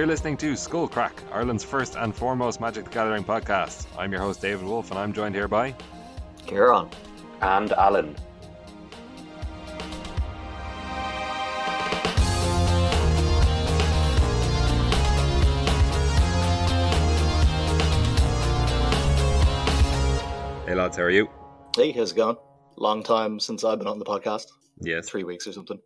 You're 0.00 0.06
listening 0.06 0.38
to 0.38 0.56
Skull 0.56 0.88
Crack, 0.88 1.12
Ireland's 1.30 1.62
first 1.62 1.94
and 1.94 2.14
foremost 2.14 2.58
Magic 2.58 2.86
the 2.86 2.90
Gathering 2.90 3.22
podcast. 3.22 3.86
I'm 3.98 4.10
your 4.10 4.22
host, 4.22 4.40
David 4.40 4.64
Wolf, 4.64 4.90
and 4.90 4.98
I'm 4.98 5.12
joined 5.12 5.34
here 5.34 5.46
by 5.46 5.74
Kieran. 6.46 6.88
And 7.42 7.70
Alan. 7.72 8.16
Hey 20.64 20.74
lads, 20.74 20.96
how 20.96 21.02
are 21.02 21.10
you? 21.10 21.28
Hey, 21.76 21.92
how's 21.92 22.12
it 22.12 22.16
going? 22.16 22.36
Long 22.78 23.02
time 23.02 23.38
since 23.38 23.64
I've 23.64 23.78
been 23.78 23.86
on 23.86 23.98
the 23.98 24.06
podcast. 24.06 24.46
Yes. 24.80 25.10
Three 25.10 25.24
weeks 25.24 25.46
or 25.46 25.52
something. 25.52 25.78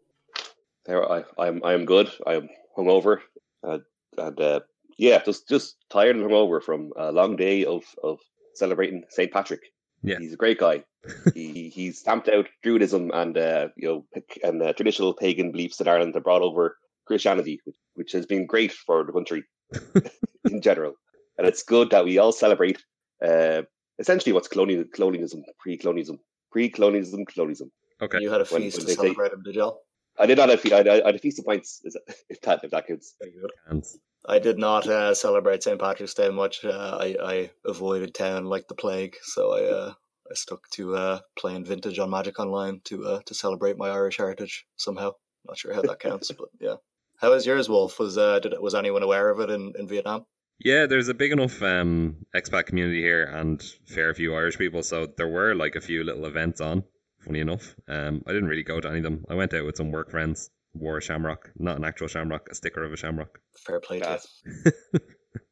There, 0.87 1.11
I, 1.11 1.25
I'm 1.37 1.65
I'm 1.65 1.85
good. 1.85 2.13
I'm 2.25 2.49
hungover, 2.79 3.19
uh, 3.67 3.79
and 4.19 4.41
uh, 4.41 4.61
yeah, 4.99 5.23
just 5.23 5.49
just 5.49 5.77
tired 5.91 6.17
and 6.17 6.25
hungover 6.25 6.63
from 6.63 6.93
a 6.97 7.13
long 7.13 7.37
day 7.37 7.65
of 7.65 7.83
of 8.03 8.21
celebrating 8.55 9.05
Saint 9.11 9.33
Patrick. 9.33 9.61
Yeah. 10.03 10.19
he's 10.19 10.35
a 10.35 10.37
great 10.37 10.59
guy. 10.59 10.85
he 11.35 11.71
he 11.71 11.93
stamped 11.93 12.29
out 12.29 12.47
Druidism 12.65 13.11
and 13.15 13.37
uh, 13.37 13.69
you 13.77 13.89
know 13.89 14.07
and 14.43 14.63
uh, 14.63 14.73
traditional 14.75 15.15
pagan 15.15 15.51
beliefs 15.53 15.81
in 15.81 15.89
Ireland 15.89 16.15
and 16.15 16.25
brought 16.25 16.43
over 16.43 16.77
Christianity, 17.07 17.61
which, 17.65 17.77
which 17.95 18.13
has 18.13 18.27
been 18.27 18.47
great 18.47 18.73
for 18.73 19.05
the 19.05 19.13
country 19.13 19.45
in 20.51 20.61
general. 20.61 20.95
And 21.37 21.47
it's 21.47 21.63
good 21.63 21.91
that 21.91 22.05
we 22.05 22.19
all 22.19 22.33
celebrate 22.33 22.83
uh, 23.25 23.63
essentially 23.99 24.33
what's 24.33 24.49
colonial, 24.49 24.85
colonialism, 24.95 25.43
pre-colonialism, 25.59 26.19
pre-colonialism, 26.53 27.25
colonialism. 27.27 27.71
Okay. 28.01 28.19
You 28.21 28.31
had 28.31 28.41
a 28.41 28.45
feast 28.45 28.79
when 28.79 28.87
to 28.87 28.87
they 28.87 28.95
say- 28.95 29.03
celebrate 29.03 29.33
him, 29.33 29.43
did 29.45 29.55
y'all? 29.57 29.81
I 30.19 30.27
did 30.27 30.39
not 30.39 30.49
have 30.49 30.65
I, 30.73 30.79
I 30.79 31.07
had 31.07 31.15
a 31.15 31.19
feast 31.19 31.39
of 31.39 31.45
points. 31.45 31.81
Is 31.85 31.95
that, 31.95 32.17
if 32.29 32.41
that 32.43 32.65
if 32.65 32.71
that 32.71 32.87
counts. 32.87 33.15
Very 33.21 33.33
good. 33.33 33.51
Hands. 33.69 33.99
I 34.27 34.39
did 34.39 34.59
not 34.59 34.87
uh, 34.87 35.15
celebrate 35.15 35.63
St. 35.63 35.79
Patrick's 35.79 36.15
Day 36.15 36.31
much. 36.31 36.65
Uh, 36.65 36.99
I, 36.99 37.17
I 37.23 37.51
avoided 37.67 38.15
town 38.15 38.47
like 38.47 38.69
the 38.69 38.75
plague, 38.75 39.17
so 39.23 39.53
I 39.53 39.65
uh, 39.65 39.93
I 40.31 40.35
stuck 40.35 40.69
to 40.71 40.97
uh, 40.97 41.21
playing 41.37 41.67
vintage 41.67 41.99
on 41.99 42.11
Magic 42.11 42.39
Online 42.39 42.81
to 42.85 43.05
uh, 43.05 43.21
to 43.27 43.35
celebrate 43.35 43.77
my 43.77 43.91
Irish 43.91 44.17
heritage 44.17 44.67
somehow. 44.77 45.13
Not 45.47 45.59
sure 45.59 45.75
how 45.75 45.83
that 45.83 46.01
counts, 46.01 46.31
but 46.39 46.49
yeah. 46.61 46.77
How 47.19 47.31
was 47.31 47.47
yours, 47.47 47.69
Wolf? 47.69 47.99
Was 47.99 48.17
uh, 48.17 48.39
did 48.39 48.55
was 48.61 48.75
anyone 48.75 49.03
aware 49.03 49.31
of 49.31 49.41
it 49.41 49.51
in, 49.51 49.73
in 49.79 49.89
Vietnam? 49.89 50.27
Yeah, 50.59 50.87
there's 50.87 51.09
a 51.09 51.15
big 51.15 51.33
enough 51.33 51.61
um, 51.63 52.25
expat 52.35 52.67
community 52.67 53.01
here 53.01 53.25
and 53.25 53.61
fair 53.87 54.15
few 54.15 54.35
Irish 54.35 54.57
people, 54.57 54.83
so 54.83 55.07
there 55.07 55.29
were 55.29 55.55
like 55.55 55.75
a 55.75 55.81
few 55.81 56.05
little 56.05 56.27
events 56.27 56.61
on. 56.61 56.85
Funny 57.25 57.41
enough, 57.41 57.75
um, 57.89 58.23
I 58.27 58.33
didn't 58.33 58.49
really 58.49 58.63
go 58.63 58.81
to 58.81 58.89
any 58.89 58.99
of 58.99 59.05
them. 59.05 59.25
I 59.29 59.35
went 59.35 59.55
out 59.55 59.65
with 59.65 59.77
some 59.77 59.91
work 59.91 60.11
friends, 60.11 60.51
wore 60.75 60.99
a 60.99 61.03
shamrock, 61.03 61.51
not 61.57 61.79
an 61.79 61.85
actual 61.85 62.09
shamrock, 62.09 62.49
a 62.51 62.55
sticker 62.55 62.85
of 62.85 62.93
a 62.93 62.97
shamrock. 62.97 63.39
Fair 63.67 63.81
play 63.81 64.01
to 64.01 64.21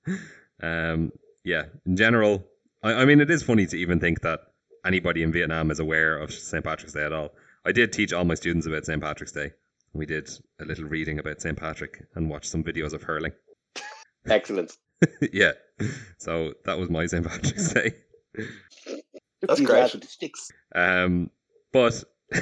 um, 0.62 1.12
yeah, 1.44 1.64
in 1.86 1.96
general, 1.96 2.44
I, 2.82 2.92
I 2.94 3.04
mean, 3.04 3.20
it 3.20 3.30
is 3.30 3.42
funny 3.42 3.66
to 3.66 3.76
even 3.76 4.00
think 4.00 4.20
that 4.22 4.40
anybody 4.84 5.22
in 5.22 5.32
Vietnam 5.32 5.70
is 5.70 5.80
aware 5.80 6.18
of 6.18 6.32
St. 6.32 6.64
Patrick's 6.64 6.92
Day 6.92 7.04
at 7.04 7.12
all. 7.12 7.30
I 7.64 7.72
did 7.72 7.92
teach 7.92 8.12
all 8.12 8.24
my 8.24 8.34
students 8.34 8.66
about 8.66 8.84
St. 8.84 9.00
Patrick's 9.00 9.32
Day. 9.32 9.52
We 9.94 10.06
did 10.06 10.28
a 10.60 10.64
little 10.64 10.84
reading 10.84 11.18
about 11.18 11.40
St. 11.40 11.56
Patrick 11.56 12.04
and 12.14 12.28
watched 12.28 12.50
some 12.50 12.64
videos 12.64 12.92
of 12.92 13.02
hurling. 13.02 13.32
Excellent. 14.26 14.72
yeah, 15.32 15.52
so 16.18 16.54
that 16.64 16.78
was 16.78 16.90
my 16.90 17.06
St. 17.06 17.26
Patrick's 17.26 17.72
Day. 17.72 17.94
That's 19.42 19.60
great. 19.60 19.92
with 19.92 20.02
the 20.02 20.08
sticks. 20.08 20.50
Um, 20.74 21.30
but 21.72 22.02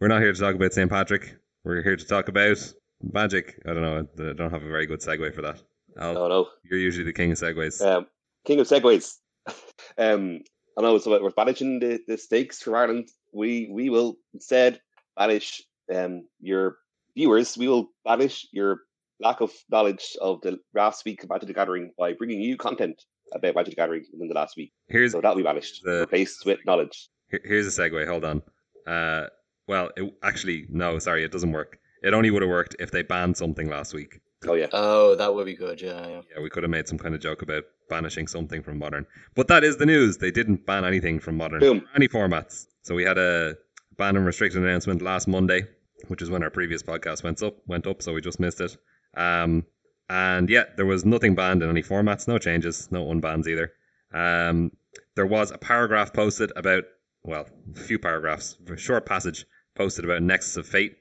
we're 0.00 0.08
not 0.08 0.20
here 0.22 0.32
to 0.32 0.40
talk 0.40 0.54
about 0.54 0.72
St. 0.72 0.90
Patrick. 0.90 1.34
We're 1.64 1.82
here 1.82 1.96
to 1.96 2.04
talk 2.06 2.28
about 2.28 2.58
magic. 3.02 3.60
I 3.66 3.72
don't 3.74 3.82
know. 3.82 4.06
I 4.30 4.32
don't 4.32 4.50
have 4.52 4.62
a 4.62 4.68
very 4.68 4.86
good 4.86 5.00
segue 5.00 5.34
for 5.34 5.42
that. 5.42 5.60
Al, 5.98 6.16
Oh 6.18 6.28
no. 6.28 6.48
you're 6.64 6.78
usually 6.78 7.04
the 7.04 7.12
king 7.12 7.32
of 7.32 7.38
segues. 7.38 7.84
Um, 7.84 8.06
King 8.44 8.60
of 8.60 8.68
segues. 8.68 9.14
um, 9.98 10.40
I 10.78 10.82
know 10.82 10.98
so 10.98 11.20
we're 11.20 11.30
banishing 11.30 11.80
the, 11.80 12.00
the 12.06 12.18
stakes 12.18 12.62
from 12.62 12.74
Ireland. 12.74 13.08
We 13.32 13.68
we 13.72 13.90
will 13.90 14.16
instead 14.34 14.80
banish 15.16 15.62
um, 15.94 16.26
your 16.40 16.76
viewers. 17.16 17.56
We 17.56 17.68
will 17.68 17.88
banish 18.04 18.46
your 18.52 18.80
lack 19.20 19.40
of 19.40 19.50
knowledge 19.70 20.16
of 20.20 20.42
the 20.42 20.58
last 20.74 21.04
week 21.06 21.22
of 21.22 21.30
Magic 21.30 21.48
the 21.48 21.54
Gathering 21.54 21.92
by 21.98 22.12
bringing 22.12 22.40
you 22.40 22.56
content 22.56 23.02
about 23.34 23.54
Magic 23.54 23.70
the 23.72 23.76
Gathering 23.76 24.04
in 24.20 24.28
the 24.28 24.34
last 24.34 24.56
week. 24.56 24.72
Here's 24.88 25.12
So 25.12 25.20
that'll 25.20 25.36
be 25.36 25.42
banished, 25.42 25.80
The- 25.82 26.00
replaced 26.00 26.44
with 26.44 26.58
knowledge. 26.66 27.08
Here- 27.30 27.40
Here's 27.44 27.66
a 27.66 27.80
segue. 27.82 28.06
Hold 28.06 28.24
on. 28.24 28.42
Uh, 28.86 29.26
well, 29.66 29.90
it, 29.96 30.12
actually, 30.22 30.66
no. 30.68 30.98
Sorry, 30.98 31.24
it 31.24 31.32
doesn't 31.32 31.52
work. 31.52 31.78
It 32.02 32.14
only 32.14 32.30
would 32.30 32.42
have 32.42 32.50
worked 32.50 32.76
if 32.78 32.90
they 32.90 33.02
banned 33.02 33.36
something 33.36 33.68
last 33.68 33.94
week. 33.94 34.20
Oh 34.46 34.54
yeah, 34.54 34.66
Oh, 34.72 35.16
that 35.16 35.34
would 35.34 35.46
be 35.46 35.56
good. 35.56 35.80
Yeah, 35.80 36.06
yeah. 36.06 36.20
Yeah, 36.34 36.42
we 36.42 36.50
could 36.50 36.62
have 36.62 36.70
made 36.70 36.86
some 36.86 36.98
kind 36.98 37.14
of 37.14 37.20
joke 37.20 37.42
about 37.42 37.64
banishing 37.88 38.28
something 38.28 38.62
from 38.62 38.78
modern. 38.78 39.06
But 39.34 39.48
that 39.48 39.64
is 39.64 39.78
the 39.78 39.86
news. 39.86 40.18
They 40.18 40.30
didn't 40.30 40.66
ban 40.66 40.84
anything 40.84 41.18
from 41.18 41.36
modern. 41.36 41.60
Boom. 41.60 41.88
Any 41.96 42.06
formats. 42.06 42.66
So 42.82 42.94
we 42.94 43.02
had 43.04 43.18
a 43.18 43.56
ban 43.96 44.14
and 44.16 44.26
restricted 44.26 44.62
announcement 44.62 45.02
last 45.02 45.26
Monday, 45.26 45.62
which 46.08 46.22
is 46.22 46.30
when 46.30 46.42
our 46.44 46.50
previous 46.50 46.82
podcast 46.82 47.24
went 47.24 47.42
up. 47.42 47.56
Went 47.66 47.86
up, 47.86 48.02
so 48.02 48.12
we 48.12 48.20
just 48.20 48.38
missed 48.38 48.60
it. 48.60 48.76
Um, 49.16 49.64
and 50.08 50.48
yeah, 50.50 50.64
there 50.76 50.86
was 50.86 51.04
nothing 51.04 51.34
banned 51.34 51.62
in 51.62 51.70
any 51.70 51.82
formats. 51.82 52.28
No 52.28 52.38
changes. 52.38 52.88
No 52.92 53.06
unbans 53.06 53.48
either. 53.48 53.72
Um, 54.12 54.70
there 55.16 55.26
was 55.26 55.50
a 55.50 55.58
paragraph 55.58 56.12
posted 56.12 56.52
about 56.54 56.84
well, 57.26 57.46
a 57.74 57.80
few 57.80 57.98
paragraphs, 57.98 58.56
a 58.70 58.76
short 58.76 59.04
passage 59.04 59.44
posted 59.74 60.04
about 60.04 60.22
Nexus 60.22 60.56
of 60.56 60.66
Fate, 60.66 60.96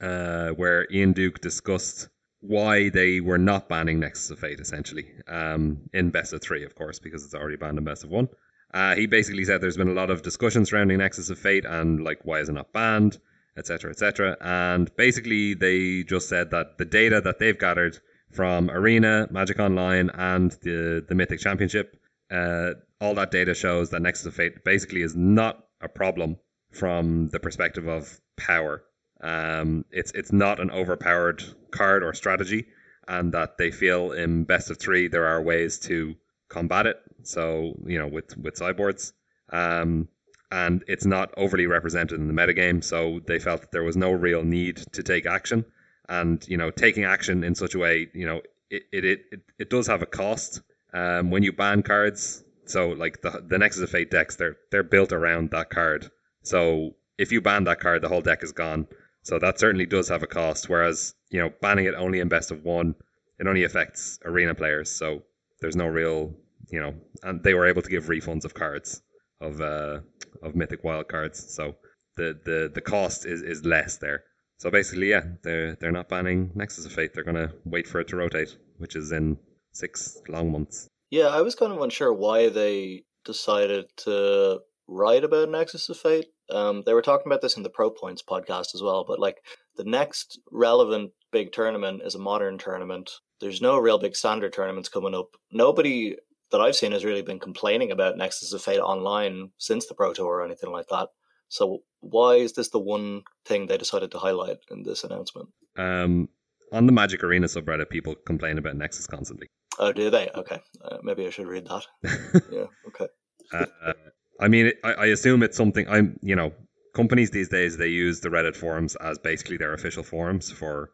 uh, 0.00 0.48
where 0.50 0.86
Ian 0.90 1.12
Duke 1.12 1.40
discussed 1.40 2.08
why 2.40 2.88
they 2.88 3.20
were 3.20 3.38
not 3.38 3.68
banning 3.68 4.00
Nexus 4.00 4.30
of 4.30 4.38
Fate, 4.38 4.60
essentially, 4.60 5.06
um, 5.28 5.88
in 5.92 6.10
best 6.10 6.32
of 6.32 6.42
three, 6.42 6.64
of 6.64 6.74
course, 6.74 6.98
because 6.98 7.24
it's 7.24 7.34
already 7.34 7.56
banned 7.56 7.78
in 7.78 7.84
best 7.84 8.04
of 8.04 8.10
one. 8.10 8.28
Uh, 8.74 8.94
he 8.94 9.06
basically 9.06 9.44
said 9.44 9.60
there's 9.60 9.76
been 9.76 9.88
a 9.88 9.92
lot 9.92 10.10
of 10.10 10.22
discussion 10.22 10.66
surrounding 10.66 10.98
Nexus 10.98 11.30
of 11.30 11.38
Fate 11.38 11.64
and 11.64 12.04
like 12.04 12.18
why 12.24 12.40
is 12.40 12.48
it 12.48 12.52
not 12.52 12.72
banned, 12.72 13.18
etc., 13.56 13.90
etc. 13.90 14.36
And 14.40 14.94
basically, 14.96 15.54
they 15.54 16.02
just 16.02 16.28
said 16.28 16.50
that 16.50 16.76
the 16.78 16.84
data 16.84 17.20
that 17.22 17.38
they've 17.38 17.58
gathered 17.58 17.98
from 18.30 18.70
Arena, 18.70 19.26
Magic 19.30 19.58
Online, 19.58 20.10
and 20.10 20.50
the 20.62 21.04
the 21.08 21.14
Mythic 21.14 21.40
Championship, 21.40 21.96
uh, 22.30 22.72
all 23.00 23.14
that 23.14 23.30
data 23.30 23.54
shows 23.54 23.90
that 23.90 24.02
Nexus 24.02 24.26
of 24.26 24.34
Fate 24.34 24.64
basically 24.64 25.00
is 25.00 25.16
not 25.16 25.64
a 25.80 25.88
problem 25.88 26.36
from 26.70 27.28
the 27.28 27.40
perspective 27.40 27.86
of 27.86 28.20
power. 28.36 28.82
Um, 29.20 29.84
it's 29.90 30.12
it's 30.12 30.32
not 30.32 30.60
an 30.60 30.70
overpowered 30.70 31.42
card 31.70 32.02
or 32.02 32.14
strategy, 32.14 32.66
and 33.06 33.32
that 33.32 33.58
they 33.58 33.70
feel 33.70 34.12
in 34.12 34.44
best 34.44 34.70
of 34.70 34.78
three 34.78 35.08
there 35.08 35.26
are 35.26 35.42
ways 35.42 35.78
to 35.80 36.14
combat 36.48 36.86
it. 36.86 36.98
So 37.22 37.74
you 37.84 37.98
know 37.98 38.06
with 38.06 38.36
with 38.36 38.56
sideboards, 38.56 39.12
um, 39.50 40.08
and 40.50 40.84
it's 40.86 41.06
not 41.06 41.34
overly 41.36 41.66
represented 41.66 42.20
in 42.20 42.28
the 42.28 42.34
metagame. 42.34 42.82
So 42.82 43.20
they 43.26 43.38
felt 43.38 43.62
that 43.62 43.72
there 43.72 43.84
was 43.84 43.96
no 43.96 44.12
real 44.12 44.44
need 44.44 44.76
to 44.92 45.02
take 45.02 45.26
action, 45.26 45.64
and 46.08 46.46
you 46.48 46.56
know 46.56 46.70
taking 46.70 47.04
action 47.04 47.42
in 47.42 47.54
such 47.54 47.74
a 47.74 47.78
way, 47.78 48.08
you 48.14 48.26
know 48.26 48.40
it 48.70 48.82
it 48.92 49.04
it, 49.04 49.40
it, 49.58 49.70
does 49.70 49.86
have 49.86 50.02
a 50.02 50.06
cost. 50.06 50.62
Um, 50.92 51.30
when 51.30 51.42
you 51.42 51.52
ban 51.52 51.82
cards, 51.82 52.44
so 52.70 52.90
like 52.90 53.22
the 53.22 53.42
the 53.46 53.58
Nexus 53.58 53.82
of 53.82 53.90
Fate 53.90 54.10
decks, 54.10 54.36
they're 54.36 54.56
they're 54.70 54.82
built 54.82 55.12
around 55.12 55.50
that 55.50 55.70
card. 55.70 56.10
So 56.42 56.96
if 57.18 57.32
you 57.32 57.40
ban 57.40 57.64
that 57.64 57.80
card, 57.80 58.02
the 58.02 58.08
whole 58.08 58.22
deck 58.22 58.42
is 58.42 58.52
gone. 58.52 58.86
So 59.22 59.38
that 59.38 59.58
certainly 59.58 59.86
does 59.86 60.08
have 60.08 60.22
a 60.22 60.26
cost. 60.26 60.68
Whereas 60.68 61.14
you 61.30 61.40
know 61.40 61.52
banning 61.60 61.86
it 61.86 61.94
only 61.94 62.20
in 62.20 62.28
best 62.28 62.50
of 62.50 62.64
one, 62.64 62.94
it 63.38 63.46
only 63.46 63.64
affects 63.64 64.18
arena 64.24 64.54
players. 64.54 64.90
So 64.90 65.22
there's 65.60 65.76
no 65.76 65.86
real 65.86 66.34
you 66.70 66.80
know, 66.80 66.94
and 67.22 67.42
they 67.42 67.54
were 67.54 67.66
able 67.66 67.82
to 67.82 67.90
give 67.90 68.06
refunds 68.06 68.44
of 68.44 68.54
cards 68.54 69.02
of 69.40 69.60
uh 69.60 70.00
of 70.42 70.54
mythic 70.54 70.84
wild 70.84 71.08
cards. 71.08 71.54
So 71.54 71.76
the 72.16 72.38
the 72.44 72.70
the 72.72 72.80
cost 72.80 73.26
is 73.26 73.42
is 73.42 73.64
less 73.64 73.98
there. 73.98 74.24
So 74.58 74.70
basically, 74.70 75.10
yeah, 75.10 75.22
they're 75.42 75.76
they're 75.76 75.92
not 75.92 76.08
banning 76.08 76.50
Nexus 76.54 76.84
of 76.84 76.92
Fate. 76.92 77.14
They're 77.14 77.24
gonna 77.24 77.52
wait 77.64 77.86
for 77.86 78.00
it 78.00 78.08
to 78.08 78.16
rotate, 78.16 78.56
which 78.78 78.96
is 78.96 79.12
in 79.12 79.38
six 79.72 80.18
long 80.28 80.50
months. 80.50 80.88
Yeah, 81.10 81.28
I 81.28 81.40
was 81.40 81.54
kind 81.54 81.72
of 81.72 81.80
unsure 81.80 82.12
why 82.12 82.48
they 82.48 83.04
decided 83.24 83.86
to 83.98 84.60
write 84.86 85.24
about 85.24 85.50
Nexus 85.50 85.88
of 85.88 85.96
Fate. 85.96 86.26
Um, 86.50 86.82
they 86.86 86.94
were 86.94 87.02
talking 87.02 87.26
about 87.26 87.42
this 87.42 87.56
in 87.56 87.62
the 87.62 87.70
Pro 87.70 87.90
Points 87.90 88.22
podcast 88.22 88.74
as 88.74 88.82
well, 88.82 89.04
but 89.06 89.18
like 89.18 89.36
the 89.76 89.84
next 89.84 90.40
relevant 90.50 91.12
big 91.30 91.52
tournament 91.52 92.02
is 92.04 92.14
a 92.14 92.18
modern 92.18 92.58
tournament. 92.58 93.10
There's 93.40 93.60
no 93.60 93.78
real 93.78 93.98
big 93.98 94.16
standard 94.16 94.52
tournaments 94.52 94.88
coming 94.88 95.14
up. 95.14 95.36
Nobody 95.52 96.16
that 96.50 96.60
I've 96.60 96.76
seen 96.76 96.92
has 96.92 97.04
really 97.04 97.22
been 97.22 97.38
complaining 97.38 97.90
about 97.90 98.16
Nexus 98.16 98.52
of 98.52 98.62
Fate 98.62 98.80
online 98.80 99.50
since 99.58 99.86
the 99.86 99.94
Pro 99.94 100.14
Tour 100.14 100.26
or 100.26 100.44
anything 100.44 100.72
like 100.72 100.88
that. 100.88 101.08
So 101.48 101.80
why 102.00 102.34
is 102.34 102.54
this 102.54 102.70
the 102.70 102.78
one 102.78 103.22
thing 103.44 103.66
they 103.66 103.78
decided 103.78 104.10
to 104.12 104.18
highlight 104.18 104.58
in 104.70 104.82
this 104.82 105.04
announcement? 105.04 105.48
Um, 105.76 106.28
on 106.72 106.86
the 106.86 106.92
Magic 106.92 107.22
Arena 107.22 107.46
subreddit, 107.46 107.90
people 107.90 108.14
complain 108.26 108.58
about 108.58 108.76
Nexus 108.76 109.06
constantly. 109.06 109.48
Oh, 109.78 109.92
do 109.92 110.10
they? 110.10 110.28
Okay, 110.34 110.60
uh, 110.84 110.98
maybe 111.02 111.26
I 111.26 111.30
should 111.30 111.46
read 111.46 111.66
that. 111.66 112.42
Yeah, 112.50 112.66
okay. 112.88 113.06
uh, 113.52 113.92
I 114.40 114.48
mean, 114.48 114.72
I, 114.84 114.92
I 114.92 115.06
assume 115.06 115.42
it's 115.42 115.56
something. 115.56 115.88
I'm, 115.88 116.18
you 116.22 116.36
know, 116.36 116.52
companies 116.94 117.30
these 117.30 117.48
days 117.48 117.76
they 117.76 117.88
use 117.88 118.20
the 118.20 118.28
Reddit 118.28 118.56
forums 118.56 118.96
as 118.96 119.18
basically 119.18 119.56
their 119.56 119.74
official 119.74 120.02
forums 120.02 120.50
for 120.50 120.90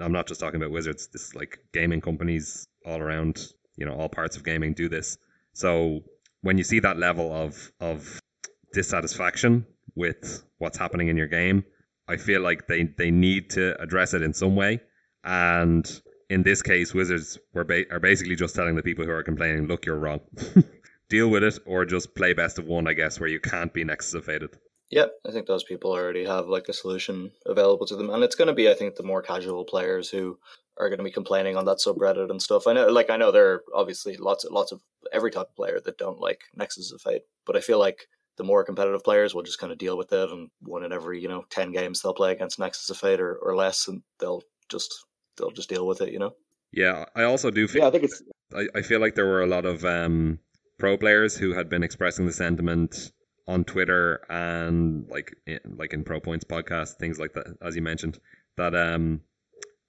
I'm 0.00 0.12
not 0.12 0.26
just 0.26 0.40
talking 0.40 0.60
about 0.60 0.70
Wizards. 0.70 1.08
This 1.12 1.22
is 1.28 1.34
like 1.34 1.58
gaming 1.72 2.00
companies 2.00 2.66
all 2.86 3.00
around, 3.00 3.48
you 3.76 3.84
know, 3.84 3.94
all 3.94 4.08
parts 4.08 4.36
of 4.36 4.44
gaming 4.44 4.72
do 4.72 4.88
this. 4.88 5.18
So 5.52 6.00
when 6.42 6.58
you 6.58 6.64
see 6.64 6.80
that 6.80 6.98
level 6.98 7.32
of 7.32 7.72
of 7.80 8.20
dissatisfaction 8.72 9.66
with 9.94 10.44
what's 10.58 10.78
happening 10.78 11.08
in 11.08 11.16
your 11.16 11.26
game, 11.26 11.64
I 12.08 12.16
feel 12.16 12.40
like 12.40 12.66
they 12.66 12.84
they 12.84 13.10
need 13.10 13.50
to 13.50 13.80
address 13.80 14.14
it 14.14 14.22
in 14.22 14.32
some 14.32 14.54
way. 14.56 14.80
And 15.24 15.84
in 16.30 16.42
this 16.42 16.62
case, 16.62 16.94
Wizards 16.94 17.38
were 17.52 17.64
ba- 17.64 17.90
are 17.90 18.00
basically 18.00 18.36
just 18.36 18.54
telling 18.54 18.76
the 18.76 18.82
people 18.82 19.04
who 19.04 19.10
are 19.10 19.22
complaining, 19.22 19.66
"Look, 19.66 19.86
you're 19.86 19.98
wrong. 19.98 20.20
Deal 21.08 21.28
with 21.28 21.44
it, 21.44 21.58
or 21.66 21.84
just 21.84 22.14
play 22.14 22.32
best 22.32 22.58
of 22.58 22.66
one, 22.66 22.88
I 22.88 22.94
guess, 22.94 23.20
where 23.20 23.28
you 23.28 23.40
can't 23.40 23.72
be 23.72 23.84
Nexus 23.84 24.14
of 24.14 24.24
Faded." 24.24 24.56
Yeah, 24.90 25.06
I 25.26 25.32
think 25.32 25.46
those 25.46 25.64
people 25.64 25.92
already 25.92 26.24
have 26.24 26.46
like 26.46 26.68
a 26.68 26.72
solution 26.72 27.32
available 27.46 27.86
to 27.86 27.96
them, 27.96 28.10
and 28.10 28.22
it's 28.22 28.36
going 28.36 28.48
to 28.48 28.54
be, 28.54 28.70
I 28.70 28.74
think, 28.74 28.96
the 28.96 29.02
more 29.02 29.22
casual 29.22 29.64
players 29.64 30.10
who 30.10 30.38
are 30.76 30.88
going 30.88 30.98
to 30.98 31.04
be 31.04 31.10
complaining 31.10 31.56
on 31.56 31.64
that 31.66 31.78
subreddit 31.78 32.30
and 32.30 32.42
stuff. 32.42 32.66
I 32.66 32.72
know, 32.72 32.88
like, 32.88 33.10
I 33.10 33.16
know 33.16 33.30
there 33.30 33.52
are 33.52 33.64
obviously 33.74 34.16
lots 34.16 34.44
of 34.44 34.52
lots 34.52 34.72
of 34.72 34.80
every 35.12 35.30
type 35.30 35.48
of 35.48 35.56
player 35.56 35.80
that 35.84 35.98
don't 35.98 36.20
like 36.20 36.42
Nexus 36.54 36.92
of 36.92 37.00
Fate, 37.00 37.22
but 37.46 37.56
I 37.56 37.60
feel 37.60 37.78
like 37.78 38.06
the 38.36 38.44
more 38.44 38.64
competitive 38.64 39.04
players 39.04 39.34
will 39.34 39.42
just 39.42 39.58
kind 39.58 39.72
of 39.72 39.78
deal 39.78 39.96
with 39.96 40.12
it, 40.12 40.30
and 40.30 40.50
one 40.60 40.84
in 40.84 40.92
every 40.92 41.20
you 41.20 41.28
know 41.28 41.44
ten 41.50 41.72
games 41.72 42.00
they'll 42.00 42.14
play 42.14 42.32
against 42.32 42.58
Nexus 42.58 42.90
of 42.90 42.96
Fate 42.96 43.20
or, 43.20 43.36
or 43.36 43.56
less, 43.56 43.88
and 43.88 44.02
they'll 44.20 44.42
just 44.70 45.06
they'll 45.36 45.50
just 45.50 45.68
deal 45.68 45.86
with 45.86 46.00
it, 46.00 46.12
you 46.12 46.18
know. 46.18 46.34
Yeah, 46.72 47.04
I 47.14 47.22
also 47.22 47.50
do 47.50 47.68
feel. 47.68 47.82
Yeah, 47.82 47.88
I 47.88 47.90
think 47.90 48.04
it's. 48.04 48.22
I, 48.54 48.66
I 48.74 48.82
feel 48.82 49.00
like 49.00 49.14
there 49.14 49.26
were 49.26 49.42
a 49.42 49.46
lot 49.46 49.64
of 49.64 49.84
um, 49.84 50.38
pro 50.78 50.96
players 50.96 51.36
who 51.36 51.52
had 51.52 51.68
been 51.68 51.82
expressing 51.82 52.26
the 52.26 52.32
sentiment 52.32 53.12
on 53.46 53.64
Twitter 53.64 54.24
and 54.28 55.06
like 55.08 55.34
in, 55.46 55.60
like 55.76 55.92
in 55.92 56.04
Pro 56.04 56.20
Points 56.20 56.44
podcast, 56.44 56.96
things 56.96 57.18
like 57.18 57.32
that, 57.34 57.46
as 57.62 57.76
you 57.76 57.82
mentioned, 57.82 58.18
that 58.56 58.74
um 58.74 59.20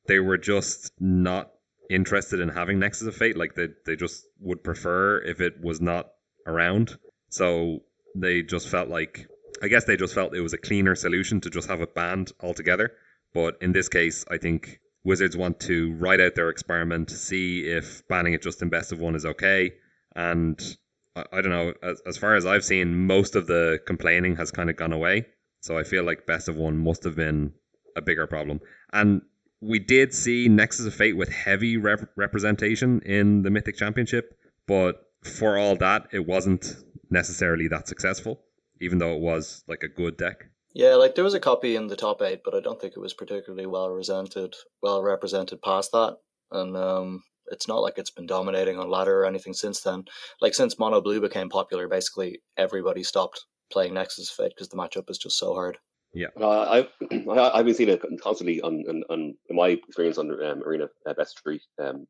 they 0.08 0.20
were 0.20 0.38
just 0.38 0.92
not 1.00 1.52
interested 1.90 2.40
in 2.40 2.50
having 2.50 2.80
Nexus 2.80 3.08
of 3.08 3.16
Fate. 3.16 3.38
Like 3.38 3.56
they 3.56 3.70
they 3.86 3.96
just 3.96 4.26
would 4.40 4.64
prefer 4.64 5.20
if 5.20 5.42
it 5.42 5.62
was 5.62 5.82
not 5.82 6.12
around. 6.46 6.98
So 7.30 7.80
they 8.16 8.42
just 8.42 8.70
felt 8.70 8.90
like 8.90 9.28
I 9.64 9.68
guess 9.68 9.86
they 9.86 9.98
just 9.98 10.14
felt 10.14 10.36
it 10.36 10.42
was 10.42 10.54
a 10.54 10.58
cleaner 10.58 10.96
solution 10.96 11.42
to 11.42 11.50
just 11.50 11.70
have 11.70 11.82
it 11.82 11.96
banned 11.96 12.32
altogether. 12.42 12.92
But 13.34 13.58
in 13.62 13.72
this 13.72 13.90
case, 13.90 14.26
I 14.30 14.38
think 14.38 14.80
Wizards 15.06 15.38
want 15.38 15.60
to 15.62 15.94
write 15.94 16.20
out 16.20 16.36
their 16.36 16.50
experiment, 16.50 17.12
see 17.12 17.62
if 17.62 18.06
banning 18.08 18.34
it 18.34 18.42
just 18.42 18.62
in 18.62 18.70
best 18.70 18.92
of 18.92 19.00
one 19.00 19.16
is 19.16 19.26
okay, 19.26 19.72
and 20.16 20.78
I, 21.16 21.24
I 21.32 21.42
don't 21.42 21.52
know. 21.52 21.74
As, 21.82 22.02
as 22.06 22.18
far 22.18 22.36
as 22.36 22.46
I've 22.46 22.66
seen, 22.66 23.08
most 23.08 23.36
of 23.36 23.48
the 23.48 23.80
complaining 23.86 24.36
has 24.36 24.52
kind 24.52 24.70
of 24.70 24.76
gone 24.76 24.92
away. 24.92 25.28
So 25.62 25.78
I 25.78 25.84
feel 25.84 26.04
like 26.04 26.26
best 26.26 26.48
of 26.48 26.58
one 26.58 26.78
must 26.78 27.04
have 27.06 27.16
been 27.16 27.54
a 27.96 28.02
bigger 28.02 28.28
problem. 28.28 28.60
And 28.94 29.22
we 29.62 29.80
did 29.80 30.14
see 30.14 30.48
Nexus 30.48 30.86
of 30.86 30.94
Fate 30.94 31.18
with 31.18 31.30
heavy 31.30 31.78
rep- 31.78 32.10
representation 32.16 33.02
in 33.02 33.44
the 33.44 33.50
Mythic 33.50 33.78
Championship, 33.78 34.38
but 34.68 35.08
for 35.24 35.58
all 35.58 35.76
that, 35.78 36.08
it 36.12 36.26
wasn't 36.26 36.76
necessarily 37.10 37.68
that 37.70 37.88
successful, 37.88 38.42
even 38.82 39.00
though 39.00 39.16
it 39.16 39.22
was 39.22 39.64
like 39.68 39.84
a 39.84 39.88
good 39.88 40.18
deck. 40.18 40.46
Yeah, 40.76 40.96
like 40.96 41.16
there 41.16 41.24
was 41.24 41.34
a 41.34 41.40
copy 41.40 41.78
in 41.78 41.88
the 41.88 41.96
top 41.96 42.22
eight, 42.22 42.42
but 42.44 42.54
I 42.54 42.60
don't 42.60 42.80
think 42.80 42.94
it 42.96 43.00
was 43.00 43.14
particularly 43.14 43.66
well 43.66 43.90
represented, 43.90 44.54
well 44.84 45.02
represented 45.02 45.62
past 45.62 45.94
that. 45.94 46.18
And 46.52 46.76
um, 46.76 47.24
it's 47.48 47.68
not 47.68 47.82
like 47.82 47.98
it's 47.98 48.12
been 48.12 48.26
dominating 48.26 48.78
on 48.78 48.90
ladder 48.90 49.22
or 49.22 49.26
anything 49.26 49.54
since 49.54 49.80
then. 49.82 50.04
Like 50.42 50.54
since 50.54 50.78
Mono 50.78 51.00
Blue 51.00 51.22
became 51.22 51.48
popular, 51.48 51.88
basically 51.88 52.42
everybody 52.58 53.04
stopped 53.04 53.46
playing 53.72 53.94
Nexus 53.94 54.30
of 54.30 54.36
Fate 54.36 54.54
because 54.54 54.68
the 54.68 54.76
matchup 54.76 55.10
is 55.10 55.18
just 55.18 55.40
so 55.40 55.54
hard. 55.54 55.78
Yeah, 56.14 56.28
Uh, 56.40 56.62
I've 56.62 56.90
I've 57.30 57.66
been 57.66 57.74
seeing 57.74 57.90
it 57.90 58.04
constantly 58.22 58.62
on, 58.62 58.84
on, 58.90 59.04
on 59.10 59.36
in 59.50 59.56
my 59.56 59.70
experience 59.70 60.18
on 60.18 60.30
um, 60.32 60.62
Arena 60.64 60.88
uh, 61.08 61.14
Best 61.14 61.40
Three. 61.42 61.62
Um, 61.80 62.06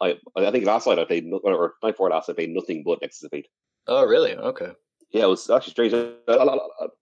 I 0.00 0.16
I 0.36 0.50
think 0.50 0.66
last 0.66 0.86
night 0.86 0.98
I 0.98 1.04
played 1.06 1.24
no- 1.24 1.40
or 1.42 1.74
night 1.82 1.92
before 1.92 2.10
last 2.10 2.28
I 2.28 2.34
played 2.34 2.50
nothing 2.50 2.82
but 2.84 3.00
Nexus 3.00 3.24
of 3.24 3.30
Fate. 3.30 3.48
Oh, 3.86 4.04
really? 4.04 4.34
Okay. 4.34 4.72
Yeah, 5.12 5.24
it 5.24 5.28
was 5.28 5.50
actually 5.50 5.72
strange. 5.72 5.92
It 5.92 6.18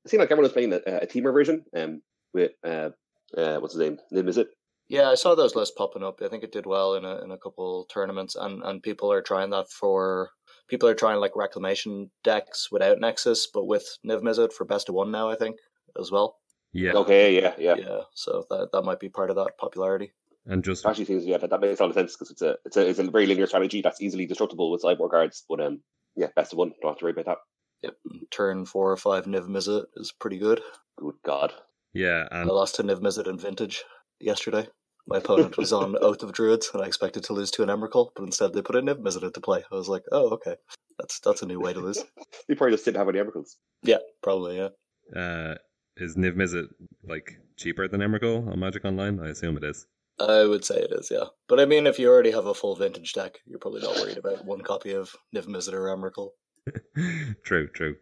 seemed 0.07 0.21
like 0.21 0.31
everyone 0.31 0.45
was 0.45 0.53
playing 0.53 0.73
a, 0.73 0.81
a 1.03 1.07
Temur 1.07 1.33
version 1.33 1.65
um, 1.77 2.03
with 2.33 2.53
uh, 2.65 2.91
uh, 3.37 3.59
what's 3.59 3.75
his 3.75 3.81
name? 3.81 3.99
Nim, 4.11 4.29
is 4.29 4.39
it? 4.39 4.49
Yeah, 4.89 5.11
I 5.11 5.17
saw 5.17 5.35
those 5.35 5.55
lists 5.55 5.75
popping 5.77 6.03
up. 6.03 6.21
I 6.23 6.29
think 6.29 6.43
it 6.43 6.53
did 6.53 6.65
well 6.65 6.95
in 6.95 7.05
a 7.05 7.23
in 7.23 7.31
a 7.31 7.39
couple 7.39 7.85
tournaments, 7.93 8.35
and 8.35 8.63
and 8.63 8.83
people 8.83 9.13
are 9.13 9.21
trying 9.21 9.51
that 9.51 9.71
for 9.71 10.31
people 10.69 10.89
are 10.89 10.95
trying 10.95 11.21
like 11.21 11.37
reclamation 11.37 12.11
decks 12.25 12.73
without 12.73 12.99
Nexus, 12.99 13.49
but 13.53 13.67
with 13.67 13.87
Niv 14.07 14.23
Mizzet 14.23 14.53
for 14.53 14.65
best 14.65 14.89
of 14.89 14.95
one 14.95 15.11
now. 15.11 15.29
I 15.29 15.37
think 15.37 15.57
as 15.99 16.11
well. 16.11 16.37
yeah, 16.73 16.93
Okay, 16.93 17.41
yeah, 17.41 17.55
yeah. 17.59 17.75
Yeah, 17.77 18.01
so 18.15 18.45
that 18.49 18.71
that 18.73 18.83
might 18.83 19.01
be 19.01 19.11
part 19.11 19.29
of 19.29 19.37
that 19.37 19.59
popularity. 19.59 20.13
and 20.47 20.65
just 20.65 20.87
Actually, 20.87 21.05
seems 21.05 21.27
yeah 21.27 21.37
that, 21.37 21.51
that 21.51 21.61
makes 21.61 21.81
a 21.81 21.83
lot 21.83 21.91
of 21.91 21.95
sense 21.95 22.15
because 22.15 22.31
it's 22.31 22.43
a 22.43 22.57
it's 22.65 22.77
a 22.79 22.89
it's 22.89 22.99
a 22.99 23.11
very 23.11 23.27
linear 23.27 23.47
strategy 23.47 23.83
that's 23.83 24.01
easily 24.01 24.25
destructible 24.25 24.71
with 24.71 24.81
sideboard 24.81 25.11
guards. 25.11 25.45
But 25.47 25.61
um, 25.61 25.83
yeah, 26.17 26.29
best 26.35 26.55
of 26.55 26.59
one. 26.59 26.73
Don't 26.81 26.93
have 26.93 26.99
to 26.99 27.05
worry 27.05 27.13
about 27.13 27.27
that. 27.27 27.39
Yep, 27.83 27.95
turn 28.31 28.65
four 28.67 28.91
or 28.91 28.97
five 28.97 29.25
Niv 29.25 29.47
Mizzet 29.49 29.85
is 29.97 30.13
pretty 30.13 30.39
good. 30.39 30.61
Good 30.97 31.15
God. 31.25 31.53
yeah, 31.95 32.27
I 32.33 32.43
lost 32.45 32.75
to 32.77 32.83
Niv 32.83 33.01
Mizzet 33.01 33.29
in 33.29 33.39
Vintage 33.39 33.85
yesterday. 34.21 34.67
My 35.07 35.19
opponent 35.19 35.57
was 35.57 35.73
on 35.73 35.97
Oath 36.03 36.23
of 36.23 36.33
Druids, 36.33 36.71
and 36.75 36.83
I 36.83 36.87
expected 36.87 37.25
to 37.25 37.33
lose 37.33 37.51
to 37.53 37.63
an 37.63 37.69
Emrakul, 37.69 38.11
but 38.15 38.25
instead 38.25 38.53
they 38.53 38.63
put 38.63 38.77
a 38.77 38.83
Niv 38.83 39.01
Mizzet 39.01 39.23
into 39.23 39.41
play. 39.41 39.63
I 39.71 39.75
was 39.75 39.89
like, 39.89 40.03
oh, 40.13 40.31
okay, 40.31 40.57
that's 40.99 41.21
that's 41.21 41.43
a 41.43 41.47
new 41.47 41.61
way 41.61 41.73
to 41.73 41.81
lose. 41.81 42.03
You 42.49 42.57
probably 42.57 42.75
just 42.75 42.85
didn't 42.87 42.97
have 42.97 43.09
any 43.09 43.19
Emrakuls. 43.19 43.57
Yeah, 43.83 43.99
probably, 44.23 44.57
yeah. 44.57 44.69
uh, 45.15 45.55
is 45.99 46.17
Niv 46.17 46.35
Mizzet 46.35 46.69
like 47.07 47.39
cheaper 47.57 47.87
than 47.87 48.01
Emrakul 48.01 48.51
on 48.51 48.59
Magic 48.59 48.85
Online? 48.85 49.21
I 49.21 49.29
assume 49.29 49.57
it 49.57 49.65
is. 49.65 49.87
I 50.19 50.45
would 50.45 50.65
say 50.65 50.77
it 50.77 50.91
is, 50.93 51.11
yeah. 51.11 51.25
But 51.49 51.61
I 51.61 51.67
mean, 51.67 51.87
if 51.87 51.99
you 51.99 52.09
already 52.09 52.31
have 52.33 52.47
a 52.47 52.55
full 52.55 52.75
Vintage 52.75 53.13
deck, 53.13 53.39
you're 53.47 53.59
probably 53.59 53.83
not 53.83 53.97
worried 53.97 54.17
about 54.19 54.45
one 54.45 54.63
copy 54.63 54.93
of 54.93 55.15
Niv 55.35 55.47
Mizzet 55.47 55.75
or 55.75 55.95
Emrakul. 55.95 56.31
true, 57.45 57.69
true. 57.69 57.97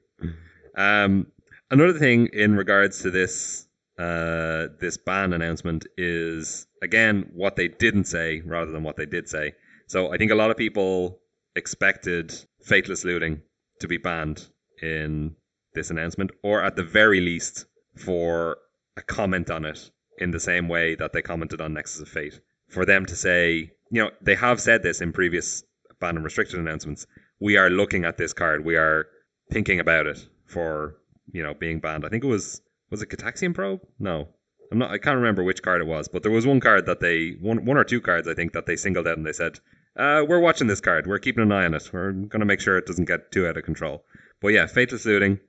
Um, 0.76 1.26
another 1.70 1.98
thing 1.98 2.28
in 2.32 2.56
regards 2.56 3.02
to 3.02 3.10
this 3.10 3.66
uh, 3.98 4.68
this 4.78 4.98
ban 4.98 5.32
announcement 5.32 5.86
is 5.96 6.66
again 6.82 7.30
what 7.32 7.56
they 7.56 7.68
didn't 7.68 8.04
say 8.04 8.42
rather 8.44 8.70
than 8.70 8.82
what 8.82 8.96
they 8.96 9.06
did 9.06 9.28
say. 9.28 9.54
So 9.86 10.12
I 10.12 10.18
think 10.18 10.30
a 10.30 10.34
lot 10.34 10.50
of 10.50 10.56
people 10.56 11.18
expected 11.54 12.34
Faithless 12.62 13.04
Looting 13.04 13.40
to 13.80 13.88
be 13.88 13.96
banned 13.96 14.48
in 14.82 15.34
this 15.74 15.90
announcement, 15.90 16.30
or 16.42 16.62
at 16.62 16.76
the 16.76 16.82
very 16.82 17.20
least 17.20 17.66
for 17.96 18.58
a 18.96 19.02
comment 19.02 19.50
on 19.50 19.64
it 19.64 19.90
in 20.18 20.30
the 20.30 20.40
same 20.40 20.68
way 20.68 20.94
that 20.94 21.12
they 21.12 21.22
commented 21.22 21.60
on 21.60 21.74
Nexus 21.74 22.00
of 22.00 22.08
Fate. 22.08 22.40
For 22.68 22.84
them 22.84 23.06
to 23.06 23.14
say, 23.14 23.70
you 23.90 24.02
know, 24.02 24.10
they 24.20 24.34
have 24.34 24.60
said 24.60 24.82
this 24.82 25.00
in 25.00 25.12
previous 25.12 25.62
ban 26.00 26.16
and 26.16 26.24
restricted 26.24 26.58
announcements. 26.58 27.06
We 27.40 27.56
are 27.56 27.70
looking 27.70 28.04
at 28.04 28.16
this 28.16 28.32
card. 28.32 28.64
We 28.64 28.76
are 28.76 29.06
thinking 29.50 29.80
about 29.80 30.06
it 30.06 30.26
for 30.46 30.96
you 31.32 31.42
know 31.42 31.54
being 31.54 31.80
banned. 31.80 32.04
I 32.04 32.08
think 32.08 32.24
it 32.24 32.28
was 32.28 32.62
was 32.90 33.02
it 33.02 33.10
Gitaxian 33.10 33.54
Probe? 33.54 33.80
No, 33.98 34.28
I'm 34.70 34.78
not. 34.78 34.90
I 34.90 34.98
can't 34.98 35.16
remember 35.16 35.42
which 35.42 35.62
card 35.62 35.80
it 35.80 35.86
was, 35.86 36.08
but 36.08 36.22
there 36.22 36.32
was 36.32 36.46
one 36.46 36.60
card 36.60 36.86
that 36.86 37.00
they 37.00 37.36
one 37.40 37.64
one 37.64 37.76
or 37.76 37.84
two 37.84 38.00
cards 38.00 38.28
I 38.28 38.34
think 38.34 38.52
that 38.52 38.66
they 38.66 38.76
singled 38.76 39.06
out 39.06 39.16
and 39.16 39.26
they 39.26 39.32
said, 39.32 39.60
uh, 39.96 40.24
"We're 40.26 40.40
watching 40.40 40.66
this 40.66 40.80
card. 40.80 41.06
We're 41.06 41.18
keeping 41.18 41.42
an 41.42 41.52
eye 41.52 41.64
on 41.64 41.74
it. 41.74 41.90
We're 41.92 42.12
going 42.12 42.40
to 42.40 42.46
make 42.46 42.60
sure 42.60 42.78
it 42.78 42.86
doesn't 42.86 43.06
get 43.06 43.32
too 43.32 43.46
out 43.46 43.56
of 43.56 43.64
control." 43.64 44.04
But 44.40 44.48
yeah, 44.48 44.66
Faithless 44.66 45.06
Looting. 45.06 45.40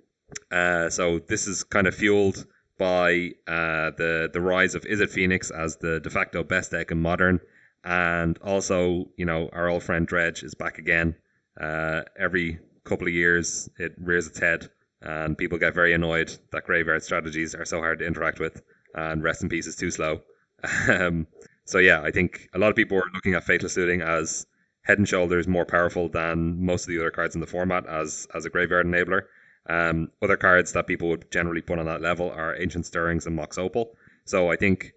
Uh, 0.52 0.90
so 0.90 1.20
this 1.20 1.48
is 1.48 1.64
kind 1.64 1.88
of 1.88 1.96
fueled 1.96 2.46
by 2.78 3.32
uh, 3.48 3.92
the 3.98 4.30
the 4.32 4.42
rise 4.42 4.76
of 4.76 4.84
Izzet 4.84 5.10
Phoenix 5.10 5.52
as 5.52 5.78
the 5.78 6.00
de 6.00 6.10
facto 6.10 6.44
best 6.44 6.72
deck 6.72 6.92
in 6.92 7.02
Modern, 7.02 7.40
and 7.84 8.38
also 8.40 9.06
you 9.18 9.26
know 9.26 9.50
our 9.54 9.68
old 9.70 9.84
friend 9.84 10.06
Dredge 10.08 10.44
is 10.44 10.54
back 10.54 10.78
again. 10.78 11.16
Uh, 11.60 12.02
every 12.18 12.60
couple 12.84 13.08
of 13.08 13.14
years, 13.14 13.70
it 13.78 13.94
rears 13.98 14.28
its 14.28 14.40
head, 14.40 14.70
and 15.02 15.38
people 15.38 15.58
get 15.58 15.74
very 15.74 15.94
annoyed 15.94 16.36
that 16.52 16.66
graveyard 16.66 17.04
strategies 17.04 17.56
are 17.56 17.66
so 17.66 17.80
hard 17.80 18.00
to 18.00 18.06
interact 18.06 18.40
with, 18.40 18.62
and 18.96 19.24
rest 19.24 19.44
in 19.44 19.50
peace 19.50 19.68
is 19.68 19.76
too 19.76 19.92
slow. 19.92 20.22
um, 20.90 21.28
so 21.66 21.80
yeah, 21.80 22.02
I 22.02 22.12
think 22.12 22.50
a 22.54 22.60
lot 22.60 22.70
of 22.70 22.76
people 22.76 22.98
are 22.98 23.12
looking 23.14 23.34
at 23.34 23.44
Faithless 23.44 23.78
Looting 23.78 24.02
as 24.02 24.46
head 24.84 24.98
and 24.98 25.08
shoulders 25.08 25.48
more 25.48 25.66
powerful 25.66 26.08
than 26.08 26.64
most 26.66 26.84
of 26.84 26.88
the 26.88 26.98
other 26.98 27.12
cards 27.12 27.36
in 27.36 27.42
the 27.42 27.48
format 27.48 27.86
as 27.88 28.28
as 28.34 28.46
a 28.46 28.50
graveyard 28.50 28.86
enabler. 28.86 29.24
Um, 29.70 30.12
other 30.22 30.38
cards 30.38 30.72
that 30.72 30.88
people 30.88 31.10
would 31.10 31.30
generally 31.30 31.62
put 31.62 31.78
on 31.78 31.86
that 31.88 32.02
level 32.02 32.32
are 32.32 32.56
Ancient 32.56 32.86
Stirrings 32.86 33.26
and 33.26 33.36
Mox 33.36 33.58
Opal. 33.58 33.98
So 34.24 34.50
I 34.50 34.56
think, 34.56 34.94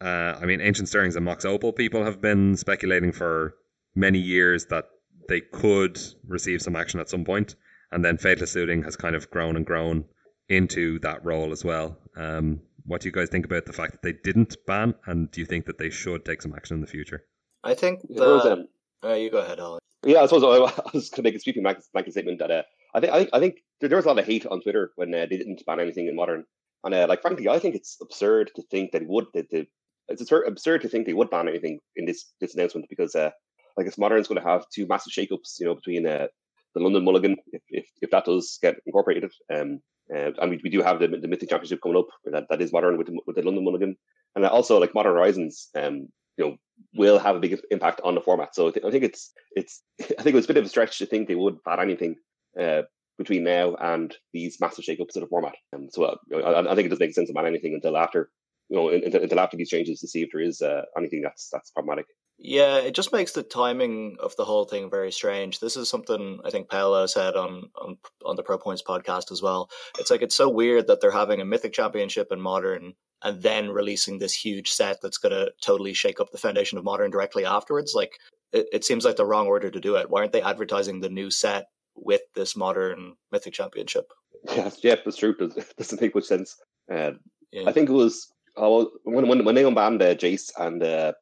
uh, 0.00 0.38
I 0.40 0.44
mean, 0.44 0.60
Ancient 0.60 0.88
Stirrings 0.88 1.16
and 1.16 1.24
Mox 1.24 1.44
Opal 1.44 1.72
people 1.72 2.04
have 2.04 2.20
been 2.20 2.56
speculating 2.56 3.10
for 3.10 3.56
many 3.96 4.20
years 4.20 4.66
that 4.66 4.84
they 5.28 5.40
could 5.40 5.98
receive 6.26 6.62
some 6.62 6.76
action 6.76 7.00
at 7.00 7.08
some 7.08 7.24
point, 7.24 7.54
and 7.92 8.04
then 8.04 8.18
Faithless 8.18 8.54
Looting 8.54 8.82
has 8.82 8.96
kind 8.96 9.14
of 9.14 9.30
grown 9.30 9.56
and 9.56 9.64
grown 9.66 10.04
into 10.48 10.98
that 11.00 11.24
role 11.24 11.52
as 11.52 11.64
well. 11.64 11.98
Um, 12.16 12.60
what 12.84 13.02
do 13.02 13.08
you 13.08 13.12
guys 13.12 13.28
think 13.28 13.44
about 13.44 13.66
the 13.66 13.72
fact 13.72 13.92
that 13.92 14.02
they 14.02 14.14
didn't 14.24 14.56
ban, 14.66 14.94
and 15.06 15.30
do 15.30 15.40
you 15.40 15.46
think 15.46 15.66
that 15.66 15.78
they 15.78 15.90
should 15.90 16.24
take 16.24 16.40
some 16.42 16.54
action 16.54 16.76
in 16.76 16.80
the 16.80 16.86
future? 16.86 17.24
I 17.62 17.74
think 17.74 18.00
Yeah, 18.08 18.20
there 18.20 18.28
was, 18.34 18.44
that. 18.44 18.52
um, 18.52 18.68
Uh, 19.04 19.12
you 19.14 19.30
go 19.30 19.38
ahead, 19.38 19.58
Alan. 19.60 19.80
Yeah, 20.06 20.20
I 20.22 20.26
suppose 20.26 20.44
I, 20.44 20.80
I 20.86 20.90
was 20.94 21.10
going 21.10 21.16
to 21.16 21.22
make 21.22 21.34
a 21.34 21.40
sweeping 21.40 21.62
blanket, 21.62 21.84
blanket 21.92 22.12
statement 22.12 22.38
that 22.38 22.50
uh, 22.50 22.62
I 22.94 23.00
think 23.00 23.12
I 23.12 23.18
think 23.18 23.30
I 23.34 23.40
think 23.40 23.54
there, 23.80 23.88
there 23.88 23.96
was 23.96 24.06
a 24.06 24.08
lot 24.08 24.18
of 24.18 24.24
hate 24.26 24.46
on 24.46 24.60
Twitter 24.62 24.92
when 24.96 25.12
uh, 25.14 25.26
they 25.28 25.36
didn't 25.36 25.62
ban 25.66 25.80
anything 25.80 26.06
in 26.08 26.16
modern, 26.16 26.44
and 26.84 26.94
uh, 26.94 27.06
like 27.08 27.20
frankly, 27.20 27.48
I 27.48 27.58
think 27.58 27.74
it's 27.74 27.98
absurd 28.00 28.50
to 28.56 28.62
think 28.70 28.92
that 28.92 29.02
it 29.02 29.08
would 29.08 29.26
that 29.34 29.50
the 29.50 29.66
it's 30.08 30.22
absurd, 30.22 30.46
absurd 30.46 30.80
to 30.82 30.88
think 30.88 31.04
they 31.06 31.12
would 31.12 31.28
ban 31.30 31.48
anything 31.48 31.80
in 31.96 32.06
this 32.06 32.32
this 32.40 32.54
announcement 32.54 32.86
because 32.88 33.14
uh, 33.14 33.30
like 33.78 33.86
it's 33.86 33.96
modern's 33.96 34.26
going 34.26 34.42
to 34.42 34.46
have 34.46 34.68
two 34.74 34.86
massive 34.86 35.12
shakeups, 35.12 35.60
you 35.60 35.66
know, 35.66 35.74
between 35.76 36.04
uh, 36.04 36.26
the 36.74 36.80
London 36.80 37.04
Mulligan 37.04 37.36
if, 37.52 37.62
if, 37.70 37.86
if 38.02 38.10
that 38.10 38.24
does 38.24 38.58
get 38.60 38.76
incorporated. 38.86 39.30
Um, 39.54 39.80
uh, 40.12 40.32
and 40.40 40.50
we, 40.50 40.60
we 40.64 40.70
do 40.70 40.82
have 40.82 40.98
the, 40.98 41.06
the 41.06 41.28
Mythic 41.28 41.48
Championship 41.48 41.80
coming 41.80 41.96
up 41.96 42.08
that, 42.24 42.46
that 42.50 42.60
is 42.60 42.72
modern 42.72 42.98
with 42.98 43.06
the, 43.06 43.20
with 43.26 43.36
the 43.36 43.42
London 43.42 43.64
Mulligan, 43.64 43.96
and 44.34 44.44
also 44.46 44.80
like 44.80 44.94
Modern 44.94 45.14
Horizons, 45.14 45.68
um, 45.76 46.08
you 46.36 46.44
know, 46.44 46.56
will 46.94 47.18
have 47.20 47.36
a 47.36 47.40
big 47.40 47.58
impact 47.70 48.00
on 48.02 48.14
the 48.16 48.20
format. 48.20 48.54
So 48.54 48.68
I, 48.68 48.70
th- 48.72 48.86
I 48.86 48.90
think 48.90 49.04
it's 49.04 49.32
it's 49.52 49.82
I 50.00 50.22
think 50.22 50.28
it 50.28 50.34
was 50.34 50.46
a 50.46 50.48
bit 50.48 50.56
of 50.56 50.64
a 50.64 50.68
stretch 50.68 50.98
to 50.98 51.06
think 51.06 51.28
they 51.28 51.34
would 51.34 51.58
add 51.68 51.78
anything 51.78 52.16
uh, 52.60 52.82
between 53.16 53.44
now 53.44 53.76
and 53.76 54.14
these 54.32 54.58
massive 54.60 54.84
shakeups 54.84 55.14
of 55.16 55.22
the 55.22 55.28
format. 55.28 55.54
And 55.72 55.92
so 55.92 56.04
uh, 56.04 56.16
I, 56.34 56.72
I, 56.72 56.74
think 56.74 56.86
it 56.86 56.88
doesn't 56.88 57.04
make 57.04 57.14
sense 57.14 57.28
to 57.28 57.34
ban 57.34 57.46
anything 57.46 57.74
until 57.74 57.96
after 57.96 58.30
you 58.70 58.76
know 58.76 58.88
until, 58.88 59.22
until 59.22 59.40
after 59.40 59.56
these 59.56 59.70
changes 59.70 60.00
to 60.00 60.08
see 60.08 60.22
if 60.22 60.30
there 60.32 60.40
is 60.40 60.62
uh, 60.62 60.82
anything 60.96 61.20
that's 61.22 61.48
that's 61.52 61.70
problematic. 61.70 62.06
Yeah, 62.40 62.76
it 62.78 62.94
just 62.94 63.12
makes 63.12 63.32
the 63.32 63.42
timing 63.42 64.16
of 64.20 64.36
the 64.36 64.44
whole 64.44 64.64
thing 64.64 64.88
very 64.90 65.10
strange. 65.10 65.58
This 65.58 65.76
is 65.76 65.88
something 65.88 66.38
I 66.44 66.50
think 66.50 66.70
Paolo 66.70 67.06
said 67.06 67.34
on, 67.34 67.70
on 67.74 67.98
on 68.24 68.36
the 68.36 68.44
Pro 68.44 68.58
Points 68.58 68.82
podcast 68.82 69.32
as 69.32 69.42
well. 69.42 69.68
It's 69.98 70.10
like 70.10 70.22
it's 70.22 70.36
so 70.36 70.48
weird 70.48 70.86
that 70.86 71.00
they're 71.00 71.10
having 71.10 71.40
a 71.40 71.44
Mythic 71.44 71.72
Championship 71.72 72.28
in 72.30 72.40
Modern 72.40 72.94
and 73.24 73.42
then 73.42 73.70
releasing 73.70 74.18
this 74.18 74.34
huge 74.34 74.70
set 74.70 74.98
that's 75.02 75.18
going 75.18 75.32
to 75.32 75.50
totally 75.60 75.92
shake 75.92 76.20
up 76.20 76.30
the 76.30 76.38
foundation 76.38 76.78
of 76.78 76.84
Modern 76.84 77.10
directly 77.10 77.44
afterwards. 77.44 77.92
Like 77.92 78.12
it, 78.52 78.66
it 78.72 78.84
seems 78.84 79.04
like 79.04 79.16
the 79.16 79.26
wrong 79.26 79.48
order 79.48 79.70
to 79.70 79.80
do 79.80 79.96
it. 79.96 80.08
Why 80.08 80.20
aren't 80.20 80.32
they 80.32 80.42
advertising 80.42 81.00
the 81.00 81.08
new 81.08 81.32
set 81.32 81.66
with 81.96 82.22
this 82.36 82.56
Modern 82.56 83.14
Mythic 83.32 83.54
Championship? 83.54 84.12
Yeah, 84.44 84.70
yeah, 84.82 84.96
that's 85.04 85.16
true. 85.16 85.34
It 85.40 85.74
doesn't 85.76 86.00
make 86.00 86.14
much 86.14 86.24
sense. 86.24 86.56
Uh, 86.90 87.12
yeah. 87.50 87.68
I 87.68 87.72
think 87.72 87.88
it 87.88 87.94
was 87.94 88.32
oh, 88.56 88.90
when 89.02 89.26
when 89.26 89.44
when 89.44 89.54
they 89.56 89.64
unbanned 89.64 90.02
uh, 90.02 90.14
Jace 90.14 90.50
and 90.56 90.82
uh, 90.82 91.12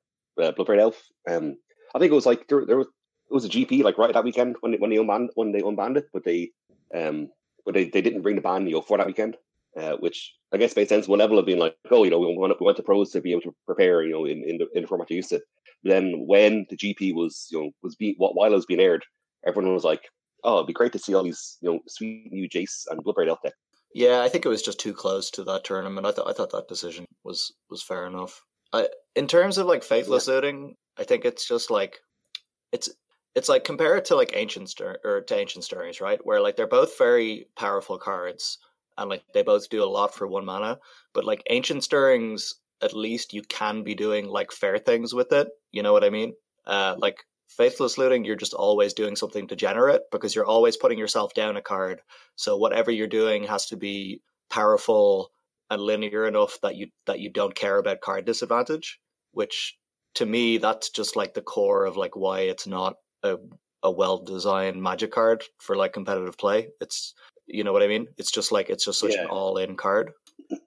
uh, 0.40 0.52
Bloodbraid 0.52 0.80
Elf. 0.80 1.02
Um, 1.28 1.56
I 1.94 1.98
think 1.98 2.12
it 2.12 2.14
was 2.14 2.26
like 2.26 2.48
there, 2.48 2.64
there 2.66 2.78
was 2.78 2.88
it 3.30 3.34
was 3.34 3.44
a 3.44 3.48
GP 3.48 3.82
like 3.82 3.98
right 3.98 4.12
that 4.12 4.24
weekend 4.24 4.56
when 4.60 4.72
they, 4.72 4.78
when 4.78 4.90
they 4.90 4.96
unbanned 4.96 5.28
when 5.34 5.52
they 5.52 5.60
unbanned 5.60 5.96
it, 5.96 6.06
but 6.12 6.24
they 6.24 6.50
um 6.94 7.28
but 7.64 7.74
they, 7.74 7.88
they 7.88 8.00
didn't 8.00 8.22
bring 8.22 8.36
the 8.36 8.42
ban 8.42 8.66
you 8.66 8.74
know 8.74 8.80
for 8.80 8.98
that 8.98 9.06
weekend, 9.06 9.36
uh, 9.76 9.96
which 9.96 10.34
I 10.52 10.56
guess 10.56 10.76
made 10.76 10.88
sense. 10.88 11.08
One 11.08 11.18
level 11.18 11.38
of 11.38 11.46
being 11.46 11.58
like, 11.58 11.76
oh, 11.90 12.04
you 12.04 12.10
know, 12.10 12.20
we 12.20 12.26
want 12.26 12.58
we 12.60 12.64
want 12.64 12.76
the 12.76 12.82
pros 12.82 13.10
to 13.10 13.20
be 13.20 13.32
able 13.32 13.42
to 13.42 13.54
prepare, 13.66 14.02
you 14.02 14.12
know, 14.12 14.24
in, 14.24 14.44
in 14.44 14.58
the 14.58 14.68
in 14.74 14.82
the 14.82 14.88
format 14.88 15.08
they 15.08 15.16
used 15.16 15.30
to. 15.30 15.40
But 15.82 15.90
then 15.90 16.26
when 16.26 16.66
the 16.70 16.76
GP 16.76 17.14
was 17.14 17.48
you 17.50 17.60
know 17.60 17.70
was 17.82 17.96
being 17.96 18.14
while 18.18 18.52
it 18.52 18.54
was 18.54 18.66
being 18.66 18.80
aired, 18.80 19.04
everyone 19.46 19.74
was 19.74 19.84
like, 19.84 20.02
oh, 20.44 20.56
it'd 20.56 20.68
be 20.68 20.72
great 20.72 20.92
to 20.92 20.98
see 20.98 21.14
all 21.14 21.24
these 21.24 21.58
you 21.60 21.72
know 21.72 21.80
sweet 21.88 22.32
new 22.32 22.48
Jace 22.48 22.84
and 22.90 23.02
Bloodbraid 23.04 23.28
Elf 23.28 23.42
deck. 23.42 23.54
Yeah, 23.94 24.22
I 24.22 24.28
think 24.28 24.44
it 24.44 24.50
was 24.50 24.62
just 24.62 24.78
too 24.78 24.92
close 24.92 25.30
to 25.32 25.44
that 25.44 25.64
tournament. 25.64 26.06
I 26.06 26.12
thought 26.12 26.28
I 26.28 26.32
thought 26.32 26.52
that 26.52 26.68
decision 26.68 27.04
was 27.24 27.52
was 27.70 27.82
fair 27.82 28.06
enough. 28.06 28.42
I, 28.72 28.88
in 29.14 29.26
terms 29.26 29.58
of 29.58 29.66
like 29.66 29.82
faithless 29.82 30.28
yeah. 30.28 30.50
I 30.98 31.04
think 31.04 31.24
it's 31.24 31.46
just 31.46 31.70
like 31.70 32.00
it's 32.72 32.88
it's 33.34 33.48
like 33.48 33.64
compare 33.64 33.96
it 33.96 34.06
to 34.06 34.16
like 34.16 34.32
ancient 34.34 34.70
stir 34.70 34.96
or 35.04 35.20
to 35.20 35.36
ancient 35.36 35.64
stirrings, 35.64 36.00
right? 36.00 36.18
Where 36.24 36.40
like 36.40 36.56
they're 36.56 36.66
both 36.66 36.98
very 36.98 37.48
powerful 37.56 37.98
cards 37.98 38.58
and 38.96 39.10
like 39.10 39.22
they 39.34 39.42
both 39.42 39.68
do 39.68 39.82
a 39.82 39.84
lot 39.84 40.14
for 40.14 40.26
one 40.26 40.46
mana. 40.46 40.78
But 41.12 41.24
like 41.24 41.42
ancient 41.50 41.84
stirrings, 41.84 42.54
at 42.82 42.94
least 42.94 43.34
you 43.34 43.42
can 43.42 43.82
be 43.82 43.94
doing 43.94 44.26
like 44.26 44.52
fair 44.52 44.78
things 44.78 45.14
with 45.14 45.32
it. 45.32 45.48
You 45.70 45.82
know 45.82 45.92
what 45.92 46.04
I 46.04 46.10
mean? 46.10 46.32
Uh, 46.66 46.96
like 46.98 47.24
faithless 47.48 47.98
looting, 47.98 48.24
you're 48.24 48.36
just 48.36 48.54
always 48.54 48.94
doing 48.94 49.16
something 49.16 49.46
degenerate 49.46 50.02
because 50.10 50.34
you're 50.34 50.46
always 50.46 50.76
putting 50.76 50.98
yourself 50.98 51.34
down 51.34 51.56
a 51.56 51.62
card. 51.62 52.00
So 52.36 52.56
whatever 52.56 52.90
you're 52.90 53.06
doing 53.06 53.44
has 53.44 53.66
to 53.66 53.76
be 53.76 54.22
powerful 54.50 55.30
and 55.70 55.82
linear 55.82 56.26
enough 56.26 56.58
that 56.62 56.76
you 56.76 56.88
that 57.06 57.20
you 57.20 57.30
don't 57.30 57.54
care 57.54 57.78
about 57.78 58.00
card 58.00 58.24
disadvantage 58.24 58.98
which 59.32 59.76
to 60.14 60.26
me 60.26 60.58
that's 60.58 60.90
just 60.90 61.14
like 61.14 61.34
the 61.34 61.42
core 61.42 61.84
of 61.84 61.96
like 61.96 62.16
why 62.16 62.40
it's 62.40 62.66
not 62.66 62.94
a 63.22 63.36
a 63.82 63.90
well 63.90 64.18
designed 64.18 64.82
magic 64.82 65.12
card 65.12 65.44
for 65.58 65.76
like 65.76 65.92
competitive 65.92 66.36
play. 66.36 66.68
It's 66.80 67.14
you 67.46 67.62
know 67.62 67.72
what 67.72 67.82
i 67.82 67.86
mean? 67.86 68.08
It's 68.18 68.32
just 68.32 68.50
like 68.50 68.68
it's 68.68 68.84
just 68.84 68.98
such 68.98 69.14
yeah. 69.14 69.22
an 69.22 69.28
all 69.28 69.56
in 69.56 69.76
card. 69.76 70.10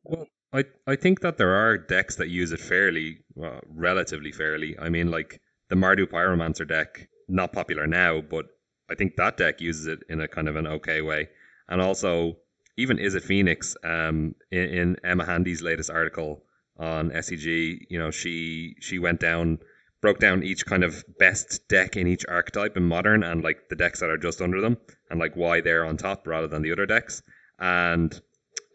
Well 0.03 0.27
i 0.53 0.63
i 0.87 0.95
think 0.95 1.19
that 1.21 1.37
there 1.37 1.53
are 1.55 1.77
decks 1.77 2.15
that 2.15 2.29
use 2.29 2.51
it 2.51 2.59
fairly 2.59 3.17
well, 3.35 3.59
relatively 3.67 4.31
fairly. 4.31 4.77
I 4.79 4.89
mean 4.89 5.11
like 5.11 5.41
the 5.69 5.75
mardu 5.75 6.05
pyromancer 6.05 6.67
deck 6.67 7.07
not 7.27 7.53
popular 7.53 7.85
now 7.85 8.21
but 8.21 8.47
i 8.89 8.95
think 8.95 9.15
that 9.15 9.37
deck 9.37 9.61
uses 9.61 9.85
it 9.85 9.99
in 10.09 10.19
a 10.21 10.27
kind 10.27 10.47
of 10.47 10.55
an 10.55 10.67
okay 10.67 11.01
way. 11.01 11.29
And 11.67 11.81
also 11.81 12.37
even 12.79 12.97
Izzet 12.97 13.23
Phoenix, 13.23 13.75
um, 13.83 14.35
in, 14.51 14.63
in, 14.69 14.97
Emma 15.03 15.25
Handy's 15.25 15.61
latest 15.61 15.89
article 15.89 16.43
on 16.77 17.09
SCG, 17.09 17.85
you 17.89 17.99
know, 17.99 18.09
she 18.09 18.75
she 18.79 18.99
went 18.99 19.19
down, 19.19 19.59
broke 20.01 20.19
down 20.19 20.43
each 20.43 20.65
kind 20.65 20.83
of 20.83 21.03
best 21.19 21.67
deck 21.67 21.97
in 21.97 22.07
each 22.07 22.25
archetype 22.27 22.77
in 22.77 22.83
modern, 22.83 23.21
and 23.21 23.43
like 23.43 23.67
the 23.69 23.75
decks 23.75 23.99
that 23.99 24.09
are 24.09 24.17
just 24.17 24.41
under 24.41 24.61
them, 24.61 24.77
and 25.09 25.19
like 25.19 25.35
why 25.35 25.59
they're 25.59 25.85
on 25.85 25.97
top 25.97 26.25
rather 26.25 26.47
than 26.47 26.61
the 26.61 26.71
other 26.71 26.85
decks. 26.85 27.21
And 27.59 28.19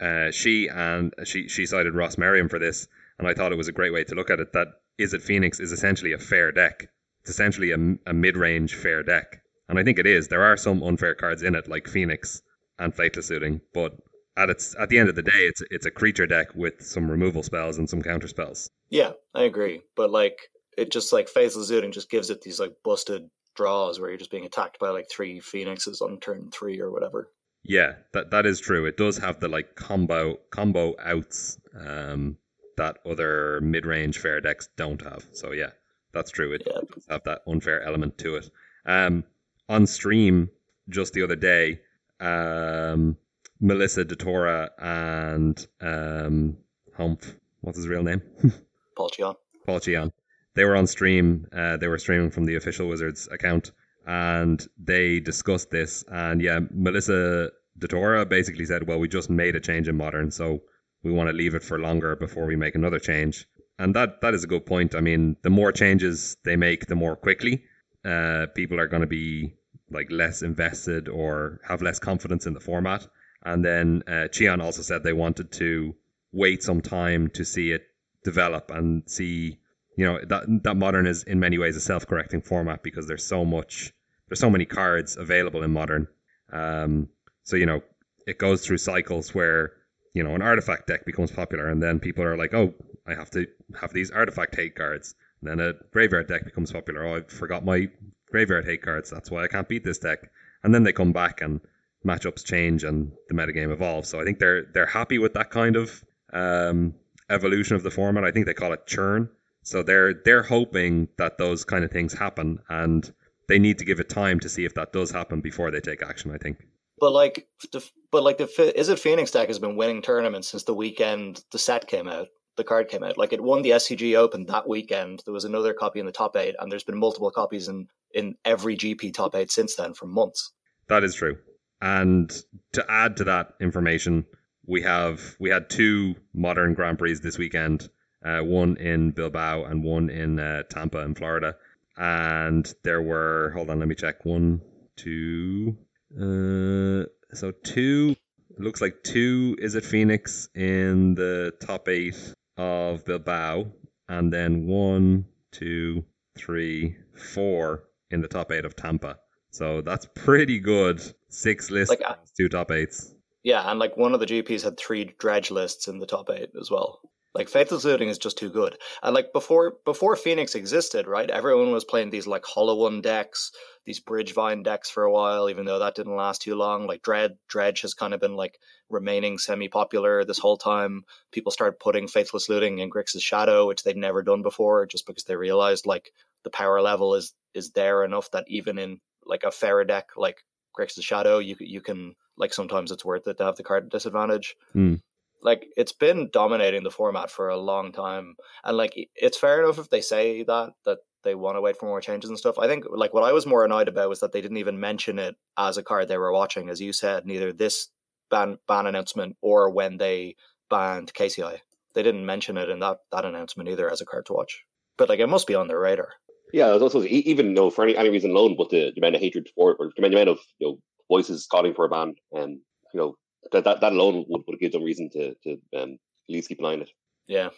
uh, 0.00 0.30
she 0.30 0.68
and 0.68 1.14
she 1.24 1.48
she 1.48 1.64
cited 1.64 1.94
Ross 1.94 2.18
Merriam 2.18 2.50
for 2.50 2.58
this, 2.58 2.86
and 3.18 3.26
I 3.26 3.32
thought 3.32 3.52
it 3.52 3.58
was 3.58 3.68
a 3.68 3.72
great 3.72 3.94
way 3.94 4.04
to 4.04 4.14
look 4.14 4.30
at 4.30 4.40
it. 4.40 4.52
That 4.52 4.68
Izzet 5.00 5.22
Phoenix 5.22 5.60
is 5.60 5.72
essentially 5.72 6.12
a 6.12 6.18
fair 6.18 6.52
deck. 6.52 6.88
It's 7.22 7.30
essentially 7.30 7.70
a, 7.70 7.78
a 8.06 8.12
mid-range 8.12 8.74
fair 8.74 9.02
deck, 9.02 9.40
and 9.70 9.78
I 9.78 9.82
think 9.82 9.98
it 9.98 10.06
is. 10.06 10.28
There 10.28 10.44
are 10.44 10.58
some 10.58 10.82
unfair 10.82 11.14
cards 11.14 11.42
in 11.42 11.54
it, 11.54 11.68
like 11.68 11.88
Phoenix 11.88 12.42
and 12.78 12.94
faithless 12.94 13.30
looting, 13.30 13.60
but 13.72 13.96
at 14.36 14.50
its 14.50 14.74
at 14.78 14.88
the 14.88 14.98
end 14.98 15.08
of 15.08 15.14
the 15.14 15.22
day, 15.22 15.30
it's 15.32 15.62
it's 15.70 15.86
a 15.86 15.90
creature 15.90 16.26
deck 16.26 16.54
with 16.54 16.82
some 16.82 17.10
removal 17.10 17.42
spells 17.42 17.78
and 17.78 17.88
some 17.88 18.02
counter 18.02 18.28
spells. 18.28 18.70
Yeah, 18.90 19.12
I 19.34 19.44
agree, 19.44 19.82
but 19.96 20.10
like 20.10 20.38
it 20.76 20.90
just 20.90 21.12
like 21.12 21.28
faithless 21.28 21.70
looting 21.70 21.92
just 21.92 22.10
gives 22.10 22.30
it 22.30 22.42
these 22.42 22.60
like 22.60 22.74
busted 22.82 23.28
draws 23.54 24.00
where 24.00 24.10
you're 24.10 24.18
just 24.18 24.30
being 24.30 24.46
attacked 24.46 24.78
by 24.78 24.90
like 24.90 25.06
three 25.10 25.40
phoenixes 25.40 26.00
on 26.00 26.18
turn 26.18 26.50
three 26.52 26.80
or 26.80 26.90
whatever. 26.90 27.30
Yeah, 27.62 27.94
that 28.12 28.30
that 28.30 28.46
is 28.46 28.60
true. 28.60 28.86
It 28.86 28.96
does 28.96 29.18
have 29.18 29.40
the 29.40 29.48
like 29.48 29.74
combo 29.76 30.38
combo 30.50 30.94
outs 31.02 31.58
um, 31.78 32.36
that 32.76 32.98
other 33.06 33.60
mid 33.62 33.86
range 33.86 34.18
fair 34.18 34.40
decks 34.40 34.68
don't 34.76 35.00
have. 35.02 35.26
So 35.32 35.52
yeah, 35.52 35.70
that's 36.12 36.30
true. 36.30 36.52
It 36.52 36.64
yeah. 36.66 36.80
does 36.92 37.06
have 37.08 37.24
that 37.24 37.42
unfair 37.46 37.82
element 37.82 38.18
to 38.18 38.36
it. 38.36 38.50
Um, 38.84 39.24
on 39.68 39.86
stream 39.86 40.50
just 40.90 41.14
the 41.14 41.22
other 41.22 41.36
day, 41.36 41.80
um, 42.24 43.16
Melissa 43.60 44.04
DeTora 44.04 44.70
and 44.78 45.66
um, 45.80 46.56
Humph. 46.96 47.34
What's 47.60 47.78
his 47.78 47.88
real 47.88 48.02
name? 48.02 48.22
Paul 48.96 49.10
Cheon. 49.10 49.36
Paul 49.66 49.80
Cheon. 49.80 50.10
They 50.54 50.64
were 50.64 50.76
on 50.76 50.86
stream. 50.86 51.46
Uh, 51.52 51.76
they 51.76 51.88
were 51.88 51.98
streaming 51.98 52.30
from 52.30 52.44
the 52.44 52.56
official 52.56 52.88
Wizards 52.88 53.28
account, 53.30 53.72
and 54.06 54.64
they 54.78 55.20
discussed 55.20 55.70
this. 55.70 56.04
And 56.08 56.40
yeah, 56.40 56.60
Melissa 56.70 57.50
DeTora 57.78 58.28
basically 58.28 58.64
said, 58.64 58.86
"Well, 58.86 58.98
we 58.98 59.08
just 59.08 59.30
made 59.30 59.56
a 59.56 59.60
change 59.60 59.88
in 59.88 59.96
modern, 59.96 60.30
so 60.30 60.62
we 61.02 61.10
want 61.10 61.28
to 61.28 61.32
leave 61.32 61.54
it 61.54 61.62
for 61.62 61.78
longer 61.78 62.14
before 62.14 62.46
we 62.46 62.56
make 62.56 62.74
another 62.74 63.00
change." 63.00 63.46
And 63.78 63.94
that 63.96 64.20
that 64.20 64.34
is 64.34 64.44
a 64.44 64.46
good 64.46 64.64
point. 64.66 64.94
I 64.94 65.00
mean, 65.00 65.36
the 65.42 65.50
more 65.50 65.72
changes 65.72 66.36
they 66.44 66.56
make, 66.56 66.86
the 66.86 66.94
more 66.94 67.16
quickly 67.16 67.64
uh, 68.04 68.46
people 68.54 68.78
are 68.78 68.86
going 68.86 69.02
to 69.02 69.08
be 69.08 69.54
like 69.90 70.10
less 70.10 70.42
invested 70.42 71.08
or 71.08 71.60
have 71.68 71.82
less 71.82 71.98
confidence 71.98 72.46
in 72.46 72.54
the 72.54 72.60
format. 72.60 73.06
And 73.44 73.64
then 73.64 74.02
uh, 74.06 74.28
Cheon 74.32 74.62
also 74.62 74.82
said 74.82 75.02
they 75.02 75.12
wanted 75.12 75.52
to 75.52 75.94
wait 76.32 76.62
some 76.62 76.80
time 76.80 77.30
to 77.30 77.44
see 77.44 77.70
it 77.70 77.82
develop 78.24 78.70
and 78.70 79.02
see, 79.06 79.58
you 79.96 80.04
know, 80.04 80.18
that 80.26 80.44
that 80.64 80.74
modern 80.76 81.06
is 81.06 81.22
in 81.24 81.38
many 81.38 81.58
ways 81.58 81.76
a 81.76 81.80
self-correcting 81.80 82.42
format 82.42 82.82
because 82.82 83.06
there's 83.06 83.26
so 83.26 83.44
much, 83.44 83.92
there's 84.28 84.40
so 84.40 84.50
many 84.50 84.64
cards 84.64 85.16
available 85.16 85.62
in 85.62 85.72
modern. 85.72 86.08
Um, 86.52 87.08
so 87.42 87.56
you 87.56 87.66
know, 87.66 87.82
it 88.26 88.38
goes 88.38 88.64
through 88.64 88.78
cycles 88.78 89.34
where 89.34 89.72
you 90.14 90.24
know 90.24 90.34
an 90.34 90.42
artifact 90.42 90.86
deck 90.86 91.04
becomes 91.04 91.30
popular, 91.30 91.68
and 91.68 91.82
then 91.82 92.00
people 92.00 92.24
are 92.24 92.36
like, 92.36 92.54
oh, 92.54 92.72
I 93.06 93.14
have 93.14 93.30
to 93.30 93.46
have 93.80 93.92
these 93.92 94.10
artifact 94.10 94.56
hate 94.56 94.74
cards. 94.74 95.14
And 95.42 95.50
then 95.50 95.60
a 95.60 95.74
graveyard 95.92 96.28
deck 96.28 96.44
becomes 96.44 96.72
popular. 96.72 97.04
Oh, 97.04 97.16
I 97.18 97.22
forgot 97.22 97.64
my 97.64 97.88
graveyard 98.34 98.64
hate 98.64 98.82
cards. 98.82 99.10
That's 99.10 99.30
why 99.30 99.44
I 99.44 99.46
can't 99.46 99.68
beat 99.68 99.84
this 99.84 99.98
deck. 99.98 100.28
And 100.64 100.74
then 100.74 100.82
they 100.82 100.92
come 100.92 101.12
back 101.12 101.40
and 101.40 101.60
matchups 102.04 102.44
change 102.44 102.82
and 102.82 103.12
the 103.28 103.34
metagame 103.34 103.72
evolves. 103.72 104.08
So 104.08 104.20
I 104.20 104.24
think 104.24 104.40
they're 104.40 104.64
they're 104.74 104.86
happy 104.86 105.18
with 105.18 105.34
that 105.34 105.50
kind 105.50 105.76
of 105.76 106.04
um, 106.32 106.94
evolution 107.30 107.76
of 107.76 107.84
the 107.84 107.92
format. 107.92 108.24
I 108.24 108.32
think 108.32 108.46
they 108.46 108.54
call 108.54 108.72
it 108.72 108.88
churn. 108.88 109.28
So 109.62 109.84
they're 109.84 110.14
they're 110.24 110.42
hoping 110.42 111.06
that 111.16 111.38
those 111.38 111.64
kind 111.64 111.84
of 111.84 111.92
things 111.92 112.12
happen, 112.12 112.58
and 112.68 113.10
they 113.48 113.60
need 113.60 113.78
to 113.78 113.84
give 113.84 114.00
it 114.00 114.08
time 114.08 114.40
to 114.40 114.48
see 114.48 114.64
if 114.64 114.74
that 114.74 114.92
does 114.92 115.12
happen 115.12 115.40
before 115.40 115.70
they 115.70 115.80
take 115.80 116.02
action. 116.02 116.32
I 116.32 116.38
think. 116.38 116.66
But 116.98 117.12
like, 117.12 117.46
the, 117.70 117.88
but 118.10 118.24
like 118.24 118.38
the 118.38 118.46
Izzet 118.46 118.98
Phoenix 118.98 119.30
deck 119.30 119.46
has 119.46 119.60
been 119.60 119.76
winning 119.76 120.02
tournaments 120.02 120.48
since 120.48 120.64
the 120.64 120.74
weekend 120.74 121.44
the 121.52 121.58
set 121.58 121.86
came 121.86 122.08
out 122.08 122.28
the 122.56 122.64
card 122.64 122.88
came 122.88 123.02
out. 123.02 123.18
Like 123.18 123.32
it 123.32 123.42
won 123.42 123.62
the 123.62 123.70
SCG 123.70 124.16
Open 124.16 124.46
that 124.46 124.68
weekend. 124.68 125.22
There 125.24 125.34
was 125.34 125.44
another 125.44 125.74
copy 125.74 126.00
in 126.00 126.06
the 126.06 126.12
top 126.12 126.36
eight, 126.36 126.54
and 126.58 126.70
there's 126.70 126.84
been 126.84 126.98
multiple 126.98 127.30
copies 127.30 127.68
in 127.68 127.88
in 128.14 128.36
every 128.44 128.76
GP 128.76 129.12
top 129.12 129.34
eight 129.34 129.50
since 129.50 129.76
then 129.76 129.94
for 129.94 130.06
months. 130.06 130.52
That 130.88 131.04
is 131.04 131.14
true. 131.14 131.36
And 131.80 132.32
to 132.72 132.84
add 132.88 133.18
to 133.18 133.24
that 133.24 133.54
information, 133.60 134.24
we 134.66 134.82
have 134.82 135.36
we 135.38 135.50
had 135.50 135.68
two 135.68 136.14
modern 136.32 136.74
Grand 136.74 136.98
Prix 136.98 137.14
this 137.14 137.36
weekend. 137.36 137.90
uh, 138.24 138.40
one 138.40 138.76
in 138.78 139.10
Bilbao 139.10 139.64
and 139.64 139.84
one 139.84 140.10
in 140.10 140.38
uh, 140.38 140.62
Tampa 140.70 141.00
in 141.00 141.14
Florida. 141.14 141.56
And 141.96 142.72
there 142.82 143.02
were, 143.02 143.52
hold 143.54 143.70
on, 143.70 143.78
let 143.78 143.88
me 143.88 143.94
check. 143.94 144.24
One, 144.24 144.60
two, 144.96 145.76
uh, 146.16 147.06
so 147.34 147.52
two, 147.62 148.16
looks 148.58 148.80
like 148.80 149.02
two 149.04 149.56
Izzet 149.62 149.84
Phoenix 149.84 150.48
in 150.54 151.14
the 151.14 151.52
top 151.60 151.88
eight 151.88 152.16
of 152.56 153.04
Bilbao, 153.04 153.66
and 154.08 154.32
then 154.32 154.66
one, 154.66 155.26
two, 155.52 156.04
three, 156.36 156.96
four 157.14 157.84
in 158.14 158.22
the 158.22 158.28
top 158.28 158.50
eight 158.50 158.64
of 158.64 158.76
Tampa. 158.76 159.18
So 159.50 159.82
that's 159.82 160.06
pretty 160.14 160.58
good. 160.58 161.02
Six 161.28 161.70
lists, 161.70 161.90
Like, 161.90 162.02
uh, 162.04 162.14
two 162.36 162.48
top 162.48 162.70
eights. 162.70 163.14
Yeah, 163.42 163.70
and 163.70 163.78
like 163.78 163.96
one 163.96 164.14
of 164.14 164.20
the 164.20 164.26
GPs 164.26 164.62
had 164.62 164.78
three 164.78 165.14
dredge 165.18 165.50
lists 165.50 165.86
in 165.86 165.98
the 165.98 166.06
top 166.06 166.30
eight 166.30 166.50
as 166.58 166.70
well. 166.70 167.00
Like 167.34 167.48
Faithless 167.48 167.84
Looting 167.84 168.08
is 168.08 168.18
just 168.18 168.38
too 168.38 168.48
good. 168.48 168.78
And 169.02 169.12
like 169.14 169.32
before 169.32 169.74
before 169.84 170.14
Phoenix 170.14 170.54
existed, 170.54 171.08
right? 171.08 171.28
Everyone 171.28 171.72
was 171.72 171.84
playing 171.84 172.10
these 172.10 172.28
like 172.28 172.44
Hollow 172.44 172.76
One 172.76 173.00
decks, 173.02 173.50
these 173.84 174.00
Bridgevine 174.00 174.62
decks 174.62 174.88
for 174.88 175.02
a 175.02 175.12
while, 175.12 175.50
even 175.50 175.66
though 175.66 175.80
that 175.80 175.96
didn't 175.96 176.14
last 176.16 176.42
too 176.42 176.54
long. 176.54 176.86
Like 176.86 177.02
Dread 177.02 177.36
Dredge 177.48 177.80
has 177.82 177.92
kind 177.92 178.14
of 178.14 178.20
been 178.20 178.36
like 178.36 178.58
remaining 178.88 179.38
semi 179.38 179.68
popular 179.68 180.24
this 180.24 180.38
whole 180.38 180.56
time. 180.56 181.02
People 181.32 181.50
started 181.50 181.80
putting 181.80 182.06
Faithless 182.06 182.48
Looting 182.48 182.78
in 182.78 182.88
Grixis 182.88 183.22
Shadow, 183.22 183.66
which 183.66 183.82
they'd 183.82 183.96
never 183.96 184.22
done 184.22 184.42
before, 184.42 184.86
just 184.86 185.04
because 185.04 185.24
they 185.24 185.34
realized 185.34 185.86
like 185.86 186.12
the 186.44 186.50
power 186.50 186.80
level 186.80 187.14
is 187.14 187.34
is 187.54 187.70
there 187.72 188.04
enough 188.04 188.30
that 188.32 188.44
even 188.48 188.78
in 188.78 189.00
like 189.26 189.44
a 189.44 189.50
fairer 189.50 189.84
deck 189.84 190.10
like 190.16 190.38
Grixis 190.78 191.02
Shadow, 191.02 191.38
you 191.38 191.56
you 191.60 191.80
can 191.80 192.14
like 192.36 192.52
sometimes 192.52 192.90
it's 192.90 193.04
worth 193.04 193.26
it 193.26 193.38
to 193.38 193.44
have 193.44 193.56
the 193.56 193.62
card 193.62 193.90
disadvantage. 193.90 194.56
Hmm. 194.72 194.96
Like 195.42 195.66
it's 195.76 195.92
been 195.92 196.30
dominating 196.32 196.84
the 196.84 196.90
format 196.90 197.30
for 197.30 197.48
a 197.48 197.58
long 197.58 197.92
time, 197.92 198.36
and 198.64 198.76
like 198.76 198.94
it's 199.14 199.38
fair 199.38 199.62
enough 199.62 199.78
if 199.78 199.90
they 199.90 200.00
say 200.00 200.42
that 200.44 200.72
that 200.84 200.98
they 201.22 201.34
want 201.34 201.56
to 201.56 201.60
wait 201.60 201.76
for 201.78 201.86
more 201.86 202.00
changes 202.00 202.30
and 202.30 202.38
stuff. 202.38 202.58
I 202.58 202.66
think 202.66 202.84
like 202.90 203.14
what 203.14 203.24
I 203.24 203.32
was 203.32 203.46
more 203.46 203.64
annoyed 203.64 203.88
about 203.88 204.08
was 204.08 204.20
that 204.20 204.32
they 204.32 204.40
didn't 204.40 204.58
even 204.58 204.80
mention 204.80 205.18
it 205.18 205.36
as 205.56 205.76
a 205.78 205.82
card 205.82 206.08
they 206.08 206.18
were 206.18 206.32
watching, 206.32 206.68
as 206.68 206.80
you 206.80 206.92
said, 206.92 207.26
neither 207.26 207.52
this 207.52 207.88
ban 208.30 208.58
ban 208.66 208.86
announcement 208.86 209.36
or 209.40 209.70
when 209.70 209.98
they 209.98 210.36
banned 210.70 211.12
KCI. 211.14 211.58
They 211.94 212.02
didn't 212.02 212.26
mention 212.26 212.56
it 212.56 212.68
in 212.68 212.80
that 212.80 212.98
that 213.12 213.24
announcement 213.24 213.68
either 213.68 213.90
as 213.90 214.00
a 214.00 214.06
card 214.06 214.26
to 214.26 214.32
watch. 214.32 214.64
But 214.96 215.08
like 215.08 215.20
it 215.20 215.28
must 215.28 215.46
be 215.46 215.54
on 215.54 215.68
their 215.68 215.80
radar. 215.80 216.12
Yeah, 216.54 216.68
there's 216.68 216.82
also 216.82 217.02
even 217.02 217.54
though 217.54 217.68
for 217.68 217.82
any, 217.82 217.96
any 217.96 218.10
reason 218.10 218.30
alone, 218.30 218.54
but 218.56 218.70
the, 218.70 218.92
the 218.94 219.00
amount 219.00 219.16
of 219.16 219.20
hatred 219.20 219.48
for 219.56 219.74
or 219.74 219.90
the 219.96 220.06
amount 220.06 220.28
of 220.28 220.38
you 220.60 220.68
know 220.68 220.78
voices 221.08 221.48
calling 221.50 221.74
for 221.74 221.84
a 221.84 221.88
ban, 221.88 222.14
and 222.30 222.60
you 222.92 223.00
know 223.00 223.16
that 223.50 223.64
that, 223.64 223.80
that 223.80 223.92
alone 223.92 224.24
would, 224.28 224.42
would 224.46 224.60
give 224.60 224.70
them 224.70 224.84
reason 224.84 225.10
to 225.14 225.34
to 225.42 225.50
um, 225.76 225.94
at 225.94 226.32
least 226.32 226.48
keep 226.48 226.60
an 226.60 226.66
eye 226.66 226.74
on 226.74 226.82
it. 226.82 226.90
Yeah. 227.26 227.48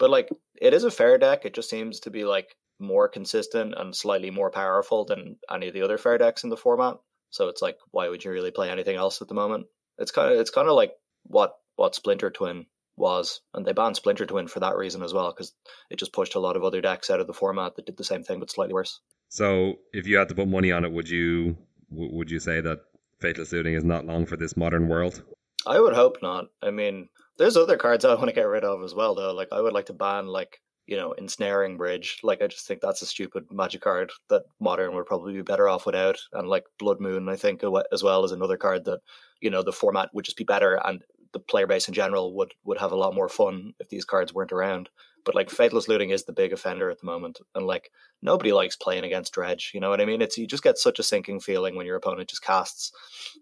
But 0.00 0.10
like 0.10 0.30
it 0.60 0.74
is 0.74 0.82
a 0.82 0.90
fair 0.90 1.16
deck. 1.16 1.44
It 1.44 1.54
just 1.54 1.70
seems 1.70 2.00
to 2.00 2.10
be 2.10 2.24
like 2.24 2.56
more 2.80 3.08
consistent 3.08 3.72
and 3.76 3.94
slightly 3.94 4.32
more 4.32 4.50
powerful 4.50 5.04
than 5.04 5.36
any 5.48 5.68
of 5.68 5.74
the 5.74 5.82
other 5.82 5.96
fair 5.96 6.18
decks 6.18 6.42
in 6.42 6.50
the 6.50 6.56
format. 6.56 6.96
So 7.30 7.46
it's 7.46 7.62
like 7.62 7.76
why 7.92 8.08
would 8.08 8.24
you 8.24 8.32
really 8.32 8.50
play 8.50 8.68
anything 8.68 8.96
else 8.96 9.22
at 9.22 9.28
the 9.28 9.34
moment? 9.34 9.66
It's 9.98 10.10
kind 10.10 10.32
of 10.32 10.40
it's 10.40 10.50
kind 10.50 10.66
of 10.66 10.74
like 10.74 10.90
what 11.22 11.52
what 11.76 11.94
Splinter 11.94 12.32
Twin 12.32 12.66
was 12.96 13.40
and 13.52 13.66
they 13.66 13.72
banned 13.72 13.96
Splinter 13.96 14.26
Twin 14.26 14.46
for 14.46 14.60
that 14.60 14.76
reason 14.76 15.02
as 15.02 15.12
well 15.12 15.32
because 15.32 15.52
it 15.90 15.98
just 15.98 16.12
pushed 16.12 16.34
a 16.34 16.40
lot 16.40 16.56
of 16.56 16.64
other 16.64 16.80
decks 16.80 17.10
out 17.10 17.20
of 17.20 17.26
the 17.26 17.32
format 17.32 17.76
that 17.76 17.86
did 17.86 17.96
the 17.96 18.04
same 18.04 18.22
thing 18.22 18.38
but 18.40 18.50
slightly 18.50 18.74
worse. 18.74 19.00
So 19.28 19.74
if 19.92 20.06
you 20.06 20.16
had 20.16 20.28
to 20.28 20.34
put 20.34 20.48
money 20.48 20.70
on 20.70 20.84
it, 20.84 20.92
would 20.92 21.08
you 21.08 21.56
would 21.90 22.30
you 22.30 22.38
say 22.38 22.60
that 22.60 22.80
Faithless 23.20 23.52
Looting 23.52 23.74
is 23.74 23.84
not 23.84 24.06
long 24.06 24.26
for 24.26 24.36
this 24.36 24.56
modern 24.56 24.88
world? 24.88 25.22
I 25.66 25.80
would 25.80 25.94
hope 25.94 26.18
not. 26.22 26.46
I 26.62 26.70
mean, 26.70 27.08
there's 27.38 27.56
other 27.56 27.76
cards 27.76 28.04
I 28.04 28.14
want 28.14 28.28
to 28.28 28.34
get 28.34 28.42
rid 28.42 28.64
of 28.64 28.82
as 28.82 28.94
well, 28.94 29.14
though. 29.14 29.32
Like, 29.32 29.48
I 29.52 29.60
would 29.60 29.72
like 29.72 29.86
to 29.86 29.92
ban, 29.92 30.26
like, 30.26 30.60
you 30.86 30.96
know, 30.96 31.12
Ensnaring 31.12 31.78
Bridge. 31.78 32.18
Like, 32.22 32.42
I 32.42 32.46
just 32.46 32.66
think 32.66 32.80
that's 32.80 33.02
a 33.02 33.06
stupid 33.06 33.44
magic 33.50 33.80
card 33.80 34.12
that 34.28 34.42
Modern 34.60 34.94
would 34.94 35.06
probably 35.06 35.32
be 35.32 35.42
better 35.42 35.68
off 35.68 35.86
without. 35.86 36.18
And, 36.32 36.48
like, 36.48 36.64
Blood 36.78 37.00
Moon, 37.00 37.28
I 37.28 37.36
think, 37.36 37.62
as 37.92 38.02
well, 38.02 38.24
is 38.24 38.32
another 38.32 38.56
card 38.56 38.84
that, 38.84 39.00
you 39.40 39.50
know, 39.50 39.62
the 39.62 39.72
format 39.72 40.10
would 40.12 40.24
just 40.24 40.36
be 40.36 40.44
better 40.44 40.80
and 40.84 41.02
the 41.34 41.38
player 41.38 41.66
base 41.66 41.88
in 41.88 41.92
general 41.94 42.34
would, 42.34 42.54
would 42.64 42.78
have 42.78 42.92
a 42.92 42.96
lot 42.96 43.14
more 43.14 43.28
fun 43.28 43.74
if 43.78 43.90
these 43.90 44.06
cards 44.06 44.32
weren't 44.32 44.52
around. 44.52 44.88
But, 45.26 45.34
like, 45.34 45.50
Faithless 45.50 45.88
Looting 45.88 46.10
is 46.10 46.24
the 46.24 46.32
big 46.32 46.52
offender 46.52 46.90
at 46.90 47.00
the 47.00 47.06
moment. 47.06 47.40
And, 47.54 47.66
like, 47.66 47.90
nobody 48.22 48.52
likes 48.52 48.76
playing 48.76 49.04
against 49.04 49.34
Dredge. 49.34 49.72
You 49.74 49.80
know 49.80 49.90
what 49.90 50.00
I 50.00 50.06
mean? 50.06 50.22
It's 50.22 50.38
You 50.38 50.46
just 50.46 50.62
get 50.62 50.78
such 50.78 50.98
a 50.98 51.02
sinking 51.02 51.40
feeling 51.40 51.76
when 51.76 51.86
your 51.86 51.96
opponent 51.96 52.30
just 52.30 52.42
casts 52.42 52.92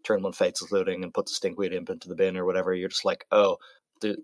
turn 0.05 0.23
one 0.23 0.33
Faithless 0.33 0.73
Looting 0.73 1.05
and 1.05 1.15
puts 1.15 1.37
a 1.37 1.41
Stinkweed 1.41 1.73
Imp 1.73 1.91
into 1.91 2.09
the 2.09 2.17
bin 2.17 2.37
or 2.37 2.45
whatever. 2.45 2.75
You're 2.75 2.89
just 2.89 3.05
like, 3.05 3.25
oh, 3.31 3.59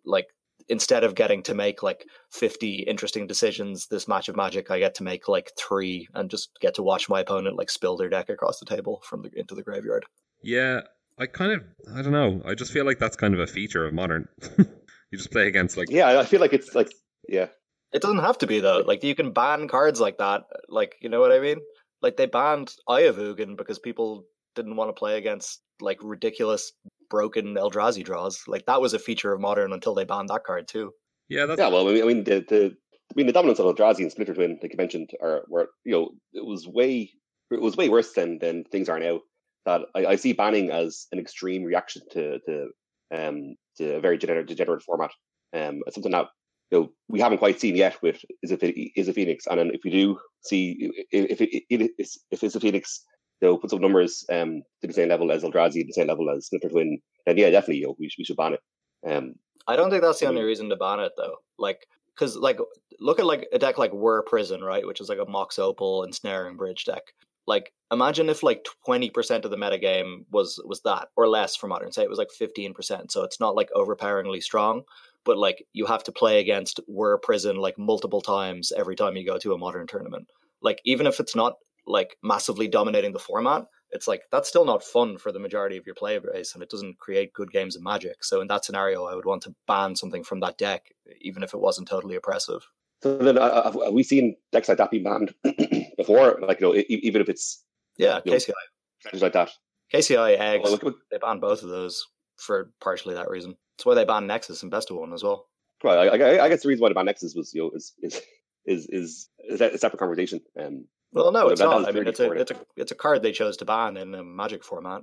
like 0.04 0.26
instead 0.68 1.04
of 1.04 1.14
getting 1.14 1.42
to 1.44 1.54
make 1.54 1.83
like 1.83 2.04
50 2.33 2.81
interesting 2.81 3.26
decisions 3.26 3.87
this 3.87 4.09
match 4.09 4.28
of 4.28 4.35
magic 4.35 4.72
i 4.72 4.78
get 4.81 4.96
to 4.96 5.04
make 5.04 5.28
like 5.28 5.52
three 5.57 6.09
and 6.14 6.28
just 6.28 6.50
get 6.61 6.74
to 6.74 6.83
watch 6.83 7.09
my 7.09 7.20
opponent 7.20 7.57
like 7.57 7.70
spill 7.70 7.96
their 7.96 8.09
deck 8.09 8.28
across 8.28 8.59
the 8.59 8.66
table 8.66 9.00
from 9.04 9.22
the 9.22 9.31
into 9.37 9.54
the 9.54 9.62
graveyard 9.62 10.04
Yeah, 10.42 10.83
I 11.18 11.26
kind 11.26 11.52
of 11.52 11.64
I 11.94 12.02
don't 12.02 12.12
know. 12.12 12.42
I 12.44 12.54
just 12.54 12.72
feel 12.72 12.85
like 12.85 12.98
that's 12.98 13.16
kind 13.16 13.35
of 13.35 13.40
a 13.40 13.46
feature 13.46 13.87
of 13.87 13.94
modern. 13.94 14.28
you 14.59 15.18
just 15.18 15.31
play 15.31 15.48
against 15.48 15.76
like 15.76 15.90
Yeah, 15.90 16.18
I 16.18 16.24
feel 16.24 16.40
like 16.40 16.52
it's 16.52 16.74
like 16.74 16.92
yeah, 17.28 17.48
it 17.92 18.02
doesn't 18.02 18.18
have 18.18 18.38
to 18.38 18.46
be 18.46 18.61
though 18.61 18.83
like 18.87 19.02
you 19.04 19.14
can 19.14 19.33
ban 19.33 19.68
cards 19.68 20.00
like 20.00 20.18
that 20.18 20.42
like 20.68 20.94
you 21.00 21.09
know 21.09 21.20
what 21.20 21.33
i 21.33 21.40
mean 21.40 21.59
like 22.00 22.16
they 22.16 22.26
banned 22.26 22.72
Eye 22.87 23.02
of 23.02 23.16
Ugin 23.16 23.57
because 23.57 23.78
people 23.78 24.24
didn't 24.54 24.76
want 24.76 24.88
to 24.88 24.98
play 24.98 25.18
against 25.18 25.61
like 25.81 25.98
ridiculous 26.02 26.72
broken 27.11 27.54
eldrazi 27.54 28.04
draws 28.04 28.42
like 28.46 28.66
that 28.66 28.81
was 28.81 28.92
a 28.94 28.98
feature 28.98 29.33
of 29.33 29.40
modern 29.40 29.72
until 29.72 29.94
they 29.94 30.04
banned 30.04 30.28
that 30.28 30.44
card 30.44 30.68
too 30.68 30.92
yeah, 31.28 31.46
that's 31.46 31.59
yeah. 31.59 31.68
Well, 31.68 31.88
I 31.88 31.92
mean, 31.92 32.02
I 32.02 32.07
mean 32.07 32.24
the, 32.24 32.44
the 32.48 32.76
I 33.11 33.14
mean 33.14 33.26
the 33.26 33.33
dominance 33.33 33.59
of 33.59 33.66
Eldrazi 33.66 34.00
and 34.00 34.11
Splinter 34.11 34.35
Twin, 34.35 34.59
like 34.62 34.72
you 34.72 34.76
mentioned, 34.76 35.11
are 35.22 35.44
were 35.48 35.68
you 35.85 35.92
know 35.92 36.11
it 36.33 36.44
was 36.44 36.66
way 36.66 37.11
it 37.50 37.61
was 37.61 37.76
way 37.76 37.88
worse 37.88 38.12
than 38.12 38.38
than 38.38 38.64
things 38.64 38.88
are 38.88 38.98
now. 38.98 39.20
That 39.68 39.83
I, 39.94 40.07
I 40.07 40.16
see 40.16 40.33
banning 40.33 40.70
as 40.70 41.07
an 41.12 41.18
extreme 41.18 41.62
reaction 41.62 42.00
to 42.12 42.38
to 42.46 42.68
um 43.14 43.54
to 43.76 43.96
a 43.96 44.00
very 44.00 44.16
degenerate, 44.16 44.48
degenerate 44.48 44.83
format. 44.83 45.11
Um, 45.54 45.83
it's 45.87 45.94
something 45.94 46.12
that 46.12 46.28
you 46.70 46.78
know 46.78 46.88
we 47.09 47.20
haven't 47.20 47.37
quite 47.37 47.61
seen 47.61 47.76
yet 47.76 48.00
with 48.02 48.18
is 48.42 48.50
it 48.50 48.62
is 48.96 49.09
a 49.09 49.12
Phoenix, 49.12 49.46
and 49.46 49.59
then 49.59 49.70
if 49.74 49.83
we 49.85 49.90
do 49.90 50.18
see 50.40 50.90
if 51.11 51.42
it, 51.42 51.64
it 51.68 51.90
is 51.98 52.18
if 52.31 52.42
it's 52.42 52.54
a 52.54 52.61
Phoenix, 52.61 53.04
you 53.42 53.48
know, 53.48 53.59
put 53.59 53.68
some 53.68 53.83
numbers 53.83 54.24
um 54.33 54.62
to 54.81 54.87
the 54.87 54.94
same 54.94 55.11
level 55.11 55.31
as 55.31 55.42
Eldrazi, 55.42 55.87
the 55.87 55.92
same 55.92 56.07
level 56.07 56.31
as 56.31 56.46
Splinter 56.46 56.70
Twin, 56.70 56.98
then 57.26 57.37
yeah, 57.37 57.50
definitely, 57.50 57.81
you 57.81 57.88
know, 57.88 57.96
we, 57.98 58.09
we 58.16 58.24
should 58.24 58.38
ban 58.38 58.54
it. 58.54 58.61
Um, 59.07 59.35
I 59.66 59.76
don't 59.76 59.90
think 59.90 60.02
that's 60.02 60.20
the 60.20 60.28
only 60.28 60.44
reason 60.44 60.70
to 60.70 60.76
ban 60.76 61.00
it 61.00 61.12
though. 61.18 61.37
Like, 61.59 61.87
because 62.14 62.37
like 62.37 62.59
look 63.00 63.18
at 63.18 63.26
like 63.26 63.48
a 63.52 63.59
deck 63.59 63.76
like 63.76 63.92
Whir 63.92 64.22
Prison, 64.22 64.62
right, 64.62 64.87
which 64.87 65.02
is 65.02 65.11
like 65.11 65.18
a 65.18 65.31
Mox 65.31 65.59
Opal 65.59 66.04
and 66.04 66.14
Snaring 66.14 66.57
Bridge 66.57 66.87
deck. 66.87 67.02
Like, 67.48 67.72
imagine 67.90 68.28
if 68.28 68.42
like 68.42 68.66
twenty 68.84 69.08
percent 69.11 69.44
of 69.44 69.50
the 69.50 69.56
metagame 69.56 70.24
was 70.30 70.61
was 70.64 70.82
that 70.82 71.08
or 71.16 71.26
less 71.26 71.56
for 71.56 71.66
modern. 71.66 71.90
Say 71.90 72.02
it 72.02 72.11
was 72.11 72.18
like 72.18 72.30
fifteen 72.30 72.74
percent, 72.74 73.11
so 73.11 73.24
it's 73.24 73.40
not 73.40 73.56
like 73.56 73.70
overpoweringly 73.74 74.42
strong, 74.42 74.82
but 75.24 75.38
like 75.38 75.64
you 75.72 75.87
have 75.87 76.04
to 76.04 76.12
play 76.12 76.40
against 76.40 76.80
Whir 76.87 77.18
Prison 77.18 77.56
like 77.56 77.78
multiple 77.78 78.20
times 78.20 78.70
every 78.76 78.96
time 78.96 79.16
you 79.16 79.26
go 79.26 79.38
to 79.38 79.54
a 79.54 79.58
modern 79.58 79.87
tournament. 79.87 80.28
Like, 80.61 80.80
even 80.84 81.06
if 81.06 81.20
it's 81.20 81.34
not 81.34 81.54
like 81.87 82.16
massively 82.22 82.68
dominating 82.68 83.12
the 83.12 83.18
format, 83.18 83.64
it's 83.90 84.06
like 84.06 84.22
that's 84.30 84.48
still 84.48 84.64
not 84.64 84.82
fun 84.84 85.18
for 85.18 85.32
the 85.32 85.38
majority 85.38 85.76
of 85.76 85.87
your 85.87 85.94
player 85.94 86.20
base 86.20 86.54
and 86.54 86.62
it 86.62 86.70
doesn't 86.70 86.98
create 86.98 87.32
good 87.32 87.50
games 87.50 87.76
of 87.76 87.82
magic 87.82 88.22
so 88.22 88.40
in 88.40 88.48
that 88.48 88.64
scenario 88.64 89.04
i 89.04 89.14
would 89.14 89.24
want 89.24 89.42
to 89.42 89.54
ban 89.66 89.96
something 89.96 90.22
from 90.22 90.40
that 90.40 90.58
deck 90.58 90.82
even 91.20 91.42
if 91.42 91.54
it 91.54 91.61
wasn't 91.61 91.88
totally 91.88 92.16
oppressive 92.16 92.68
So 93.02 93.16
then, 93.18 93.38
uh, 93.38 93.62
have 93.64 93.74
have 93.82 93.92
we 93.92 94.02
seen 94.02 94.37
decks 94.52 94.68
like 94.68 94.78
that 94.78 94.90
be 94.90 94.98
banned 94.98 95.32
before? 95.98 96.38
Like, 96.40 96.61
you 96.61 96.68
know, 96.68 96.74
e- 96.74 96.87
even 96.88 97.20
if 97.20 97.28
it's 97.28 97.62
yeah 97.98 98.20
Yeah. 98.24 98.37
kci 98.37 98.52
strategies 99.00 99.22
like 99.22 99.32
that. 99.34 99.50
kci 99.92 100.16
eggs 100.38 100.62
Well, 100.62 100.72
look- 100.72 100.82
look- 100.82 101.08
they 101.11 101.18
banned 101.18 101.40
both 101.42 101.62
of 101.62 101.68
those 101.68 102.06
for 102.37 102.72
partially 102.80 103.14
that 103.14 103.28
reason 103.28 103.56
that's 103.76 103.84
why 103.87 103.94
they 103.94 104.04
banned 104.04 104.28
nexus 104.28 104.62
and 104.62 104.70
best 104.70 104.90
of 104.90 104.96
one 104.96 105.12
as 105.12 105.22
well 105.22 105.46
Right, 105.84 106.08
I, 106.08 106.38
I, 106.38 106.44
I 106.44 106.48
guess 106.48 106.62
the 106.64 106.68
reason 106.70 106.82
why 106.82 106.88
they 106.88 106.94
ban 106.94 107.04
Nexus 107.06 107.34
was, 107.37 107.54
you 107.54 107.62
know, 107.62 107.70
is 107.78 107.94
is 108.02 108.20
is 108.66 108.87
is, 108.88 109.28
is 109.48 109.61
a 109.61 109.78
separate 109.78 110.00
conversation. 110.00 110.40
Um, 110.61 110.87
well 111.12 111.30
no 111.32 111.48
it's 111.48 111.61
that- 111.61 111.70
that 111.70 111.80
not 111.82 111.88
i 111.88 111.92
mean 111.92 112.06
it's 112.08 112.18
a 112.20 112.30
it's 112.32 112.50
a 112.50 112.56
it's 112.76 112.92
a 112.92 112.96
card 112.96 113.22
they 113.22 113.30
chose 113.32 113.56
to 113.58 113.64
ban 113.64 113.96
in 113.96 114.12
a 114.14 114.24
magic 114.24 114.62
format 114.64 115.02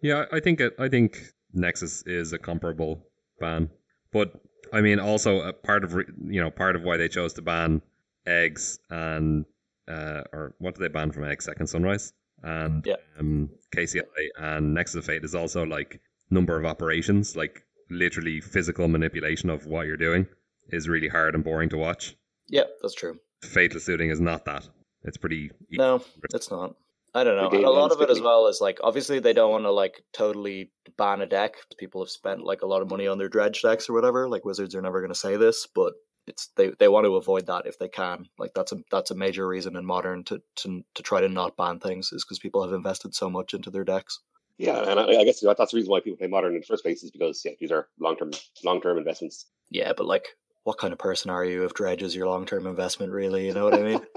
Yeah, 0.00 0.24
I 0.32 0.40
think 0.40 0.60
it. 0.60 0.74
I 0.78 0.88
think 0.88 1.18
Nexus 1.52 2.02
is 2.06 2.32
a 2.32 2.38
comparable 2.38 3.06
ban, 3.40 3.70
but 4.12 4.32
I 4.72 4.80
mean, 4.80 4.98
also 4.98 5.40
a 5.40 5.52
part 5.52 5.84
of 5.84 5.92
you 6.34 6.40
know 6.42 6.50
part 6.50 6.74
of 6.76 6.82
why 6.82 6.96
they 6.96 7.08
chose 7.08 7.32
to 7.34 7.42
ban 7.42 7.80
eggs 8.26 8.78
and 8.90 9.44
uh, 9.88 10.22
or 10.32 10.54
what 10.58 10.74
did 10.74 10.82
they 10.82 10.88
ban 10.88 11.12
from 11.12 11.24
eggs? 11.24 11.44
Second 11.44 11.66
Sunrise 11.66 12.12
and 12.42 12.84
Yeah. 12.86 12.96
um, 13.18 13.50
KCI 13.74 14.02
and 14.38 14.74
Nexus 14.74 14.96
of 14.96 15.04
Fate 15.06 15.24
is 15.24 15.34
also 15.34 15.64
like 15.64 16.00
number 16.30 16.58
of 16.58 16.64
operations, 16.64 17.36
like 17.36 17.62
literally 17.90 18.40
physical 18.40 18.88
manipulation 18.88 19.50
of 19.50 19.66
what 19.66 19.86
you're 19.86 19.96
doing 19.96 20.26
is 20.70 20.88
really 20.88 21.08
hard 21.08 21.34
and 21.34 21.44
boring 21.44 21.68
to 21.68 21.76
watch. 21.76 22.16
yeah 22.48 22.64
that's 22.82 22.94
true 22.94 23.18
Faithless 23.42 23.86
Looting 23.88 24.08
is 24.10 24.20
not 24.20 24.46
that. 24.46 24.66
It's 25.02 25.18
pretty. 25.18 25.50
No, 25.70 26.02
it's 26.32 26.50
not. 26.50 26.74
I 27.14 27.22
don't 27.24 27.36
know. 27.36 27.50
And 27.50 27.64
a 27.64 27.70
lot 27.70 27.92
of 27.92 28.00
it 28.00 28.08
as 28.08 28.20
well 28.22 28.46
is 28.46 28.58
like 28.62 28.78
obviously 28.82 29.18
they 29.20 29.34
don't 29.34 29.50
want 29.52 29.64
to 29.64 29.70
like 29.70 30.02
totally 30.14 30.72
ban 30.96 31.20
a 31.20 31.26
deck. 31.26 31.56
People 31.78 32.02
have 32.02 32.08
spent 32.08 32.42
like 32.42 32.62
a 32.62 32.66
lot 32.66 32.80
of 32.80 32.88
money 32.88 33.06
on 33.06 33.18
their 33.18 33.28
dredge 33.28 33.60
decks 33.60 33.88
or 33.90 33.92
whatever. 33.92 34.28
Like 34.30 34.46
Wizards 34.46 34.74
are 34.74 34.80
never 34.80 35.00
going 35.00 35.12
to 35.12 35.18
say 35.18 35.36
this, 35.36 35.68
but 35.74 35.92
it's 36.26 36.48
they, 36.56 36.70
they 36.78 36.88
want 36.88 37.04
to 37.04 37.16
avoid 37.16 37.46
that 37.46 37.66
if 37.66 37.78
they 37.78 37.88
can. 37.88 38.26
Like 38.38 38.52
that's 38.54 38.72
a 38.72 38.78
that's 38.90 39.10
a 39.10 39.14
major 39.14 39.46
reason 39.46 39.76
in 39.76 39.84
modern 39.84 40.24
to 40.24 40.42
to 40.56 40.84
to 40.94 41.02
try 41.02 41.20
to 41.20 41.28
not 41.28 41.56
ban 41.56 41.80
things 41.80 42.12
is 42.12 42.24
because 42.24 42.38
people 42.38 42.62
have 42.62 42.72
invested 42.72 43.14
so 43.14 43.28
much 43.28 43.54
into 43.54 43.70
their 43.70 43.84
decks. 43.84 44.20
Yeah, 44.56 44.88
and 44.88 45.00
I, 45.00 45.04
I 45.04 45.24
guess 45.24 45.40
that's 45.40 45.72
the 45.72 45.76
reason 45.76 45.90
why 45.90 46.00
people 46.00 46.16
play 46.16 46.28
modern 46.28 46.54
in 46.54 46.60
the 46.60 46.66
first 46.66 46.84
place 46.84 47.02
is 47.02 47.10
because 47.10 47.42
yeah, 47.44 47.52
these 47.58 47.72
are 47.72 47.88
long 47.98 48.16
term 48.16 48.30
long 48.64 48.80
term 48.80 48.98
investments. 48.98 49.46
Yeah, 49.70 49.92
but 49.96 50.06
like, 50.06 50.28
what 50.62 50.78
kind 50.78 50.92
of 50.92 50.98
person 50.98 51.30
are 51.30 51.44
you 51.44 51.64
if 51.64 51.74
dredge 51.74 52.02
is 52.02 52.14
your 52.14 52.28
long 52.28 52.46
term 52.46 52.66
investment? 52.66 53.12
Really, 53.12 53.46
you 53.46 53.54
know 53.54 53.64
what 53.64 53.74
I 53.74 53.82
mean? 53.82 54.00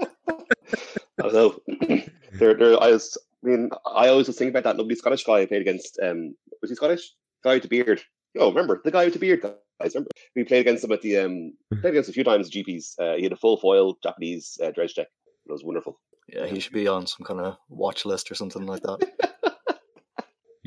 I 1.18 1.22
don't 1.28 1.32
know. 1.32 1.60
there, 2.34 2.54
there. 2.54 2.82
I 2.82 2.90
was. 2.90 3.18
I 3.44 3.48
mean, 3.48 3.70
I 3.86 4.08
always 4.08 4.26
was 4.26 4.36
thinking 4.36 4.56
about 4.56 4.64
that 4.64 4.76
lovely 4.76 4.96
Scottish 4.96 5.24
guy 5.24 5.40
I 5.40 5.46
played 5.46 5.62
against. 5.62 5.98
Um, 6.02 6.34
was 6.60 6.70
he 6.70 6.76
Scottish? 6.76 7.12
Guy 7.44 7.54
with 7.54 7.62
the 7.62 7.68
beard. 7.68 8.02
Oh, 8.38 8.48
remember 8.48 8.80
the 8.84 8.90
guy 8.90 9.04
with 9.04 9.14
the 9.14 9.20
beard? 9.20 9.42
Guys, 9.42 9.94
remember 9.94 10.10
we 10.34 10.44
played 10.44 10.60
against 10.60 10.84
him 10.84 10.92
at 10.92 11.02
the 11.02 11.18
um 11.18 11.52
played 11.80 11.92
against 11.92 12.10
a 12.10 12.12
few 12.12 12.24
times 12.24 12.50
GPs. 12.50 12.94
Uh, 12.98 13.16
he 13.16 13.22
had 13.22 13.32
a 13.32 13.36
full 13.36 13.58
foil 13.58 13.96
Japanese 14.02 14.58
uh, 14.62 14.70
dredge 14.70 14.94
deck. 14.94 15.08
It 15.46 15.52
was 15.52 15.64
wonderful. 15.64 16.00
Yeah, 16.28 16.46
he 16.46 16.60
should 16.60 16.74
be 16.74 16.88
on 16.88 17.06
some 17.06 17.24
kind 17.24 17.40
of 17.40 17.56
watch 17.70 18.04
list 18.04 18.30
or 18.30 18.34
something 18.34 18.66
like 18.66 18.82
that. 18.82 18.98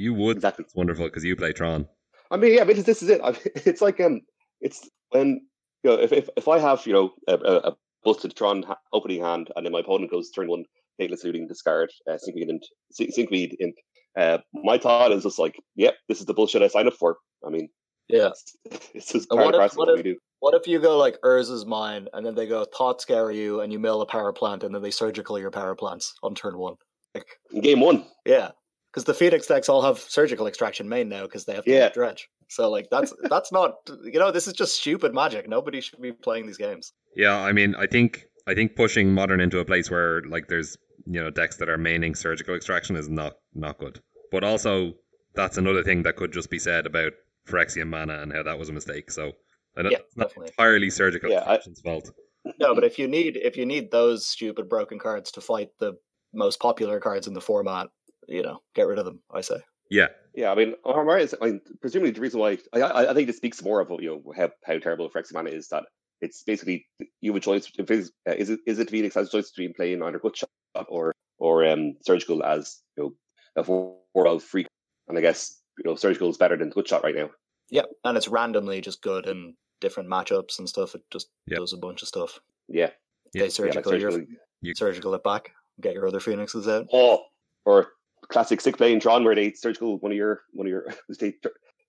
You 0.02 0.14
would. 0.16 0.38
Exactly. 0.38 0.66
It's 0.66 0.76
wonderful 0.76 1.06
because 1.06 1.24
you 1.24 1.36
play 1.36 1.54
Tron. 1.54 1.88
I 2.32 2.38
mean, 2.38 2.56
yeah, 2.56 2.64
but 2.64 2.76
this 2.78 3.04
is 3.04 3.10
it. 3.10 3.22
I 3.24 3.32
mean, 3.32 3.42
it's 3.56 3.82
like 3.82 4.00
um, 4.00 4.22
it's 4.60 4.90
when 5.12 5.42
you 5.84 5.90
know 5.90 6.00
if 6.00 6.12
if, 6.12 6.30
if 6.36 6.48
I 6.48 6.60
have 6.60 6.86
you 6.88 6.94
know 6.94 7.12
a, 7.28 7.36
a, 7.36 7.58
a 7.70 7.76
busted 8.04 8.36
Tron 8.36 8.64
ha- 8.64 8.80
opening 8.94 9.22
hand 9.22 9.52
and 9.56 9.66
then 9.66 9.74
my 9.74 9.82
opponent 9.82 10.10
goes 10.10 10.32
turn 10.32 10.50
one, 10.50 10.66
Faithless 10.98 11.24
Looting, 11.24 11.48
discard, 11.48 11.92
uh, 12.10 12.14
Stinkweed 12.14 12.50
and 12.50 12.64
Stinkweed 13.00 13.56
Imp. 13.60 13.76
Uh, 14.18 14.40
my 14.54 14.78
thought 14.78 15.12
is 15.12 15.24
just 15.24 15.40
like, 15.40 15.56
yep, 15.76 15.96
this 16.10 16.20
is 16.20 16.26
the 16.26 16.34
bullshit 16.34 16.64
I 16.64 16.68
signed 16.68 16.88
up 16.88 16.96
for. 16.96 17.18
I 17.46 17.50
mean, 17.50 17.70
Yeah. 18.10 18.30
it's, 18.66 18.90
it's 18.94 19.12
just 19.14 19.30
part 19.30 19.46
what 19.46 19.56
if- 19.56 19.76
what 19.76 19.88
what 19.88 19.90
if- 20.00 20.06
we 20.06 20.12
do. 20.14 20.18
What 20.40 20.56
if 20.56 20.66
you 20.66 20.80
go 20.80 20.98
like 20.98 21.20
Urza's 21.24 21.68
mine 21.68 22.08
and 22.14 22.26
then 22.26 22.34
they 22.34 22.48
go 22.48 22.66
Thought 22.66 23.00
Scour 23.00 23.32
you 23.32 23.62
and 23.62 23.72
you 23.72 23.78
mill 23.78 24.02
a 24.02 24.08
power 24.08 24.34
plant 24.34 24.64
and 24.64 24.74
then 24.74 24.82
they 24.82 24.90
surgical 24.90 25.38
your 25.38 25.52
power 25.52 25.76
plants 25.76 26.16
on 26.24 26.34
turn 26.34 26.58
one? 26.58 26.74
Like, 27.14 27.28
In 27.52 27.62
game 27.62 27.80
one, 27.80 28.08
yeah, 28.26 28.50
because 28.92 29.04
the 29.04 29.14
Phoenix 29.14 29.46
decks 29.46 29.70
all 29.70 29.84
have 29.84 30.00
surgical 30.00 30.48
extraction 30.48 30.90
main 30.90 31.10
now 31.10 31.24
because 31.24 31.46
they 31.46 31.54
have 31.54 31.66
to 31.66 31.72
Yeah. 31.72 31.90
dredge. 31.90 32.28
So 32.50 32.72
like 32.72 32.88
that's 32.90 33.14
that's 33.30 33.52
not 33.52 33.76
you 34.04 34.18
know 34.18 34.32
this 34.32 34.48
is 34.48 34.54
just 34.54 34.76
stupid 34.82 35.14
magic. 35.14 35.48
Nobody 35.48 35.80
should 35.80 36.02
be 36.02 36.12
playing 36.12 36.48
these 36.48 36.58
games. 36.58 36.92
Yeah, 37.16 37.38
I 37.40 37.52
mean, 37.52 37.76
I 37.76 37.86
think 37.86 38.26
I 38.48 38.56
think 38.56 38.76
pushing 38.76 39.14
modern 39.14 39.42
into 39.42 39.60
a 39.60 39.66
place 39.66 39.92
where 39.92 40.24
like 40.24 40.48
there's 40.48 40.76
you 41.06 41.22
know 41.22 41.30
decks 41.30 41.58
that 41.58 41.70
are 41.70 41.78
maining 41.78 42.18
surgical 42.18 42.56
extraction 42.56 42.96
is 42.96 43.08
not 43.10 43.34
not 43.54 43.78
good. 43.78 44.00
But 44.32 44.44
also, 44.44 44.94
that's 45.36 45.58
another 45.58 45.84
thing 45.84 46.02
that 46.04 46.16
could 46.16 46.34
just 46.34 46.50
be 46.50 46.58
said 46.60 46.88
about 46.88 47.12
Phyrexian 47.48 47.88
mana 47.88 48.20
and 48.22 48.32
how 48.32 48.44
that 48.44 48.58
was 48.58 48.70
a 48.70 48.74
mistake. 48.74 49.12
So 49.12 49.32
I 49.78 49.84
don't, 49.84 49.92
Yeah, 49.92 50.00
it's 50.00 50.18
not 50.18 50.30
definitely. 50.30 50.54
entirely 50.58 50.90
surgical 50.90 51.30
Yeah, 51.30 51.44
I- 51.46 51.60
fault. 51.84 52.12
No, 52.60 52.74
but 52.74 52.84
if 52.84 52.98
you 52.98 53.08
need 53.08 53.38
if 53.38 53.56
you 53.56 53.66
need 53.68 53.92
those 53.92 54.26
stupid 54.26 54.68
broken 54.68 54.98
cards 54.98 55.32
to 55.34 55.42
fight 55.42 55.70
the 55.80 55.94
most 56.34 56.60
popular 56.60 57.00
cards 57.00 57.28
in 57.28 57.34
the 57.34 57.42
format, 57.42 57.90
you 58.28 58.42
know, 58.42 58.62
get 58.74 58.88
rid 58.88 58.98
of 58.98 59.06
them. 59.06 59.22
I 59.32 59.42
say. 59.42 59.58
Yeah, 59.92 60.08
yeah, 60.34 60.52
I 60.52 60.56
mean, 60.56 60.74
Armor 60.86 61.18
is, 61.18 61.36
I 61.40 61.46
mean, 61.46 61.62
presumably 61.82 62.12
the 62.12 62.22
reason 62.22 62.40
why 62.40 62.58
I, 62.74 62.80
I, 62.82 63.12
I 63.12 63.14
think 63.14 63.28
this 63.28 63.38
speaks 63.38 63.62
more 63.62 63.80
of 63.82 63.92
you 64.02 64.10
know 64.26 64.34
how, 64.36 64.50
how 64.64 64.80
terrible 64.80 65.10
Phyrexian 65.10 65.34
mana 65.34 65.50
is 65.52 65.68
that 65.68 65.84
it's 66.22 66.44
basically 66.44 66.88
you 67.20 67.32
have 67.32 67.38
a 67.38 67.40
choice. 67.42 67.70
If 67.78 67.92
it's, 67.92 68.10
uh, 68.28 68.32
is 68.34 68.50
it 68.50 68.60
is 68.66 68.80
it 68.80 68.90
Phoenix 68.90 69.14
has 69.16 69.28
a 69.28 69.32
choice 69.32 69.52
between 69.52 69.74
playing 69.74 70.02
either 70.02 70.20
gut 70.20 70.38
shot 70.38 70.50
or 70.88 71.14
or 71.38 71.66
um 71.68 71.94
surgical 72.04 72.44
as 72.44 72.82
you 72.98 73.04
know 73.04 73.14
a 73.56 73.64
four 73.64 74.28
out 74.28 74.42
freak, 74.42 74.68
and 75.08 75.18
I 75.18 75.22
guess 75.22 75.61
you 75.78 75.84
know 75.90 75.96
surgical 75.96 76.30
is 76.30 76.38
better 76.38 76.58
than 76.58 76.70
gut 76.70 76.88
shot 76.88 77.04
right 77.04 77.16
now. 77.16 77.30
Yeah, 77.70 77.84
and 78.04 78.18
it's 78.18 78.28
randomly 78.28 78.82
just 78.82 79.02
good 79.02 79.28
in 79.28 79.56
different 79.80 80.10
matchups 80.10 80.60
and 80.60 80.68
stuff. 80.68 80.94
It 80.96 81.02
just 81.12 81.30
Yep. 81.48 81.60
does 81.60 81.74
a 81.74 81.78
bunch 81.78 82.02
of 82.02 82.08
stuff. 82.08 82.40
Yeah, 82.68 82.92
They 83.34 83.40
Yeah, 83.40 83.44
yeah, 83.46 83.50
surgical, 83.50 83.92
like 83.92 84.02
surgical. 84.02 84.26
You- 84.62 84.76
surgical 84.76 85.14
it 85.16 85.24
back. 85.24 85.52
Get 85.80 85.94
your 85.94 86.08
other 86.08 86.20
phoenixes 86.20 86.68
out. 86.68 86.88
Oh, 86.94 87.24
or 87.66 87.94
classic 88.28 88.62
sick 88.62 88.78
play 88.78 88.94
in 88.94 89.00
Tron 89.00 89.24
where 89.24 89.34
they 89.36 89.52
surgical 89.54 89.98
one 90.00 90.12
of 90.12 90.18
your 90.18 90.42
one 90.54 90.68
of 90.68 90.72
your 90.72 90.86
they 91.20 91.34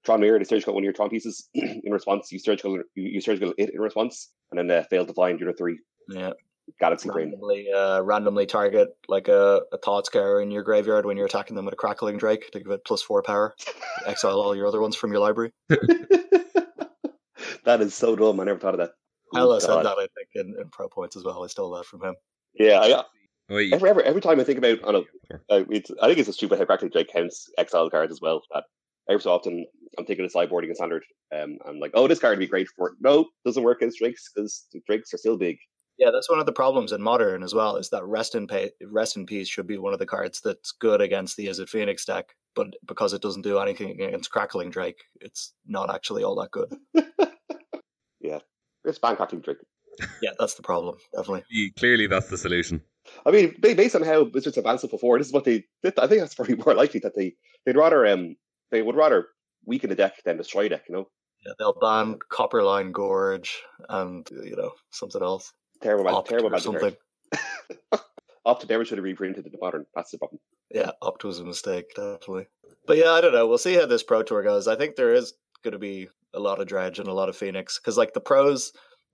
Tron 0.05 0.21
mirror 0.21 0.39
they 0.39 0.45
surgical 0.45 0.75
one 0.75 0.83
of 0.83 0.85
your 0.85 0.93
Tron 0.95 1.11
pieces 1.11 1.49
in 1.55 1.93
response. 1.93 2.33
You 2.33 2.39
surgical 2.39 2.77
you, 2.77 2.85
you 2.95 3.21
surgical 3.21 3.53
it 3.59 3.71
in 3.75 3.81
response, 3.81 4.31
and 4.51 4.59
then 4.59 4.71
uh, 4.71 4.85
failed 4.89 5.09
to 5.09 5.15
find 5.15 5.39
your 5.41 5.53
three 5.53 5.79
Yeah, 6.09 6.33
Galaxy 6.81 7.09
Brain. 7.09 7.31
randomly, 7.31 7.73
uh, 7.73 8.01
randomly 8.03 8.47
target 8.47 8.89
like 9.09 9.29
a, 9.29 9.63
a 9.73 9.79
Thought 9.79 10.07
Scour 10.07 10.41
in 10.41 10.51
your 10.51 10.63
graveyard 10.63 11.07
when 11.07 11.17
you're 11.17 11.27
attacking 11.27 11.57
them 11.57 11.65
with 11.65 11.75
a 11.75 11.77
crackling 11.77 12.19
drake 12.19 12.51
to 12.53 12.61
give 12.61 12.71
it 12.71 12.85
plus 12.85 13.03
four 13.03 13.23
power. 13.23 13.55
Exile 14.07 14.41
all 14.41 14.57
your 14.57 14.67
other 14.67 14.81
ones 14.81 14.97
from 14.97 15.13
your 15.13 15.21
library. 15.21 15.53
that 15.69 17.81
is 17.81 17.95
so 17.95 18.17
dumb. 18.17 18.41
I 18.41 18.45
never 18.45 18.59
thought 18.59 18.75
of 18.75 18.81
that. 18.81 18.93
Oh, 19.35 19.39
Ella 19.39 19.61
said 19.61 19.69
God. 19.69 19.87
that 19.87 19.99
I 19.99 20.07
think 20.15 20.29
in, 20.35 20.55
in 20.61 20.69
pro 20.71 20.89
points 20.89 21.17
as 21.17 21.25
well. 21.25 21.43
I 21.43 21.47
stole 21.47 21.71
that 21.77 21.87
from 21.87 22.03
him. 22.03 22.15
Yeah, 22.55 22.81
I, 22.81 23.05
Oh, 23.51 23.57
wait, 23.57 23.73
every, 23.73 23.91
every 23.91 24.05
every 24.05 24.21
time 24.21 24.41
I 24.41 24.45
think 24.45 24.59
about, 24.59 24.79
I 24.87 24.93
don't 24.93 25.07
know, 25.31 25.39
uh, 25.51 25.65
it's, 25.69 25.91
I 26.01 26.07
think 26.07 26.19
it's 26.19 26.29
a 26.29 26.33
stupid 26.33 26.59
how 26.59 26.65
practically 26.65 26.91
Drake 26.91 27.13
counts 27.13 27.51
exile 27.59 27.91
cards 27.91 28.13
as 28.13 28.21
well. 28.21 28.43
That 28.53 28.65
every 29.11 29.21
so 29.21 29.33
often 29.33 29.67
I'm 29.99 30.07
thinking 30.07 30.25
of 30.25 30.33
sideboarding 30.33 30.71
a 30.71 30.75
standard. 30.75 31.03
Um, 31.35 31.59
I'm 31.67 31.79
like, 31.79 31.91
oh, 31.95 32.07
this 32.07 32.19
card 32.19 32.33
would 32.33 32.45
be 32.45 32.47
great 32.47 32.69
for 32.77 32.91
it. 32.91 32.95
No, 33.01 33.27
doesn't 33.45 33.63
work 33.63 33.79
against 33.79 33.99
Drakes 33.99 34.31
because 34.35 34.67
Drakes 34.87 35.13
are 35.13 35.19
still 35.19 35.37
big. 35.37 35.57
Yeah, 35.99 36.11
that's 36.11 36.31
one 36.31 36.41
of 36.41 36.47
the 36.47 36.53
problems 36.53 36.93
in 36.93 37.03
modern 37.03 37.43
as 37.43 37.55
well. 37.55 37.77
Is 37.77 37.91
that 37.91 38.05
rest 38.05 38.35
in 38.35 38.47
pay, 38.47 38.71
rest 38.83 39.17
in 39.17 39.27
peace 39.27 39.49
should 39.49 39.67
be 39.67 39.79
one 39.79 39.93
of 39.93 39.99
the 39.99 40.07
cards 40.07 40.41
that's 40.43 40.73
good 40.73 41.01
against 41.01 41.37
the 41.37 41.47
Izzet 41.47 41.69
Phoenix 41.69 42.05
deck, 42.05 42.35
but 42.55 42.75
because 42.87 43.13
it 43.13 43.23
doesn't 43.23 43.43
do 43.43 43.59
anything 43.59 43.91
against 43.91 44.31
crackling 44.31 44.71
drake, 44.71 45.03
it's 45.21 45.53
not 45.67 45.95
actually 45.95 46.25
all 46.25 46.35
that 46.37 46.51
good. 46.51 46.75
yeah, 48.21 48.39
it's 48.85 48.99
Bangkok 48.99 49.31
Drake. 49.43 49.59
Yeah, 50.23 50.31
that's 50.39 50.55
the 50.55 50.63
problem. 50.63 50.97
Definitely. 51.15 51.73
clearly 51.77 52.07
that's 52.07 52.29
the 52.29 52.39
solution. 52.39 52.83
I 53.27 53.31
mean, 53.31 53.55
based 53.61 53.95
on 53.97 54.03
how 54.03 54.25
Wizards 54.25 54.57
have 54.57 54.67
answered 54.67 54.91
before, 54.91 55.19
this 55.19 55.27
is 55.27 55.33
what 55.33 55.45
they. 55.45 55.65
did. 55.83 55.99
I 55.99 56.07
think 56.07 56.21
that's 56.21 56.35
probably 56.35 56.55
more 56.67 56.75
likely 56.75 57.01
that 57.01 57.15
they 57.15 57.35
they'd 57.67 57.77
rather 57.77 58.07
um 58.07 58.37
they 58.71 58.83
would 58.83 58.97
rather 58.97 59.29
weaken 59.67 59.91
the 59.91 59.97
deck 59.97 60.23
than 60.25 60.37
destroy 60.37 60.67
a 60.67 60.69
deck. 60.71 60.85
You 60.89 60.95
know, 60.95 61.09
Yeah, 61.45 61.53
they'll 61.59 61.79
ban 61.79 62.19
Copperline 62.31 62.93
Gorge 62.93 63.61
and 63.89 64.27
you 64.31 64.57
know 64.57 64.73
something 64.91 65.23
else. 65.23 65.53
Terrible, 65.83 66.05
man, 66.05 66.15
Opt 66.15 66.29
terrible 66.29 66.55
or 66.55 66.59
something. 66.59 66.97
card. 67.91 68.03
Opt 68.45 68.69
never 68.69 68.85
should 68.85 68.99
have 68.99 69.05
reprinted 69.05 69.45
the 69.45 69.59
modern. 69.61 69.87
That's 69.95 70.11
the 70.11 70.19
problem. 70.19 70.41
Yeah, 70.71 70.91
Opt 71.01 71.25
was 71.25 71.39
a 71.39 71.45
mistake, 71.45 71.95
definitely. 71.95 72.47
But 72.87 72.97
yeah, 72.97 73.11
I 73.11 73.21
don't 73.21 73.33
know. 73.33 73.47
We'll 73.47 73.59
see 73.59 73.75
how 73.75 73.87
this 73.87 74.03
Pro 74.03 74.23
Tour 74.23 74.43
goes. 74.43 74.67
I 74.67 74.77
think 74.77 74.97
there 74.97 75.15
is 75.15 75.35
going 75.63 75.73
to 75.73 75.79
be 75.79 76.09
a 76.35 76.41
lot 76.41 76.61
of 76.61 76.67
Dredge 76.67 76.99
and 76.99 77.09
a 77.09 77.13
lot 77.13 77.29
of 77.29 77.37
Phoenix 77.37 77.79
because 77.79 77.97
like 77.97 78.15
the 78.15 78.21
pros 78.21 78.73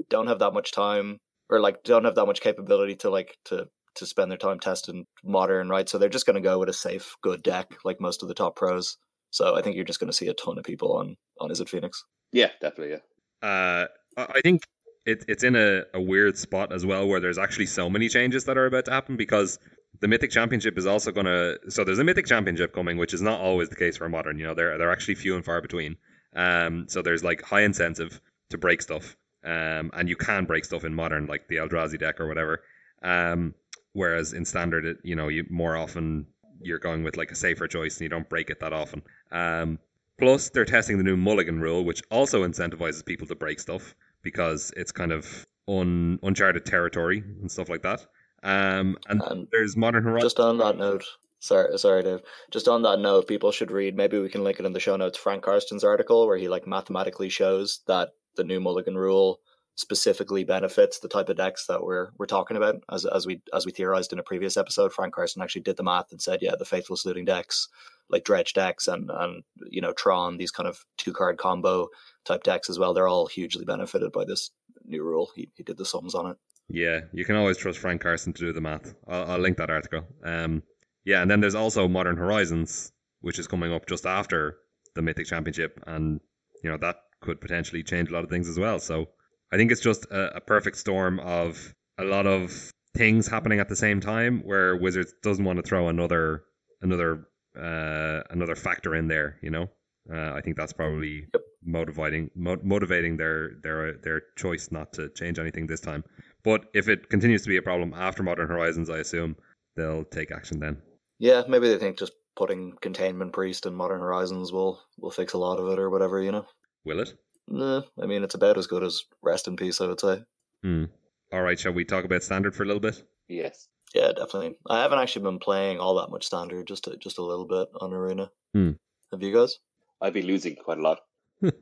don't 0.09 0.29
have 0.29 0.39
that 0.39 0.55
much 0.55 0.73
time 0.73 1.19
or 1.51 1.61
like 1.61 1.83
don't 1.83 2.05
have 2.05 2.15
that 2.15 2.27
much 2.27 2.41
capability 2.41 2.95
to 2.97 3.11
like 3.11 3.37
to 3.47 3.67
to 3.97 4.07
spend 4.07 4.31
their 4.31 4.39
time 4.39 4.61
testing 4.61 5.05
modern, 5.25 5.69
right? 5.69 5.89
So 5.89 5.99
they're 5.99 6.09
just 6.09 6.27
going 6.27 6.41
to 6.41 6.41
go 6.41 6.59
with 6.59 6.69
a 6.69 6.75
safe, 6.75 7.17
good 7.23 7.43
deck 7.43 7.75
like 7.85 8.01
most 8.01 8.23
of 8.23 8.29
the 8.29 8.35
top 8.35 8.57
pros. 8.57 8.97
So 9.31 9.57
I 9.57 9.63
think 9.63 9.75
you're 9.77 9.85
just 9.85 10.01
going 10.01 10.11
to 10.11 10.17
see 10.17 10.29
a 10.29 10.35
ton 10.35 10.59
of 10.59 10.65
people 10.65 10.97
on 10.97 11.17
on 11.41 11.51
Izzet 11.51 11.69
Phoenix? 11.69 12.05
Yeah, 12.33 12.51
definitely. 12.61 12.97
Yeah. 12.97 13.49
Uh, 13.49 13.87
I 14.17 14.27
I 14.37 14.41
think 14.43 14.63
it, 15.09 15.25
it's 15.27 15.43
in 15.43 15.57
a, 15.57 15.85
a 15.95 16.01
weird 16.01 16.37
spot 16.37 16.71
as 16.71 16.85
well 16.85 17.09
where 17.09 17.19
there's 17.19 17.39
actually 17.39 17.65
so 17.67 17.89
many 17.89 18.11
changes 18.11 18.45
that 18.45 18.59
are 18.59 18.67
about 18.67 18.85
to 18.85 18.91
happen 18.91 19.17
because 19.17 19.59
the 20.01 20.07
Mythic 20.07 20.31
Championship 20.31 20.77
is 20.77 20.87
also 20.87 21.11
going 21.11 21.25
to. 21.25 21.59
So 21.71 21.83
there's 21.83 21.99
a 21.99 22.05
Mythic 22.05 22.27
Championship 22.27 22.75
coming, 22.75 22.99
which 22.99 23.15
is 23.15 23.23
not 23.23 23.41
always 23.41 23.71
the 23.71 23.75
case 23.75 23.97
for 23.97 24.09
Modern. 24.09 24.39
You 24.39 24.47
know, 24.47 24.55
they're, 24.55 24.77
they're 24.77 24.93
actually 24.93 25.15
few 25.15 25.35
and 25.35 25.45
far 25.45 25.63
between. 25.63 25.97
Um, 26.37 26.87
so 26.89 27.01
there's 27.01 27.25
like 27.25 27.41
high 27.41 27.63
incentive 27.63 28.21
to 28.51 28.59
break 28.59 28.83
stuff. 28.83 29.17
Um, 29.45 29.91
and 29.95 30.11
you 30.11 30.17
can 30.17 30.45
break 30.45 30.67
stuff 30.67 30.85
in 30.85 30.95
Modern, 30.95 31.27
like 31.27 31.49
the 31.49 31.57
Eldrazi 31.57 31.99
deck 31.99 32.21
or 32.21 32.29
whatever. 32.29 32.61
Um, 33.03 33.55
whereas 33.95 34.35
in 34.35 34.45
Standard, 34.45 34.85
it, 34.85 34.99
you 35.03 35.17
know, 35.17 35.29
you 35.29 35.47
more 35.49 35.75
often 35.75 36.27
you're 36.61 36.79
going 36.79 37.03
with 37.03 37.17
like 37.17 37.31
a 37.31 37.37
safer 37.37 37.67
choice 37.67 37.97
and 37.97 38.03
you 38.03 38.09
don't 38.11 38.29
break 38.29 38.51
it 38.51 38.61
that 38.61 38.75
often. 38.75 39.01
Um, 39.33 39.79
Plus, 40.19 40.51
they're 40.51 40.65
testing 40.65 40.99
the 40.99 41.05
new 41.05 41.17
Mulligan 41.17 41.61
rule, 41.61 41.85
which 41.85 42.03
also 42.11 42.43
incentivizes 42.43 43.07
people 43.07 43.29
to 43.29 43.37
break 43.37 43.61
stuff 43.61 43.95
because 44.31 44.73
it's 44.77 44.93
kind 44.93 45.13
of 45.13 45.47
un- 45.69 46.19
uncharted 46.23 46.65
territory 46.67 47.23
and 47.41 47.51
stuff 47.51 47.69
like 47.69 47.83
that. 47.83 48.01
Um, 48.43 48.97
and 49.09 49.21
And 49.23 49.49
there's 49.51 49.77
Modern 49.77 50.05
Horizons. 50.05 50.25
just 50.33 50.41
on 50.41 50.59
that 50.59 50.77
note, 50.77 51.05
sorry, 51.41 51.77
sorry, 51.79 52.03
Dave. 52.03 52.21
Just 52.51 52.69
on 52.69 52.83
that 52.83 52.99
note, 53.01 53.27
people 53.27 53.51
should 53.53 53.71
read. 53.71 53.97
Maybe 53.97 54.19
we 54.19 54.29
can 54.29 54.45
link 54.45 54.61
it 54.61 54.67
in 54.67 54.73
the 54.73 54.81
show 54.81 54.97
notes. 54.97 55.19
Frank 55.19 55.43
Karsten's 55.43 55.85
article 55.85 56.27
where 56.27 56.37
he 56.39 56.49
like 56.49 56.67
mathematically 56.67 57.29
shows 57.31 57.81
that 57.87 58.11
the 58.37 58.45
new 58.45 58.61
Mulligan 58.61 58.97
rule 58.97 59.41
specifically 59.75 60.43
benefits 60.45 60.99
the 60.99 61.09
type 61.09 61.29
of 61.29 61.37
decks 61.37 61.67
that 61.67 61.83
we're 61.85 62.09
we're 62.19 62.27
talking 62.27 62.57
about. 62.57 62.77
As 62.91 63.05
as 63.07 63.27
we 63.27 63.43
as 63.53 63.67
we 63.67 63.73
theorized 63.73 64.13
in 64.13 64.19
a 64.19 64.25
previous 64.25 64.57
episode, 64.57 64.93
Frank 64.93 65.15
Karsten 65.15 65.43
actually 65.43 65.63
did 65.63 65.77
the 65.77 65.85
math 65.85 66.11
and 66.13 66.21
said, 66.23 66.41
yeah, 66.43 66.55
the 66.59 66.65
faithless 66.65 67.05
looting 67.07 67.25
decks, 67.25 67.69
like 68.11 68.25
dredge 68.25 68.55
decks 68.55 68.89
and 68.89 69.11
and 69.13 69.43
you 69.71 69.81
know 69.81 69.93
Tron, 69.93 70.39
these 70.39 70.51
kind 70.51 70.69
of 70.69 70.79
two 70.97 71.13
card 71.13 71.39
combo 71.39 71.89
type 72.25 72.43
decks 72.43 72.71
as 72.71 72.79
well, 72.79 72.95
they're 72.95 73.09
all 73.09 73.27
hugely 73.27 73.65
benefited 73.65 74.13
by 74.13 74.25
this 74.25 74.51
new 74.85 75.03
rule. 75.03 75.31
He 75.35 75.51
he 75.55 75.63
did 75.63 75.77
the 75.77 75.85
sums 75.85 76.15
on 76.15 76.31
it. 76.31 76.37
Yeah, 76.69 77.01
you 77.13 77.25
can 77.25 77.37
always 77.37 77.57
trust 77.57 77.79
Frank 77.79 78.03
Karsten 78.03 78.33
to 78.35 78.45
do 78.47 78.53
the 78.53 78.61
math. 78.61 78.95
I'll, 79.07 79.33
I'll 79.33 79.39
link 79.39 79.57
that 79.57 79.71
article. 79.71 80.05
Um, 80.23 80.63
yeah, 81.05 81.23
and 81.23 81.31
then 81.31 81.41
there's 81.41 81.55
also 81.55 81.89
Modern 81.89 82.17
Horizons, 82.17 82.93
which 83.23 83.39
is 83.39 83.49
coming 83.49 83.73
up 83.73 83.87
just 83.87 84.05
after 84.05 84.59
the 84.95 85.03
Mythic 85.03 85.27
Championship, 85.27 85.83
and 85.87 86.21
you 86.63 86.71
know 86.71 86.77
that 86.79 86.97
could 87.21 87.41
potentially 87.41 87.83
change 87.83 88.11
a 88.11 88.13
lot 88.13 88.25
of 88.25 88.31
things 88.31 88.49
as 88.49 88.59
well. 88.59 88.79
So 88.79 89.07
I 89.53 89.57
think 89.57 89.73
it's 89.73 89.81
just 89.81 90.05
a, 90.07 90.37
a 90.37 90.41
perfect 90.41 90.77
storm 90.77 91.21
of 91.21 91.75
a 91.99 92.05
lot 92.05 92.27
of 92.27 92.71
things 92.97 93.27
happening 93.29 93.61
at 93.61 93.69
the 93.69 93.77
same 93.77 94.01
time 94.01 94.41
where 94.45 94.77
Wizards 94.77 95.15
doesn't 95.23 95.45
want 95.45 95.57
to 95.57 95.63
throw 95.63 95.89
another 95.89 96.45
another 96.83 97.27
uh, 97.59 98.23
another 98.31 98.55
factor 98.57 98.95
in 98.95 99.09
there. 99.09 99.39
You 99.43 99.51
know, 99.51 99.71
uh, 100.13 100.33
I 100.35 100.41
think 100.41 100.57
that's 100.57 100.73
probably 100.73 101.27
Yep. 101.35 101.43
motivating 101.65 102.31
mo- 102.35 102.61
motivating 102.63 103.17
their 103.17 103.53
their 103.63 103.95
their 103.99 104.23
choice 104.37 104.71
not 104.71 104.93
to 104.95 105.09
change 105.11 105.39
anything 105.39 105.67
this 105.67 105.81
time. 105.81 106.05
But 106.45 106.67
if 106.75 106.89
it 106.89 107.09
continues 107.11 107.43
to 107.43 107.49
be 107.49 107.57
a 107.57 107.63
problem 107.63 107.93
after 107.95 108.23
Modern 108.23 108.49
Horizons, 108.49 108.89
I 108.91 108.99
assume 108.99 109.37
they'll 109.77 110.05
take 110.05 110.31
action 110.31 110.61
then. 110.61 110.81
Yeah, 111.19 111.43
maybe 111.49 111.69
they 111.69 111.79
think 111.79 111.99
just 111.99 112.13
putting 112.37 112.75
containment 112.81 113.33
priest 113.33 113.67
in 113.67 113.75
Modern 113.75 114.01
Horizons 114.01 114.53
will 114.53 114.81
will 114.99 115.11
fix 115.11 115.33
a 115.33 115.39
lot 115.39 115.59
of 115.59 115.69
it 115.73 115.79
or 115.79 115.91
whatever. 115.91 116.23
You 116.23 116.33
know. 116.33 116.47
Will 116.85 117.01
it? 117.01 117.13
Nah, 117.49 117.83
I 118.01 118.07
mean 118.07 118.23
it's 118.23 118.35
about 118.35 118.59
as 118.59 118.67
good 118.67 118.85
as 118.85 119.03
Rest 119.23 119.49
in 119.49 119.57
Peace. 119.57 119.81
I 119.81 119.87
would 119.87 120.01
say. 120.01 120.23
Hmm. 120.63 120.85
All 121.33 121.43
right, 121.43 121.59
shall 121.59 121.73
we 121.73 121.85
talk 121.85 122.05
about 122.05 122.23
standard 122.23 122.55
for 122.55 122.63
a 122.63 122.67
little 122.67 122.81
bit? 122.81 123.03
Yes. 123.29 123.69
Yeah, 123.95 124.13
definitely. 124.13 124.57
I 124.69 124.83
haven't 124.83 124.99
actually 124.99 125.23
been 125.23 125.39
playing 125.39 125.79
all 125.79 125.95
that 125.97 126.11
much 126.11 126.27
standard, 126.27 126.67
just 126.67 126.87
a, 126.89 126.97
just 126.97 127.19
a 127.19 127.23
little 127.23 127.47
bit 127.47 127.69
on 127.81 127.93
Arena. 127.93 128.31
Hmm. 128.53 128.73
Have 129.13 129.23
you 129.23 129.33
guys? 129.33 129.59
I've 130.01 130.13
been 130.13 130.27
losing 130.27 130.57
quite 130.57 130.79
a 130.79 130.83
lot. 130.83 131.01
but 131.41 131.55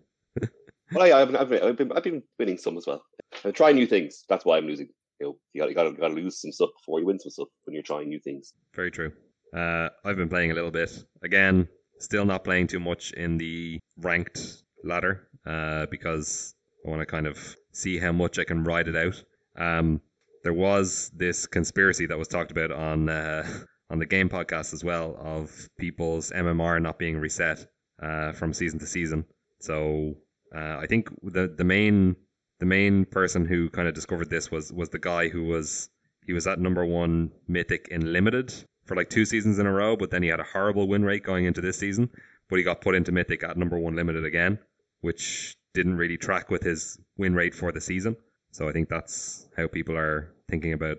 I, 0.96 1.20
I've, 1.20 1.28
been, 1.28 1.36
I've, 1.36 1.48
been, 1.48 1.62
I've, 1.62 1.76
been, 1.76 1.92
I've 1.92 2.02
been 2.02 2.22
winning 2.38 2.58
some 2.58 2.76
as 2.76 2.86
well. 2.86 3.02
I'm 3.44 3.52
trying 3.52 3.76
new 3.76 3.86
things. 3.86 4.24
That's 4.28 4.44
why 4.44 4.58
I'm 4.58 4.66
losing. 4.66 4.88
You 5.20 5.26
know, 5.26 5.38
you 5.52 5.62
got, 5.62 5.68
you 5.68 5.74
got, 5.74 5.86
you 5.86 5.96
got 5.96 6.08
to 6.08 6.14
lose 6.14 6.40
some 6.40 6.52
stuff 6.52 6.70
before 6.78 7.00
you 7.00 7.06
win 7.06 7.18
some 7.18 7.30
stuff 7.30 7.48
when 7.64 7.74
you're 7.74 7.82
trying 7.82 8.08
new 8.08 8.20
things. 8.20 8.52
Very 8.74 8.90
true. 8.90 9.12
Uh, 9.56 9.88
I've 10.04 10.16
been 10.16 10.28
playing 10.28 10.50
a 10.50 10.54
little 10.54 10.70
bit. 10.70 11.04
Again, 11.22 11.68
still 11.98 12.24
not 12.24 12.44
playing 12.44 12.66
too 12.66 12.80
much 12.80 13.12
in 13.12 13.38
the 13.38 13.78
ranked 13.98 14.62
ladder 14.84 15.28
uh, 15.46 15.86
because 15.90 16.54
I 16.84 16.90
want 16.90 17.00
to 17.00 17.06
kind 17.06 17.26
of 17.26 17.56
see 17.72 17.98
how 17.98 18.12
much 18.12 18.38
I 18.38 18.44
can 18.44 18.64
ride 18.64 18.88
it 18.88 18.96
out. 18.96 19.22
Um, 19.56 20.00
there 20.46 20.52
was 20.52 21.10
this 21.12 21.44
conspiracy 21.44 22.06
that 22.06 22.16
was 22.16 22.28
talked 22.28 22.52
about 22.52 22.70
on 22.70 23.08
uh, 23.08 23.44
on 23.90 23.98
the 23.98 24.06
game 24.06 24.28
podcast 24.28 24.72
as 24.72 24.84
well 24.84 25.16
of 25.18 25.68
people's 25.76 26.30
MMR 26.30 26.80
not 26.80 27.00
being 27.00 27.18
reset 27.18 27.66
uh, 28.00 28.30
from 28.30 28.52
season 28.52 28.78
to 28.78 28.86
season. 28.86 29.24
So 29.60 30.14
uh, 30.54 30.76
I 30.78 30.86
think 30.86 31.08
the 31.24 31.48
the 31.48 31.64
main 31.64 32.14
the 32.60 32.66
main 32.66 33.06
person 33.06 33.44
who 33.44 33.68
kind 33.70 33.88
of 33.88 33.94
discovered 33.94 34.30
this 34.30 34.48
was 34.52 34.72
was 34.72 34.88
the 34.90 35.00
guy 35.00 35.28
who 35.28 35.42
was 35.42 35.90
he 36.24 36.32
was 36.32 36.46
at 36.46 36.60
number 36.60 36.86
one 36.86 37.32
mythic 37.48 37.88
in 37.90 38.12
limited 38.12 38.54
for 38.84 38.94
like 38.94 39.10
two 39.10 39.24
seasons 39.24 39.58
in 39.58 39.66
a 39.66 39.72
row, 39.72 39.96
but 39.96 40.12
then 40.12 40.22
he 40.22 40.28
had 40.28 40.38
a 40.38 40.44
horrible 40.44 40.86
win 40.86 41.04
rate 41.04 41.24
going 41.24 41.44
into 41.44 41.60
this 41.60 41.76
season. 41.76 42.08
But 42.48 42.58
he 42.58 42.62
got 42.62 42.82
put 42.82 42.94
into 42.94 43.10
mythic 43.10 43.42
at 43.42 43.56
number 43.56 43.80
one 43.80 43.96
limited 43.96 44.24
again, 44.24 44.60
which 45.00 45.56
didn't 45.74 45.96
really 45.96 46.16
track 46.16 46.50
with 46.50 46.62
his 46.62 47.00
win 47.16 47.34
rate 47.34 47.52
for 47.52 47.72
the 47.72 47.80
season. 47.80 48.14
So 48.52 48.68
I 48.68 48.72
think 48.72 48.88
that's 48.88 49.48
how 49.56 49.66
people 49.66 49.96
are 49.96 50.32
thinking 50.48 50.72
about 50.72 50.98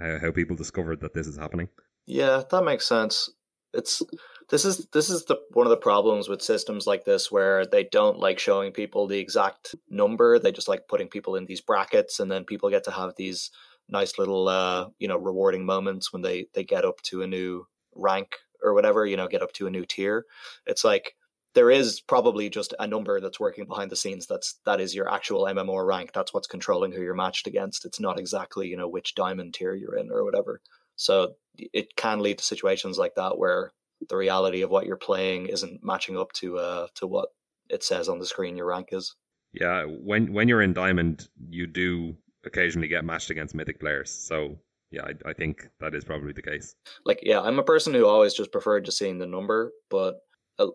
how, 0.00 0.18
how 0.20 0.32
people 0.32 0.56
discovered 0.56 1.00
that 1.00 1.14
this 1.14 1.26
is 1.26 1.36
happening. 1.36 1.68
Yeah, 2.06 2.42
that 2.50 2.64
makes 2.64 2.86
sense. 2.86 3.30
It's 3.74 4.02
this 4.48 4.64
is 4.64 4.86
this 4.92 5.10
is 5.10 5.26
the 5.26 5.36
one 5.52 5.66
of 5.66 5.70
the 5.70 5.76
problems 5.76 6.28
with 6.28 6.40
systems 6.40 6.86
like 6.86 7.04
this 7.04 7.30
where 7.30 7.66
they 7.66 7.84
don't 7.84 8.18
like 8.18 8.38
showing 8.38 8.72
people 8.72 9.06
the 9.06 9.18
exact 9.18 9.74
number. 9.90 10.38
They 10.38 10.52
just 10.52 10.68
like 10.68 10.88
putting 10.88 11.08
people 11.08 11.36
in 11.36 11.44
these 11.44 11.60
brackets, 11.60 12.18
and 12.18 12.30
then 12.30 12.44
people 12.44 12.70
get 12.70 12.84
to 12.84 12.90
have 12.90 13.12
these 13.16 13.50
nice 13.90 14.18
little 14.18 14.48
uh, 14.48 14.88
you 14.98 15.06
know 15.06 15.18
rewarding 15.18 15.66
moments 15.66 16.12
when 16.12 16.22
they 16.22 16.46
they 16.54 16.64
get 16.64 16.86
up 16.86 17.02
to 17.02 17.22
a 17.22 17.26
new 17.26 17.66
rank 17.94 18.36
or 18.62 18.72
whatever. 18.72 19.04
You 19.04 19.18
know, 19.18 19.28
get 19.28 19.42
up 19.42 19.52
to 19.54 19.66
a 19.66 19.70
new 19.70 19.84
tier. 19.84 20.24
It's 20.64 20.84
like 20.84 21.14
there 21.58 21.72
is 21.72 22.00
probably 22.00 22.48
just 22.48 22.72
a 22.78 22.86
number 22.86 23.20
that's 23.20 23.40
working 23.40 23.66
behind 23.66 23.90
the 23.90 23.96
scenes 23.96 24.28
that's 24.28 24.60
that 24.64 24.80
is 24.80 24.94
your 24.94 25.12
actual 25.12 25.42
MMO 25.42 25.84
rank. 25.84 26.12
That's 26.12 26.32
what's 26.32 26.46
controlling 26.46 26.92
who 26.92 27.02
you're 27.02 27.14
matched 27.14 27.48
against. 27.48 27.84
It's 27.84 27.98
not 27.98 28.16
exactly, 28.16 28.68
you 28.68 28.76
know, 28.76 28.86
which 28.86 29.16
diamond 29.16 29.54
tier 29.54 29.74
you're 29.74 29.96
in 29.96 30.12
or 30.12 30.22
whatever. 30.22 30.60
So 30.94 31.32
it 31.56 31.96
can 31.96 32.20
lead 32.20 32.38
to 32.38 32.44
situations 32.44 32.96
like 32.96 33.16
that 33.16 33.38
where 33.38 33.72
the 34.08 34.16
reality 34.16 34.62
of 34.62 34.70
what 34.70 34.86
you're 34.86 34.96
playing 34.96 35.48
isn't 35.48 35.82
matching 35.82 36.16
up 36.16 36.30
to 36.34 36.58
uh 36.58 36.86
to 36.94 37.08
what 37.08 37.30
it 37.68 37.82
says 37.82 38.08
on 38.08 38.20
the 38.20 38.26
screen 38.26 38.56
your 38.56 38.66
rank 38.66 38.90
is. 38.92 39.16
Yeah, 39.52 39.82
when 39.82 40.32
when 40.32 40.46
you're 40.46 40.62
in 40.62 40.74
diamond, 40.74 41.28
you 41.48 41.66
do 41.66 42.14
occasionally 42.44 42.86
get 42.86 43.04
matched 43.04 43.30
against 43.30 43.56
mythic 43.56 43.80
players. 43.80 44.12
So 44.12 44.60
yeah, 44.92 45.02
I, 45.02 45.30
I 45.30 45.32
think 45.32 45.68
that 45.80 45.96
is 45.96 46.04
probably 46.04 46.34
the 46.34 46.42
case. 46.42 46.76
Like 47.04 47.18
yeah, 47.22 47.40
I'm 47.40 47.58
a 47.58 47.64
person 47.64 47.94
who 47.94 48.06
always 48.06 48.32
just 48.32 48.52
preferred 48.52 48.84
just 48.84 48.98
seeing 48.98 49.18
the 49.18 49.26
number, 49.26 49.72
but 49.90 50.20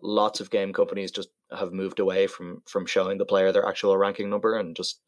lots 0.02 0.40
of 0.40 0.50
game 0.50 0.72
companies 0.72 1.10
just 1.10 1.28
have 1.56 1.72
moved 1.72 2.00
away 2.00 2.26
from 2.26 2.62
from 2.66 2.86
showing 2.86 3.18
the 3.18 3.26
player 3.26 3.52
their 3.52 3.66
actual 3.66 3.96
ranking 3.96 4.30
number 4.30 4.56
and 4.56 4.76
just 4.76 5.00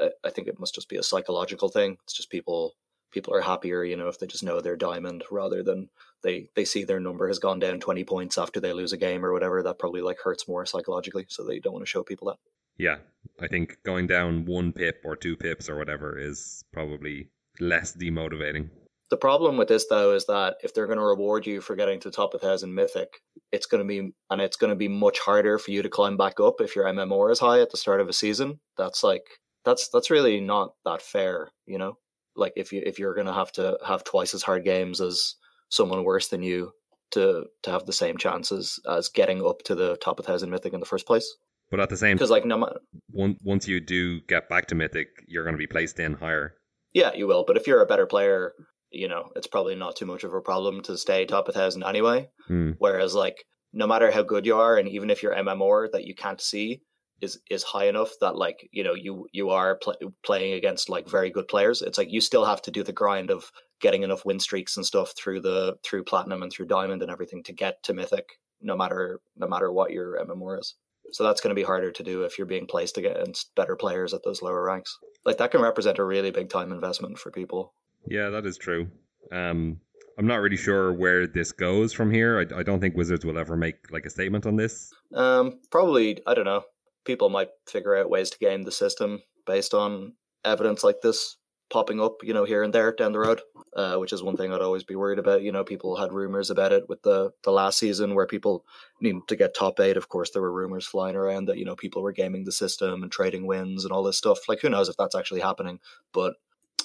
uh, 0.00 0.08
I 0.24 0.30
think 0.30 0.48
it 0.48 0.60
must 0.60 0.74
just 0.74 0.88
be 0.88 0.96
a 0.96 1.02
psychological 1.02 1.68
thing. 1.68 1.96
It's 2.04 2.14
just 2.14 2.30
people 2.30 2.74
people 3.10 3.34
are 3.34 3.40
happier, 3.40 3.82
you 3.82 3.96
know, 3.96 4.08
if 4.08 4.18
they 4.18 4.26
just 4.26 4.44
know 4.44 4.60
they're 4.60 4.76
diamond 4.76 5.24
rather 5.30 5.62
than 5.62 5.88
they 6.22 6.48
they 6.54 6.64
see 6.64 6.84
their 6.84 7.00
number 7.00 7.28
has 7.28 7.38
gone 7.38 7.58
down 7.58 7.80
20 7.80 8.04
points 8.04 8.38
after 8.38 8.60
they 8.60 8.72
lose 8.72 8.92
a 8.92 8.96
game 8.96 9.24
or 9.24 9.32
whatever. 9.32 9.62
That 9.62 9.78
probably 9.78 10.02
like 10.02 10.18
hurts 10.22 10.48
more 10.48 10.66
psychologically, 10.66 11.26
so 11.28 11.44
they 11.44 11.58
don't 11.58 11.72
want 11.72 11.84
to 11.84 11.90
show 11.90 12.02
people 12.02 12.28
that. 12.28 12.38
Yeah, 12.78 12.96
I 13.40 13.48
think 13.48 13.78
going 13.84 14.06
down 14.06 14.46
one 14.46 14.72
pip 14.72 15.02
or 15.04 15.16
two 15.16 15.36
pips 15.36 15.68
or 15.68 15.76
whatever 15.76 16.18
is 16.18 16.64
probably 16.72 17.28
less 17.58 17.94
demotivating. 17.94 18.70
The 19.10 19.16
problem 19.16 19.56
with 19.56 19.68
this 19.68 19.86
though 19.88 20.12
is 20.12 20.26
that 20.26 20.56
if 20.62 20.72
they're 20.72 20.86
going 20.86 20.98
to 20.98 21.04
reward 21.04 21.44
you 21.44 21.60
for 21.60 21.74
getting 21.74 21.98
to 22.00 22.10
top 22.10 22.32
of 22.32 22.40
thousand 22.40 22.74
mythic, 22.74 23.08
it's 23.50 23.66
going 23.66 23.82
to 23.82 23.88
be 23.88 24.12
and 24.30 24.40
it's 24.40 24.56
going 24.56 24.70
to 24.70 24.76
be 24.76 24.88
much 24.88 25.18
harder 25.18 25.58
for 25.58 25.72
you 25.72 25.82
to 25.82 25.88
climb 25.88 26.16
back 26.16 26.38
up 26.38 26.60
if 26.60 26.76
your 26.76 26.84
MMR 26.84 27.32
is 27.32 27.40
high 27.40 27.60
at 27.60 27.70
the 27.70 27.76
start 27.76 28.00
of 28.00 28.08
a 28.08 28.12
season. 28.12 28.60
That's 28.78 29.02
like 29.02 29.24
that's 29.64 29.88
that's 29.88 30.10
really 30.10 30.40
not 30.40 30.74
that 30.84 31.02
fair, 31.02 31.50
you 31.66 31.78
know. 31.78 31.98
Like 32.36 32.52
if 32.54 32.72
you 32.72 32.82
if 32.86 33.00
you're 33.00 33.14
going 33.14 33.26
to 33.26 33.32
have 33.32 33.50
to 33.52 33.78
have 33.84 34.04
twice 34.04 34.32
as 34.32 34.44
hard 34.44 34.64
games 34.64 35.00
as 35.00 35.34
someone 35.70 36.04
worse 36.04 36.28
than 36.28 36.42
you 36.42 36.72
to 37.10 37.46
to 37.64 37.70
have 37.70 37.86
the 37.86 37.92
same 37.92 38.16
chances 38.16 38.78
as 38.88 39.08
getting 39.08 39.44
up 39.44 39.62
to 39.62 39.74
the 39.74 39.96
top 39.96 40.20
of 40.20 40.26
thousand 40.26 40.50
mythic 40.50 40.72
in 40.72 40.80
the 40.80 40.86
first 40.86 41.06
place. 41.06 41.36
But 41.70 41.80
at 41.80 41.88
the 41.88 41.96
same 41.96 42.16
Because 42.16 42.30
like 42.30 42.44
no 42.44 42.58
matter 42.58 42.80
once 43.12 43.66
you 43.66 43.80
do 43.80 44.20
get 44.22 44.48
back 44.48 44.66
to 44.66 44.76
mythic, 44.76 45.08
you're 45.26 45.44
going 45.44 45.54
to 45.54 45.58
be 45.58 45.66
placed 45.66 45.98
in 45.98 46.14
higher. 46.14 46.54
Yeah, 46.92 47.12
you 47.14 47.26
will. 47.26 47.44
But 47.44 47.56
if 47.56 47.66
you're 47.66 47.82
a 47.82 47.86
better 47.86 48.06
player, 48.06 48.52
you 48.90 49.08
know, 49.08 49.30
it's 49.36 49.46
probably 49.46 49.74
not 49.74 49.96
too 49.96 50.06
much 50.06 50.24
of 50.24 50.34
a 50.34 50.40
problem 50.40 50.82
to 50.82 50.96
stay 50.96 51.24
top 51.24 51.48
a 51.48 51.52
thousand 51.52 51.84
anyway. 51.84 52.28
Hmm. 52.46 52.72
Whereas, 52.78 53.14
like, 53.14 53.44
no 53.72 53.86
matter 53.86 54.10
how 54.10 54.22
good 54.22 54.46
you 54.46 54.56
are, 54.56 54.76
and 54.76 54.88
even 54.88 55.10
if 55.10 55.22
your 55.22 55.34
MMR 55.34 55.92
that 55.92 56.04
you 56.04 56.14
can't 56.14 56.40
see 56.40 56.82
is 57.20 57.38
is 57.50 57.62
high 57.62 57.86
enough 57.86 58.12
that 58.20 58.36
like 58.36 58.68
you 58.72 58.82
know 58.82 58.94
you 58.94 59.26
you 59.32 59.50
are 59.50 59.76
pl- 59.76 60.14
playing 60.24 60.54
against 60.54 60.88
like 60.88 61.08
very 61.08 61.30
good 61.30 61.48
players, 61.48 61.82
it's 61.82 61.98
like 61.98 62.10
you 62.10 62.20
still 62.20 62.44
have 62.44 62.62
to 62.62 62.70
do 62.70 62.82
the 62.82 62.92
grind 62.92 63.30
of 63.30 63.50
getting 63.80 64.02
enough 64.02 64.24
win 64.24 64.40
streaks 64.40 64.76
and 64.76 64.84
stuff 64.86 65.12
through 65.16 65.40
the 65.40 65.76
through 65.84 66.04
platinum 66.04 66.42
and 66.42 66.52
through 66.52 66.66
diamond 66.66 67.02
and 67.02 67.10
everything 67.10 67.42
to 67.44 67.52
get 67.52 67.82
to 67.82 67.94
mythic, 67.94 68.38
no 68.60 68.76
matter 68.76 69.20
no 69.36 69.46
matter 69.46 69.72
what 69.72 69.90
your 69.90 70.18
MMR 70.24 70.60
is. 70.60 70.74
So 71.12 71.24
that's 71.24 71.40
going 71.40 71.50
to 71.50 71.60
be 71.60 71.64
harder 71.64 71.90
to 71.90 72.02
do 72.02 72.22
if 72.22 72.38
you're 72.38 72.46
being 72.46 72.66
placed 72.66 72.96
against 72.96 73.52
better 73.56 73.74
players 73.74 74.14
at 74.14 74.22
those 74.24 74.42
lower 74.42 74.62
ranks. 74.62 74.96
Like 75.24 75.38
that 75.38 75.50
can 75.50 75.60
represent 75.60 75.98
a 75.98 76.04
really 76.04 76.30
big 76.30 76.50
time 76.50 76.72
investment 76.72 77.18
for 77.18 77.30
people. 77.30 77.74
Yeah, 78.06 78.30
that 78.30 78.46
is 78.46 78.56
true. 78.56 78.88
Um, 79.32 79.80
I'm 80.18 80.26
not 80.26 80.36
really 80.36 80.56
sure 80.56 80.92
where 80.92 81.26
this 81.26 81.52
goes 81.52 81.92
from 81.92 82.12
here. 82.12 82.38
I, 82.38 82.60
I 82.60 82.62
don't 82.62 82.80
think 82.80 82.96
Wizards 82.96 83.24
will 83.24 83.38
ever 83.38 83.56
make 83.56 83.90
like 83.90 84.06
a 84.06 84.10
statement 84.10 84.46
on 84.46 84.56
this. 84.56 84.92
Um, 85.14 85.60
probably 85.70 86.20
I 86.26 86.34
don't 86.34 86.44
know. 86.44 86.64
People 87.04 87.30
might 87.30 87.48
figure 87.66 87.96
out 87.96 88.10
ways 88.10 88.30
to 88.30 88.38
game 88.38 88.62
the 88.62 88.72
system 88.72 89.22
based 89.46 89.72
on 89.72 90.14
evidence 90.44 90.84
like 90.84 91.00
this 91.02 91.36
popping 91.70 92.00
up, 92.00 92.22
you 92.22 92.34
know, 92.34 92.44
here 92.44 92.62
and 92.62 92.74
there 92.74 92.92
down 92.92 93.12
the 93.12 93.18
road. 93.18 93.40
Uh, 93.76 93.94
which 93.96 94.12
is 94.12 94.20
one 94.20 94.36
thing 94.36 94.52
I'd 94.52 94.60
always 94.60 94.82
be 94.82 94.96
worried 94.96 95.20
about. 95.20 95.42
You 95.42 95.52
know, 95.52 95.62
people 95.62 95.94
had 95.94 96.12
rumors 96.12 96.50
about 96.50 96.72
it 96.72 96.88
with 96.88 97.02
the 97.02 97.30
the 97.44 97.52
last 97.52 97.78
season 97.78 98.16
where 98.16 98.26
people 98.26 98.64
needed 99.00 99.22
to 99.28 99.36
get 99.36 99.54
top 99.54 99.78
eight. 99.78 99.96
Of 99.96 100.08
course, 100.08 100.30
there 100.30 100.42
were 100.42 100.52
rumors 100.52 100.86
flying 100.86 101.14
around 101.14 101.44
that 101.44 101.56
you 101.56 101.64
know 101.64 101.76
people 101.76 102.02
were 102.02 102.10
gaming 102.10 102.42
the 102.42 102.50
system 102.50 103.04
and 103.04 103.12
trading 103.12 103.46
wins 103.46 103.84
and 103.84 103.92
all 103.92 104.02
this 104.02 104.18
stuff. 104.18 104.48
Like, 104.48 104.60
who 104.60 104.70
knows 104.70 104.88
if 104.88 104.96
that's 104.96 105.14
actually 105.14 105.40
happening? 105.40 105.78
But 106.12 106.34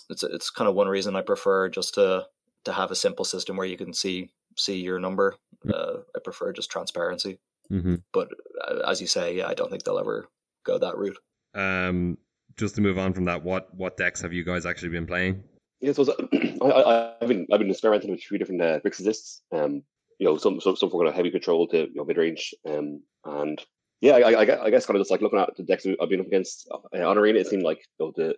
it's 0.10 0.24
it's 0.24 0.50
kind 0.50 0.68
of 0.68 0.76
one 0.76 0.88
reason 0.88 1.16
I 1.16 1.22
prefer 1.22 1.70
just 1.70 1.96
to 1.96 2.26
to 2.66 2.74
have 2.74 2.92
a 2.92 2.96
simple 2.96 3.26
system 3.26 3.58
where 3.58 3.68
you 3.68 3.78
can 3.78 3.94
see 3.94 4.30
see 4.58 4.78
your 4.78 5.00
number. 5.00 5.36
Uh, 5.68 5.98
I 6.16 6.20
prefer 6.24 6.54
just 6.54 6.72
transparency. 6.72 7.40
Mm-hmm. 7.72 7.96
But 8.14 8.30
uh, 8.68 8.88
as 8.88 9.02
you 9.02 9.08
say, 9.08 9.38
yeah, 9.38 9.48
I 9.48 9.54
don't 9.54 9.70
think 9.70 9.84
they'll 9.84 10.00
ever 10.00 10.28
go 10.66 10.78
that 10.78 10.98
route. 10.98 11.18
Um, 11.54 12.18
just 12.58 12.76
to 12.76 12.82
move 12.82 12.98
on 12.98 13.14
from 13.14 13.26
that, 13.26 13.44
what 13.44 13.74
what 13.74 13.98
decks 13.98 14.22
have 14.22 14.34
you 14.34 14.44
guys 14.44 14.66
actually 14.66 14.90
been 14.90 15.08
playing? 15.08 15.44
Yeah, 15.82 15.94
so 15.94 16.04
I, 16.34 16.66
I, 16.66 17.14
I've 17.22 17.28
been 17.28 17.48
I've 17.52 17.60
been 17.60 17.70
experimenting 17.70 18.12
with 18.12 18.24
three 18.24 18.38
different 18.38 18.62
uh, 18.62 18.80
Grixis 18.80 19.06
lists. 19.06 19.42
Um, 19.52 19.84
you 20.20 20.26
know, 20.26 20.38
some 20.38 20.62
some, 20.62 20.76
some 20.76 20.90
for 20.90 21.02
kind 21.02 21.10
of 21.10 21.16
heavy 21.16 21.32
control 21.32 21.68
to 21.68 21.80
you 21.80 21.96
know 21.96 22.06
mid 22.06 22.18
range. 22.18 22.54
Um, 22.68 23.02
and 23.26 23.62
yeah, 24.02 24.14
I, 24.14 24.44
I, 24.44 24.66
I 24.66 24.70
guess 24.70 24.86
kind 24.86 24.98
of 24.98 25.02
just 25.02 25.12
like 25.12 25.22
looking 25.22 25.40
at 25.40 25.56
the 25.58 25.64
decks 25.64 25.86
I've 25.86 26.10
been 26.10 26.20
up 26.20 26.28
against 26.28 26.70
uh, 26.72 27.08
on 27.08 27.18
arena, 27.18 27.40
it 27.40 27.48
seemed 27.48 27.64
like 27.64 27.80
you 28.00 28.06
know 28.06 28.14
the 28.16 28.36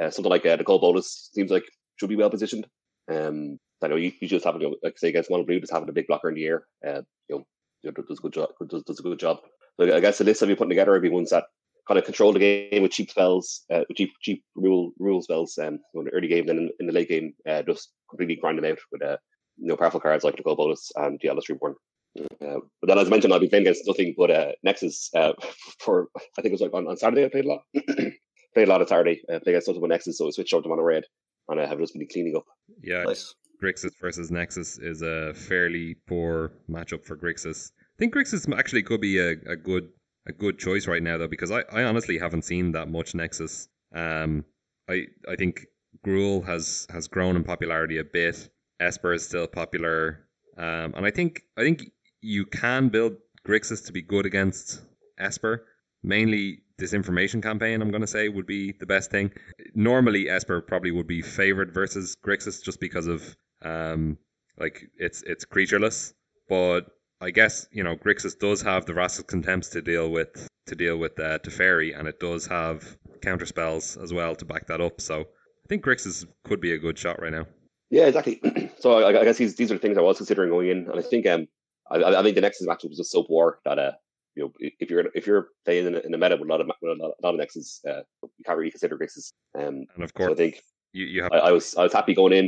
uh, 0.00 0.10
something 0.10 0.30
like 0.30 0.46
uh, 0.46 0.56
gold 0.56 0.80
bonus 0.80 1.30
seems 1.32 1.50
like 1.50 1.64
should 1.96 2.08
be 2.08 2.16
well 2.16 2.30
positioned. 2.30 2.66
Um, 3.10 3.58
I 3.82 3.88
know 3.88 3.96
you, 3.96 4.12
you 4.20 4.28
just 4.28 4.44
having 4.44 4.60
you 4.60 4.70
know, 4.70 4.76
like 4.82 4.98
say 4.98 5.08
against 5.08 5.30
mono 5.30 5.44
blue, 5.44 5.60
just 5.60 5.72
having 5.72 5.88
a 5.88 5.92
big 5.92 6.06
blocker 6.06 6.28
in 6.28 6.34
the 6.34 6.44
air. 6.44 6.64
Uh, 6.86 7.02
you 7.28 7.44
know, 7.84 7.90
does 7.92 8.18
a 8.18 8.22
good 8.22 8.32
job. 8.32 8.50
Does, 8.68 8.82
does 8.82 9.00
a 9.00 9.02
good 9.02 9.18
job. 9.18 9.38
So 9.78 9.94
I 9.94 10.00
guess 10.00 10.18
the 10.18 10.24
list 10.24 10.42
I've 10.42 10.48
been 10.48 10.56
putting 10.56 10.70
together 10.70 10.92
have 10.92 11.02
been 11.02 11.12
ones 11.12 11.30
that 11.30 11.44
kind 11.88 11.98
of 11.98 12.04
control 12.04 12.32
the 12.32 12.38
game 12.38 12.82
with 12.82 12.92
cheap 12.92 13.10
spells, 13.10 13.64
uh, 13.72 13.84
with 13.88 13.96
cheap 13.96 14.12
cheap 14.22 14.44
rule 14.54 14.92
rule 14.98 15.22
spells, 15.22 15.58
um, 15.58 15.78
in 15.94 16.04
the 16.04 16.10
early 16.10 16.28
game. 16.28 16.46
Then 16.46 16.58
in, 16.58 16.70
in 16.80 16.86
the 16.86 16.92
late 16.92 17.08
game, 17.08 17.32
uh, 17.48 17.62
just 17.62 17.92
completely 18.08 18.36
grind 18.36 18.58
them 18.58 18.70
out 18.70 18.78
with 18.92 19.02
uh, 19.02 19.16
you 19.56 19.68
know 19.68 19.76
powerful 19.76 20.00
cards 20.00 20.24
like 20.24 20.36
Nicol 20.36 20.56
Bolas 20.56 20.90
and 20.96 21.18
the 21.22 21.28
Atlas 21.28 21.48
Reborn. 21.48 21.74
Uh, 22.18 22.58
but 22.80 22.88
then, 22.88 22.98
as 22.98 23.06
I 23.06 23.10
mentioned, 23.10 23.32
I've 23.32 23.40
been 23.40 23.50
playing 23.50 23.66
against 23.66 23.86
nothing 23.86 24.14
but 24.16 24.30
uh, 24.30 24.52
Nexus 24.62 25.10
uh, 25.14 25.32
for 25.78 26.08
I 26.16 26.42
think 26.42 26.46
it 26.46 26.52
was 26.52 26.60
like 26.60 26.74
on, 26.74 26.86
on 26.86 26.96
Saturday. 26.96 27.24
I 27.24 27.28
played 27.28 27.46
a 27.46 27.48
lot, 27.48 27.62
played 28.54 28.68
a 28.68 28.70
lot 28.70 28.82
of 28.82 28.88
Saturday. 28.88 29.20
Uh, 29.28 29.38
played 29.40 29.54
against 29.54 29.68
nothing 29.68 29.80
but 29.80 29.90
Nexus, 29.90 30.18
so 30.18 30.26
I 30.26 30.30
switched 30.30 30.54
over 30.54 30.62
to 30.62 30.68
mono 30.68 30.82
red, 30.82 31.04
and 31.48 31.60
I 31.60 31.66
have 31.66 31.78
just 31.78 31.94
been 31.94 32.06
cleaning 32.10 32.36
up. 32.36 32.44
Yeah, 32.82 33.04
Nice. 33.04 33.34
Grixis 33.62 33.92
versus 34.00 34.30
Nexus 34.30 34.78
is 34.78 35.02
a 35.02 35.34
fairly 35.34 35.96
poor 36.08 36.52
matchup 36.68 37.04
for 37.04 37.16
Grixis. 37.16 37.70
I 37.70 37.96
think 37.98 38.14
Grixis 38.14 38.50
actually 38.56 38.82
could 38.82 39.00
be 39.00 39.18
a, 39.18 39.32
a 39.46 39.56
good 39.56 39.88
a 40.26 40.32
good 40.32 40.58
choice 40.58 40.86
right 40.86 41.02
now 41.02 41.18
though, 41.18 41.28
because 41.28 41.50
I, 41.50 41.62
I 41.72 41.84
honestly 41.84 42.18
haven't 42.18 42.44
seen 42.44 42.72
that 42.72 42.88
much 42.88 43.14
Nexus. 43.14 43.68
Um, 43.94 44.44
I 44.88 45.04
I 45.28 45.36
think 45.36 45.66
Gruul 46.06 46.44
has 46.46 46.86
has 46.90 47.08
grown 47.08 47.36
in 47.36 47.44
popularity 47.44 47.98
a 47.98 48.04
bit. 48.04 48.48
Esper 48.80 49.12
is 49.12 49.26
still 49.26 49.46
popular, 49.46 50.26
um, 50.56 50.94
and 50.96 51.04
I 51.04 51.10
think 51.10 51.42
I 51.58 51.62
think 51.62 51.84
you 52.22 52.46
can 52.46 52.88
build 52.88 53.16
Grixis 53.46 53.84
to 53.86 53.92
be 53.92 54.02
good 54.02 54.24
against 54.26 54.82
Esper. 55.18 55.66
Mainly 56.02 56.62
disinformation 56.80 57.42
campaign, 57.42 57.82
I'm 57.82 57.90
going 57.90 58.00
to 58.00 58.06
say, 58.06 58.28
would 58.28 58.46
be 58.46 58.72
the 58.72 58.86
best 58.86 59.10
thing. 59.10 59.30
Normally, 59.74 60.28
Esper 60.28 60.60
probably 60.60 60.90
would 60.90 61.06
be 61.06 61.22
favored 61.22 61.72
versus 61.72 62.16
Grixis 62.24 62.62
just 62.62 62.80
because 62.80 63.06
of 63.06 63.36
um, 63.62 64.18
like 64.58 64.88
it's 64.96 65.22
it's 65.22 65.44
creatureless. 65.44 66.12
But 66.48 66.86
I 67.20 67.30
guess 67.30 67.66
you 67.72 67.84
know 67.84 67.96
Grixis 67.96 68.38
does 68.38 68.62
have 68.62 68.86
the 68.86 68.92
Vraska's 68.92 69.24
Contempts 69.24 69.68
to 69.70 69.82
deal 69.82 70.10
with 70.10 70.48
to 70.66 70.74
deal 70.74 70.96
with 70.96 71.18
uh, 71.18 71.38
Teferi, 71.40 71.98
and 71.98 72.08
it 72.08 72.20
does 72.20 72.46
have 72.46 72.96
counter 73.22 73.46
spells 73.46 73.96
as 73.96 74.12
well 74.12 74.34
to 74.36 74.44
back 74.44 74.66
that 74.68 74.80
up. 74.80 75.00
So 75.00 75.20
I 75.20 75.68
think 75.68 75.84
Grixis 75.84 76.26
could 76.44 76.60
be 76.60 76.72
a 76.72 76.78
good 76.78 76.98
shot 76.98 77.20
right 77.20 77.32
now. 77.32 77.46
Yeah, 77.90 78.06
exactly. 78.06 78.40
so 78.78 79.02
I, 79.02 79.20
I 79.20 79.24
guess 79.24 79.36
these 79.36 79.56
these 79.56 79.70
are 79.70 79.74
the 79.74 79.80
things 79.80 79.98
I 79.98 80.02
was 80.02 80.16
considering 80.16 80.50
going 80.50 80.68
in, 80.68 80.88
and 80.90 80.98
I 80.98 81.02
think 81.02 81.26
um 81.26 81.46
I, 81.90 82.02
I 82.02 82.22
think 82.22 82.36
the 82.36 82.40
Nexus 82.40 82.66
matchup 82.66 82.90
was 82.90 83.00
a 83.00 83.04
soap 83.04 83.26
war 83.28 83.58
that 83.64 83.78
uh 83.78 83.92
you 84.34 84.44
know 84.44 84.52
if 84.58 84.90
you're 84.90 85.06
if 85.14 85.26
you're 85.26 85.48
playing 85.64 85.86
in 85.86 85.94
a, 85.94 85.98
in 86.00 86.14
a 86.14 86.18
meta 86.18 86.36
with 86.36 86.48
a 86.48 86.52
lot 86.52 86.60
of 86.60 86.66
with 86.80 86.98
a 86.98 87.02
lot, 87.02 87.12
a 87.22 87.26
lot 87.26 87.34
of 87.34 87.40
Nexus, 87.40 87.80
uh, 87.88 88.02
you 88.22 88.44
can't 88.44 88.58
really 88.58 88.70
consider 88.70 88.96
Grixis. 88.98 89.32
Um, 89.58 89.86
And 89.94 90.04
of 90.04 90.12
so 90.16 90.30
I 90.30 90.34
think 90.34 90.60
you, 90.92 91.06
you 91.06 91.22
have 91.22 91.32
I, 91.32 91.38
I 91.38 91.52
was 91.52 91.74
I 91.76 91.82
was 91.82 91.92
happy 91.92 92.14
going 92.14 92.32
in, 92.32 92.46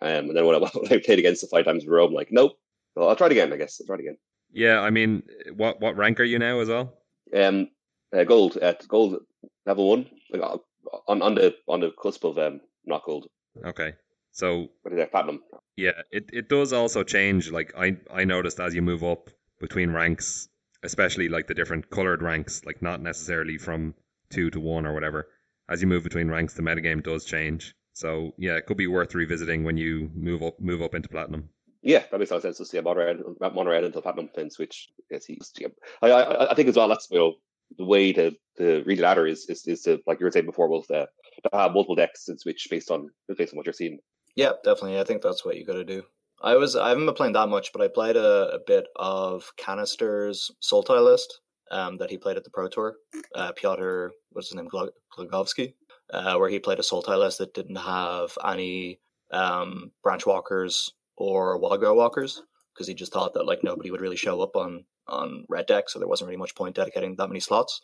um, 0.00 0.28
and 0.28 0.36
then 0.36 0.46
when 0.46 0.56
I, 0.56 0.58
when 0.74 0.92
I 0.92 0.98
played 1.04 1.18
against 1.18 1.40
the 1.42 1.48
five 1.48 1.64
times 1.64 1.82
in 1.84 1.88
a 1.88 1.92
row, 1.92 2.06
I'm 2.06 2.12
like, 2.14 2.28
nope. 2.30 2.52
Well, 2.96 3.08
I'll 3.08 3.16
try 3.16 3.26
it 3.26 3.32
again. 3.32 3.52
I 3.52 3.56
guess 3.56 3.80
I'll 3.80 3.86
try 3.86 3.96
it 3.96 4.00
again. 4.00 4.16
yeah. 4.52 4.80
I 4.80 4.90
mean, 4.90 5.22
what 5.56 5.80
what 5.80 5.96
rank 5.96 6.20
are 6.20 6.24
you 6.24 6.38
now 6.38 6.60
as 6.60 6.68
well? 6.68 6.94
Um, 7.34 7.68
uh, 8.16 8.24
gold 8.24 8.56
at 8.58 8.86
gold 8.86 9.16
level 9.66 9.88
one, 9.88 10.06
like 10.30 10.42
uh, 10.42 10.58
on 11.08 11.20
on 11.22 11.34
the 11.34 11.54
on 11.66 11.80
the 11.80 11.90
cusp 12.00 12.22
of 12.24 12.38
um 12.38 12.60
not 12.86 13.02
gold, 13.04 13.26
Okay, 13.64 13.94
so 14.30 14.68
what 14.82 14.92
is 14.92 14.98
that 14.98 15.10
platinum. 15.10 15.42
Yeah, 15.76 16.02
it, 16.12 16.30
it 16.32 16.48
does 16.48 16.72
also 16.72 17.02
change. 17.02 17.50
Like 17.50 17.72
I 17.76 17.96
I 18.12 18.24
noticed 18.24 18.60
as 18.60 18.74
you 18.76 18.82
move 18.82 19.02
up 19.02 19.30
between 19.58 19.90
ranks, 19.90 20.48
especially 20.84 21.28
like 21.28 21.46
the 21.46 21.54
different 21.54 21.90
colored 21.90 22.22
ranks, 22.22 22.64
like 22.64 22.82
not 22.82 23.02
necessarily 23.02 23.58
from 23.58 23.94
two 24.30 24.50
to 24.50 24.60
one 24.60 24.86
or 24.86 24.94
whatever. 24.94 25.28
As 25.68 25.80
you 25.80 25.88
move 25.88 26.04
between 26.04 26.28
ranks, 26.28 26.54
the 26.54 26.62
metagame 26.62 27.02
does 27.02 27.24
change. 27.24 27.74
So 27.94 28.32
yeah, 28.38 28.56
it 28.56 28.66
could 28.66 28.76
be 28.76 28.86
worth 28.86 29.14
revisiting 29.14 29.64
when 29.64 29.76
you 29.76 30.10
move 30.14 30.42
up 30.42 30.60
move 30.60 30.82
up 30.82 30.94
into 30.94 31.08
platinum. 31.08 31.48
Yeah, 31.82 32.02
that 32.10 32.18
makes 32.18 32.30
a 32.30 32.34
lot 32.34 32.38
of 32.38 32.42
sense. 32.42 32.58
Just 32.58 32.74
yeah, 32.74 32.80
mono 32.80 33.04
red, 33.04 33.20
mono 33.40 33.70
red 33.70 33.84
until 33.84 34.02
platinum, 34.02 34.30
then 34.34 34.50
switch. 34.50 34.88
Yes, 35.10 35.24
he's. 35.26 35.52
Yeah. 35.58 35.68
I, 36.02 36.10
I 36.10 36.50
I 36.50 36.54
think 36.54 36.68
as 36.68 36.76
well. 36.76 36.88
That's 36.88 37.08
you 37.10 37.18
know 37.18 37.34
the 37.78 37.84
way 37.84 38.12
to 38.12 38.32
to 38.58 38.82
read 38.84 38.98
the 38.98 39.02
ladder 39.02 39.26
is 39.26 39.46
is, 39.48 39.66
is 39.66 39.82
to 39.82 40.00
like 40.06 40.20
you 40.20 40.24
were 40.24 40.30
saying 40.30 40.46
before, 40.46 40.68
both 40.68 40.90
uh, 40.90 41.06
to 41.42 41.50
have 41.52 41.72
multiple 41.72 41.94
decks 41.94 42.28
and 42.28 42.40
switch 42.40 42.66
based 42.70 42.90
on 42.90 43.10
based 43.36 43.52
on 43.52 43.56
what 43.56 43.66
you're 43.66 43.72
seeing. 43.72 43.98
Yeah, 44.34 44.52
definitely. 44.64 44.98
I 44.98 45.04
think 45.04 45.22
that's 45.22 45.44
what 45.44 45.56
you 45.56 45.64
got 45.64 45.74
to 45.74 45.84
do. 45.84 46.02
I 46.42 46.56
was 46.56 46.76
I 46.76 46.88
haven't 46.88 47.06
been 47.06 47.14
playing 47.14 47.32
that 47.34 47.48
much, 47.48 47.72
but 47.72 47.82
I 47.82 47.88
played 47.88 48.16
a, 48.16 48.54
a 48.54 48.58
bit 48.66 48.86
of 48.96 49.50
Kanister's 49.58 50.50
Sultai 50.62 51.02
list 51.02 51.40
um, 51.70 51.96
that 51.98 52.10
he 52.10 52.18
played 52.18 52.36
at 52.36 52.44
the 52.44 52.50
Pro 52.50 52.68
Tour. 52.68 52.96
Uh, 53.34 53.52
Pyotr, 53.52 54.12
what's 54.30 54.48
his 54.48 54.56
name, 54.56 54.68
Glog- 54.68 54.90
Glogowski, 55.16 55.74
uh, 56.12 56.36
where 56.36 56.50
he 56.50 56.58
played 56.58 56.78
a 56.78 56.82
Sultai 56.82 57.18
list 57.18 57.38
that 57.38 57.54
didn't 57.54 57.76
have 57.76 58.36
any 58.46 59.00
um, 59.32 59.90
branchwalkers 60.04 60.90
or 61.16 61.58
wild 61.58 61.80
walkers 61.80 62.42
because 62.74 62.88
he 62.88 62.94
just 62.94 63.12
thought 63.12 63.34
that 63.34 63.46
like 63.46 63.62
nobody 63.62 63.90
would 63.90 64.00
really 64.00 64.16
show 64.16 64.40
up 64.40 64.56
on 64.56 64.84
on 65.06 65.44
red 65.50 65.66
deck, 65.66 65.88
so 65.88 65.98
there 65.98 66.08
wasn't 66.08 66.26
really 66.26 66.38
much 66.38 66.54
point 66.54 66.74
dedicating 66.74 67.14
that 67.16 67.28
many 67.28 67.40
slots. 67.40 67.80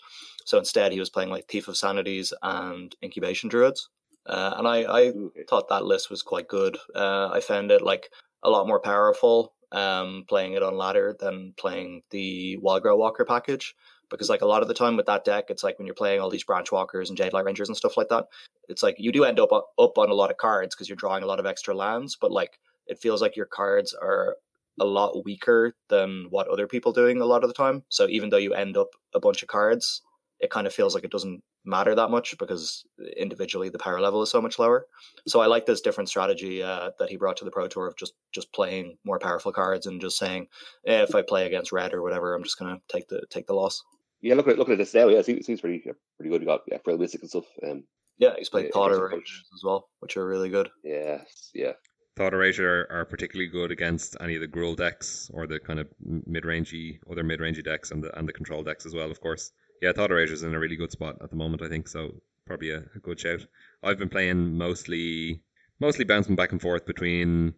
So 0.46 0.58
instead, 0.58 0.92
he 0.92 0.98
was 0.98 1.10
playing 1.10 1.28
like 1.30 1.46
Thief 1.48 1.68
of 1.68 1.74
Sanities 1.74 2.32
and 2.42 2.94
Incubation 3.02 3.48
Druids. 3.50 3.90
Uh, 4.26 4.54
and 4.56 4.66
I, 4.66 4.84
I 4.88 5.12
thought 5.48 5.68
that 5.68 5.84
list 5.84 6.10
was 6.10 6.22
quite 6.22 6.48
good. 6.48 6.78
Uh, 6.94 7.28
I 7.32 7.40
found 7.40 7.70
it 7.70 7.82
like 7.82 8.10
a 8.42 8.50
lot 8.50 8.66
more 8.66 8.80
powerful 8.80 9.52
um, 9.72 10.24
playing 10.28 10.54
it 10.54 10.62
on 10.62 10.76
ladder 10.76 11.16
than 11.18 11.54
playing 11.56 12.02
the 12.10 12.58
Wildgrowth 12.62 12.98
Walker 12.98 13.24
package. 13.24 13.74
Because 14.10 14.28
like 14.28 14.42
a 14.42 14.46
lot 14.46 14.62
of 14.62 14.68
the 14.68 14.74
time 14.74 14.96
with 14.96 15.06
that 15.06 15.24
deck, 15.24 15.46
it's 15.50 15.62
like 15.62 15.78
when 15.78 15.86
you're 15.86 15.94
playing 15.94 16.20
all 16.20 16.30
these 16.30 16.44
Branchwalkers 16.44 17.08
and 17.08 17.18
Jadelight 17.18 17.44
Rangers 17.44 17.68
and 17.68 17.76
stuff 17.76 17.96
like 17.96 18.08
that, 18.08 18.26
it's 18.68 18.82
like 18.82 18.96
you 18.98 19.12
do 19.12 19.24
end 19.24 19.38
up 19.38 19.52
up 19.52 19.98
on 19.98 20.10
a 20.10 20.14
lot 20.14 20.30
of 20.30 20.36
cards 20.36 20.74
because 20.74 20.88
you're 20.88 20.96
drawing 20.96 21.22
a 21.22 21.26
lot 21.26 21.38
of 21.38 21.46
extra 21.46 21.74
lands, 21.74 22.16
but 22.20 22.32
like 22.32 22.58
it 22.88 22.98
feels 22.98 23.22
like 23.22 23.36
your 23.36 23.46
cards 23.46 23.94
are 23.94 24.36
a 24.80 24.84
lot 24.84 25.24
weaker 25.24 25.74
than 25.88 26.26
what 26.30 26.48
other 26.48 26.66
people 26.66 26.92
doing 26.92 27.20
a 27.20 27.26
lot 27.26 27.44
of 27.44 27.48
the 27.50 27.54
time. 27.54 27.84
So 27.88 28.08
even 28.08 28.30
though 28.30 28.36
you 28.36 28.52
end 28.52 28.76
up 28.76 28.88
a 29.14 29.20
bunch 29.20 29.42
of 29.42 29.48
cards, 29.48 30.02
it 30.40 30.50
kind 30.50 30.66
of 30.66 30.74
feels 30.74 30.94
like 30.94 31.04
it 31.04 31.10
doesn't 31.10 31.42
matter 31.64 31.94
that 31.94 32.10
much 32.10 32.36
because 32.38 32.84
individually 33.16 33.68
the 33.68 33.78
power 33.78 34.00
level 34.00 34.22
is 34.22 34.30
so 34.30 34.40
much 34.40 34.58
lower. 34.58 34.86
So 35.28 35.40
I 35.40 35.46
like 35.46 35.66
this 35.66 35.82
different 35.82 36.08
strategy 36.08 36.62
uh, 36.62 36.90
that 36.98 37.10
he 37.10 37.16
brought 37.16 37.36
to 37.38 37.44
the 37.44 37.50
Pro 37.50 37.68
Tour 37.68 37.86
of 37.86 37.96
just 37.96 38.14
just 38.32 38.52
playing 38.52 38.96
more 39.04 39.18
powerful 39.18 39.52
cards 39.52 39.86
and 39.86 40.00
just 40.00 40.18
saying, 40.18 40.46
eh, 40.86 41.02
if 41.02 41.14
I 41.14 41.22
play 41.22 41.46
against 41.46 41.72
red 41.72 41.92
or 41.92 42.02
whatever, 42.02 42.34
I'm 42.34 42.42
just 42.42 42.58
gonna 42.58 42.80
take 42.88 43.08
the 43.08 43.22
take 43.30 43.46
the 43.46 43.54
loss. 43.54 43.82
Yeah, 44.22 44.34
look 44.34 44.48
at 44.48 44.58
look 44.58 44.70
at 44.70 44.78
this 44.78 44.94
now. 44.94 45.08
Yeah, 45.08 45.18
it 45.18 45.26
seems, 45.26 45.46
seems 45.46 45.60
pretty 45.60 45.80
pretty 45.80 46.30
good. 46.30 46.40
We 46.40 46.46
got 46.46 46.62
yeah, 46.66 46.78
Frail 46.84 46.98
Mystic 46.98 47.20
and 47.20 47.30
stuff. 47.30 47.46
Um, 47.62 47.84
Yeah, 48.18 48.34
he's 48.38 48.48
played 48.48 48.66
Yeah, 48.66 48.70
Thought 48.72 48.92
interesting 48.92 49.18
Erasers 49.18 49.44
as 49.54 49.64
well, 49.64 49.88
which 50.00 50.16
are 50.16 50.26
really 50.26 50.48
good. 50.48 50.70
yeah, 50.84 51.22
yeah. 51.54 51.72
Thought 52.16 52.34
Erasure 52.34 52.86
are, 52.90 53.00
are 53.00 53.04
particularly 53.04 53.50
good 53.50 53.70
against 53.70 54.16
any 54.20 54.34
of 54.34 54.40
the 54.42 54.48
Gruul 54.48 54.76
decks 54.76 55.30
or 55.32 55.46
the 55.46 55.58
kind 55.60 55.78
of 55.78 55.86
mid 56.00 56.44
rangey 56.44 56.98
other 57.10 57.22
mid 57.22 57.40
rangey 57.40 57.64
decks 57.64 57.90
and 57.90 58.02
the 58.02 58.18
and 58.18 58.28
the 58.28 58.32
control 58.32 58.62
decks 58.62 58.84
as 58.84 58.94
well, 58.94 59.10
of 59.10 59.20
course. 59.20 59.52
Yeah, 59.80 59.92
Thought 59.92 60.10
Erasure's 60.10 60.42
in 60.42 60.54
a 60.54 60.58
really 60.58 60.76
good 60.76 60.92
spot 60.92 61.16
at 61.22 61.30
the 61.30 61.36
moment, 61.36 61.62
I 61.62 61.68
think. 61.68 61.88
So 61.88 62.20
probably 62.46 62.70
a, 62.70 62.78
a 62.94 62.98
good 63.02 63.18
shout. 63.18 63.46
I've 63.82 63.98
been 63.98 64.08
playing 64.08 64.56
mostly 64.56 65.42
mostly 65.80 66.04
bouncing 66.04 66.36
back 66.36 66.52
and 66.52 66.60
forth 66.60 66.84
between 66.84 67.54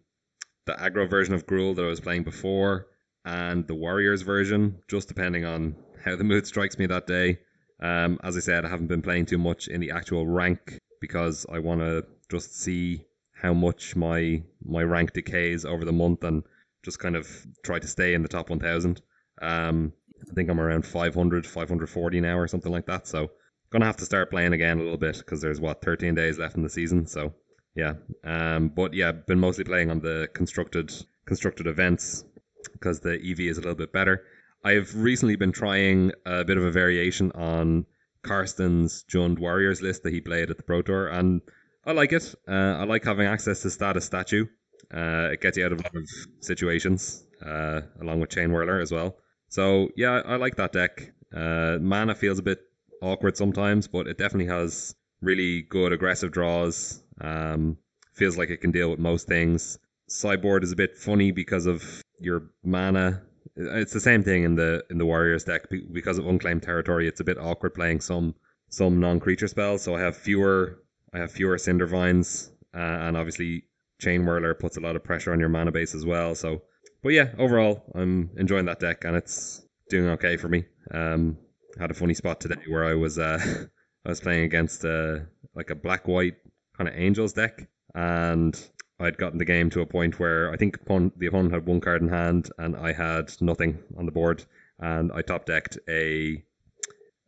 the 0.65 0.73
aggro 0.73 1.09
version 1.09 1.33
of 1.33 1.45
Gruul 1.45 1.75
that 1.75 1.83
I 1.83 1.89
was 1.89 1.99
playing 1.99 2.23
before 2.23 2.87
and 3.25 3.67
the 3.67 3.75
Warriors 3.75 4.21
version, 4.21 4.79
just 4.87 5.07
depending 5.07 5.45
on 5.45 5.75
how 6.03 6.15
the 6.15 6.23
mood 6.23 6.47
strikes 6.47 6.77
me 6.77 6.85
that 6.87 7.07
day. 7.07 7.39
Um, 7.81 8.19
as 8.23 8.37
I 8.37 8.39
said, 8.39 8.65
I 8.65 8.69
haven't 8.69 8.87
been 8.87 9.01
playing 9.01 9.25
too 9.25 9.37
much 9.37 9.67
in 9.67 9.81
the 9.81 9.91
actual 9.91 10.25
rank 10.27 10.77
because 11.01 11.45
I 11.51 11.59
want 11.59 11.81
to 11.81 12.05
just 12.29 12.57
see 12.57 13.05
how 13.33 13.53
much 13.53 13.95
my 13.95 14.41
my 14.63 14.83
rank 14.83 15.11
decays 15.11 15.65
over 15.65 15.83
the 15.83 15.91
month 15.91 16.23
and 16.23 16.43
just 16.83 16.99
kind 16.99 17.15
of 17.15 17.27
try 17.63 17.79
to 17.79 17.87
stay 17.87 18.13
in 18.13 18.21
the 18.21 18.29
top 18.29 18.49
1000. 18.49 19.01
Um, 19.41 19.91
I 20.29 20.33
think 20.33 20.49
I'm 20.49 20.59
around 20.59 20.85
500, 20.85 21.45
540 21.45 22.21
now 22.21 22.37
or 22.37 22.47
something 22.47 22.71
like 22.71 22.85
that. 22.87 23.07
So 23.07 23.31
gonna 23.71 23.85
have 23.85 23.97
to 23.97 24.05
start 24.05 24.29
playing 24.29 24.53
again 24.53 24.79
a 24.79 24.83
little 24.83 24.97
bit 24.97 25.17
because 25.17 25.41
there's 25.41 25.59
what 25.59 25.81
13 25.81 26.15
days 26.15 26.37
left 26.37 26.55
in 26.55 26.63
the 26.63 26.69
season. 26.69 27.07
So 27.07 27.33
yeah, 27.75 27.93
um, 28.23 28.69
but 28.69 28.93
yeah, 28.93 29.11
been 29.11 29.39
mostly 29.39 29.63
playing 29.63 29.89
on 29.89 29.99
the 29.99 30.29
constructed 30.33 30.93
constructed 31.25 31.67
events 31.67 32.23
because 32.71 32.99
the 32.99 33.13
EV 33.13 33.41
is 33.41 33.57
a 33.57 33.61
little 33.61 33.75
bit 33.75 33.91
better. 33.91 34.23
I've 34.63 34.95
recently 34.95 35.35
been 35.35 35.51
trying 35.51 36.11
a 36.25 36.45
bit 36.45 36.57
of 36.57 36.63
a 36.63 36.71
variation 36.71 37.31
on 37.33 37.85
Karsten's 38.23 39.03
Jund 39.11 39.39
Warriors 39.39 39.81
list 39.81 40.03
that 40.03 40.13
he 40.13 40.21
played 40.21 40.49
at 40.49 40.57
the 40.57 40.63
Pro 40.63 40.81
Tour, 40.81 41.07
and 41.07 41.41
I 41.85 41.91
like 41.91 42.13
it. 42.13 42.33
Uh, 42.47 42.51
I 42.51 42.83
like 42.85 43.03
having 43.03 43.27
access 43.27 43.61
to 43.63 43.69
status 43.69 44.05
statue. 44.05 44.45
Uh, 44.93 45.29
it 45.33 45.41
gets 45.41 45.57
you 45.57 45.65
out 45.65 45.73
of 45.73 45.79
a 45.79 45.83
lot 45.83 45.95
of 45.95 46.09
situations, 46.39 47.25
uh, 47.45 47.81
along 48.01 48.21
with 48.21 48.29
Chainwhirler 48.29 48.81
as 48.81 48.91
well. 48.91 49.17
So 49.53 49.89
yeah, 49.95 50.23
I 50.25 50.37
like 50.37 50.55
that 50.55 50.71
deck. 50.71 51.13
Uh, 51.31 51.77
mana 51.79 52.15
feels 52.15 52.39
a 52.39 52.41
bit 52.41 52.61
awkward 53.03 53.37
sometimes, 53.37 53.87
but 53.87 54.07
it 54.07 54.17
definitely 54.17 54.51
has 54.51 54.95
really 55.21 55.61
good 55.61 55.93
aggressive 55.93 56.31
draws. 56.31 57.03
Um, 57.21 57.77
feels 58.13 58.35
like 58.35 58.49
it 58.49 58.61
can 58.61 58.71
deal 58.71 58.89
with 58.89 58.97
most 58.97 59.27
things. 59.27 59.77
Sideboard 60.07 60.63
is 60.63 60.71
a 60.71 60.75
bit 60.75 60.97
funny 60.97 61.29
because 61.29 61.67
of 61.67 62.01
your 62.19 62.49
mana. 62.63 63.21
It's 63.55 63.93
the 63.93 63.99
same 63.99 64.23
thing 64.23 64.43
in 64.43 64.55
the 64.55 64.83
in 64.89 64.97
the 64.97 65.05
Warriors 65.05 65.43
deck 65.43 65.67
because 65.91 66.17
of 66.17 66.25
unclaimed 66.25 66.63
territory. 66.63 67.07
It's 67.07 67.19
a 67.19 67.23
bit 67.23 67.37
awkward 67.37 67.75
playing 67.75 68.01
some 68.01 68.33
some 68.69 68.99
non-creature 68.99 69.47
spells. 69.47 69.83
So 69.83 69.95
I 69.95 70.01
have 70.01 70.17
fewer 70.17 70.79
I 71.13 71.19
have 71.19 71.31
fewer 71.31 71.57
Cindervines, 71.57 72.49
uh, 72.73 72.79
and 73.05 73.15
obviously 73.15 73.65
Chainwhirler 74.01 74.57
puts 74.57 74.77
a 74.77 74.79
lot 74.81 74.95
of 74.95 75.03
pressure 75.03 75.31
on 75.31 75.39
your 75.39 75.49
mana 75.49 75.71
base 75.71 75.93
as 75.93 76.07
well. 76.07 76.33
So, 76.33 76.63
but 77.03 77.09
yeah, 77.09 77.29
overall 77.37 77.83
I'm 77.93 78.31
enjoying 78.37 78.65
that 78.65 78.79
deck 78.79 79.03
and 79.03 79.15
it's 79.15 79.63
doing 79.89 80.09
okay 80.11 80.37
for 80.37 80.47
me. 80.47 80.65
Um, 80.91 81.37
had 81.79 81.91
a 81.91 81.93
funny 81.93 82.13
spot 82.13 82.39
today 82.39 82.61
where 82.67 82.85
I 82.85 82.93
was 82.95 83.19
uh, 83.19 83.39
I 84.05 84.09
was 84.09 84.21
playing 84.21 84.43
against 84.43 84.85
uh, 84.85 85.19
like 85.55 85.69
a 85.69 85.75
black 85.75 86.07
white 86.07 86.35
kind 86.77 86.87
of 86.87 86.95
Angels 86.95 87.33
deck, 87.33 87.67
and 87.93 88.59
I'd 88.99 89.17
gotten 89.17 89.37
the 89.37 89.45
game 89.45 89.69
to 89.71 89.81
a 89.81 89.85
point 89.85 90.19
where 90.19 90.51
I 90.51 90.57
think 90.57 90.77
the 90.85 91.27
opponent 91.27 91.53
had 91.53 91.65
one 91.65 91.81
card 91.81 92.01
in 92.01 92.09
hand 92.09 92.49
and 92.57 92.75
I 92.75 92.93
had 92.93 93.31
nothing 93.41 93.79
on 93.97 94.05
the 94.05 94.11
board, 94.11 94.45
and 94.79 95.11
I 95.11 95.21
top 95.21 95.45
decked 95.45 95.77
a. 95.89 96.43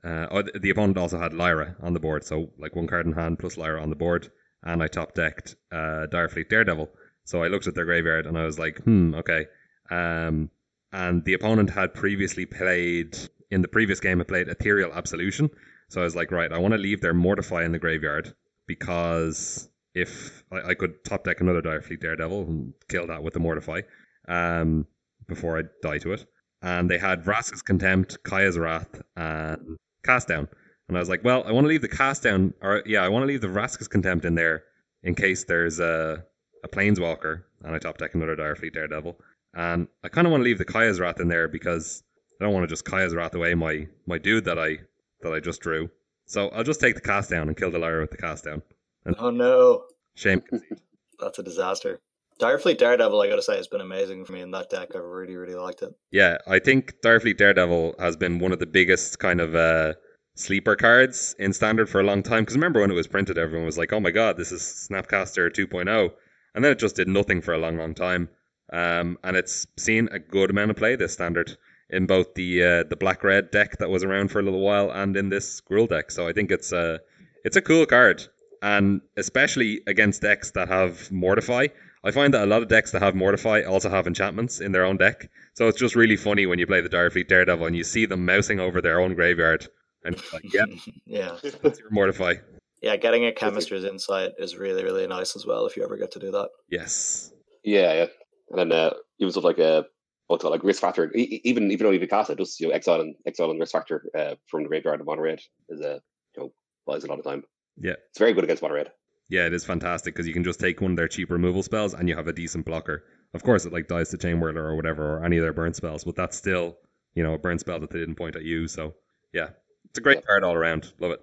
Uh, 0.03 0.27
oh, 0.29 0.43
the 0.59 0.69
opponent 0.69 0.99
also 0.99 1.17
had 1.17 1.33
Lyra 1.33 1.75
on 1.81 1.93
the 1.93 1.99
board, 1.99 2.23
so 2.23 2.51
like 2.59 2.75
one 2.75 2.87
card 2.87 3.07
in 3.07 3.13
hand 3.13 3.39
plus 3.39 3.57
Lyra 3.57 3.81
on 3.81 3.89
the 3.89 3.95
board, 3.95 4.31
and 4.63 4.83
I 4.83 4.87
top 4.87 5.15
decked 5.15 5.55
uh, 5.71 6.05
Direfleet 6.11 6.49
Daredevil. 6.49 6.89
So 7.23 7.41
I 7.41 7.47
looked 7.47 7.65
at 7.65 7.73
their 7.73 7.85
graveyard 7.85 8.27
and 8.27 8.37
I 8.37 8.45
was 8.45 8.59
like, 8.59 8.77
hmm, 8.83 9.15
okay. 9.15 9.47
Um, 9.89 10.49
and 10.91 11.23
the 11.25 11.33
opponent 11.33 11.69
had 11.69 11.93
previously 11.93 12.45
played 12.45 13.17
in 13.51 13.61
the 13.61 13.67
previous 13.67 13.99
game. 13.99 14.19
Had 14.19 14.27
played 14.27 14.47
Ethereal 14.47 14.93
Absolution, 14.93 15.49
so 15.89 16.01
I 16.01 16.03
was 16.03 16.15
like, 16.15 16.31
right, 16.31 16.51
I 16.51 16.57
want 16.57 16.73
to 16.73 16.77
leave 16.77 17.01
their 17.01 17.13
Mortify 17.13 17.63
in 17.63 17.71
the 17.71 17.79
graveyard 17.79 18.33
because 18.67 19.69
if 19.93 20.43
I, 20.51 20.69
I 20.69 20.73
could 20.73 21.03
top 21.03 21.23
deck 21.23 21.41
another 21.41 21.61
Direfleet 21.61 22.01
Daredevil 22.01 22.41
and 22.43 22.73
kill 22.89 23.07
that 23.07 23.23
with 23.23 23.33
the 23.33 23.39
Mortify 23.39 23.81
um, 24.27 24.85
before 25.27 25.57
I 25.59 25.63
die 25.81 25.99
to 25.99 26.13
it. 26.13 26.25
And 26.61 26.89
they 26.89 26.97
had 26.97 27.23
Vraska's 27.23 27.61
Contempt, 27.61 28.23
Kaya's 28.23 28.57
Wrath, 28.57 29.01
and 29.15 29.77
Cast 30.03 30.27
Down. 30.27 30.47
And 30.87 30.97
I 30.97 30.99
was 30.99 31.09
like, 31.09 31.23
well, 31.23 31.43
I 31.45 31.51
want 31.51 31.65
to 31.65 31.69
leave 31.69 31.81
the 31.81 31.87
Cast 31.87 32.23
Down, 32.23 32.53
or 32.61 32.83
yeah, 32.85 33.03
I 33.03 33.09
want 33.09 33.23
to 33.23 33.27
leave 33.27 33.41
the 33.41 33.47
Vraska's 33.47 33.87
Contempt 33.87 34.25
in 34.25 34.35
there 34.35 34.63
in 35.03 35.15
case 35.15 35.43
there's 35.43 35.79
a, 35.79 36.23
a 36.63 36.67
Planeswalker, 36.67 37.43
and 37.63 37.75
I 37.75 37.79
top 37.79 37.97
deck 37.97 38.15
another 38.15 38.35
Direfleet 38.35 38.73
Daredevil. 38.73 39.19
And 39.55 39.87
I 40.03 40.09
kind 40.09 40.27
of 40.27 40.31
want 40.31 40.41
to 40.41 40.45
leave 40.45 40.57
the 40.57 40.65
Kaya's 40.65 40.99
Wrath 40.99 41.19
in 41.19 41.29
there 41.29 41.47
because 41.47 42.03
I 42.39 42.43
don't 42.43 42.53
want 42.53 42.63
to 42.63 42.67
just 42.67 42.85
Kaya's 42.85 43.15
Wrath 43.15 43.33
away 43.33 43.55
my, 43.55 43.87
my 44.05 44.17
dude 44.17 44.45
that 44.45 44.59
I 44.59 44.79
that 45.21 45.33
I 45.33 45.39
just 45.39 45.61
drew. 45.61 45.89
So 46.25 46.49
I'll 46.49 46.63
just 46.63 46.81
take 46.81 46.95
the 46.95 47.01
cast 47.01 47.29
down 47.29 47.47
and 47.47 47.55
kill 47.55 47.71
the 47.71 47.79
Lyra 47.79 48.01
with 48.01 48.11
the 48.11 48.17
cast 48.17 48.43
down. 48.43 48.61
And 49.05 49.15
Oh 49.17 49.29
no, 49.29 49.85
shame. 50.15 50.43
that's 51.19 51.39
a 51.39 51.43
disaster. 51.43 51.99
Direfleet 52.39 52.77
Daredevil, 52.77 53.21
I 53.21 53.29
gotta 53.29 53.41
say, 53.41 53.55
has 53.55 53.67
been 53.67 53.79
amazing 53.79 54.25
for 54.25 54.33
me 54.33 54.41
in 54.41 54.51
that 54.51 54.69
deck. 54.69 54.89
I've 54.93 55.03
really, 55.03 55.37
really 55.37 55.55
liked 55.55 55.81
it. 55.81 55.93
Yeah, 56.11 56.37
I 56.47 56.59
think 56.59 56.99
Direfleet 57.01 57.37
Daredevil 57.37 57.95
has 57.99 58.17
been 58.17 58.39
one 58.39 58.51
of 58.51 58.59
the 58.59 58.65
biggest 58.65 59.19
kind 59.19 59.39
of 59.39 59.55
uh, 59.55 59.93
sleeper 60.35 60.75
cards 60.75 61.33
in 61.39 61.53
standard 61.53 61.89
for 61.89 62.01
a 62.01 62.03
long 62.03 62.23
time. 62.23 62.43
Because 62.43 62.55
remember 62.55 62.81
when 62.81 62.91
it 62.91 62.95
was 62.95 63.07
printed, 63.07 63.37
everyone 63.37 63.65
was 63.65 63.77
like, 63.77 63.93
"Oh 63.93 64.01
my 64.01 64.11
god, 64.11 64.35
this 64.35 64.51
is 64.51 64.61
Snapcaster 64.61 65.49
2.0," 65.49 66.11
and 66.53 66.63
then 66.65 66.73
it 66.73 66.79
just 66.79 66.97
did 66.97 67.07
nothing 67.07 67.39
for 67.39 67.53
a 67.53 67.57
long, 67.57 67.77
long 67.77 67.93
time. 67.93 68.27
Um, 68.75 69.17
and 69.23 69.37
it's 69.37 69.65
seen 69.77 70.09
a 70.11 70.19
good 70.19 70.49
amount 70.49 70.69
of 70.69 70.75
play 70.75 70.97
this 70.97 71.13
standard 71.13 71.55
in 71.89 72.07
both 72.07 72.33
the 72.33 72.61
uh, 72.61 72.83
the 72.83 72.97
black 72.97 73.23
red 73.23 73.49
deck 73.51 73.77
that 73.77 73.89
was 73.89 74.03
around 74.03 74.31
for 74.31 74.39
a 74.39 74.43
little 74.43 74.59
while 74.59 74.91
and 74.91 75.15
in 75.15 75.29
this 75.29 75.61
Gruul 75.61 75.87
deck. 75.87 76.11
So 76.11 76.27
I 76.27 76.33
think 76.33 76.51
it's 76.51 76.73
a 76.73 76.99
it's 77.45 77.55
a 77.55 77.61
cool 77.61 77.85
card, 77.85 78.27
and 78.61 78.99
especially 79.15 79.81
against 79.87 80.21
decks 80.21 80.51
that 80.51 80.67
have 80.67 81.09
Mortify. 81.09 81.67
I 82.03 82.11
find 82.11 82.33
that 82.33 82.43
a 82.43 82.45
lot 82.45 82.63
of 82.63 82.67
decks 82.67 82.91
that 82.91 83.01
have 83.01 83.15
Mortify 83.15 83.63
also 83.63 83.89
have 83.89 84.07
enchantments 84.07 84.59
in 84.59 84.73
their 84.73 84.83
own 84.83 84.97
deck. 84.97 85.29
So 85.53 85.69
it's 85.69 85.79
just 85.79 85.95
really 85.95 86.17
funny 86.17 86.45
when 86.45 86.59
you 86.59 86.67
play 86.67 86.81
the 86.81 86.89
Direfleet 86.89 87.29
Daredevil 87.29 87.65
and 87.65 87.75
you 87.77 87.83
see 87.83 88.05
them 88.05 88.25
mousing 88.25 88.59
over 88.59 88.81
their 88.81 88.99
own 88.99 89.15
graveyard. 89.15 89.67
And 90.03 90.21
like, 90.33 90.53
yeah, 90.53 90.65
yeah, 91.05 91.37
that's 91.63 91.79
your 91.79 91.89
Mortify. 91.91 92.35
yeah. 92.81 92.97
Getting 92.97 93.25
a 93.25 93.31
Chemister's 93.31 93.85
Insight 93.85 94.33
is 94.37 94.57
really, 94.57 94.83
really 94.83 95.07
nice 95.07 95.35
as 95.35 95.45
well. 95.47 95.65
If 95.65 95.77
you 95.77 95.83
ever 95.83 95.97
get 95.97 96.11
to 96.11 96.19
do 96.19 96.29
that. 96.31 96.49
Yes. 96.69 97.31
Yeah, 97.63 97.93
yeah. 97.93 98.05
And 98.49 98.59
then 98.59 98.71
uh, 98.71 98.93
even 99.19 99.31
stuff 99.31 99.43
like 99.43 99.59
uh, 99.59 99.83
what's 100.27 100.43
it 100.43 100.49
like 100.49 100.63
risk 100.63 100.81
factor. 100.81 101.11
Even 101.13 101.71
even 101.71 101.99
though 101.99 102.07
cast 102.07 102.29
it, 102.29 102.37
just 102.37 102.59
you 102.59 102.67
know, 102.67 102.73
exile 102.73 103.01
and 103.01 103.15
exile 103.25 103.51
and 103.51 103.59
risk 103.59 103.71
factor 103.71 104.09
uh, 104.17 104.35
from 104.47 104.63
the 104.63 104.69
graveyard 104.69 105.01
of 105.01 105.07
mono 105.07 105.23
is 105.69 105.81
a 105.81 105.95
uh, 105.95 105.99
you 106.35 106.43
know 106.43 106.53
buys 106.85 107.03
a 107.03 107.07
lot 107.07 107.19
of 107.19 107.25
time. 107.25 107.43
Yeah. 107.77 107.93
It's 108.09 108.19
very 108.19 108.33
good 108.33 108.43
against 108.43 108.61
mono. 108.63 108.85
Yeah, 109.27 109.47
it 109.47 109.53
is 109.53 109.65
fantastic 109.65 110.13
because 110.13 110.27
you 110.27 110.33
can 110.33 110.43
just 110.43 110.59
take 110.59 110.81
one 110.81 110.91
of 110.91 110.97
their 110.97 111.07
cheap 111.07 111.31
removal 111.31 111.63
spells 111.63 111.93
and 111.95 112.07
you 112.07 112.15
have 112.15 112.27
a 112.27 112.33
decent 112.33 112.65
blocker. 112.65 113.03
Of 113.33 113.43
course, 113.43 113.65
it 113.65 113.73
like 113.73 113.87
dies 113.87 114.09
to 114.09 114.17
Chainwhirler 114.17 114.57
or 114.57 114.75
whatever, 114.75 115.17
or 115.17 115.25
any 115.25 115.37
of 115.37 115.43
their 115.43 115.51
burn 115.51 115.73
spells, 115.73 116.03
but 116.03 116.15
that's 116.15 116.37
still, 116.37 116.77
you 117.15 117.23
know, 117.23 117.33
a 117.33 117.37
burn 117.37 117.57
spell 117.57 117.79
that 117.79 117.89
they 117.89 117.99
didn't 117.99 118.15
point 118.15 118.35
at 118.35 118.43
you. 118.43 118.67
So, 118.67 118.93
yeah, 119.33 119.49
it's 119.89 119.97
a 119.97 120.01
great 120.01 120.17
Yeah. 120.17 120.25
card 120.27 120.43
all 120.43 120.53
around. 120.53 120.93
Love 120.99 121.11
it. 121.11 121.21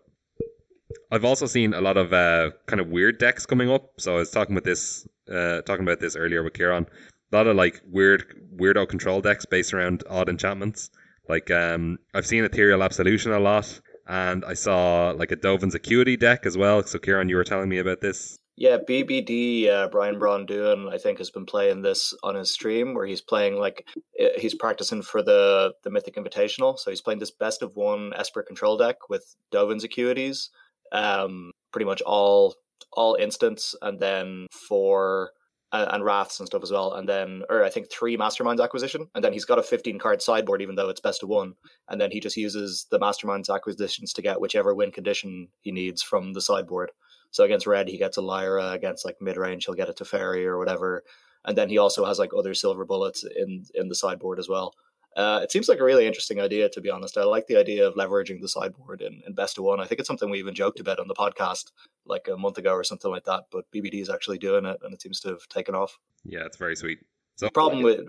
I've 1.11 1.25
also 1.25 1.47
seen 1.47 1.75
a 1.75 1.81
lot 1.81 1.97
of 1.97 2.13
uh, 2.13 2.51
kind 2.67 2.81
of 2.81 2.89
weird 2.89 3.19
decks 3.19 3.47
coming 3.47 3.71
up. 3.71 3.93
So 3.99 4.17
I 4.17 4.19
was 4.19 4.31
talking 4.31 4.55
with 4.55 4.65
this, 4.65 5.07
uh, 5.33 5.63
talking 5.63 5.85
about 5.85 6.01
this 6.01 6.17
earlier 6.17 6.43
with 6.43 6.55
Kieran. 6.55 6.87
A 7.33 7.37
lot 7.37 7.47
of 7.47 7.57
like 7.57 7.81
weird, 7.87 8.25
weirdo 8.57 8.89
control 8.89 9.21
decks 9.21 9.47
based 9.47 9.73
around 9.73 10.05
odd 10.09 10.29
enchantments. 10.29 10.91
Like 11.29 11.51
um, 11.51 11.99
I've 12.15 12.27
seen 12.27 12.45
Ethereal 12.45 12.83
Absolution 12.83 13.33
a 13.33 13.41
lot, 13.41 13.81
and 14.07 14.45
I 14.45 14.55
saw 14.55 15.15
like 15.17 15.31
a 15.31 15.37
Dovin's 15.37 15.75
Acuity 15.75 16.17
deck 16.17 16.45
as 16.45 16.59
well. 16.59 16.83
So 16.83 16.99
Kieran, 16.99 17.29
you 17.29 17.37
were 17.37 17.45
telling 17.45 17.69
me 17.69 17.79
about 17.79 18.01
this. 18.01 18.39
Yeah, 18.57 18.77
BBD 18.77 19.69
uh, 19.71 19.89
Brian 19.89 20.19
Braun 20.19 20.45
Duin, 20.45 20.89
I 20.93 20.99
think, 20.99 21.19
has 21.19 21.31
been 21.31 21.47
playing 21.47 21.81
this 21.81 22.13
on 22.23 22.35
his 22.35 22.51
stream 22.51 22.95
where 22.95 23.07
he's 23.07 23.23
playing 23.23 23.59
like 23.59 23.87
uh, 24.21 24.27
he's 24.39 24.55
practicing 24.55 25.01
for 25.01 25.23
the 25.23 25.73
the 25.85 25.91
Mythic 25.91 26.17
Invitational. 26.17 26.79
So 26.79 26.91
he's 26.91 27.01
playing 27.01 27.21
this 27.21 27.31
best 27.31 27.63
of 27.63 27.77
one 27.77 28.13
Esper 28.15 28.43
control 28.43 28.77
deck 28.77 29.09
with 29.09 29.37
Dovin's 29.51 29.87
Acuities, 29.87 30.51
um, 30.93 31.51
pretty 31.71 31.87
much 31.87 32.03
all 32.03 32.57
all 32.93 33.15
instants, 33.15 33.75
and 33.81 33.99
then 33.99 34.49
four 34.69 35.31
uh, 35.73 35.89
and 35.91 36.05
wraths 36.05 36.39
and 36.39 36.47
stuff 36.47 36.63
as 36.63 36.71
well, 36.71 36.93
and 36.95 37.09
then 37.09 37.43
or 37.49 37.65
I 37.65 37.71
think 37.71 37.91
three 37.91 38.17
Mastermind's 38.17 38.61
acquisition, 38.61 39.09
and 39.15 39.25
then 39.25 39.33
he's 39.33 39.45
got 39.47 39.59
a 39.59 39.63
fifteen 39.63 39.99
card 39.99 40.23
sideboard 40.23 40.63
even 40.63 40.75
though 40.75 40.89
it's 40.89 41.01
best 41.01 41.23
of 41.23 41.29
one, 41.29 41.55
and 41.89 42.01
then 42.01 42.11
he 42.11 42.21
just 42.21 42.37
uses 42.37 42.87
the 42.91 42.99
Mastermind's 42.99 43.51
acquisitions 43.51 44.13
to 44.13 44.23
get 44.23 44.41
whichever 44.41 44.75
win 44.75 44.93
condition 44.93 45.49
he 45.63 45.73
needs 45.73 46.03
from 46.03 46.35
the 46.35 46.41
sideboard. 46.41 46.93
So 47.31 47.45
against 47.45 47.67
red, 47.67 47.89
he 47.89 47.99
gets 47.99 48.19
a 48.19 48.23
Lyra. 48.23 48.71
Against 48.73 49.05
like 49.05 49.17
mid 49.21 49.37
range, 49.37 49.65
he'll 49.65 49.75
get 49.75 49.89
a 49.89 49.95
Teferi 49.95 50.45
or 50.45 50.59
whatever. 50.59 51.03
And 51.45 51.57
then 51.57 51.69
he 51.71 51.79
also 51.79 52.05
has 52.05 52.19
like 52.19 52.31
other 52.37 52.55
silver 52.55 52.85
bullets 52.85 53.25
in 53.25 53.65
in 53.75 53.89
the 53.89 53.95
sideboard 53.95 54.39
as 54.39 54.49
well. 54.49 54.75
Uh, 55.17 55.41
it 55.43 55.53
seems 55.53 55.69
like 55.69 55.79
a 55.79 55.85
really 55.85 56.07
interesting 56.07 56.41
idea, 56.41 56.69
to 56.71 56.81
be 56.81 56.91
honest. 56.91 57.19
I 57.19 57.25
like 57.25 57.47
the 57.47 57.57
idea 57.57 57.87
of 57.87 57.95
leveraging 57.95 58.41
the 58.41 58.49
sideboard 58.49 59.03
in, 59.03 59.23
in 59.27 59.35
best 59.35 59.59
of 59.59 59.65
one. 59.65 59.81
I 59.81 59.85
think 59.85 59.99
it's 59.99 60.07
something 60.07 60.31
we 60.31 60.39
even 60.39 60.55
joked 60.55 60.81
about 60.81 60.99
on 60.99 61.09
the 61.09 61.15
podcast 61.15 61.73
like 62.07 62.29
a 62.29 62.37
month 62.37 62.59
ago 62.59 62.73
or 62.73 62.85
something 62.85 63.11
like 63.11 63.25
that. 63.25 63.45
But 63.51 63.71
BBD 63.75 64.01
is 64.01 64.09
actually 64.09 64.39
doing 64.39 64.65
it, 64.65 64.79
and 64.83 64.95
it 64.95 65.03
seems 65.03 65.21
to 65.21 65.29
have 65.29 65.47
taken 65.49 65.75
off. 65.75 65.99
Yeah, 66.25 66.45
it's 66.47 66.57
very 66.57 66.77
sweet. 66.77 67.01
So 67.37 67.47
The 67.47 67.53
problem 67.53 67.83
with 67.83 68.01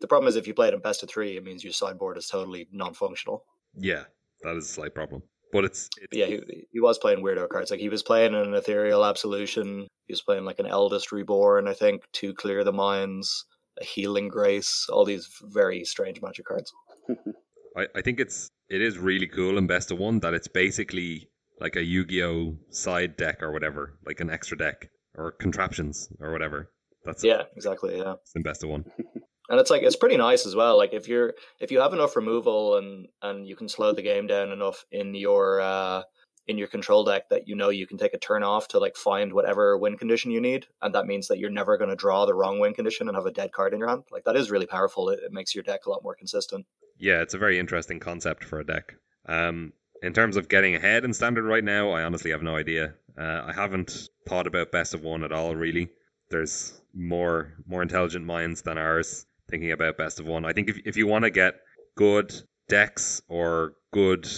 the 0.00 0.06
problem 0.06 0.28
is 0.28 0.36
if 0.36 0.46
you 0.46 0.54
play 0.54 0.68
it 0.68 0.74
in 0.74 0.80
best 0.80 1.02
of 1.02 1.08
three, 1.08 1.36
it 1.36 1.44
means 1.44 1.64
your 1.64 1.72
sideboard 1.72 2.18
is 2.18 2.28
totally 2.28 2.68
non-functional. 2.72 3.44
yeah, 3.76 4.04
that 4.42 4.56
is 4.56 4.64
a 4.64 4.68
slight 4.68 4.94
problem. 4.94 5.22
But 5.50 5.64
it's, 5.64 5.88
it's 6.02 6.14
yeah, 6.14 6.26
he, 6.26 6.66
he 6.70 6.80
was 6.80 6.98
playing 6.98 7.22
weirdo 7.24 7.48
cards. 7.48 7.70
Like 7.70 7.80
he 7.80 7.88
was 7.88 8.02
playing 8.02 8.34
an 8.34 8.52
ethereal 8.52 9.02
absolution. 9.04 9.86
He 10.06 10.12
was 10.12 10.20
playing 10.20 10.44
like 10.44 10.58
an 10.58 10.66
eldest 10.66 11.10
reborn, 11.10 11.68
I 11.68 11.72
think, 11.72 12.02
to 12.14 12.34
clear 12.34 12.64
the 12.64 12.72
mines, 12.72 13.46
a 13.80 13.84
healing 13.84 14.28
grace, 14.28 14.86
all 14.90 15.04
these 15.04 15.28
very 15.42 15.84
strange 15.84 16.20
magic 16.22 16.46
cards. 16.46 16.72
I, 17.76 17.86
I 17.94 18.02
think 18.02 18.20
it's 18.20 18.48
it 18.68 18.82
is 18.82 18.98
really 18.98 19.26
cool 19.26 19.58
in 19.58 19.66
best 19.66 19.90
of 19.90 19.98
one 19.98 20.20
that 20.20 20.34
it's 20.34 20.48
basically 20.48 21.28
like 21.60 21.76
a 21.76 21.82
Yu-Gi-Oh 21.82 22.56
side 22.70 23.16
deck 23.16 23.42
or 23.42 23.52
whatever, 23.52 23.98
like 24.06 24.20
an 24.20 24.30
extra 24.30 24.56
deck 24.56 24.90
or 25.14 25.32
contraptions 25.32 26.08
or 26.20 26.32
whatever. 26.32 26.70
That's 27.04 27.24
Yeah, 27.24 27.42
exactly. 27.56 27.98
Yeah. 27.98 28.14
in 28.36 28.42
best 28.42 28.62
of 28.62 28.70
one. 28.70 28.84
and 29.48 29.58
it's 29.58 29.70
like 29.70 29.82
it's 29.82 29.96
pretty 29.96 30.16
nice 30.16 30.46
as 30.46 30.54
well 30.54 30.76
like 30.76 30.92
if 30.92 31.08
you're 31.08 31.34
if 31.60 31.70
you 31.70 31.80
have 31.80 31.92
enough 31.92 32.16
removal 32.16 32.76
and 32.76 33.06
and 33.22 33.46
you 33.46 33.56
can 33.56 33.68
slow 33.68 33.92
the 33.92 34.02
game 34.02 34.26
down 34.26 34.50
enough 34.50 34.84
in 34.92 35.14
your 35.14 35.60
uh 35.60 36.02
in 36.48 36.58
your 36.58 36.68
control 36.68 37.04
deck 37.04 37.28
that 37.28 37.46
you 37.46 37.54
know 37.54 37.68
you 37.68 37.86
can 37.86 37.98
take 37.98 38.14
a 38.14 38.18
turn 38.18 38.42
off 38.42 38.68
to 38.68 38.78
like 38.78 38.96
find 38.96 39.32
whatever 39.32 39.76
win 39.78 39.96
condition 39.96 40.30
you 40.30 40.40
need 40.40 40.66
and 40.82 40.94
that 40.94 41.06
means 41.06 41.28
that 41.28 41.38
you're 41.38 41.50
never 41.50 41.76
going 41.76 41.90
to 41.90 41.96
draw 41.96 42.24
the 42.24 42.34
wrong 42.34 42.58
win 42.58 42.74
condition 42.74 43.08
and 43.08 43.16
have 43.16 43.26
a 43.26 43.30
dead 43.30 43.52
card 43.52 43.72
in 43.72 43.78
your 43.78 43.88
hand 43.88 44.02
like 44.10 44.24
that 44.24 44.36
is 44.36 44.50
really 44.50 44.66
powerful 44.66 45.08
it, 45.10 45.20
it 45.22 45.32
makes 45.32 45.54
your 45.54 45.62
deck 45.64 45.86
a 45.86 45.90
lot 45.90 46.02
more 46.02 46.14
consistent 46.14 46.66
Yeah, 46.98 47.22
it's 47.22 47.34
a 47.34 47.38
very 47.38 47.58
interesting 47.58 48.00
concept 48.00 48.44
for 48.44 48.60
a 48.60 48.66
deck. 48.66 48.94
Um, 49.26 49.72
in 50.02 50.12
terms 50.12 50.36
of 50.36 50.48
getting 50.48 50.74
ahead 50.74 51.04
in 51.04 51.12
standard 51.12 51.44
right 51.44 51.64
now, 51.64 51.90
I 51.90 52.02
honestly 52.02 52.30
have 52.30 52.42
no 52.42 52.56
idea. 52.56 52.94
Uh, 53.16 53.44
I 53.46 53.52
haven't 53.52 54.08
thought 54.28 54.46
about 54.46 54.72
best 54.72 54.94
of 54.94 55.02
one 55.02 55.24
at 55.24 55.32
all. 55.32 55.54
Really, 55.54 55.90
there's 56.30 56.80
more 56.94 57.54
more 57.66 57.82
intelligent 57.82 58.24
minds 58.24 58.62
than 58.62 58.78
ours 58.78 59.26
thinking 59.50 59.72
about 59.72 59.98
best 59.98 60.20
of 60.20 60.26
one. 60.26 60.44
I 60.44 60.52
think 60.52 60.68
if 60.68 60.78
if 60.84 60.96
you 60.96 61.06
want 61.06 61.24
to 61.24 61.30
get 61.30 61.60
good 61.96 62.32
decks 62.68 63.22
or 63.28 63.74
good 63.92 64.28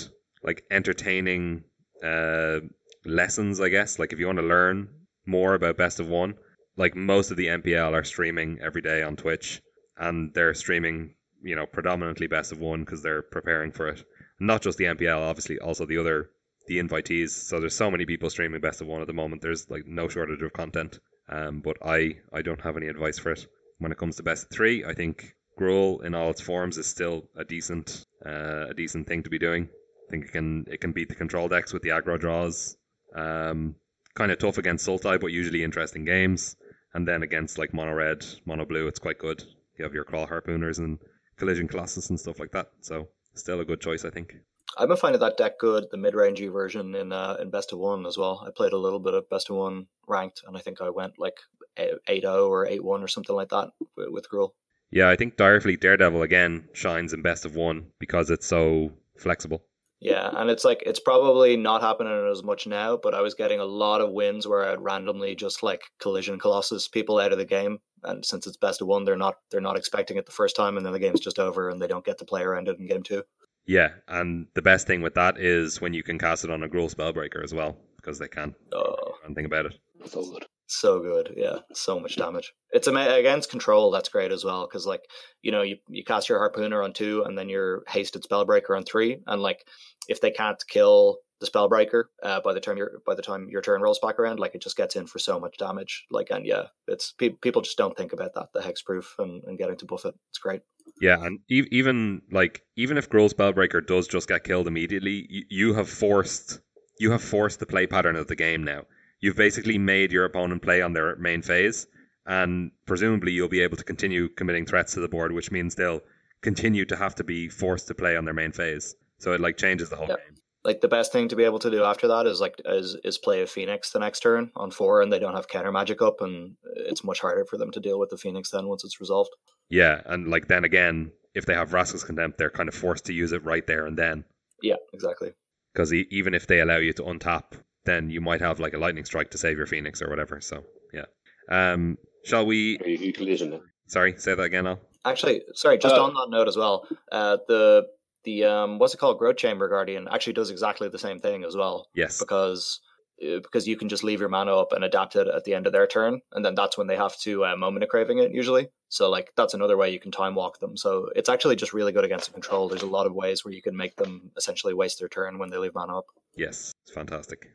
like 0.43 0.65
entertaining 0.71 1.65
uh, 2.05 2.61
lessons, 3.05 3.61
I 3.61 3.69
guess, 3.69 3.99
like 3.99 4.13
if 4.13 4.19
you 4.19 4.27
want 4.27 4.39
to 4.39 4.45
learn 4.45 4.89
more 5.27 5.55
about 5.55 5.77
best 5.77 6.01
of 6.01 6.09
one, 6.09 6.35
like 6.77 6.95
most 6.97 7.31
of 7.31 7.37
the 7.37 7.47
MPL 7.47 7.93
are 7.93 8.05
streaming 8.05 8.59
every 8.61 8.83
day 8.83 9.03
on 9.03 9.17
Twitch, 9.17 9.61
and 9.99 10.33
they're 10.35 10.55
streaming 10.55 11.15
you 11.43 11.57
know 11.57 11.67
predominantly 11.67 12.27
best 12.27 12.53
of 12.53 12.61
one 12.61 12.81
because 12.85 13.03
they're 13.03 13.23
preparing 13.23 13.73
for 13.73 13.89
it. 13.89 14.05
Not 14.39 14.63
just 14.63 14.79
the 14.79 14.85
MPL, 14.85 15.19
obviously, 15.19 15.59
also 15.59 15.87
the 15.87 15.99
other 15.99 16.31
the 16.67 16.79
invitees. 16.79 17.31
So 17.31 17.59
there's 17.61 17.75
so 17.75 17.91
many 17.91 18.07
people 18.07 18.31
streaming 18.31 18.61
best 18.61 18.81
of 18.81 18.87
one 18.87 19.01
at 19.01 19.07
the 19.07 19.13
moment. 19.13 19.43
There's 19.43 19.69
like 19.69 19.87
no 19.87 20.09
shortage 20.09 20.43
of 20.43 20.53
content. 20.53 21.01
Um, 21.29 21.61
but 21.61 21.77
I 21.85 22.17
I 22.33 22.43
don't 22.43 22.61
have 22.61 22.77
any 22.77 22.89
advice 22.89 23.19
for 23.19 23.33
it 23.33 23.47
when 23.79 23.93
it 23.93 23.99
comes 23.99 24.17
to 24.17 24.23
best 24.23 24.45
of 24.45 24.51
three. 24.51 24.85
I 24.85 24.95
think 24.95 25.35
Gruul 25.59 26.05
in 26.05 26.15
all 26.15 26.31
its 26.31 26.41
forms 26.41 26.79
is 26.79 26.87
still 26.87 27.29
a 27.37 27.45
decent 27.45 28.07
uh, 28.25 28.69
a 28.69 28.75
decent 28.75 29.07
thing 29.07 29.23
to 29.23 29.31
be 29.31 29.39
doing. 29.39 29.69
I 30.11 30.13
think 30.13 30.25
it 30.25 30.33
can 30.33 30.65
it 30.67 30.81
can 30.81 30.91
beat 30.91 31.09
the 31.09 31.15
control 31.15 31.47
decks 31.47 31.73
with 31.73 31.83
the 31.83 31.91
aggro 31.91 32.19
draws. 32.19 32.77
Um, 33.15 33.77
kind 34.17 34.33
of 34.33 34.41
tough 34.41 34.59
against 34.59 34.85
Sultai, 34.85 35.21
but 35.21 35.29
usually 35.29 35.63
interesting 35.63 36.05
games. 36.05 36.57
And 36.95 37.07
then 37.07 37.23
against 37.23 37.59
like 37.59 37.73
mono 37.73 37.93
red, 37.93 38.27
mono 38.45 38.65
blue, 38.65 38.89
it's 38.89 38.99
quite 38.99 39.19
good. 39.19 39.45
You 39.79 39.85
have 39.85 39.95
your 39.95 40.05
Kraul 40.05 40.29
harpooners 40.29 40.79
and 40.79 40.99
collision 41.37 41.69
colossus 41.69 42.11
and 42.11 42.19
stuff 42.19 42.41
like 42.41 42.51
that. 42.51 42.71
So 42.81 43.07
still 43.35 43.61
a 43.61 43.65
good 43.65 43.81
choice, 43.81 44.05
I 44.05 44.11
think. 44.11 44.35
I've 44.77 44.89
been 44.89 44.97
finding 44.97 45.21
that 45.21 45.37
deck 45.37 45.61
good, 45.61 45.87
the 45.93 45.97
mid 45.97 46.15
rangey 46.15 46.53
version 46.53 46.97
in 46.97 47.13
uh, 47.13 47.37
in 47.41 47.51
best 47.51 47.73
of 47.73 47.79
one 47.79 48.05
as 48.05 48.19
well. 48.19 48.45
I 48.45 48.51
played 48.51 48.73
a 48.73 48.79
little 48.79 48.99
bit 48.99 49.15
of 49.15 49.31
best 49.31 49.49
of 49.49 49.57
one 49.57 49.87
ranked, 50.09 50.43
and 50.45 50.57
I 50.57 50.61
think 50.61 50.81
I 50.81 50.91
went 50.91 51.21
like 51.21 51.39
8-0 51.79 52.49
or 52.49 52.67
8-1 52.67 52.83
or 52.83 53.09
something 53.09 53.37
like 53.37 53.51
that 53.51 53.71
with, 53.97 54.09
with 54.11 54.29
Gruul. 54.29 54.51
Yeah, 54.91 55.09
I 55.09 55.15
think 55.15 55.37
Direfleet 55.37 55.79
Daredevil 55.79 56.23
again 56.23 56.69
shines 56.73 57.13
in 57.13 57.23
best 57.23 57.45
of 57.45 57.55
one 57.55 57.87
because 58.01 58.29
it's 58.31 58.47
so 58.47 58.91
flexible. 59.17 59.63
Yeah, 60.01 60.31
and 60.33 60.49
it's 60.49 60.65
like 60.65 60.83
it's 60.87 60.99
probably 60.99 61.59
not 61.59 61.83
happening 61.83 62.31
as 62.31 62.43
much 62.43 62.67
now, 62.67 62.97
but 62.97 63.15
I 63.15 63.21
was 63.21 63.35
getting 63.35 63.61
a 63.61 63.67
lot 63.67 64.01
of 64.01 64.13
wins 64.13 64.49
where 64.49 64.65
I'd 64.65 64.81
randomly 64.81 65.35
just 65.35 65.63
like 65.63 65.83
collision 66.01 66.39
colossus 66.39 66.89
people 66.89 67.21
out 67.21 67.33
of 67.33 67.39
the 67.39 67.45
game, 67.45 67.79
and 68.03 68.25
since 68.25 68.47
it's 68.47 68.57
best 68.57 68.81
of 68.81 68.89
one, 68.89 69.05
they're 69.05 69.17
not 69.17 69.37
they're 69.51 69.61
not 69.61 69.77
expecting 69.77 70.17
it 70.17 70.25
the 70.25 70.33
first 70.33 70.57
time, 70.57 70.79
and 70.79 70.87
then 70.87 70.95
the 70.95 70.99
game's 70.99 71.21
just 71.21 71.39
over, 71.39 71.69
and 71.69 71.83
they 71.83 71.87
don't 71.87 72.05
get 72.05 72.19
to 72.19 72.25
play 72.25 72.43
around 72.43 72.69
it 72.69 72.79
in 72.79 72.87
game 72.87 73.03
two. 73.03 73.23
Yeah, 73.67 73.91
and 74.09 74.47
the 74.55 74.63
best 74.63 74.87
thing 74.87 75.03
with 75.03 75.15
that 75.15 75.39
is 75.39 75.83
when 75.83 75.93
you 75.93 76.03
can 76.03 76.19
cast 76.19 76.45
it 76.45 76.51
on 76.51 76.63
a 76.63 76.69
Gruul 76.69 76.93
Spellbreaker 76.93 77.45
as 77.45 77.53
well, 77.53 77.77
because 77.97 78.19
they 78.19 78.29
can. 78.29 78.55
Oh, 78.73 79.15
one 79.23 79.35
think 79.35 79.47
about 79.47 79.67
it. 79.67 79.79
So 80.07 80.25
good. 80.25 80.47
So 80.73 81.01
good, 81.01 81.35
yeah, 81.37 81.59
so 81.75 81.99
much 81.99 82.15
damage. 82.15 82.53
It's 82.71 82.87
against 82.87 83.51
control. 83.51 83.91
That's 83.91 84.09
great 84.09 84.31
as 84.31 84.45
well 84.45 84.69
because, 84.69 84.87
like, 84.87 85.03
you 85.43 85.51
know, 85.51 85.63
you, 85.63 85.79
you 85.89 86.05
cast 86.05 86.29
your 86.29 86.39
harpooner 86.39 86.85
on 86.85 86.93
two, 86.93 87.25
and 87.25 87.37
then 87.37 87.49
your 87.49 87.83
hasted 87.89 88.23
spellbreaker 88.23 88.77
on 88.77 88.85
three, 88.85 89.21
and 89.27 89.43
like, 89.43 89.67
if 90.09 90.21
they 90.21 90.31
can't 90.31 90.63
kill 90.69 91.19
the 91.41 91.49
spellbreaker 91.49 92.05
uh, 92.23 92.41
by 92.43 92.55
the 92.55 92.61
time 92.61 92.77
your 92.77 93.03
by 93.05 93.17
the 93.17 93.23
time 93.23 93.49
your 93.51 93.63
turn 93.63 93.83
rolls 93.83 93.99
back 93.99 94.21
around, 94.21 94.39
like, 94.39 94.55
it 94.55 94.63
just 94.63 94.77
gets 94.77 94.95
in 94.95 95.09
for 95.09 95.19
so 95.19 95.41
much 95.41 95.57
damage. 95.59 96.07
Like, 96.09 96.31
and 96.31 96.47
yeah, 96.47 96.67
it's 96.87 97.15
pe- 97.19 97.31
people 97.31 97.63
just 97.63 97.77
don't 97.77 97.97
think 97.97 98.13
about 98.13 98.35
that 98.35 98.53
the 98.55 98.61
hexproof 98.61 99.07
and, 99.19 99.43
and 99.43 99.59
getting 99.59 99.77
to 99.79 99.87
buff 99.87 100.05
it. 100.05 100.15
It's 100.29 100.39
great. 100.39 100.61
Yeah, 101.01 101.21
and 101.21 101.41
e- 101.51 101.67
even 101.73 102.23
like 102.31 102.63
even 102.77 102.97
if 102.97 103.11
Gruul 103.11 103.35
Spellbreaker 103.35 103.85
does 103.85 104.07
just 104.07 104.29
get 104.29 104.45
killed 104.45 104.69
immediately, 104.69 105.27
you, 105.29 105.45
you 105.51 105.75
have 105.75 105.89
forced 105.89 106.61
you 107.01 107.11
have 107.11 107.25
forced 107.25 107.59
the 107.59 107.67
play 107.67 107.89
pattern 107.89 108.15
of 108.15 108.29
the 108.29 108.37
game 108.37 108.63
now 108.63 108.83
you've 109.21 109.37
basically 109.37 109.79
made 109.79 110.13
your 110.13 110.25
opponent 110.25 110.63
play 110.63 110.83
on 110.83 110.93
their 110.93 111.17
main 111.17 111.43
phase, 111.43 111.87
and 112.27 112.71
presumably 112.87 113.33
you'll 113.33 113.49
be 113.49 113.61
able 113.63 113.77
to 113.77 113.85
continue 113.85 114.29
committing 114.29 114.67
threats 114.67 114.95
to 114.95 115.01
the 115.01 115.09
board, 115.09 115.33
which 115.33 115.51
means 115.51 115.75
they'll 115.75 116.01
continue 116.43 116.85
to 116.87 116.97
have 116.97 117.15
to 117.17 117.25
be 117.25 117.49
forced 117.49 117.87
to 117.89 117.95
play 117.95 118.17
on 118.17 118.25
their 118.25 118.35
main 118.35 118.53
phase. 118.53 118.95
So 119.19 119.33
it 119.33 119.41
like 119.41 119.57
changes 119.57 119.91
the 119.91 119.97
whole 119.97 120.09
Yep. 120.09 120.19
game. 120.19 120.37
Like 120.63 120.81
the 120.83 120.89
best 120.89 121.11
thing 121.11 121.29
to 121.29 121.37
be 121.37 121.45
able 121.45 121.59
to 121.61 121.71
do 121.71 121.85
after 121.85 122.07
that 122.09 122.27
is 122.27 122.39
like 122.41 122.61
is 122.67 122.95
is 123.03 123.17
play 123.17 123.41
a 123.41 123.47
phoenix 123.47 123.93
the 123.93 123.99
next 123.99 124.21
turn 124.21 124.51
on 124.57 124.71
four, 124.71 125.01
and 125.01 125.11
they 125.11 125.19
don't 125.19 125.35
have 125.35 125.49
counter 125.49 125.73
magic 125.73 126.03
up, 126.03 126.21
and 126.21 126.57
it's 126.77 127.03
much 127.03 127.21
harder 127.21 127.47
for 127.47 127.57
them 127.57 127.71
to 127.71 127.81
deal 127.81 127.99
with 127.99 128.11
the 128.11 128.19
phoenix 128.19 128.51
then 128.51 128.69
once 128.69 128.85
it's 128.85 129.01
resolved. 129.01 129.31
Yeah, 129.71 130.03
and 130.05 130.29
like 130.29 130.49
then 130.49 130.65
again, 130.65 131.13
if 131.35 131.47
they 131.47 131.55
have 131.55 131.71
Vraska's 131.71 132.05
Contempt, 132.05 132.37
they're 132.37 132.51
kind 132.51 132.69
of 132.69 132.75
forced 132.75 133.07
to 133.07 133.15
use 133.15 133.33
it 133.33 133.43
right 133.45 133.67
there 133.67 133.87
and 133.87 133.97
then. 133.97 134.25
Yeah, 134.63 134.77
exactly. 134.93 135.33
Because 135.73 135.95
e- 135.95 136.07
even 136.11 136.35
if 136.35 136.47
they 136.47 136.61
allow 136.61 136.77
you 136.77 136.93
to 136.95 137.05
untap, 137.05 137.53
then 137.85 138.11
you 138.11 138.21
might 138.21 138.41
have 138.41 138.61
like 138.61 138.75
a 138.75 138.79
lightning 138.79 139.05
strike 139.05 139.31
to 139.31 139.39
save 139.39 139.57
your 139.57 139.67
Phoenix 139.67 140.03
or 140.03 140.09
whatever. 140.09 140.41
So 140.41 140.65
yeah. 140.93 141.07
Um, 141.51 141.99
shall 142.25 142.47
we? 142.47 142.79
You, 142.85 142.97
you 143.07 143.13
collision. 143.13 143.61
Sorry, 143.89 144.15
say 144.19 144.35
that 144.35 144.43
again, 144.43 144.67
Al. 144.67 144.81
Actually, 145.05 145.43
sorry, 145.55 145.79
just 145.79 145.95
Uh, 145.95 146.05
on 146.05 146.15
that 146.15 146.29
note 146.31 146.47
as 146.49 146.57
well, 146.57 146.87
uh, 147.11 147.39
the 147.49 147.87
the 148.25 148.45
um, 148.45 148.79
what's 148.79 148.95
it 148.95 148.99
called, 148.99 149.19
Growth 149.19 149.37
Chamber 149.39 149.69
Guardian 149.69 150.07
actually 150.11 150.35
does 150.35 150.51
exactly 150.51 150.89
the 150.89 150.99
same 150.99 151.21
thing 151.21 151.43
as 151.45 151.57
well 151.57 151.89
Yes. 151.95 152.19
because 152.19 152.81
uh, 153.25 153.41
because 153.41 153.67
you 153.67 153.77
can 153.79 153.89
just 153.89 154.05
leave 154.05 154.21
your 154.21 154.29
mana 154.29 154.55
up 154.55 154.73
and 154.73 154.85
adapt 154.85 155.17
it 155.17 155.27
at 155.27 155.45
the 155.45 155.55
end 155.55 155.67
of 155.67 155.73
their 155.73 155.87
turn, 155.87 156.21
and 156.33 156.45
then 156.45 156.55
that's 156.55 156.77
when 156.77 156.87
they 156.87 156.97
have 156.97 157.17
to 157.21 157.47
uh, 157.47 157.57
moment 157.57 157.83
of 157.83 157.89
craving 157.89 158.19
it 158.19 158.33
usually. 158.33 158.69
So 158.91 159.09
like 159.09 159.33
that's 159.37 159.55
another 159.55 159.77
way 159.77 159.91
you 159.91 160.01
can 160.01 160.11
time 160.13 160.35
walk 160.35 160.61
them. 160.61 160.77
So 160.77 161.09
it's 161.17 161.29
actually 161.31 161.57
just 161.57 161.73
really 161.73 161.93
good 161.93 162.05
against 162.05 162.27
the 162.27 162.33
control. 162.35 162.69
There's 162.69 162.83
a 162.83 162.87
lot 162.87 163.07
of 163.07 163.15
ways 163.15 163.45
where 163.45 163.55
you 163.55 163.63
can 163.63 163.77
make 163.77 163.97
them 163.97 164.31
essentially 164.37 164.75
waste 164.75 164.99
their 164.99 165.09
turn 165.09 165.39
when 165.39 165.49
they 165.51 165.57
leave 165.57 165.75
mana 165.75 165.99
up. 165.99 166.05
Yes, 166.37 166.73
it's 166.85 166.93
fantastic. 166.95 167.47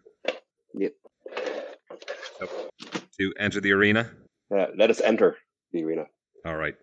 Yep. 0.77 0.93
So, 2.39 2.47
to 3.19 3.33
enter 3.39 3.61
the 3.61 3.71
arena. 3.71 4.11
Uh, 4.53 4.67
let 4.77 4.89
us 4.89 5.01
enter 5.01 5.37
the 5.71 5.83
arena. 5.83 6.05
All 6.45 6.55
right. 6.55 6.75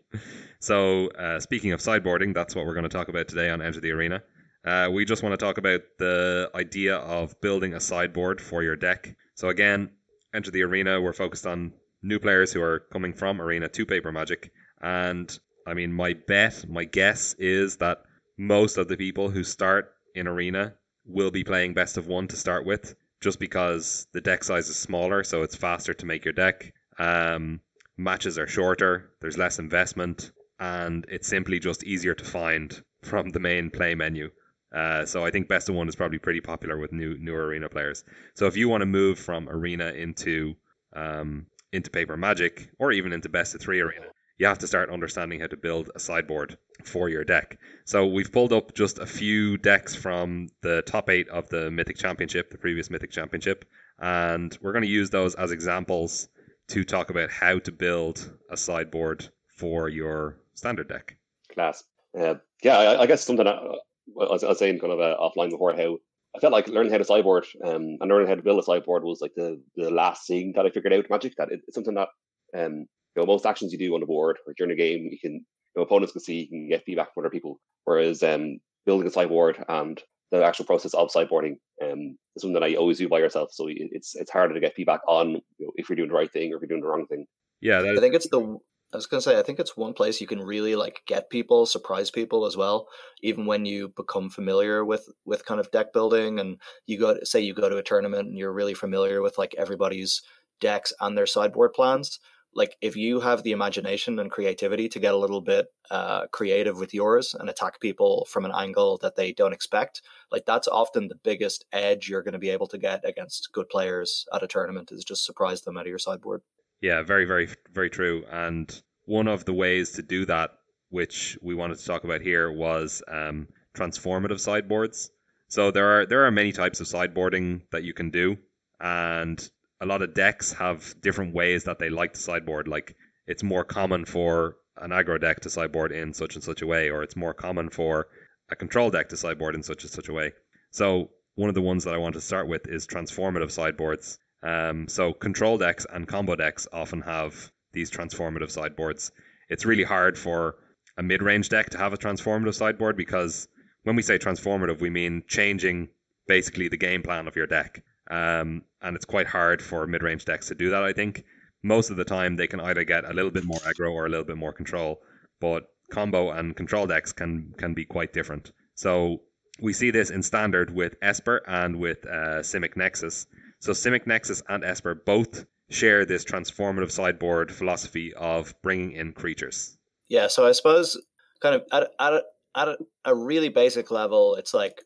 so, 0.60 1.08
uh, 1.08 1.40
speaking 1.40 1.72
of 1.72 1.80
sideboarding, 1.80 2.34
that's 2.34 2.54
what 2.54 2.66
we're 2.66 2.74
going 2.74 2.84
to 2.84 2.90
talk 2.90 3.08
about 3.08 3.28
today 3.28 3.48
on 3.48 3.62
Enter 3.62 3.80
the 3.80 3.92
Arena. 3.92 4.22
Uh, 4.66 4.90
we 4.92 5.04
just 5.04 5.22
want 5.22 5.32
to 5.32 5.42
talk 5.42 5.56
about 5.56 5.80
the 5.98 6.50
idea 6.54 6.96
of 6.96 7.40
building 7.40 7.74
a 7.74 7.80
sideboard 7.80 8.40
for 8.40 8.62
your 8.62 8.76
deck. 8.76 9.16
So, 9.34 9.48
again, 9.48 9.90
Enter 10.34 10.50
the 10.50 10.62
Arena, 10.62 11.00
we're 11.00 11.14
focused 11.14 11.46
on 11.46 11.72
new 12.02 12.18
players 12.18 12.52
who 12.52 12.60
are 12.60 12.80
coming 12.92 13.14
from 13.14 13.40
Arena 13.40 13.68
to 13.68 13.86
Paper 13.86 14.12
Magic. 14.12 14.52
And 14.82 15.36
I 15.66 15.74
mean, 15.74 15.92
my 15.92 16.14
bet, 16.26 16.68
my 16.68 16.84
guess 16.84 17.34
is 17.38 17.78
that 17.78 18.02
most 18.36 18.76
of 18.76 18.88
the 18.88 18.96
people 18.96 19.30
who 19.30 19.42
start 19.44 19.92
in 20.14 20.28
Arena 20.28 20.74
will 21.06 21.30
be 21.30 21.44
playing 21.44 21.74
best 21.74 21.96
of 21.96 22.06
one 22.06 22.28
to 22.28 22.36
start 22.36 22.66
with, 22.66 22.94
just 23.20 23.38
because 23.38 24.06
the 24.12 24.20
deck 24.20 24.44
size 24.44 24.68
is 24.68 24.76
smaller, 24.76 25.24
so 25.24 25.42
it's 25.42 25.56
faster 25.56 25.94
to 25.94 26.06
make 26.06 26.24
your 26.24 26.34
deck. 26.34 26.72
Um, 26.98 27.60
matches 27.96 28.38
are 28.38 28.46
shorter, 28.46 29.10
there's 29.20 29.38
less 29.38 29.58
investment, 29.58 30.30
and 30.60 31.04
it's 31.08 31.28
simply 31.28 31.58
just 31.58 31.84
easier 31.84 32.14
to 32.14 32.24
find 32.24 32.82
from 33.02 33.30
the 33.30 33.40
main 33.40 33.70
play 33.70 33.94
menu. 33.94 34.30
Uh, 34.74 35.06
so 35.06 35.24
I 35.24 35.30
think 35.30 35.48
best 35.48 35.68
of 35.68 35.74
one 35.74 35.88
is 35.88 35.96
probably 35.96 36.18
pretty 36.18 36.40
popular 36.40 36.78
with 36.78 36.92
new 36.92 37.16
new 37.18 37.34
arena 37.34 37.68
players. 37.68 38.04
So 38.34 38.46
if 38.46 38.56
you 38.56 38.68
want 38.68 38.82
to 38.82 38.86
move 38.86 39.18
from 39.18 39.48
arena 39.48 39.88
into 39.90 40.54
um, 40.94 41.46
into 41.72 41.90
paper 41.90 42.16
magic 42.16 42.70
or 42.78 42.92
even 42.92 43.12
into 43.12 43.28
best 43.28 43.54
of 43.54 43.60
three 43.60 43.80
arena, 43.80 44.06
you 44.38 44.46
have 44.46 44.58
to 44.58 44.66
start 44.66 44.90
understanding 44.90 45.40
how 45.40 45.48
to 45.48 45.56
build 45.56 45.90
a 45.94 45.98
sideboard 45.98 46.56
for 46.84 47.08
your 47.08 47.24
deck. 47.24 47.58
So 47.84 48.06
we've 48.06 48.30
pulled 48.30 48.52
up 48.52 48.74
just 48.74 48.98
a 48.98 49.06
few 49.06 49.58
decks 49.58 49.94
from 49.94 50.48
the 50.62 50.82
top 50.82 51.10
eight 51.10 51.28
of 51.28 51.48
the 51.48 51.70
Mythic 51.70 51.96
Championship, 51.96 52.50
the 52.50 52.58
previous 52.58 52.88
Mythic 52.88 53.10
Championship, 53.10 53.64
and 53.98 54.56
we're 54.62 54.72
going 54.72 54.84
to 54.84 54.88
use 54.88 55.10
those 55.10 55.34
as 55.34 55.50
examples 55.50 56.28
to 56.68 56.84
talk 56.84 57.10
about 57.10 57.30
how 57.30 57.58
to 57.58 57.72
build 57.72 58.32
a 58.50 58.56
sideboard 58.56 59.28
for 59.56 59.88
your 59.88 60.38
standard 60.54 60.88
deck. 60.88 61.16
Class. 61.52 61.82
Uh, 62.18 62.34
yeah, 62.62 62.78
I, 62.78 63.02
I 63.02 63.06
guess 63.06 63.24
something 63.24 63.46
I, 63.46 63.50
I, 63.52 63.76
was, 64.16 64.58
saying 64.58 64.78
kind 64.78 64.92
of 64.92 65.00
uh, 65.00 65.16
offline 65.18 65.50
before 65.50 65.74
how 65.74 65.98
I 66.36 66.40
felt 66.40 66.52
like 66.52 66.68
learning 66.68 66.92
how 66.92 66.98
to 66.98 67.04
sideboard 67.04 67.46
um, 67.64 67.96
and 68.00 68.08
learning 68.08 68.28
how 68.28 68.34
to 68.34 68.42
build 68.42 68.58
a 68.58 68.62
sideboard 68.62 69.02
was 69.02 69.20
like 69.20 69.34
the, 69.34 69.60
the 69.76 69.90
last 69.90 70.26
thing 70.26 70.52
that 70.54 70.66
I 70.66 70.70
figured 70.70 70.92
out 70.92 71.10
Magic. 71.10 71.34
That 71.36 71.50
it, 71.50 71.60
it's 71.66 71.74
something 71.74 71.94
that 71.94 72.08
um, 72.56 72.86
you 73.18 73.24
know 73.24 73.26
most 73.26 73.46
actions 73.46 73.72
you 73.72 73.78
do 73.78 73.94
on 73.94 74.00
the 74.00 74.06
board 74.06 74.38
or 74.46 74.54
during 74.56 74.72
a 74.72 74.76
game, 74.76 75.08
you 75.10 75.18
can 75.18 75.34
you 75.34 75.42
know, 75.76 75.82
opponents 75.82 76.12
can 76.12 76.22
see, 76.22 76.40
you 76.40 76.48
can 76.48 76.68
get 76.68 76.84
feedback 76.84 77.12
from 77.12 77.24
other 77.24 77.30
people. 77.30 77.60
Whereas 77.84 78.22
um, 78.22 78.58
building 78.86 79.06
a 79.06 79.10
sideboard 79.10 79.62
and 79.68 80.00
the 80.30 80.44
actual 80.44 80.66
process 80.66 80.94
of 80.94 81.10
sideboarding 81.10 81.56
um, 81.82 82.16
is 82.36 82.42
something 82.42 82.54
that 82.54 82.62
I 82.62 82.74
always 82.74 82.98
do 82.98 83.08
by 83.08 83.18
yourself. 83.18 83.50
So 83.52 83.66
it's 83.68 84.14
it's 84.14 84.30
harder 84.30 84.54
to 84.54 84.60
get 84.60 84.74
feedback 84.74 85.00
on 85.08 85.30
you 85.30 85.66
know, 85.66 85.72
if 85.76 85.88
you're 85.88 85.96
doing 85.96 86.08
the 86.08 86.14
right 86.14 86.32
thing 86.32 86.52
or 86.52 86.56
if 86.56 86.62
you're 86.62 86.68
doing 86.68 86.82
the 86.82 86.88
wrong 86.88 87.06
thing. 87.06 87.26
Yeah, 87.60 87.82
that 87.82 87.96
I 87.96 88.00
think 88.00 88.14
it's 88.14 88.28
the. 88.28 88.58
I 88.90 88.96
was 88.96 89.06
gonna 89.06 89.20
say, 89.20 89.38
I 89.38 89.42
think 89.42 89.58
it's 89.58 89.76
one 89.76 89.92
place 89.92 90.18
you 90.18 90.26
can 90.26 90.40
really 90.40 90.74
like 90.74 91.02
get 91.06 91.28
people, 91.28 91.66
surprise 91.66 92.10
people 92.10 92.46
as 92.46 92.56
well. 92.56 92.88
Even 93.22 93.44
when 93.44 93.66
you 93.66 93.92
become 93.94 94.30
familiar 94.30 94.82
with 94.84 95.06
with 95.26 95.44
kind 95.44 95.60
of 95.60 95.70
deck 95.70 95.92
building, 95.92 96.40
and 96.40 96.58
you 96.86 96.98
go, 96.98 97.14
to, 97.14 97.26
say, 97.26 97.40
you 97.40 97.52
go 97.52 97.68
to 97.68 97.76
a 97.76 97.82
tournament 97.82 98.28
and 98.28 98.38
you're 98.38 98.52
really 98.52 98.74
familiar 98.74 99.20
with 99.20 99.36
like 99.36 99.54
everybody's 99.58 100.22
decks 100.60 100.92
and 101.00 101.16
their 101.16 101.26
sideboard 101.26 101.74
plans. 101.74 102.18
Like 102.54 102.76
if 102.80 102.96
you 102.96 103.20
have 103.20 103.42
the 103.42 103.52
imagination 103.52 104.18
and 104.18 104.30
creativity 104.30 104.88
to 104.88 104.98
get 104.98 105.14
a 105.14 105.18
little 105.18 105.40
bit 105.40 105.66
uh, 105.90 106.26
creative 106.28 106.78
with 106.78 106.94
yours 106.94 107.34
and 107.38 107.48
attack 107.48 107.80
people 107.80 108.26
from 108.30 108.44
an 108.44 108.52
angle 108.54 108.98
that 109.02 109.16
they 109.16 109.32
don't 109.32 109.52
expect, 109.52 110.02
like 110.32 110.44
that's 110.46 110.68
often 110.68 111.08
the 111.08 111.14
biggest 111.22 111.64
edge 111.72 112.08
you're 112.08 112.22
going 112.22 112.32
to 112.32 112.38
be 112.38 112.50
able 112.50 112.66
to 112.68 112.78
get 112.78 113.04
against 113.04 113.50
good 113.52 113.68
players 113.68 114.24
at 114.32 114.42
a 114.42 114.48
tournament 114.48 114.90
is 114.92 115.04
just 115.04 115.24
surprise 115.24 115.62
them 115.62 115.76
out 115.76 115.82
of 115.82 115.88
your 115.88 115.98
sideboard. 115.98 116.42
Yeah, 116.80 117.02
very, 117.02 117.24
very, 117.24 117.48
very 117.72 117.90
true. 117.90 118.24
And 118.30 118.82
one 119.04 119.28
of 119.28 119.44
the 119.44 119.52
ways 119.52 119.92
to 119.92 120.02
do 120.02 120.26
that, 120.26 120.50
which 120.90 121.38
we 121.42 121.54
wanted 121.54 121.78
to 121.78 121.84
talk 121.84 122.04
about 122.04 122.20
here, 122.20 122.52
was 122.52 123.02
um, 123.08 123.48
transformative 123.76 124.40
sideboards. 124.40 125.10
So 125.48 125.70
there 125.70 126.00
are 126.00 126.06
there 126.06 126.26
are 126.26 126.30
many 126.30 126.52
types 126.52 126.80
of 126.80 126.86
sideboarding 126.86 127.62
that 127.72 127.82
you 127.82 127.94
can 127.94 128.10
do, 128.10 128.36
and 128.80 129.50
a 129.80 129.86
lot 129.86 130.02
of 130.02 130.14
decks 130.14 130.52
have 130.52 130.94
different 131.00 131.34
ways 131.34 131.64
that 131.64 131.78
they 131.78 131.88
like 131.88 132.14
to 132.14 132.20
sideboard. 132.20 132.68
Like 132.68 132.96
it's 133.26 133.42
more 133.42 133.64
common 133.64 134.04
for 134.04 134.56
an 134.76 134.90
aggro 134.90 135.20
deck 135.20 135.40
to 135.40 135.50
sideboard 135.50 135.92
in 135.92 136.12
such 136.14 136.34
and 136.34 136.44
such 136.44 136.62
a 136.62 136.66
way, 136.66 136.90
or 136.90 137.02
it's 137.02 137.16
more 137.16 137.34
common 137.34 137.68
for 137.68 138.08
a 138.50 138.56
control 138.56 138.90
deck 138.90 139.08
to 139.10 139.16
sideboard 139.16 139.54
in 139.54 139.62
such 139.62 139.82
and 139.82 139.92
such 139.92 140.08
a 140.08 140.12
way. 140.12 140.32
So 140.70 141.10
one 141.34 141.48
of 141.48 141.54
the 141.54 141.62
ones 141.62 141.84
that 141.84 141.94
I 141.94 141.98
want 141.98 142.14
to 142.14 142.20
start 142.20 142.48
with 142.48 142.66
is 142.68 142.86
transformative 142.86 143.50
sideboards. 143.50 144.18
Um, 144.42 144.88
so 144.88 145.12
control 145.12 145.58
decks 145.58 145.86
and 145.92 146.06
combo 146.06 146.36
decks 146.36 146.66
often 146.72 147.00
have 147.02 147.52
these 147.72 147.90
transformative 147.90 148.50
sideboards. 148.50 149.12
It's 149.48 149.66
really 149.66 149.84
hard 149.84 150.18
for 150.18 150.56
a 150.96 151.02
mid-range 151.02 151.48
deck 151.48 151.70
to 151.70 151.78
have 151.78 151.92
a 151.92 151.96
transformative 151.96 152.54
sideboard 152.54 152.96
because 152.96 153.48
when 153.84 153.96
we 153.96 154.02
say 154.02 154.18
transformative, 154.18 154.80
we 154.80 154.90
mean 154.90 155.22
changing 155.28 155.88
basically 156.26 156.68
the 156.68 156.76
game 156.76 157.02
plan 157.02 157.28
of 157.28 157.36
your 157.36 157.46
deck. 157.46 157.82
Um, 158.10 158.62
and 158.80 158.96
it's 158.96 159.04
quite 159.04 159.26
hard 159.26 159.62
for 159.62 159.86
mid 159.86 160.02
range 160.02 160.24
decks 160.24 160.48
to 160.48 160.54
do 160.54 160.70
that, 160.70 160.82
I 160.82 160.92
think. 160.92 161.24
Most 161.62 161.90
of 161.90 161.96
the 161.96 162.04
time, 162.04 162.36
they 162.36 162.46
can 162.46 162.60
either 162.60 162.84
get 162.84 163.04
a 163.04 163.12
little 163.12 163.30
bit 163.30 163.44
more 163.44 163.58
aggro 163.60 163.92
or 163.92 164.06
a 164.06 164.08
little 164.08 164.24
bit 164.24 164.36
more 164.36 164.52
control, 164.52 165.00
but 165.40 165.64
combo 165.90 166.30
and 166.30 166.56
control 166.56 166.86
decks 166.86 167.12
can, 167.12 167.52
can 167.58 167.74
be 167.74 167.84
quite 167.84 168.12
different. 168.12 168.52
So 168.74 169.22
we 169.60 169.72
see 169.72 169.90
this 169.90 170.10
in 170.10 170.22
standard 170.22 170.72
with 170.72 170.94
Esper 171.02 171.42
and 171.46 171.76
with 171.76 172.06
uh, 172.06 172.40
Simic 172.42 172.76
Nexus. 172.76 173.26
So 173.58 173.72
Simic 173.72 174.06
Nexus 174.06 174.42
and 174.48 174.62
Esper 174.64 174.94
both 174.94 175.46
share 175.70 176.04
this 176.04 176.24
transformative 176.24 176.90
sideboard 176.90 177.52
philosophy 177.52 178.14
of 178.14 178.54
bringing 178.62 178.92
in 178.92 179.12
creatures. 179.12 179.76
Yeah, 180.08 180.28
so 180.28 180.46
I 180.46 180.52
suppose 180.52 181.00
kind 181.40 181.56
of 181.56 181.64
at, 181.72 181.90
at, 181.98 182.22
at 182.56 182.78
a 183.04 183.14
really 183.14 183.48
basic 183.48 183.90
level, 183.90 184.36
it's 184.36 184.54
like, 184.54 184.82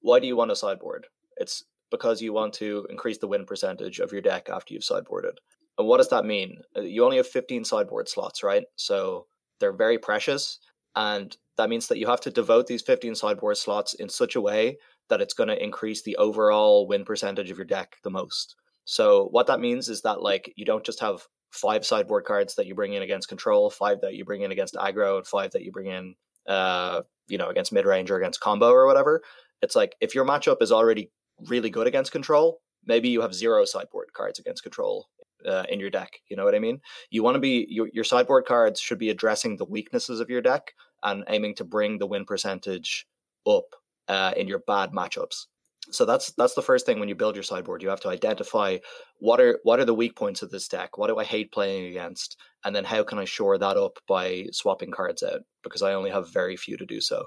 why 0.00 0.20
do 0.20 0.26
you 0.26 0.36
want 0.36 0.50
a 0.50 0.56
sideboard? 0.56 1.06
It's 1.36 1.64
because 1.94 2.20
you 2.20 2.32
want 2.32 2.52
to 2.54 2.86
increase 2.90 3.18
the 3.18 3.28
win 3.28 3.46
percentage 3.46 4.00
of 4.00 4.12
your 4.12 4.20
deck 4.20 4.48
after 4.52 4.74
you've 4.74 4.82
sideboarded. 4.82 5.36
And 5.78 5.86
what 5.86 5.98
does 5.98 6.08
that 6.10 6.24
mean? 6.24 6.58
Uh, 6.76 6.80
you 6.80 7.04
only 7.04 7.16
have 7.16 7.26
15 7.26 7.64
sideboard 7.64 8.08
slots, 8.08 8.42
right? 8.42 8.64
So 8.76 9.26
they're 9.60 9.72
very 9.72 9.98
precious. 9.98 10.58
And 10.96 11.36
that 11.56 11.68
means 11.68 11.86
that 11.88 11.98
you 11.98 12.06
have 12.06 12.20
to 12.22 12.30
devote 12.30 12.66
these 12.66 12.82
15 12.82 13.14
sideboard 13.14 13.56
slots 13.56 13.94
in 13.94 14.08
such 14.08 14.34
a 14.36 14.40
way 14.40 14.78
that 15.08 15.20
it's 15.20 15.34
going 15.34 15.48
to 15.48 15.62
increase 15.62 16.02
the 16.02 16.16
overall 16.16 16.88
win 16.88 17.04
percentage 17.04 17.50
of 17.50 17.58
your 17.58 17.66
deck 17.66 17.96
the 18.02 18.10
most. 18.10 18.56
So 18.84 19.28
what 19.30 19.46
that 19.46 19.60
means 19.60 19.88
is 19.88 20.02
that 20.02 20.22
like 20.22 20.52
you 20.56 20.64
don't 20.64 20.84
just 20.84 21.00
have 21.00 21.26
five 21.50 21.86
sideboard 21.86 22.24
cards 22.24 22.56
that 22.56 22.66
you 22.66 22.74
bring 22.74 22.94
in 22.94 23.02
against 23.02 23.28
control, 23.28 23.70
five 23.70 24.00
that 24.02 24.14
you 24.14 24.24
bring 24.24 24.42
in 24.42 24.52
against 24.52 24.74
aggro, 24.74 25.18
and 25.18 25.26
five 25.26 25.52
that 25.52 25.62
you 25.62 25.72
bring 25.72 25.86
in 25.86 26.14
uh, 26.46 27.02
you 27.28 27.38
know, 27.38 27.48
against 27.48 27.72
mid 27.72 27.86
range 27.86 28.10
or 28.10 28.16
against 28.16 28.40
combo 28.40 28.70
or 28.70 28.86
whatever. 28.86 29.22
It's 29.62 29.76
like 29.76 29.94
if 30.00 30.14
your 30.14 30.26
matchup 30.26 30.60
is 30.60 30.72
already 30.72 31.10
really 31.48 31.70
good 31.70 31.86
against 31.86 32.12
control, 32.12 32.60
maybe 32.86 33.08
you 33.08 33.20
have 33.22 33.34
zero 33.34 33.64
sideboard 33.64 34.12
cards 34.12 34.38
against 34.38 34.62
control 34.62 35.08
uh, 35.46 35.64
in 35.68 35.80
your 35.80 35.90
deck. 35.90 36.20
You 36.28 36.36
know 36.36 36.44
what 36.44 36.54
I 36.54 36.58
mean? 36.58 36.80
You 37.10 37.22
want 37.22 37.36
to 37.36 37.40
be 37.40 37.66
your, 37.68 37.88
your 37.92 38.04
sideboard 38.04 38.46
cards 38.46 38.80
should 38.80 38.98
be 38.98 39.10
addressing 39.10 39.56
the 39.56 39.64
weaknesses 39.64 40.20
of 40.20 40.30
your 40.30 40.42
deck 40.42 40.72
and 41.02 41.24
aiming 41.28 41.54
to 41.56 41.64
bring 41.64 41.98
the 41.98 42.06
win 42.06 42.24
percentage 42.24 43.06
up 43.46 43.64
uh, 44.08 44.32
in 44.36 44.48
your 44.48 44.60
bad 44.66 44.92
matchups. 44.92 45.46
So 45.90 46.06
that's 46.06 46.32
that's 46.38 46.54
the 46.54 46.62
first 46.62 46.86
thing 46.86 46.98
when 46.98 47.10
you 47.10 47.14
build 47.14 47.36
your 47.36 47.42
sideboard. 47.42 47.82
You 47.82 47.90
have 47.90 48.00
to 48.00 48.08
identify 48.08 48.78
what 49.18 49.38
are 49.38 49.60
what 49.64 49.80
are 49.80 49.84
the 49.84 49.94
weak 49.94 50.16
points 50.16 50.40
of 50.40 50.50
this 50.50 50.66
deck. 50.66 50.96
What 50.96 51.08
do 51.08 51.18
I 51.18 51.24
hate 51.24 51.52
playing 51.52 51.86
against, 51.86 52.38
and 52.64 52.74
then 52.74 52.84
how 52.84 53.02
can 53.02 53.18
I 53.18 53.26
shore 53.26 53.58
that 53.58 53.76
up 53.76 53.98
by 54.08 54.46
swapping 54.50 54.90
cards 54.90 55.22
out 55.22 55.40
because 55.62 55.82
I 55.82 55.92
only 55.92 56.10
have 56.10 56.32
very 56.32 56.56
few 56.56 56.78
to 56.78 56.86
do 56.86 57.02
so. 57.02 57.26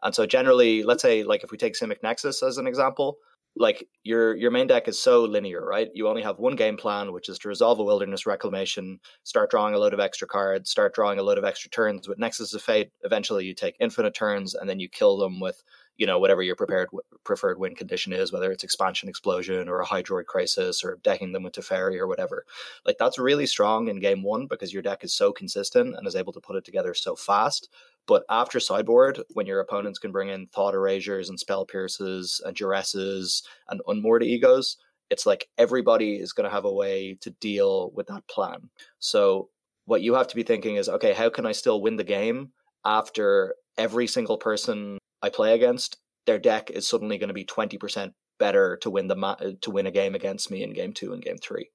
And 0.00 0.14
so 0.14 0.26
generally, 0.26 0.84
let's 0.84 1.02
say 1.02 1.24
like 1.24 1.42
if 1.42 1.50
we 1.50 1.58
take 1.58 1.74
Simic 1.74 2.00
Nexus 2.04 2.40
as 2.40 2.56
an 2.56 2.68
example, 2.68 3.18
like 3.58 3.88
your 4.04 4.36
your 4.36 4.50
main 4.50 4.66
deck 4.68 4.88
is 4.88 5.00
so 5.00 5.24
linear, 5.24 5.64
right? 5.64 5.88
You 5.92 6.08
only 6.08 6.22
have 6.22 6.38
one 6.38 6.56
game 6.56 6.76
plan, 6.76 7.12
which 7.12 7.28
is 7.28 7.38
to 7.40 7.48
resolve 7.48 7.78
a 7.80 7.84
wilderness 7.84 8.24
reclamation, 8.26 9.00
start 9.24 9.50
drawing 9.50 9.74
a 9.74 9.78
load 9.78 9.92
of 9.92 10.00
extra 10.00 10.28
cards, 10.28 10.70
start 10.70 10.94
drawing 10.94 11.18
a 11.18 11.22
load 11.22 11.38
of 11.38 11.44
extra 11.44 11.70
turns 11.70 12.08
with 12.08 12.18
Nexus 12.18 12.54
of 12.54 12.62
Fate. 12.62 12.90
Eventually, 13.02 13.44
you 13.44 13.54
take 13.54 13.74
infinite 13.80 14.14
turns, 14.14 14.54
and 14.54 14.70
then 14.70 14.78
you 14.78 14.88
kill 14.88 15.18
them 15.18 15.40
with 15.40 15.62
you 15.96 16.06
know 16.06 16.18
whatever 16.20 16.42
your 16.42 16.54
prepared 16.54 16.88
preferred 17.24 17.58
win 17.58 17.74
condition 17.74 18.12
is, 18.12 18.32
whether 18.32 18.52
it's 18.52 18.64
expansion 18.64 19.08
explosion 19.08 19.68
or 19.68 19.80
a 19.80 19.86
hydroid 19.86 20.24
Krasis 20.24 20.84
or 20.84 20.98
decking 21.02 21.32
them 21.32 21.42
with 21.42 21.54
Teferi 21.54 21.98
or 21.98 22.06
whatever. 22.06 22.44
Like 22.86 22.96
that's 22.98 23.18
really 23.18 23.46
strong 23.46 23.88
in 23.88 23.98
game 23.98 24.22
one 24.22 24.46
because 24.46 24.72
your 24.72 24.82
deck 24.82 25.02
is 25.02 25.12
so 25.12 25.32
consistent 25.32 25.96
and 25.96 26.06
is 26.06 26.16
able 26.16 26.32
to 26.32 26.40
put 26.40 26.56
it 26.56 26.64
together 26.64 26.94
so 26.94 27.16
fast. 27.16 27.68
But 28.08 28.24
after 28.28 28.58
sideboard, 28.58 29.20
when 29.34 29.46
your 29.46 29.60
opponents 29.60 30.00
can 30.00 30.10
bring 30.10 30.30
in 30.30 30.48
thought 30.48 30.74
erasures 30.74 31.28
and 31.28 31.38
spell 31.38 31.64
pierces 31.64 32.40
and 32.44 32.56
duresses 32.56 33.42
and 33.68 33.80
unmoored 33.86 34.24
egos, 34.24 34.76
it's 35.10 35.26
like 35.26 35.46
everybody 35.56 36.16
is 36.16 36.32
going 36.32 36.48
to 36.48 36.54
have 36.54 36.64
a 36.64 36.72
way 36.72 37.16
to 37.20 37.30
deal 37.30 37.92
with 37.94 38.08
that 38.08 38.26
plan. 38.26 38.70
So 38.98 39.50
what 39.84 40.02
you 40.02 40.14
have 40.14 40.26
to 40.28 40.36
be 40.36 40.42
thinking 40.42 40.76
is, 40.76 40.88
okay, 40.88 41.12
how 41.12 41.30
can 41.30 41.46
I 41.46 41.52
still 41.52 41.80
win 41.80 41.96
the 41.96 42.04
game 42.04 42.52
after 42.84 43.54
every 43.76 44.06
single 44.06 44.38
person 44.38 44.98
I 45.22 45.28
play 45.30 45.54
against, 45.54 45.98
their 46.26 46.38
deck 46.38 46.70
is 46.70 46.86
suddenly 46.86 47.18
going 47.18 47.28
to 47.28 47.34
be 47.34 47.44
twenty 47.44 47.78
percent 47.78 48.12
better 48.38 48.76
to 48.82 48.90
win 48.90 49.08
the 49.08 49.16
ma- 49.16 49.36
to 49.60 49.70
win 49.70 49.86
a 49.86 49.90
game 49.90 50.14
against 50.14 50.50
me 50.50 50.62
in 50.62 50.72
game 50.72 50.92
two 50.92 51.12
and 51.12 51.22
game 51.22 51.38
three. 51.38 51.70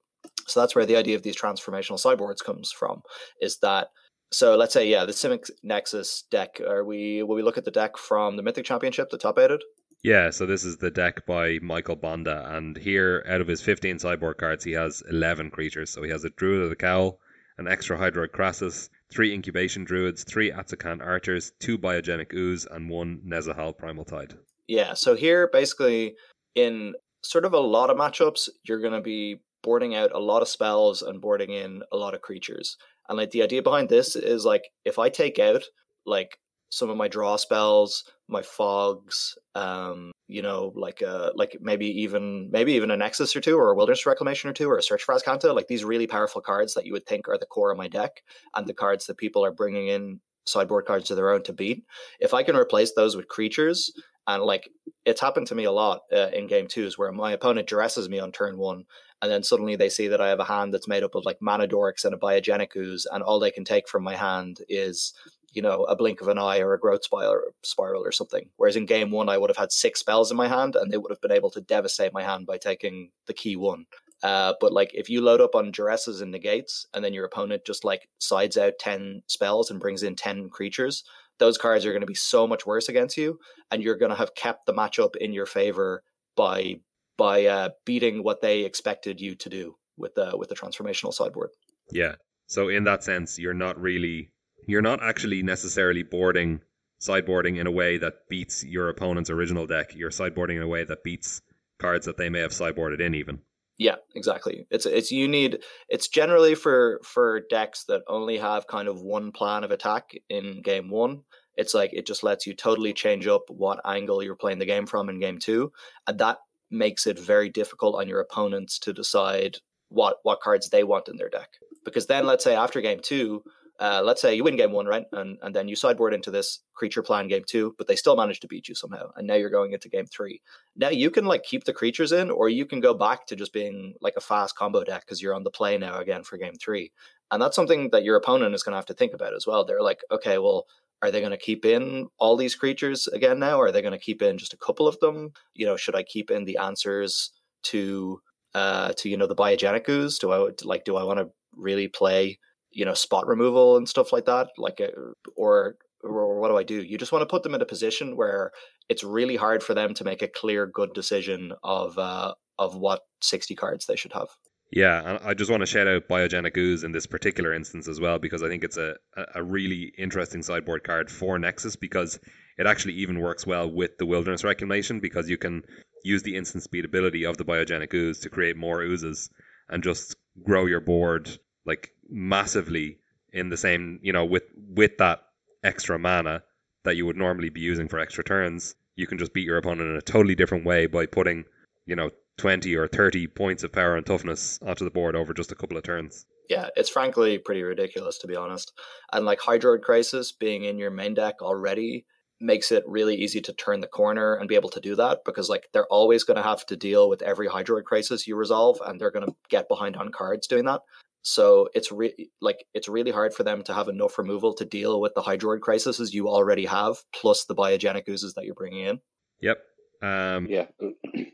So 0.46 0.60
that's 0.60 0.74
where 0.74 0.86
the 0.86 0.96
idea 0.96 1.16
of 1.16 1.22
these 1.22 1.36
transformational 1.36 2.02
cyborgs 2.02 2.44
comes 2.44 2.72
from. 2.72 3.02
Is 3.40 3.58
that 3.58 3.88
so 4.34 4.56
let's 4.56 4.72
say, 4.72 4.88
yeah, 4.88 5.04
the 5.04 5.12
Simic 5.12 5.50
Nexus 5.62 6.24
deck. 6.30 6.60
Are 6.60 6.84
we 6.84 7.22
will 7.22 7.36
we 7.36 7.42
look 7.42 7.58
at 7.58 7.64
the 7.64 7.70
deck 7.70 7.96
from 7.96 8.36
the 8.36 8.42
Mythic 8.42 8.64
Championship, 8.64 9.10
the 9.10 9.18
top 9.18 9.38
aided? 9.38 9.62
Yeah, 10.02 10.30
so 10.30 10.44
this 10.44 10.64
is 10.64 10.76
the 10.76 10.90
deck 10.90 11.24
by 11.24 11.60
Michael 11.62 11.96
Bonde, 11.96 12.28
and 12.28 12.76
here 12.76 13.24
out 13.26 13.40
of 13.40 13.46
his 13.46 13.62
15 13.62 13.96
cyborg 13.96 14.36
cards, 14.36 14.62
he 14.62 14.72
has 14.72 15.02
11 15.08 15.50
creatures. 15.50 15.88
So 15.88 16.02
he 16.02 16.10
has 16.10 16.24
a 16.24 16.30
Druid 16.30 16.62
of 16.62 16.68
the 16.68 16.76
Cowl, 16.76 17.20
an 17.56 17.66
extra 17.66 17.96
Hydroid 17.96 18.32
Krasis, 18.32 18.90
three 19.10 19.32
Incubation 19.32 19.84
Druids, 19.84 20.24
three 20.24 20.50
Atzocan 20.50 21.00
Archers, 21.00 21.52
two 21.58 21.78
Biogenic 21.78 22.34
Ooze, 22.34 22.66
and 22.66 22.90
one 22.90 23.22
Nezahal 23.26 23.78
Primal 23.78 24.04
Tide. 24.04 24.34
Yeah, 24.66 24.92
so 24.92 25.14
here 25.14 25.48
basically 25.50 26.16
in 26.54 26.94
sort 27.22 27.44
of 27.44 27.54
a 27.54 27.60
lot 27.60 27.88
of 27.88 27.96
matchups, 27.96 28.48
you're 28.64 28.80
going 28.80 28.92
to 28.92 29.00
be 29.00 29.40
boarding 29.64 29.96
out 29.96 30.12
a 30.14 30.20
lot 30.20 30.42
of 30.42 30.48
spells 30.48 31.02
and 31.02 31.20
boarding 31.20 31.50
in 31.50 31.82
a 31.90 31.96
lot 31.96 32.14
of 32.14 32.20
creatures. 32.20 32.76
And 33.08 33.18
like 33.18 33.32
the 33.32 33.42
idea 33.42 33.62
behind 33.62 33.88
this 33.88 34.14
is 34.14 34.44
like 34.44 34.62
if 34.84 34.98
I 34.98 35.08
take 35.08 35.38
out 35.40 35.64
like 36.06 36.38
some 36.70 36.90
of 36.90 36.96
my 36.96 37.08
draw 37.08 37.36
spells, 37.36 38.04
my 38.28 38.42
fogs, 38.42 39.34
um, 39.54 40.12
you 40.28 40.42
know, 40.42 40.72
like 40.76 41.02
uh 41.02 41.30
like 41.34 41.56
maybe 41.60 41.86
even 42.02 42.50
maybe 42.52 42.74
even 42.74 42.90
a 42.90 42.96
Nexus 42.96 43.34
or 43.34 43.40
two 43.40 43.56
or 43.56 43.70
a 43.70 43.74
Wilderness 43.74 44.06
Reclamation 44.06 44.50
or 44.50 44.52
two 44.52 44.68
or 44.68 44.78
a 44.78 44.82
Search 44.82 45.02
for 45.02 45.14
Azcanta, 45.14 45.54
like 45.54 45.66
these 45.66 45.84
really 45.84 46.06
powerful 46.06 46.40
cards 46.40 46.74
that 46.74 46.86
you 46.86 46.92
would 46.92 47.06
think 47.06 47.28
are 47.28 47.38
the 47.38 47.46
core 47.46 47.72
of 47.72 47.78
my 47.78 47.88
deck 47.88 48.22
and 48.54 48.66
the 48.66 48.74
cards 48.74 49.06
that 49.06 49.16
people 49.16 49.44
are 49.44 49.52
bringing 49.52 49.88
in 49.88 50.20
sideboard 50.46 50.84
cards 50.84 51.10
of 51.10 51.16
their 51.16 51.30
own 51.30 51.42
to 51.44 51.52
beat. 51.52 51.84
If 52.20 52.34
I 52.34 52.42
can 52.42 52.56
replace 52.56 52.92
those 52.92 53.16
with 53.16 53.28
creatures 53.28 53.90
and 54.26 54.42
like 54.42 54.68
it's 55.04 55.20
happened 55.20 55.46
to 55.48 55.54
me 55.54 55.64
a 55.64 55.72
lot 55.72 56.00
uh, 56.12 56.28
in 56.32 56.46
game 56.46 56.66
twos 56.66 56.98
where 56.98 57.12
my 57.12 57.32
opponent 57.32 57.68
duresses 57.68 58.08
me 58.08 58.18
on 58.18 58.32
turn 58.32 58.58
one 58.58 58.84
and 59.22 59.30
then 59.30 59.42
suddenly 59.42 59.76
they 59.76 59.88
see 59.88 60.08
that 60.08 60.20
I 60.20 60.28
have 60.28 60.40
a 60.40 60.44
hand 60.44 60.72
that's 60.72 60.88
made 60.88 61.02
up 61.02 61.14
of 61.14 61.24
like 61.24 61.38
mana 61.40 61.64
and 61.64 62.14
a 62.14 62.18
biogenic 62.18 62.76
ooze, 62.76 63.06
and 63.10 63.22
all 63.22 63.40
they 63.40 63.50
can 63.50 63.64
take 63.64 63.88
from 63.88 64.02
my 64.02 64.16
hand 64.16 64.58
is 64.68 65.12
you 65.52 65.62
know 65.62 65.84
a 65.84 65.96
blink 65.96 66.20
of 66.20 66.28
an 66.28 66.38
eye 66.38 66.60
or 66.60 66.74
a 66.74 66.80
growth 66.80 67.04
spiral, 67.04 67.52
spiral 67.62 68.04
or 68.04 68.12
something. 68.12 68.50
Whereas 68.56 68.76
in 68.76 68.86
game 68.86 69.10
one, 69.10 69.28
I 69.28 69.38
would 69.38 69.50
have 69.50 69.56
had 69.56 69.72
six 69.72 70.00
spells 70.00 70.30
in 70.30 70.36
my 70.36 70.48
hand, 70.48 70.76
and 70.76 70.90
they 70.90 70.98
would 70.98 71.12
have 71.12 71.20
been 71.20 71.32
able 71.32 71.50
to 71.50 71.60
devastate 71.60 72.12
my 72.12 72.22
hand 72.22 72.46
by 72.46 72.58
taking 72.58 73.10
the 73.26 73.34
key 73.34 73.56
one. 73.56 73.86
Uh, 74.22 74.54
but 74.60 74.72
like 74.72 74.90
if 74.94 75.10
you 75.10 75.20
load 75.20 75.40
up 75.40 75.54
on 75.54 75.72
duresses 75.72 76.22
and 76.22 76.32
negates, 76.32 76.86
and 76.94 77.04
then 77.04 77.12
your 77.12 77.24
opponent 77.24 77.62
just 77.66 77.84
like 77.84 78.08
sides 78.18 78.56
out 78.56 78.74
ten 78.78 79.22
spells 79.26 79.70
and 79.70 79.80
brings 79.80 80.02
in 80.02 80.16
ten 80.16 80.48
creatures, 80.48 81.04
those 81.38 81.58
cards 81.58 81.84
are 81.84 81.92
going 81.92 82.00
to 82.00 82.06
be 82.06 82.14
so 82.14 82.46
much 82.46 82.66
worse 82.66 82.88
against 82.88 83.16
you, 83.16 83.38
and 83.70 83.82
you're 83.82 83.96
going 83.96 84.10
to 84.10 84.16
have 84.16 84.34
kept 84.34 84.66
the 84.66 84.74
matchup 84.74 85.16
in 85.16 85.32
your 85.32 85.46
favor 85.46 86.02
by 86.36 86.76
by 87.16 87.46
uh, 87.46 87.70
beating 87.84 88.22
what 88.22 88.40
they 88.40 88.60
expected 88.60 89.20
you 89.20 89.34
to 89.36 89.48
do 89.48 89.76
with 89.96 90.14
the 90.14 90.36
with 90.36 90.48
the 90.48 90.54
transformational 90.54 91.12
sideboard. 91.12 91.50
Yeah. 91.90 92.14
So 92.46 92.68
in 92.68 92.84
that 92.84 93.04
sense, 93.04 93.38
you're 93.38 93.54
not 93.54 93.80
really 93.80 94.30
you're 94.66 94.82
not 94.82 95.02
actually 95.02 95.42
necessarily 95.42 96.02
boarding 96.02 96.60
sideboarding 97.00 97.58
in 97.58 97.66
a 97.66 97.70
way 97.70 97.98
that 97.98 98.14
beats 98.28 98.64
your 98.64 98.88
opponent's 98.88 99.30
original 99.30 99.66
deck. 99.66 99.94
You're 99.94 100.10
sideboarding 100.10 100.56
in 100.56 100.62
a 100.62 100.68
way 100.68 100.84
that 100.84 101.04
beats 101.04 101.42
cards 101.78 102.06
that 102.06 102.16
they 102.16 102.30
may 102.30 102.40
have 102.40 102.52
sideboarded 102.52 103.00
in 103.00 103.14
even. 103.14 103.40
Yeah, 103.76 103.96
exactly. 104.14 104.66
It's 104.70 104.86
it's 104.86 105.10
you 105.10 105.26
need 105.26 105.58
it's 105.88 106.08
generally 106.08 106.54
for 106.54 107.00
for 107.04 107.42
decks 107.50 107.84
that 107.88 108.02
only 108.08 108.38
have 108.38 108.66
kind 108.66 108.88
of 108.88 109.02
one 109.02 109.32
plan 109.32 109.64
of 109.64 109.72
attack 109.72 110.12
in 110.28 110.62
game 110.62 110.90
1. 110.90 111.22
It's 111.56 111.74
like 111.74 111.92
it 111.92 112.06
just 112.06 112.22
lets 112.22 112.46
you 112.46 112.54
totally 112.54 112.92
change 112.92 113.26
up 113.26 113.42
what 113.48 113.80
angle 113.84 114.22
you're 114.22 114.36
playing 114.36 114.58
the 114.58 114.66
game 114.66 114.86
from 114.86 115.08
in 115.08 115.20
game 115.20 115.38
2 115.38 115.72
and 116.06 116.18
that 116.18 116.38
makes 116.70 117.06
it 117.06 117.18
very 117.18 117.48
difficult 117.48 117.94
on 117.96 118.08
your 118.08 118.20
opponents 118.20 118.78
to 118.80 118.92
decide 118.92 119.58
what 119.88 120.16
what 120.22 120.40
cards 120.40 120.70
they 120.70 120.84
want 120.84 121.08
in 121.08 121.16
their 121.16 121.28
deck. 121.28 121.50
Because 121.84 122.06
then, 122.06 122.26
let's 122.26 122.44
say 122.44 122.54
after 122.54 122.80
game 122.80 123.00
two, 123.02 123.42
uh, 123.80 124.00
let's 124.04 124.22
say 124.22 124.34
you 124.34 124.44
win 124.44 124.56
game 124.56 124.72
one, 124.72 124.86
right, 124.86 125.04
and 125.12 125.38
and 125.42 125.54
then 125.54 125.68
you 125.68 125.76
sideboard 125.76 126.14
into 126.14 126.30
this 126.30 126.60
creature 126.74 127.02
plan 127.02 127.28
game 127.28 127.42
two, 127.46 127.74
but 127.76 127.86
they 127.86 127.96
still 127.96 128.16
manage 128.16 128.40
to 128.40 128.48
beat 128.48 128.68
you 128.68 128.74
somehow, 128.74 129.10
and 129.16 129.26
now 129.26 129.34
you're 129.34 129.50
going 129.50 129.72
into 129.72 129.88
game 129.88 130.06
three. 130.06 130.40
Now 130.76 130.90
you 130.90 131.10
can 131.10 131.24
like 131.24 131.42
keep 131.42 131.64
the 131.64 131.72
creatures 131.72 132.12
in, 132.12 132.30
or 132.30 132.48
you 132.48 132.66
can 132.66 132.80
go 132.80 132.94
back 132.94 133.26
to 133.26 133.36
just 133.36 133.52
being 133.52 133.94
like 134.00 134.14
a 134.16 134.20
fast 134.20 134.56
combo 134.56 134.84
deck 134.84 135.04
because 135.04 135.20
you're 135.20 135.34
on 135.34 135.44
the 135.44 135.50
play 135.50 135.76
now 135.76 135.98
again 135.98 136.22
for 136.22 136.36
game 136.36 136.54
three, 136.54 136.92
and 137.30 137.42
that's 137.42 137.56
something 137.56 137.90
that 137.90 138.04
your 138.04 138.16
opponent 138.16 138.54
is 138.54 138.62
going 138.62 138.72
to 138.72 138.78
have 138.78 138.86
to 138.86 138.94
think 138.94 139.12
about 139.12 139.34
as 139.34 139.46
well. 139.46 139.64
They're 139.64 139.82
like, 139.82 140.00
okay, 140.10 140.38
well, 140.38 140.66
are 141.04 141.10
they 141.10 141.20
going 141.20 141.32
to 141.32 141.36
keep 141.38 141.64
in 141.64 142.08
all 142.18 142.36
these 142.36 142.54
creatures 142.54 143.06
again 143.08 143.38
now? 143.38 143.60
Are 143.60 143.70
they 143.70 143.82
going 143.82 143.92
to 143.92 143.98
keep 143.98 144.22
in 144.22 144.38
just 144.38 144.54
a 144.54 144.58
couple 144.58 144.88
of 144.88 144.98
them? 145.00 145.30
You 145.54 145.66
know, 145.66 145.76
should 145.76 145.94
I 145.94 146.02
keep 146.02 146.30
in 146.30 146.44
the 146.44 146.56
answers 146.56 147.30
to 147.64 148.20
uh 148.54 148.92
to 148.98 149.08
you 149.08 149.16
know 149.16 149.26
the 149.26 149.34
biogenic 149.34 149.88
ooze? 149.88 150.18
Do 150.18 150.32
I 150.32 150.50
like 150.64 150.84
do 150.84 150.96
I 150.96 151.04
want 151.04 151.18
to 151.18 151.28
really 151.54 151.88
play 151.88 152.38
you 152.70 152.84
know 152.84 152.94
spot 152.94 153.26
removal 153.26 153.76
and 153.76 153.88
stuff 153.88 154.12
like 154.12 154.24
that? 154.24 154.48
Like, 154.56 154.80
uh, 154.80 154.88
or 155.36 155.76
or 156.02 156.40
what 156.40 156.48
do 156.48 156.56
I 156.56 156.62
do? 156.62 156.82
You 156.82 156.98
just 156.98 157.12
want 157.12 157.22
to 157.22 157.26
put 157.26 157.42
them 157.42 157.54
in 157.54 157.62
a 157.62 157.66
position 157.66 158.16
where 158.16 158.50
it's 158.88 159.04
really 159.04 159.36
hard 159.36 159.62
for 159.62 159.74
them 159.74 159.94
to 159.94 160.04
make 160.04 160.22
a 160.22 160.28
clear, 160.28 160.66
good 160.66 160.92
decision 160.94 161.52
of 161.62 161.98
uh, 161.98 162.34
of 162.58 162.76
what 162.76 163.02
sixty 163.22 163.54
cards 163.54 163.86
they 163.86 163.96
should 163.96 164.12
have. 164.12 164.28
Yeah, 164.70 165.02
and 165.08 165.18
I 165.24 165.34
just 165.34 165.50
want 165.50 165.60
to 165.60 165.66
shout 165.66 165.86
out 165.86 166.08
Biogenic 166.08 166.56
Ooze 166.56 166.82
in 166.84 166.92
this 166.92 167.06
particular 167.06 167.54
instance 167.54 167.86
as 167.86 168.00
well 168.00 168.18
because 168.18 168.42
I 168.42 168.48
think 168.48 168.64
it's 168.64 168.76
a, 168.76 168.96
a 169.34 169.42
really 169.42 169.92
interesting 169.96 170.42
sideboard 170.42 170.82
card 170.82 171.10
for 171.10 171.38
Nexus 171.38 171.76
because 171.76 172.18
it 172.58 172.66
actually 172.66 172.94
even 172.94 173.20
works 173.20 173.46
well 173.46 173.70
with 173.70 173.98
the 173.98 174.06
Wilderness 174.06 174.42
Reclamation 174.42 175.00
because 175.00 175.30
you 175.30 175.36
can 175.38 175.62
use 176.02 176.22
the 176.22 176.36
instant 176.36 176.64
speed 176.64 176.84
ability 176.84 177.24
of 177.24 177.36
the 177.36 177.44
Biogenic 177.44 177.94
Ooze 177.94 178.20
to 178.20 178.30
create 178.30 178.56
more 178.56 178.82
oozes 178.82 179.30
and 179.68 179.82
just 179.82 180.16
grow 180.42 180.66
your 180.66 180.80
board 180.80 181.30
like 181.64 181.90
massively 182.08 182.98
in 183.32 183.48
the 183.50 183.56
same, 183.56 184.00
you 184.02 184.12
know, 184.12 184.24
with 184.24 184.44
with 184.68 184.98
that 184.98 185.22
extra 185.62 185.98
mana 185.98 186.42
that 186.84 186.96
you 186.96 187.06
would 187.06 187.16
normally 187.16 187.48
be 187.48 187.60
using 187.60 187.88
for 187.88 187.98
extra 188.00 188.24
turns. 188.24 188.74
You 188.96 189.06
can 189.06 189.18
just 189.18 189.32
beat 189.32 189.46
your 189.46 189.56
opponent 189.56 189.88
in 189.90 189.96
a 189.96 190.02
totally 190.02 190.34
different 190.34 190.64
way 190.64 190.86
by 190.86 191.06
putting, 191.06 191.44
you 191.86 191.96
know, 191.96 192.10
20 192.38 192.74
or 192.76 192.88
30 192.88 193.26
points 193.28 193.62
of 193.62 193.72
power 193.72 193.96
and 193.96 194.06
toughness 194.06 194.58
onto 194.62 194.84
the 194.84 194.90
board 194.90 195.16
over 195.16 195.32
just 195.32 195.52
a 195.52 195.54
couple 195.54 195.76
of 195.76 195.82
turns. 195.82 196.26
Yeah, 196.48 196.68
it's 196.76 196.90
frankly 196.90 197.38
pretty 197.38 197.62
ridiculous 197.62 198.18
to 198.18 198.26
be 198.26 198.36
honest. 198.36 198.72
And 199.12 199.24
like 199.24 199.40
Hydroid 199.40 199.80
Krasis 199.80 200.32
being 200.38 200.64
in 200.64 200.78
your 200.78 200.90
main 200.90 201.14
deck 201.14 201.36
already 201.40 202.06
makes 202.40 202.72
it 202.72 202.82
really 202.86 203.14
easy 203.14 203.40
to 203.40 203.52
turn 203.52 203.80
the 203.80 203.86
corner 203.86 204.34
and 204.34 204.48
be 204.48 204.56
able 204.56 204.68
to 204.68 204.80
do 204.80 204.96
that 204.96 205.20
because 205.24 205.48
like 205.48 205.68
they're 205.72 205.86
always 205.86 206.24
going 206.24 206.36
to 206.36 206.42
have 206.42 206.66
to 206.66 206.76
deal 206.76 207.08
with 207.08 207.22
every 207.22 207.48
Hydroid 207.48 207.84
Krasis 207.84 208.26
you 208.26 208.36
resolve 208.36 208.78
and 208.84 209.00
they're 209.00 209.10
going 209.10 209.26
to 209.26 209.34
get 209.48 209.68
behind 209.68 209.96
on 209.96 210.10
cards 210.10 210.46
doing 210.46 210.64
that. 210.66 210.82
So 211.24 211.70
it's 211.74 211.90
re- 211.90 212.28
like 212.42 212.66
it's 212.74 212.88
really 212.88 213.10
hard 213.10 213.32
for 213.32 213.44
them 213.44 213.62
to 213.62 213.72
have 213.72 213.88
enough 213.88 214.18
removal 214.18 214.52
to 214.54 214.64
deal 214.66 215.00
with 215.00 215.14
the 215.14 215.22
Hydroid 215.22 215.60
crises 215.60 216.12
you 216.12 216.28
already 216.28 216.66
have, 216.66 216.96
plus 217.14 217.46
the 217.46 217.54
biogenic 217.54 218.06
oozes 218.10 218.34
that 218.34 218.44
you're 218.44 218.54
bringing 218.54 218.84
in. 218.84 219.00
Yep. 219.40 219.58
Um, 220.02 220.46
yeah. 220.50 220.66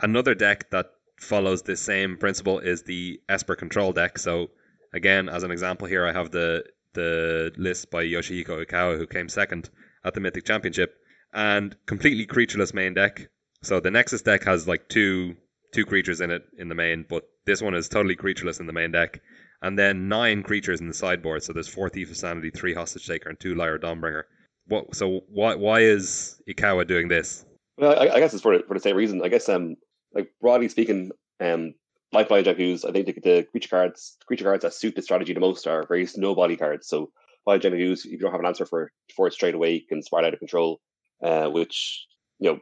another 0.00 0.34
deck 0.34 0.70
that 0.70 0.86
follows 1.20 1.62
this 1.62 1.80
same 1.80 2.16
principle 2.16 2.58
is 2.58 2.82
the 2.82 3.20
Esper 3.28 3.56
Control 3.56 3.92
deck. 3.92 4.18
So 4.18 4.50
again, 4.92 5.28
as 5.28 5.42
an 5.42 5.50
example 5.50 5.86
here, 5.86 6.06
I 6.06 6.12
have 6.12 6.30
the 6.30 6.64
the 6.92 7.52
list 7.58 7.90
by 7.90 8.04
Yoshihiko 8.04 8.64
Ikawa, 8.64 8.96
who 8.96 9.06
came 9.06 9.28
second 9.28 9.68
at 10.04 10.14
the 10.14 10.20
Mythic 10.20 10.46
Championship, 10.46 10.94
and 11.34 11.76
completely 11.86 12.26
creatureless 12.26 12.72
main 12.72 12.94
deck. 12.94 13.28
So 13.62 13.80
the 13.80 13.90
Nexus 13.90 14.22
deck 14.22 14.44
has 14.44 14.66
like 14.66 14.88
two 14.88 15.36
two 15.72 15.84
creatures 15.84 16.20
in 16.20 16.30
it 16.30 16.42
in 16.58 16.68
the 16.68 16.74
main, 16.74 17.04
but 17.08 17.28
this 17.44 17.60
one 17.60 17.74
is 17.74 17.88
totally 17.88 18.16
creatureless 18.16 18.60
in 18.60 18.66
the 18.66 18.72
main 18.72 18.92
deck. 18.92 19.20
And 19.62 19.78
then 19.78 20.08
nine 20.08 20.42
creatures 20.42 20.80
in 20.80 20.88
the 20.88 20.94
sideboard. 20.94 21.42
So 21.42 21.52
there's 21.52 21.68
four 21.68 21.88
Thief 21.88 22.10
of 22.10 22.16
Sanity, 22.16 22.50
three 22.50 22.74
Hostage 22.74 23.06
Taker, 23.06 23.30
and 23.30 23.40
two 23.40 23.54
Lyra 23.54 23.80
Dawnbringer. 23.80 24.24
What? 24.68 24.94
So 24.94 25.22
why 25.28 25.54
why 25.54 25.80
is 25.80 26.40
Ikawa 26.48 26.86
doing 26.86 27.08
this? 27.08 27.44
Well, 27.78 27.98
I, 27.98 28.16
I 28.16 28.20
guess 28.20 28.32
it's 28.32 28.42
for 28.42 28.58
for 28.66 28.74
the 28.74 28.80
same 28.80 28.96
reason. 28.96 29.22
I 29.22 29.28
guess 29.28 29.48
um 29.48 29.76
like 30.14 30.30
broadly 30.40 30.68
speaking, 30.68 31.10
um 31.40 31.74
like 32.12 32.28
Biogenic 32.28 32.60
Ooze, 32.60 32.84
I 32.84 32.92
think 32.92 33.06
the, 33.06 33.12
the 33.12 33.46
creature 33.50 33.68
cards 33.68 34.16
creature 34.26 34.44
cards 34.44 34.62
that 34.62 34.74
suit 34.74 34.94
the 34.94 35.02
strategy 35.02 35.32
the 35.32 35.40
most 35.40 35.66
are 35.66 35.86
very 35.86 36.06
snowbody 36.06 36.58
cards. 36.58 36.88
So 36.88 37.10
Biogenic 37.46 37.80
Ooze, 37.80 38.04
if 38.04 38.12
you 38.12 38.18
don't 38.18 38.32
have 38.32 38.40
an 38.40 38.46
answer 38.46 38.66
for 38.66 38.90
for 39.14 39.26
it 39.26 39.32
straight 39.34 39.54
away, 39.54 39.80
can 39.80 40.02
spiral 40.02 40.26
out 40.26 40.34
of 40.34 40.38
control, 40.38 40.80
uh, 41.22 41.48
which 41.48 42.06
you 42.38 42.50
know 42.50 42.60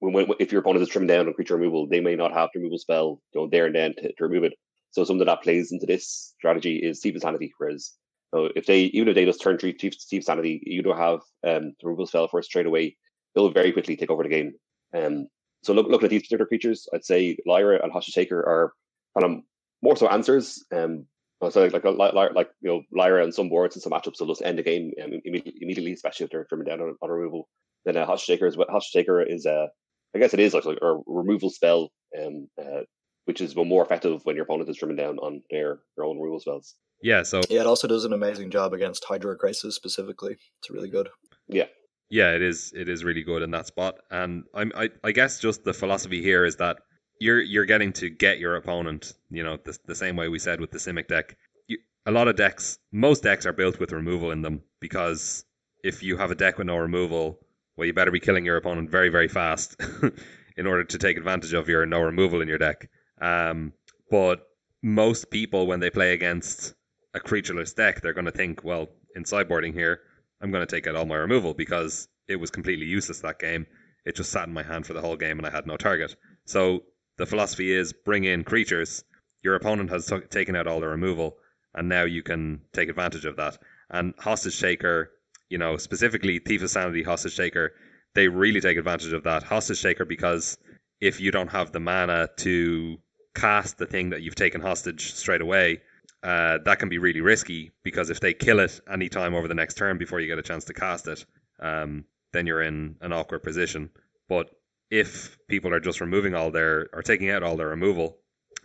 when, 0.00 0.12
when, 0.12 0.26
if 0.40 0.50
your 0.50 0.60
opponent 0.60 0.82
is 0.82 0.88
trimmed 0.88 1.08
down 1.08 1.26
on 1.26 1.34
creature 1.34 1.56
removal, 1.56 1.86
they 1.86 2.00
may 2.00 2.16
not 2.16 2.32
have 2.32 2.50
the 2.52 2.60
removal 2.60 2.78
spell 2.78 3.20
you 3.32 3.40
know, 3.40 3.48
there 3.48 3.66
and 3.66 3.74
then 3.74 3.94
to, 3.94 4.12
to 4.12 4.24
remove 4.24 4.44
it. 4.44 4.54
So 4.90 5.04
something 5.04 5.26
that 5.26 5.42
plays 5.42 5.72
into 5.72 5.86
this 5.86 6.34
strategy 6.38 6.76
is 6.76 7.04
of 7.04 7.20
Sanity. 7.20 7.52
Whereas 7.56 7.92
so 8.34 8.48
if 8.56 8.66
they 8.66 8.80
even 8.84 9.08
if 9.08 9.14
they 9.14 9.24
just 9.24 9.42
turn 9.42 9.58
three 9.58 9.72
Thief, 9.72 9.94
Thief 10.10 10.24
Sanity, 10.24 10.62
you 10.64 10.82
don't 10.82 10.96
have 10.96 11.20
um, 11.46 11.74
the 11.80 11.86
removal 11.86 12.06
spell 12.06 12.28
for 12.28 12.40
it 12.40 12.44
straight 12.44 12.66
away, 12.66 12.96
they'll 13.34 13.50
very 13.50 13.72
quickly 13.72 13.96
take 13.96 14.10
over 14.10 14.22
the 14.22 14.28
game. 14.28 14.52
Um, 14.94 15.28
so 15.62 15.72
look, 15.72 15.86
looking 15.88 16.06
at 16.06 16.10
these 16.10 16.22
particular 16.22 16.46
creatures, 16.46 16.88
I'd 16.94 17.04
say 17.04 17.36
Lyra 17.46 17.80
and 17.82 17.92
Hostage 17.92 18.14
Taker 18.14 18.38
are 18.38 18.72
kind 19.18 19.32
of 19.32 19.42
more 19.82 19.96
so 19.96 20.08
answers. 20.08 20.64
Um, 20.74 21.06
so 21.50 21.64
like, 21.64 21.84
like, 21.84 22.34
like 22.34 22.50
you 22.60 22.70
know 22.70 22.82
Lyra 22.92 23.24
and 23.24 23.34
some 23.34 23.48
boards 23.48 23.74
and 23.74 23.82
some 23.82 23.92
matchups 23.92 24.20
will 24.20 24.28
just 24.28 24.42
end 24.42 24.58
the 24.58 24.62
game 24.62 24.92
um, 25.02 25.10
immediately, 25.24 25.60
immediately, 25.60 25.92
especially 25.92 26.24
if 26.24 26.30
they're 26.30 26.44
trimmed 26.44 26.66
down 26.66 26.80
on, 26.80 26.96
on 27.02 27.10
removal. 27.10 27.48
Then 27.84 27.96
uh, 27.96 28.06
Hostage 28.06 28.36
Taker 28.36 28.46
is 28.46 28.56
what 28.56 28.70
Hostage 28.70 28.92
Taker 28.92 29.20
is 29.20 29.44
a 29.44 29.52
uh, 29.52 29.66
I 30.14 30.18
guess 30.18 30.34
it 30.34 30.40
is 30.40 30.54
like 30.54 30.64
a 30.66 30.98
removal 31.06 31.50
spell, 31.50 31.90
um, 32.18 32.48
uh, 32.60 32.82
which 33.24 33.40
is 33.40 33.56
more 33.56 33.84
effective 33.84 34.20
when 34.24 34.36
your 34.36 34.44
opponent 34.44 34.68
is 34.68 34.76
trimming 34.76 34.96
down 34.96 35.18
on 35.18 35.42
their, 35.50 35.80
their 35.96 36.04
own 36.04 36.18
removal 36.18 36.40
spells. 36.40 36.74
Yeah, 37.02 37.22
so 37.22 37.40
yeah, 37.48 37.62
it 37.62 37.66
also 37.66 37.88
does 37.88 38.04
an 38.04 38.12
amazing 38.12 38.50
job 38.50 38.74
against 38.74 39.04
Hydroid 39.04 39.38
Krasis 39.38 39.72
specifically. 39.72 40.36
It's 40.60 40.70
really 40.70 40.90
good. 40.90 41.08
Yeah, 41.48 41.66
yeah, 42.12 42.32
it 42.34 42.42
is. 42.42 42.74
It 42.76 42.90
is 42.90 43.04
really 43.04 43.22
good 43.22 43.40
in 43.40 43.50
that 43.52 43.66
spot, 43.66 43.94
and 44.10 44.44
I'm, 44.54 44.70
I, 44.76 44.90
I 45.02 45.12
guess 45.12 45.40
just 45.40 45.64
the 45.64 45.72
philosophy 45.72 46.20
here 46.20 46.44
is 46.44 46.56
that 46.56 46.76
you're 47.18 47.40
you're 47.40 47.64
getting 47.64 47.90
to 47.94 48.10
get 48.10 48.38
your 48.38 48.56
opponent. 48.56 49.14
You 49.30 49.42
know, 49.42 49.56
the, 49.64 49.78
the 49.86 49.94
same 49.94 50.14
way 50.14 50.28
we 50.28 50.38
said 50.38 50.60
with 50.60 50.70
the 50.70 50.78
Simic 50.78 51.08
deck. 51.08 51.38
You, 51.68 51.78
a 52.04 52.10
lot 52.10 52.28
of 52.28 52.36
decks, 52.36 52.78
most 52.92 53.22
decks 53.22 53.46
are 53.46 53.54
built 53.54 53.80
with 53.80 53.92
removal 53.92 54.30
in 54.30 54.42
them 54.42 54.60
because 54.78 55.46
if 55.82 56.02
you 56.02 56.18
have 56.18 56.30
a 56.30 56.34
deck 56.34 56.58
with 56.58 56.66
no 56.66 56.76
removal, 56.76 57.38
well, 57.78 57.86
you 57.86 57.94
better 57.94 58.10
be 58.10 58.20
killing 58.20 58.44
your 58.44 58.58
opponent 58.58 58.90
very, 58.90 59.08
very 59.08 59.28
fast 59.28 59.80
in 60.58 60.66
order 60.66 60.84
to 60.84 60.98
take 60.98 61.16
advantage 61.16 61.54
of 61.54 61.66
your 61.66 61.86
no 61.86 62.02
removal 62.02 62.42
in 62.42 62.48
your 62.48 62.58
deck. 62.58 62.90
Um, 63.22 63.72
but 64.10 64.48
most 64.82 65.30
people, 65.30 65.66
when 65.66 65.80
they 65.80 65.88
play 65.88 66.12
against 66.12 66.74
a 67.14 67.20
creatureless 67.20 67.74
deck, 67.74 68.02
they're 68.02 68.12
going 68.12 68.26
to 68.26 68.32
think, 68.32 68.62
well, 68.64 68.88
in 69.16 69.24
sideboarding 69.24 69.72
here, 69.72 70.00
I'm 70.42 70.50
going 70.50 70.66
to 70.66 70.74
take 70.74 70.86
out 70.86 70.96
all 70.96 71.06
my 71.06 71.16
removal 71.16 71.54
because 71.54 72.08
it 72.28 72.36
was 72.36 72.50
completely 72.50 72.86
useless 72.86 73.20
that 73.20 73.38
game. 73.38 73.66
It 74.04 74.16
just 74.16 74.30
sat 74.30 74.48
in 74.48 74.54
my 74.54 74.62
hand 74.62 74.86
for 74.86 74.92
the 74.92 75.00
whole 75.00 75.16
game 75.16 75.38
and 75.38 75.46
I 75.46 75.50
had 75.50 75.66
no 75.66 75.76
target. 75.76 76.14
So 76.44 76.82
the 77.16 77.26
philosophy 77.26 77.72
is 77.72 77.92
bring 77.92 78.24
in 78.24 78.44
creatures. 78.44 79.04
Your 79.42 79.54
opponent 79.54 79.90
has 79.90 80.06
t- 80.06 80.20
taken 80.30 80.56
out 80.56 80.66
all 80.66 80.80
the 80.80 80.88
removal, 80.88 81.36
and 81.74 81.88
now 81.88 82.04
you 82.04 82.22
can 82.22 82.62
take 82.72 82.88
advantage 82.88 83.24
of 83.24 83.36
that. 83.36 83.58
And 83.90 84.14
Hostage 84.18 84.60
Taker 84.60 85.10
you 85.52 85.58
know, 85.58 85.76
specifically 85.76 86.38
Thief 86.38 86.62
of 86.62 86.70
Sanity, 86.70 87.02
Hostage 87.02 87.36
Taker, 87.36 87.72
they 88.14 88.26
really 88.26 88.62
take 88.62 88.78
advantage 88.78 89.12
of 89.12 89.24
that. 89.24 89.42
Hostage 89.42 89.82
Taker, 89.82 90.06
because 90.06 90.56
if 90.98 91.20
you 91.20 91.30
don't 91.30 91.52
have 91.52 91.72
the 91.72 91.78
mana 91.78 92.30
to 92.38 92.96
cast 93.34 93.76
the 93.76 93.84
thing 93.84 94.10
that 94.10 94.22
you've 94.22 94.34
taken 94.34 94.62
hostage 94.62 95.12
straight 95.12 95.42
away, 95.42 95.82
uh, 96.22 96.58
that 96.64 96.78
can 96.78 96.88
be 96.88 96.98
really 96.98 97.20
risky 97.20 97.72
because 97.82 98.10
if 98.10 98.20
they 98.20 98.32
kill 98.32 98.60
it 98.60 98.80
any 98.90 99.08
time 99.08 99.34
over 99.34 99.48
the 99.48 99.54
next 99.54 99.74
turn 99.74 99.98
before 99.98 100.20
you 100.20 100.26
get 100.26 100.38
a 100.38 100.42
chance 100.42 100.64
to 100.66 100.74
cast 100.74 101.08
it, 101.08 101.24
um, 101.60 102.04
then 102.32 102.46
you're 102.46 102.62
in 102.62 102.96
an 103.00 103.12
awkward 103.12 103.42
position. 103.42 103.90
But 104.28 104.50
if 104.90 105.36
people 105.48 105.72
are 105.74 105.80
just 105.80 106.00
removing 106.00 106.34
all 106.34 106.50
their 106.50 106.88
or 106.92 107.02
taking 107.02 107.30
out 107.30 107.42
all 107.42 107.56
their 107.56 107.68
removal, 107.68 108.18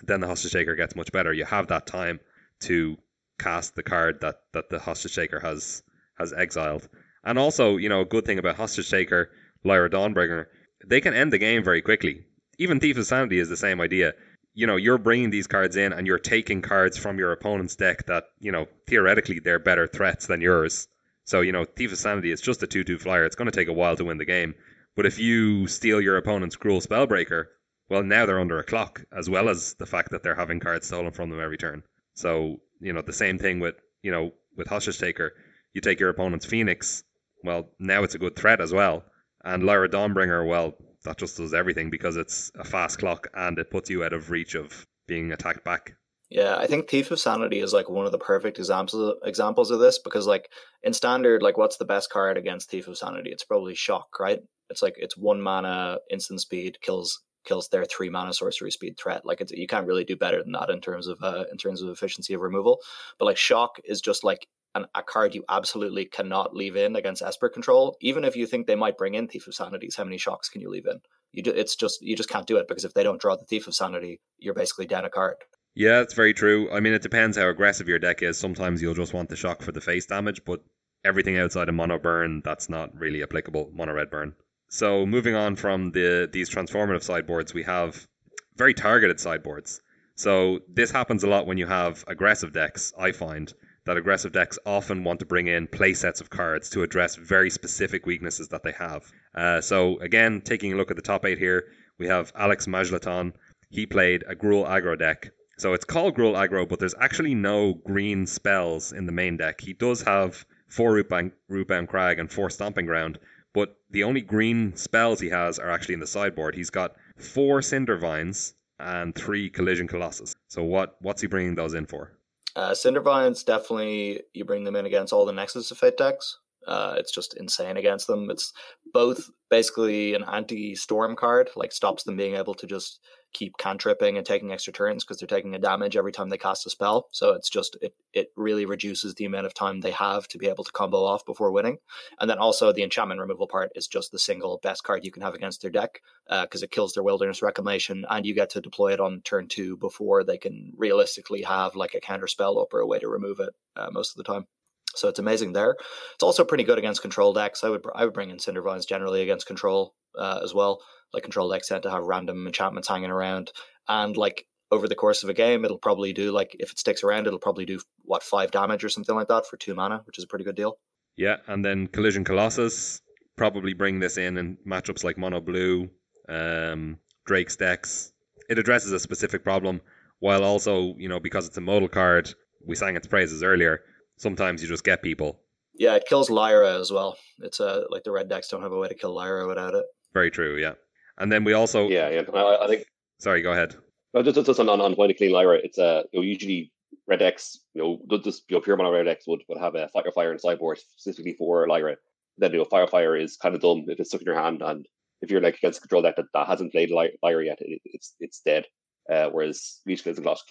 then 0.03 0.19
the 0.19 0.27
hostage 0.27 0.51
taker 0.51 0.75
gets 0.75 0.95
much 0.95 1.11
better. 1.11 1.33
You 1.33 1.45
have 1.45 1.67
that 1.67 1.87
time 1.87 2.19
to 2.61 2.97
cast 3.39 3.75
the 3.75 3.83
card 3.83 4.21
that, 4.21 4.41
that 4.53 4.69
the 4.69 4.79
hostage 4.79 5.15
taker 5.15 5.39
has 5.39 5.83
has 6.17 6.33
exiled. 6.33 6.87
And 7.23 7.37
also, 7.37 7.77
you 7.77 7.89
know, 7.89 8.01
a 8.01 8.05
good 8.05 8.25
thing 8.25 8.39
about 8.39 8.55
Hostage 8.55 8.89
Taker, 8.89 9.29
Lyra 9.63 9.89
Dawnbringer, 9.89 10.45
they 10.85 11.01
can 11.01 11.13
end 11.13 11.33
the 11.33 11.37
game 11.37 11.63
very 11.63 11.81
quickly. 11.81 12.23
Even 12.57 12.79
Thief 12.79 12.97
of 12.97 13.05
Sanity 13.05 13.39
is 13.39 13.49
the 13.49 13.57
same 13.57 13.81
idea. 13.81 14.13
You 14.57 14.65
know, 14.65 14.75
you're 14.75 14.97
bringing 14.97 15.29
these 15.29 15.45
cards 15.45 15.75
in 15.75 15.93
and 15.93 16.07
you're 16.07 16.17
taking 16.17 16.61
cards 16.61 16.97
from 16.97 17.19
your 17.19 17.31
opponent's 17.31 17.75
deck 17.75 18.07
that, 18.07 18.25
you 18.39 18.51
know, 18.51 18.65
theoretically 18.87 19.39
they're 19.39 19.59
better 19.59 19.87
threats 19.87 20.25
than 20.25 20.41
yours. 20.41 20.87
So, 21.25 21.41
you 21.41 21.51
know, 21.51 21.63
Thief 21.63 21.91
of 21.91 21.99
Sanity 21.99 22.31
is 22.31 22.41
just 22.41 22.63
a 22.63 22.67
2 22.67 22.83
2 22.83 22.97
flyer. 22.97 23.23
It's 23.23 23.35
going 23.35 23.51
to 23.51 23.55
take 23.55 23.67
a 23.67 23.73
while 23.73 23.95
to 23.95 24.05
win 24.05 24.17
the 24.17 24.25
game. 24.25 24.55
But 24.95 25.05
if 25.05 25.19
you 25.19 25.67
steal 25.67 26.01
your 26.01 26.17
opponent's 26.17 26.55
Gruul 26.55 26.85
Spellbreaker, 26.85 27.45
well, 27.89 28.03
now 28.03 28.25
they're 28.25 28.39
under 28.39 28.57
a 28.57 28.63
clock, 28.63 29.05
as 29.15 29.29
well 29.29 29.47
as 29.47 29.75
the 29.75 29.85
fact 29.85 30.09
that 30.11 30.23
they're 30.23 30.35
having 30.35 30.59
cards 30.59 30.87
stolen 30.87 31.11
from 31.11 31.29
them 31.29 31.39
every 31.39 31.57
turn. 31.57 31.83
So, 32.15 32.59
you 32.79 32.93
know, 32.93 33.03
the 33.03 33.13
same 33.13 33.37
thing 33.37 33.59
with, 33.59 33.75
you 34.01 34.11
know, 34.11 34.33
with 34.57 34.67
Hostage 34.67 34.97
Taker 34.97 35.33
you 35.77 35.81
take 35.81 35.99
your 35.99 36.09
opponent's 36.09 36.45
Phoenix, 36.45 37.03
well, 37.43 37.69
now 37.77 38.03
it's 38.03 38.15
a 38.15 38.17
good 38.17 38.35
threat 38.35 38.59
as 38.59 38.73
well. 38.73 39.05
And 39.45 39.63
Lyra 39.63 39.87
Dawnbringer, 39.87 40.47
well, 40.47 40.73
that 41.07 41.17
just 41.17 41.37
does 41.37 41.53
everything 41.53 41.89
because 41.89 42.17
it's 42.17 42.51
a 42.59 42.63
fast 42.63 42.99
clock 42.99 43.27
and 43.33 43.57
it 43.57 43.71
puts 43.71 43.89
you 43.89 44.03
out 44.03 44.13
of 44.13 44.29
reach 44.29 44.55
of 44.55 44.85
being 45.07 45.31
attacked 45.31 45.63
back. 45.63 45.95
Yeah, 46.29 46.57
I 46.57 46.67
think 46.67 46.89
Thief 46.89 47.09
of 47.11 47.19
Sanity 47.19 47.61
is 47.61 47.71
like 47.71 47.89
one 47.89 48.05
of 48.05 48.11
the 48.11 48.17
perfect 48.17 48.57
examples 48.57 49.15
examples 49.23 49.71
of 49.71 49.79
this 49.79 49.97
because 49.97 50.27
like 50.27 50.49
in 50.83 50.91
standard, 50.91 51.41
like 51.41 51.57
what's 51.57 51.77
the 51.77 51.85
best 51.85 52.09
card 52.11 52.37
against 52.37 52.69
Thief 52.69 52.87
of 52.89 52.97
Sanity? 52.97 53.29
It's 53.31 53.45
probably 53.45 53.75
Shock, 53.75 54.19
right? 54.19 54.39
It's 54.69 54.81
like 54.81 54.95
it's 54.97 55.15
one 55.15 55.41
mana, 55.41 55.99
instant 56.11 56.41
speed, 56.41 56.79
kills 56.81 57.21
kills 57.45 57.69
their 57.69 57.85
three 57.85 58.09
mana 58.09 58.33
sorcery 58.33 58.71
speed 58.71 58.97
threat. 58.97 59.25
Like 59.25 59.39
it's 59.39 59.53
you 59.53 59.67
can't 59.67 59.87
really 59.87 60.03
do 60.03 60.17
better 60.17 60.43
than 60.43 60.51
that 60.51 60.69
in 60.69 60.81
terms 60.81 61.07
of 61.07 61.17
uh, 61.23 61.45
in 61.49 61.57
terms 61.57 61.81
of 61.81 61.87
efficiency 61.89 62.33
of 62.33 62.41
removal. 62.41 62.79
But 63.17 63.25
like 63.25 63.37
Shock 63.37 63.77
is 63.85 64.01
just 64.01 64.25
like 64.25 64.47
an, 64.75 64.85
a 64.95 65.03
card 65.03 65.35
you 65.35 65.43
absolutely 65.49 66.05
cannot 66.05 66.55
leave 66.55 66.75
in 66.75 66.95
against 66.95 67.21
Esper 67.21 67.49
control. 67.49 67.97
Even 68.01 68.23
if 68.23 68.35
you 68.35 68.45
think 68.45 68.67
they 68.67 68.75
might 68.75 68.97
bring 68.97 69.15
in 69.15 69.27
Thief 69.27 69.47
of 69.47 69.53
Sanities, 69.53 69.95
how 69.95 70.03
many 70.03 70.17
shocks 70.17 70.49
can 70.49 70.61
you 70.61 70.69
leave 70.69 70.85
in? 70.85 70.99
You 71.31 71.43
do, 71.43 71.51
it's 71.51 71.75
just 71.75 72.01
you 72.01 72.15
just 72.15 72.29
can't 72.29 72.47
do 72.47 72.57
it 72.57 72.67
because 72.67 72.85
if 72.85 72.93
they 72.93 73.03
don't 73.03 73.21
draw 73.21 73.35
the 73.35 73.45
Thief 73.45 73.67
of 73.67 73.75
Sanity, 73.75 74.19
you're 74.37 74.53
basically 74.53 74.85
down 74.85 75.05
a 75.05 75.09
card. 75.09 75.35
Yeah, 75.75 76.01
it's 76.01 76.15
very 76.15 76.33
true. 76.33 76.71
I 76.71 76.79
mean, 76.79 76.93
it 76.93 77.03
depends 77.03 77.37
how 77.37 77.47
aggressive 77.49 77.87
your 77.87 77.99
deck 77.99 78.23
is. 78.23 78.37
Sometimes 78.37 78.81
you'll 78.81 78.95
just 78.95 79.13
want 79.13 79.29
the 79.29 79.35
shock 79.35 79.61
for 79.61 79.71
the 79.71 79.81
face 79.81 80.07
damage, 80.07 80.43
but 80.43 80.61
everything 81.05 81.37
outside 81.37 81.69
of 81.69 81.75
mono 81.75 81.99
burn, 81.99 82.41
that's 82.43 82.67
not 82.67 82.89
really 82.97 83.21
applicable, 83.21 83.69
mono 83.73 83.93
red 83.93 84.09
burn. 84.09 84.33
So 84.69 85.05
moving 85.05 85.35
on 85.35 85.55
from 85.55 85.91
the 85.91 86.27
these 86.31 86.49
transformative 86.49 87.03
sideboards, 87.03 87.53
we 87.53 87.63
have 87.63 88.07
very 88.55 88.73
targeted 88.73 89.19
sideboards. 89.19 89.81
So 90.15 90.59
this 90.67 90.91
happens 90.91 91.23
a 91.23 91.27
lot 91.27 91.45
when 91.45 91.59
you 91.59 91.67
have 91.67 92.03
aggressive 92.07 92.51
decks, 92.51 92.91
I 92.97 93.11
find, 93.11 93.53
that 93.87 93.97
aggressive 93.97 94.33
decks 94.33 94.59
often 94.65 95.03
want 95.03 95.19
to 95.19 95.25
bring 95.25 95.47
in 95.47 95.65
play 95.65 95.93
sets 95.93 96.21
of 96.21 96.29
cards 96.29 96.69
to 96.69 96.83
address 96.83 97.15
very 97.15 97.49
specific 97.49 98.05
weaknesses 98.05 98.49
that 98.49 98.61
they 98.61 98.73
have. 98.73 99.11
Uh, 99.33 99.61
so 99.61 99.97
again, 99.99 100.41
taking 100.41 100.73
a 100.73 100.75
look 100.75 100.91
at 100.91 100.97
the 100.97 101.01
top 101.01 101.25
eight 101.25 101.37
here, 101.37 101.63
we 101.97 102.05
have 102.07 102.31
Alex 102.35 102.67
Majlaton. 102.67 103.33
He 103.69 103.85
played 103.85 104.23
a 104.27 104.35
Gruul 104.35 104.67
aggro 104.67 104.99
deck. 104.99 105.31
So 105.57 105.73
it's 105.73 105.85
called 105.85 106.15
Gruul 106.15 106.35
aggro, 106.35 106.67
but 106.67 106.79
there's 106.79 106.95
actually 106.99 107.33
no 107.33 107.75
green 107.85 108.27
spells 108.27 108.91
in 108.91 109.05
the 109.05 109.11
main 109.11 109.37
deck. 109.37 109.61
He 109.61 109.73
does 109.73 110.01
have 110.03 110.45
four 110.67 110.91
Rootbound, 110.91 111.31
Rootbound 111.49 111.87
Crag 111.87 112.19
and 112.19 112.29
four 112.29 112.49
Stomping 112.49 112.85
Ground, 112.85 113.19
but 113.53 113.77
the 113.89 114.03
only 114.03 114.21
green 114.21 114.75
spells 114.75 115.21
he 115.21 115.29
has 115.29 115.59
are 115.59 115.71
actually 115.71 115.93
in 115.93 116.01
the 116.01 116.07
sideboard. 116.07 116.55
He's 116.55 116.69
got 116.69 116.95
four 117.17 117.61
Cindervines 117.61 118.53
and 118.79 119.15
three 119.15 119.49
Collision 119.49 119.87
Colossus. 119.87 120.35
So 120.49 120.63
what 120.63 120.97
what's 120.99 121.21
he 121.21 121.27
bringing 121.27 121.55
those 121.55 121.73
in 121.73 121.85
for? 121.85 122.16
Uh, 122.57 122.71
Cindervines 122.71 123.45
definitely 123.45 124.23
you 124.33 124.43
bring 124.43 124.63
them 124.63 124.75
in 124.75 124.87
against 124.87 125.13
all 125.13 125.27
the 125.27 125.31
Nexus 125.31 125.69
of 125.69 125.77
Fate 125.77 125.95
decks. 125.95 126.39
Uh, 126.67 126.95
it's 126.97 127.13
just 127.13 127.37
insane 127.37 127.77
against 127.77 128.07
them. 128.07 128.31
It's 128.31 128.51
both 128.93 129.29
basically 129.51 130.15
an 130.15 130.23
anti-storm 130.23 131.15
card, 131.15 131.51
like 131.55 131.71
stops 131.71 132.03
them 132.03 132.17
being 132.17 132.35
able 132.35 132.55
to 132.55 132.65
just 132.65 132.99
keep 133.33 133.57
cantripping 133.57 134.17
and 134.17 134.25
taking 134.25 134.51
extra 134.51 134.73
turns 134.73 135.03
because 135.03 135.19
they're 135.19 135.27
taking 135.27 135.55
a 135.55 135.59
damage 135.59 135.95
every 135.95 136.11
time 136.11 136.29
they 136.29 136.37
cast 136.37 136.65
a 136.65 136.69
spell. 136.69 137.07
So 137.11 137.33
it's 137.33 137.49
just 137.49 137.77
it 137.81 137.93
it 138.13 138.31
really 138.35 138.65
reduces 138.65 139.13
the 139.13 139.25
amount 139.25 139.45
of 139.45 139.53
time 139.53 139.81
they 139.81 139.91
have 139.91 140.27
to 140.29 140.37
be 140.37 140.47
able 140.47 140.63
to 140.63 140.71
combo 140.71 141.03
off 141.03 141.25
before 141.25 141.51
winning. 141.51 141.77
And 142.19 142.29
then 142.29 142.39
also 142.39 142.71
the 142.71 142.83
enchantment 142.83 143.21
removal 143.21 143.47
part 143.47 143.71
is 143.75 143.87
just 143.87 144.11
the 144.11 144.19
single 144.19 144.59
best 144.63 144.83
card 144.83 145.05
you 145.05 145.11
can 145.11 145.23
have 145.23 145.35
against 145.35 145.61
their 145.61 145.71
deck 145.71 146.01
because 146.27 146.63
uh, 146.63 146.65
it 146.65 146.71
kills 146.71 146.93
their 146.93 147.03
wilderness 147.03 147.41
reclamation 147.41 148.05
and 148.09 148.25
you 148.25 148.33
get 148.33 148.51
to 148.51 148.61
deploy 148.61 148.93
it 148.93 148.99
on 148.99 149.21
turn 149.21 149.47
two 149.47 149.77
before 149.77 150.23
they 150.23 150.37
can 150.37 150.73
realistically 150.77 151.43
have 151.43 151.75
like 151.75 151.93
a 151.93 151.99
counter 151.99 152.27
spell 152.27 152.59
up 152.59 152.73
or 152.73 152.79
a 152.79 152.87
way 152.87 152.99
to 152.99 153.07
remove 153.07 153.39
it 153.39 153.53
uh, 153.75 153.89
most 153.91 154.11
of 154.11 154.17
the 154.17 154.23
time. 154.31 154.47
So 154.95 155.07
it's 155.07 155.19
amazing 155.19 155.53
there. 155.53 155.75
It's 156.15 156.23
also 156.23 156.43
pretty 156.43 156.63
good 156.63 156.77
against 156.77 157.01
control 157.01 157.33
decks. 157.33 157.63
I 157.63 157.69
would 157.69 157.83
I 157.93 158.05
would 158.05 158.13
bring 158.13 158.29
in 158.29 158.37
Cindervines 158.37 158.87
generally 158.87 159.21
against 159.21 159.45
control 159.45 159.93
uh, 160.17 160.39
as 160.43 160.53
well. 160.53 160.79
Like 161.13 161.23
control 161.23 161.49
decks 161.49 161.67
tend 161.67 161.83
to 161.83 161.91
have 161.91 162.03
random 162.03 162.45
enchantments 162.47 162.87
hanging 162.87 163.11
around, 163.11 163.51
and 163.87 164.17
like 164.17 164.45
over 164.71 164.87
the 164.87 164.95
course 164.95 165.23
of 165.23 165.29
a 165.29 165.33
game, 165.33 165.63
it'll 165.63 165.77
probably 165.77 166.13
do 166.13 166.31
like 166.31 166.55
if 166.59 166.71
it 166.71 166.79
sticks 166.79 167.03
around, 167.03 167.27
it'll 167.27 167.39
probably 167.39 167.65
do 167.65 167.79
what 168.03 168.23
five 168.23 168.51
damage 168.51 168.83
or 168.83 168.89
something 168.89 169.15
like 169.15 169.27
that 169.27 169.45
for 169.45 169.57
two 169.57 169.75
mana, 169.75 170.01
which 170.05 170.17
is 170.17 170.23
a 170.23 170.27
pretty 170.27 170.45
good 170.45 170.55
deal. 170.55 170.77
Yeah, 171.15 171.37
and 171.47 171.63
then 171.63 171.87
Collision 171.87 172.23
Colossus 172.23 173.01
probably 173.37 173.73
bring 173.73 173.99
this 173.99 174.17
in 174.17 174.37
in 174.37 174.57
matchups 174.67 175.03
like 175.03 175.17
Mono 175.17 175.39
Blue, 175.39 175.89
um, 176.27 176.97
Drake's 177.25 177.55
decks. 177.55 178.11
It 178.49 178.59
addresses 178.59 178.91
a 178.91 178.99
specific 178.99 179.43
problem 179.43 179.81
while 180.19 180.43
also, 180.43 180.95
you 180.97 181.09
know, 181.09 181.19
because 181.19 181.47
it's 181.47 181.57
a 181.57 181.61
modal 181.61 181.87
card, 181.87 182.33
we 182.65 182.75
sang 182.75 182.95
its 182.95 183.07
praises 183.07 183.43
earlier. 183.43 183.81
Sometimes 184.17 184.61
you 184.61 184.67
just 184.67 184.83
get 184.83 185.01
people. 185.01 185.39
Yeah, 185.75 185.95
it 185.95 186.05
kills 186.07 186.29
Lyra 186.29 186.79
as 186.79 186.91
well. 186.91 187.17
It's 187.39 187.59
uh, 187.59 187.83
like 187.89 188.03
the 188.03 188.11
red 188.11 188.29
decks 188.29 188.47
don't 188.47 188.63
have 188.63 188.71
a 188.71 188.77
way 188.77 188.87
to 188.87 188.95
kill 188.95 189.13
Lyra 189.13 189.47
without 189.47 189.75
it. 189.75 189.85
Very 190.13 190.31
true. 190.31 190.57
Yeah. 190.57 190.73
And 191.19 191.31
then 191.31 191.43
we 191.43 191.53
also 191.53 191.87
yeah 191.87 192.09
yeah 192.09 192.21
I, 192.33 192.65
I 192.65 192.67
think 192.67 192.85
sorry 193.19 193.41
go 193.41 193.51
ahead. 193.51 193.75
No, 194.13 194.23
just, 194.23 194.45
just 194.45 194.59
on, 194.59 194.69
on, 194.69 194.81
on 194.81 194.95
point 194.95 195.11
of 195.11 195.17
clean 195.17 195.31
Lyra, 195.31 195.59
it's 195.63 195.77
uh, 195.77 196.03
you 196.11 196.19
know, 196.19 196.23
usually 196.23 196.71
red 197.07 197.19
decks, 197.19 197.59
you 197.73 197.81
know, 197.81 198.19
just 198.19 198.43
you 198.49 198.55
know, 198.55 198.61
pure 198.61 198.77
mono 198.77 198.91
red 198.91 199.03
decks 199.03 199.27
would, 199.27 199.41
would 199.47 199.59
have 199.59 199.75
a 199.75 199.89
fire 199.89 200.11
fire 200.13 200.31
and 200.31 200.41
sideboard 200.41 200.79
specifically 200.79 201.35
for 201.37 201.67
Lyra. 201.67 201.97
Then 202.37 202.51
you 202.51 202.59
know, 202.59 202.65
fire 202.65 202.87
fire 202.87 203.15
is 203.15 203.37
kind 203.37 203.55
of 203.55 203.61
dumb 203.61 203.85
if 203.87 203.99
it's 203.99 204.09
stuck 204.09 204.21
in 204.21 204.25
your 204.25 204.39
hand, 204.39 204.61
and 204.61 204.87
if 205.21 205.31
you're 205.31 205.41
like 205.41 205.57
against 205.57 205.79
a 205.79 205.81
control 205.81 206.01
deck 206.01 206.15
that, 206.15 206.25
that 206.33 206.47
hasn't 206.47 206.71
played 206.71 206.91
Lyra 206.91 207.45
yet, 207.45 207.59
it, 207.61 207.81
it's 207.85 208.15
it's 208.19 208.41
dead. 208.41 208.65
Uh, 209.11 209.29
whereas 209.29 209.79
Reach 209.85 210.03
Collision 210.03 210.23
Colossus, 210.23 210.45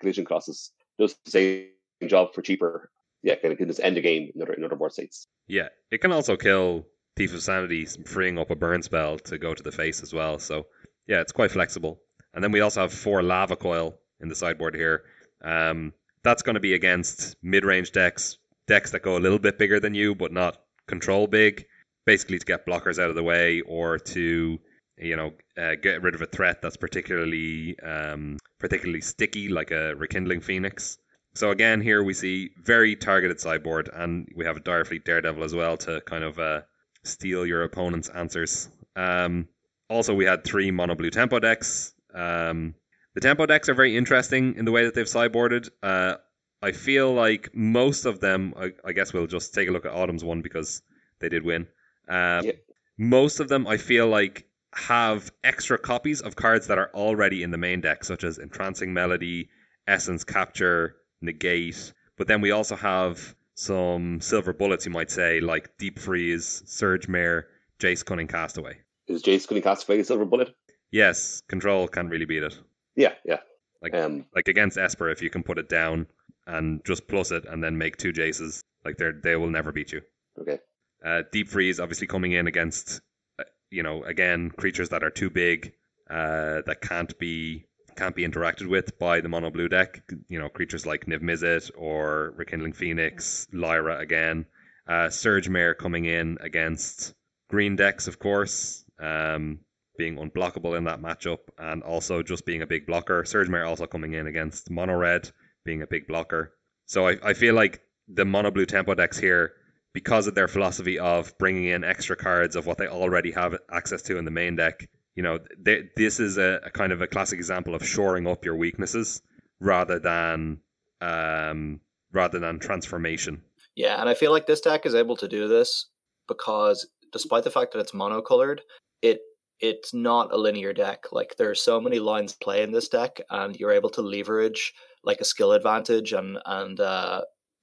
Collision 0.00 0.24
Colossus 0.24 0.72
does 0.98 1.16
the 1.24 1.30
same 1.30 2.08
job 2.08 2.34
for 2.34 2.42
cheaper. 2.42 2.90
Yeah, 3.22 3.34
can, 3.36 3.56
can 3.56 3.68
just 3.68 3.80
end 3.80 3.96
the 3.96 4.00
game 4.00 4.30
in 4.34 4.42
other, 4.42 4.52
in 4.52 4.64
other 4.64 4.76
board 4.76 4.92
states. 4.92 5.26
Yeah, 5.46 5.68
it 5.90 6.00
can 6.00 6.12
also 6.12 6.36
kill 6.36 6.86
Thief 7.16 7.34
of 7.34 7.42
Sanity, 7.42 7.84
freeing 7.84 8.38
up 8.38 8.50
a 8.50 8.56
burn 8.56 8.82
spell 8.82 9.18
to 9.18 9.38
go 9.38 9.54
to 9.54 9.62
the 9.62 9.72
face 9.72 10.02
as 10.02 10.14
well. 10.14 10.38
So 10.38 10.66
yeah, 11.06 11.20
it's 11.20 11.32
quite 11.32 11.50
flexible. 11.50 12.00
And 12.34 12.44
then 12.44 12.52
we 12.52 12.60
also 12.60 12.82
have 12.82 12.92
four 12.92 13.22
Lava 13.22 13.56
Coil 13.56 13.98
in 14.20 14.28
the 14.28 14.34
sideboard 14.34 14.74
here. 14.74 15.02
Um, 15.42 15.92
that's 16.22 16.42
going 16.42 16.54
to 16.54 16.60
be 16.60 16.74
against 16.74 17.36
mid-range 17.42 17.92
decks, 17.92 18.38
decks 18.66 18.90
that 18.92 19.02
go 19.02 19.16
a 19.16 19.18
little 19.18 19.38
bit 19.38 19.58
bigger 19.58 19.80
than 19.80 19.94
you, 19.94 20.14
but 20.14 20.32
not 20.32 20.58
control 20.86 21.26
big. 21.26 21.64
Basically, 22.06 22.38
to 22.38 22.44
get 22.44 22.66
blockers 22.66 22.98
out 23.02 23.10
of 23.10 23.16
the 23.16 23.22
way 23.22 23.60
or 23.62 23.98
to 23.98 24.58
you 24.96 25.16
know 25.16 25.32
uh, 25.56 25.74
get 25.80 26.02
rid 26.02 26.14
of 26.14 26.22
a 26.22 26.26
threat 26.26 26.62
that's 26.62 26.76
particularly 26.76 27.78
um, 27.80 28.38
particularly 28.58 29.00
sticky, 29.00 29.48
like 29.48 29.70
a 29.70 29.94
Rekindling 29.94 30.40
Phoenix. 30.40 30.98
So 31.34 31.50
again, 31.50 31.80
here 31.80 32.02
we 32.02 32.14
see 32.14 32.50
very 32.62 32.96
targeted 32.96 33.40
sideboard, 33.40 33.90
and 33.92 34.28
we 34.34 34.44
have 34.44 34.56
a 34.56 34.60
Direfleet 34.60 35.04
Daredevil 35.04 35.44
as 35.44 35.54
well 35.54 35.76
to 35.78 36.00
kind 36.02 36.24
of 36.24 36.38
uh, 36.38 36.62
steal 37.04 37.46
your 37.46 37.62
opponent's 37.62 38.08
answers. 38.08 38.68
Um, 38.96 39.48
also, 39.88 40.14
we 40.14 40.24
had 40.24 40.44
three 40.44 40.70
mono 40.70 40.94
blue 40.94 41.10
tempo 41.10 41.38
decks. 41.38 41.94
Um, 42.14 42.74
the 43.14 43.20
tempo 43.20 43.46
decks 43.46 43.68
are 43.68 43.74
very 43.74 43.96
interesting 43.96 44.54
in 44.56 44.64
the 44.64 44.72
way 44.72 44.84
that 44.84 44.94
they've 44.94 45.06
sideboarded. 45.06 45.68
Uh, 45.82 46.16
I 46.60 46.72
feel 46.72 47.12
like 47.12 47.50
most 47.54 48.04
of 48.04 48.20
them, 48.20 48.54
I, 48.56 48.72
I, 48.84 48.92
guess 48.92 49.12
we'll 49.12 49.26
just 49.28 49.54
take 49.54 49.68
a 49.68 49.70
look 49.70 49.86
at 49.86 49.92
Autumn's 49.92 50.24
one 50.24 50.42
because 50.42 50.82
they 51.20 51.28
did 51.28 51.44
win. 51.44 51.68
Uh, 52.08 52.42
yeah. 52.44 52.52
Most 52.96 53.38
of 53.38 53.48
them, 53.48 53.66
I 53.66 53.76
feel 53.76 54.08
like, 54.08 54.46
have 54.74 55.30
extra 55.44 55.78
copies 55.78 56.20
of 56.20 56.36
cards 56.36 56.66
that 56.66 56.78
are 56.78 56.90
already 56.94 57.42
in 57.42 57.50
the 57.50 57.58
main 57.58 57.80
deck, 57.80 58.04
such 58.04 58.24
as 58.24 58.38
Entrancing 58.38 58.92
Melody, 58.92 59.48
Essence 59.86 60.24
Capture, 60.24 60.96
Negate. 61.20 61.92
But 62.16 62.28
then 62.28 62.40
we 62.40 62.50
also 62.50 62.76
have 62.76 63.34
some 63.54 64.20
silver 64.20 64.52
bullets, 64.52 64.86
you 64.86 64.92
might 64.92 65.10
say, 65.10 65.40
like 65.40 65.76
Deep 65.78 65.98
Freeze, 65.98 66.62
Surge 66.66 67.08
Mare, 67.08 67.48
Jace 67.78 68.04
Cunning 68.04 68.28
Castaway. 68.28 68.76
Is 69.06 69.22
Jace 69.22 69.46
Cunning 69.46 69.62
Castaway 69.62 70.00
a 70.00 70.04
silver 70.04 70.24
bullet? 70.24 70.54
Yes, 70.90 71.42
control 71.48 71.88
can't 71.88 72.10
really 72.10 72.24
beat 72.24 72.42
it. 72.42 72.58
Yeah, 72.96 73.14
yeah. 73.24 73.38
Like 73.82 73.94
um, 73.94 74.26
like 74.34 74.48
against 74.48 74.78
Esper, 74.78 75.10
if 75.10 75.22
you 75.22 75.30
can 75.30 75.42
put 75.42 75.58
it 75.58 75.68
down 75.68 76.06
and 76.46 76.84
just 76.84 77.06
plus 77.06 77.30
it 77.30 77.44
and 77.46 77.62
then 77.62 77.78
make 77.78 77.96
two 77.96 78.12
Jaces, 78.12 78.62
like 78.84 78.96
they 78.96 79.10
they 79.22 79.36
will 79.36 79.50
never 79.50 79.70
beat 79.72 79.92
you. 79.92 80.02
Okay. 80.40 80.58
Uh, 81.04 81.22
Deep 81.30 81.48
Freeze 81.48 81.78
obviously 81.78 82.06
coming 82.06 82.32
in 82.32 82.46
against, 82.48 83.00
uh, 83.38 83.44
you 83.70 83.82
know, 83.82 84.02
again 84.02 84.50
creatures 84.50 84.88
that 84.88 85.04
are 85.04 85.10
too 85.10 85.30
big, 85.30 85.72
uh, 86.10 86.62
that 86.66 86.78
can't 86.80 87.16
be 87.18 87.66
can't 87.98 88.14
be 88.14 88.26
interacted 88.26 88.68
with 88.68 88.98
by 88.98 89.20
the 89.20 89.28
mono 89.28 89.50
blue 89.50 89.68
deck. 89.68 90.02
You 90.28 90.38
know, 90.38 90.48
creatures 90.48 90.86
like 90.86 91.06
Niv 91.06 91.20
Mizzet 91.20 91.70
or 91.76 92.32
Rekindling 92.36 92.72
Phoenix, 92.72 93.48
Lyra 93.52 93.98
again. 93.98 94.46
Uh, 94.86 95.10
Surge 95.10 95.48
Mare 95.48 95.74
coming 95.74 96.04
in 96.04 96.38
against 96.40 97.14
green 97.50 97.76
decks, 97.76 98.06
of 98.06 98.18
course, 98.18 98.84
um, 99.00 99.58
being 99.98 100.16
unblockable 100.16 100.78
in 100.78 100.84
that 100.84 101.02
matchup, 101.02 101.40
and 101.58 101.82
also 101.82 102.22
just 102.22 102.46
being 102.46 102.62
a 102.62 102.66
big 102.66 102.86
blocker. 102.86 103.24
Surge 103.24 103.48
Mare 103.48 103.66
also 103.66 103.86
coming 103.86 104.14
in 104.14 104.28
against 104.28 104.70
mono 104.70 104.94
red, 104.94 105.28
being 105.64 105.82
a 105.82 105.86
big 105.86 106.06
blocker. 106.06 106.54
So 106.86 107.08
I, 107.08 107.16
I 107.22 107.34
feel 107.34 107.54
like 107.54 107.82
the 108.06 108.24
mono 108.24 108.50
blue 108.50 108.64
tempo 108.64 108.94
decks 108.94 109.18
here, 109.18 109.52
because 109.92 110.28
of 110.28 110.34
their 110.34 110.48
philosophy 110.48 110.98
of 111.00 111.36
bringing 111.38 111.64
in 111.64 111.82
extra 111.82 112.14
cards 112.14 112.54
of 112.54 112.64
what 112.66 112.78
they 112.78 112.86
already 112.86 113.32
have 113.32 113.56
access 113.70 114.02
to 114.02 114.18
in 114.18 114.24
the 114.24 114.30
main 114.30 114.54
deck, 114.54 114.88
you 115.18 115.24
know, 115.24 115.40
they, 115.60 115.82
this 115.96 116.20
is 116.20 116.38
a, 116.38 116.60
a, 116.64 116.70
kind 116.70 116.92
of 116.92 117.02
a 117.02 117.08
classic 117.08 117.40
example 117.40 117.74
of 117.74 117.84
shoring 117.84 118.28
up 118.28 118.44
your 118.44 118.54
weaknesses 118.54 119.20
rather 119.58 119.98
than 119.98 120.60
um, 121.00 121.80
rather 122.12 122.38
than 122.38 122.60
transformation. 122.60 123.42
Yeah, 123.74 124.00
and 124.00 124.08
I 124.08 124.14
feel 124.14 124.30
like 124.30 124.46
this 124.46 124.60
deck 124.60 124.86
is 124.86 124.94
able 124.94 125.16
to 125.16 125.26
do 125.26 125.48
this 125.48 125.86
because, 126.28 126.86
despite 127.12 127.42
the 127.42 127.50
fact 127.50 127.72
that 127.72 127.80
it's 127.80 127.90
monocolored, 127.90 128.60
it 129.02 129.18
it's 129.58 129.92
not 129.92 130.32
a 130.32 130.36
linear 130.36 130.72
deck. 130.72 131.06
Like 131.10 131.34
there 131.36 131.50
are 131.50 131.56
so 131.56 131.80
many 131.80 131.98
lines 131.98 132.34
play 132.34 132.62
in 132.62 132.70
this 132.70 132.88
deck, 132.88 133.20
and 133.28 133.56
you're 133.56 133.72
able 133.72 133.90
to 133.90 134.02
leverage 134.02 134.72
like 135.02 135.20
a 135.20 135.24
skill 135.24 135.50
advantage 135.50 136.12
and 136.12 136.38
and 136.46 136.78
uh, 136.78 137.22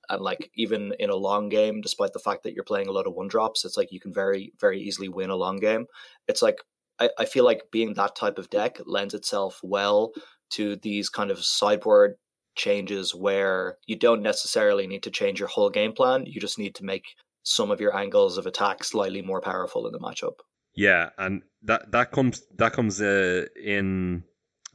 and 0.10 0.22
like 0.22 0.52
even 0.56 0.94
in 1.00 1.10
a 1.10 1.16
long 1.16 1.48
game, 1.48 1.80
despite 1.80 2.12
the 2.12 2.20
fact 2.20 2.44
that 2.44 2.54
you're 2.54 2.66
playing 2.66 2.90
a 2.90 2.92
lot 2.92 3.08
of 3.08 3.14
one 3.14 3.30
drops, 3.30 3.64
it's 3.64 3.78
like 3.78 3.94
you 3.94 4.02
can 4.02 4.14
very 4.14 4.52
very 4.60 4.82
easily 4.82 5.08
win 5.08 5.30
a 5.30 5.38
long 5.38 5.56
game. 5.56 5.86
It's 6.28 6.42
like 6.42 6.58
I, 7.00 7.10
I 7.20 7.26
feel 7.26 7.46
like 7.46 7.72
being 7.72 7.94
that 7.94 8.16
type 8.16 8.38
of 8.38 8.50
deck 8.50 8.80
lends 8.86 9.14
itself 9.14 9.60
well 9.64 10.12
to 10.52 10.76
these 10.78 11.10
kind 11.10 11.32
of 11.32 11.44
sideboard 11.44 12.16
changes 12.56 13.14
where 13.14 13.78
you 13.86 13.98
don't 13.98 14.22
necessarily 14.22 14.88
need 14.88 15.04
to 15.04 15.12
change 15.12 15.40
your 15.40 15.50
whole 15.50 15.70
game 15.70 15.94
plan. 15.94 16.26
You 16.26 16.40
just 16.40 16.58
need 16.58 16.76
to 16.76 16.86
make 16.86 17.04
some 17.44 17.70
of 17.70 17.82
your 17.82 17.96
angles 17.96 18.38
of 18.38 18.46
attack 18.48 18.84
slightly 18.84 19.22
more 19.22 19.42
powerful 19.42 19.86
in 19.86 19.94
the 19.94 20.00
matchup. 20.00 20.40
Yeah, 20.76 21.10
and 21.18 21.44
that 21.64 21.92
that 21.92 22.12
comes 22.12 22.44
that 22.58 22.74
comes 22.74 23.02
uh, 23.02 23.46
in 23.62 24.24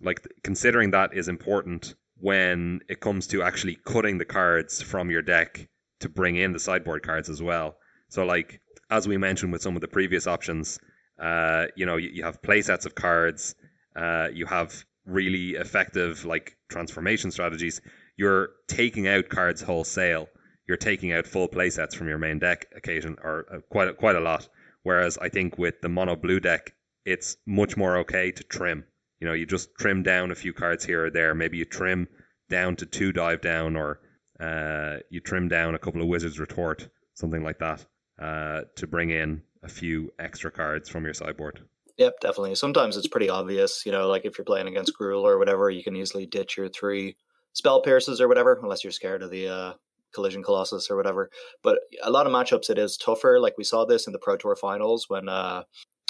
like 0.00 0.26
considering 0.42 0.92
that 0.92 1.12
is 1.14 1.28
important 1.28 1.94
when 2.16 2.80
it 2.88 3.00
comes 3.00 3.26
to 3.28 3.42
actually 3.42 3.78
cutting 3.84 4.18
the 4.18 4.24
cards 4.24 4.82
from 4.82 5.10
your 5.10 5.22
deck 5.22 5.68
to 6.00 6.08
bring 6.08 6.36
in 6.36 6.52
the 6.52 6.58
sideboard 6.58 7.02
cards 7.02 7.28
as 7.28 7.42
well. 7.42 7.76
So 8.08 8.24
like 8.24 8.60
as 8.90 9.06
we 9.06 9.16
mentioned 9.18 9.52
with 9.52 9.62
some 9.62 9.76
of 9.76 9.82
the 9.82 9.88
previous 9.88 10.26
options, 10.26 10.78
uh, 11.20 11.66
you 11.76 11.86
know, 11.86 11.96
you, 11.96 12.10
you 12.12 12.24
have 12.24 12.42
play 12.42 12.62
sets 12.62 12.86
of 12.86 12.94
cards, 12.94 13.54
uh, 13.94 14.28
you 14.32 14.46
have 14.46 14.84
really 15.06 15.50
effective 15.50 16.24
like 16.24 16.56
transformation 16.68 17.30
strategies. 17.30 17.80
You're 18.16 18.50
taking 18.68 19.06
out 19.06 19.28
cards 19.28 19.60
wholesale. 19.60 20.28
You're 20.66 20.76
taking 20.76 21.12
out 21.12 21.26
full 21.26 21.48
play 21.48 21.70
sets 21.70 21.94
from 21.94 22.08
your 22.08 22.18
main 22.18 22.38
deck 22.38 22.66
occasion 22.76 23.16
or 23.22 23.46
uh, 23.52 23.58
quite 23.70 23.88
a, 23.88 23.94
quite 23.94 24.16
a 24.16 24.20
lot. 24.20 24.48
Whereas 24.82 25.18
I 25.18 25.28
think 25.28 25.58
with 25.58 25.80
the 25.82 25.88
mono 25.88 26.16
blue 26.16 26.40
deck, 26.40 26.72
it's 27.04 27.36
much 27.46 27.76
more 27.76 27.98
okay 27.98 28.30
to 28.32 28.44
trim. 28.44 28.84
You 29.20 29.26
know, 29.26 29.34
you 29.34 29.46
just 29.46 29.74
trim 29.78 30.02
down 30.02 30.30
a 30.30 30.34
few 30.34 30.52
cards 30.52 30.84
here 30.84 31.06
or 31.06 31.10
there. 31.10 31.34
Maybe 31.34 31.58
you 31.58 31.64
trim 31.64 32.08
down 32.48 32.76
to 32.76 32.86
two 32.86 33.12
dive 33.12 33.42
down, 33.42 33.76
or 33.76 34.00
uh, 34.38 34.98
you 35.10 35.20
trim 35.20 35.48
down 35.48 35.74
a 35.74 35.78
couple 35.78 36.00
of 36.00 36.08
Wizard's 36.08 36.40
Retort, 36.40 36.88
something 37.14 37.42
like 37.42 37.58
that, 37.58 37.84
uh, 38.18 38.62
to 38.76 38.86
bring 38.86 39.10
in 39.10 39.42
a 39.62 39.68
few 39.68 40.12
extra 40.18 40.50
cards 40.50 40.88
from 40.88 41.04
your 41.04 41.14
sideboard. 41.14 41.60
Yep, 41.98 42.20
definitely. 42.20 42.54
Sometimes 42.54 42.96
it's 42.96 43.08
pretty 43.08 43.28
obvious, 43.28 43.84
you 43.84 43.92
know, 43.92 44.08
like 44.08 44.24
if 44.24 44.38
you're 44.38 44.44
playing 44.44 44.68
against 44.68 44.94
Gruul 44.98 45.22
or 45.22 45.38
whatever, 45.38 45.68
you 45.68 45.84
can 45.84 45.96
easily 45.96 46.26
ditch 46.26 46.56
your 46.56 46.68
three 46.68 47.16
spell 47.52 47.82
pierces 47.82 48.20
or 48.20 48.28
whatever, 48.28 48.58
unless 48.62 48.82
you're 48.82 48.90
scared 48.90 49.22
of 49.22 49.30
the 49.30 49.48
uh, 49.48 49.72
collision 50.14 50.42
colossus 50.42 50.90
or 50.90 50.96
whatever. 50.96 51.30
But 51.62 51.78
a 52.02 52.10
lot 52.10 52.26
of 52.26 52.32
matchups, 52.32 52.70
it 52.70 52.78
is 52.78 52.96
tougher. 52.96 53.38
Like 53.38 53.58
we 53.58 53.64
saw 53.64 53.84
this 53.84 54.06
in 54.06 54.12
the 54.12 54.18
Pro 54.18 54.36
Tour 54.36 54.56
finals 54.56 55.06
when 55.08 55.28
uh, 55.28 55.64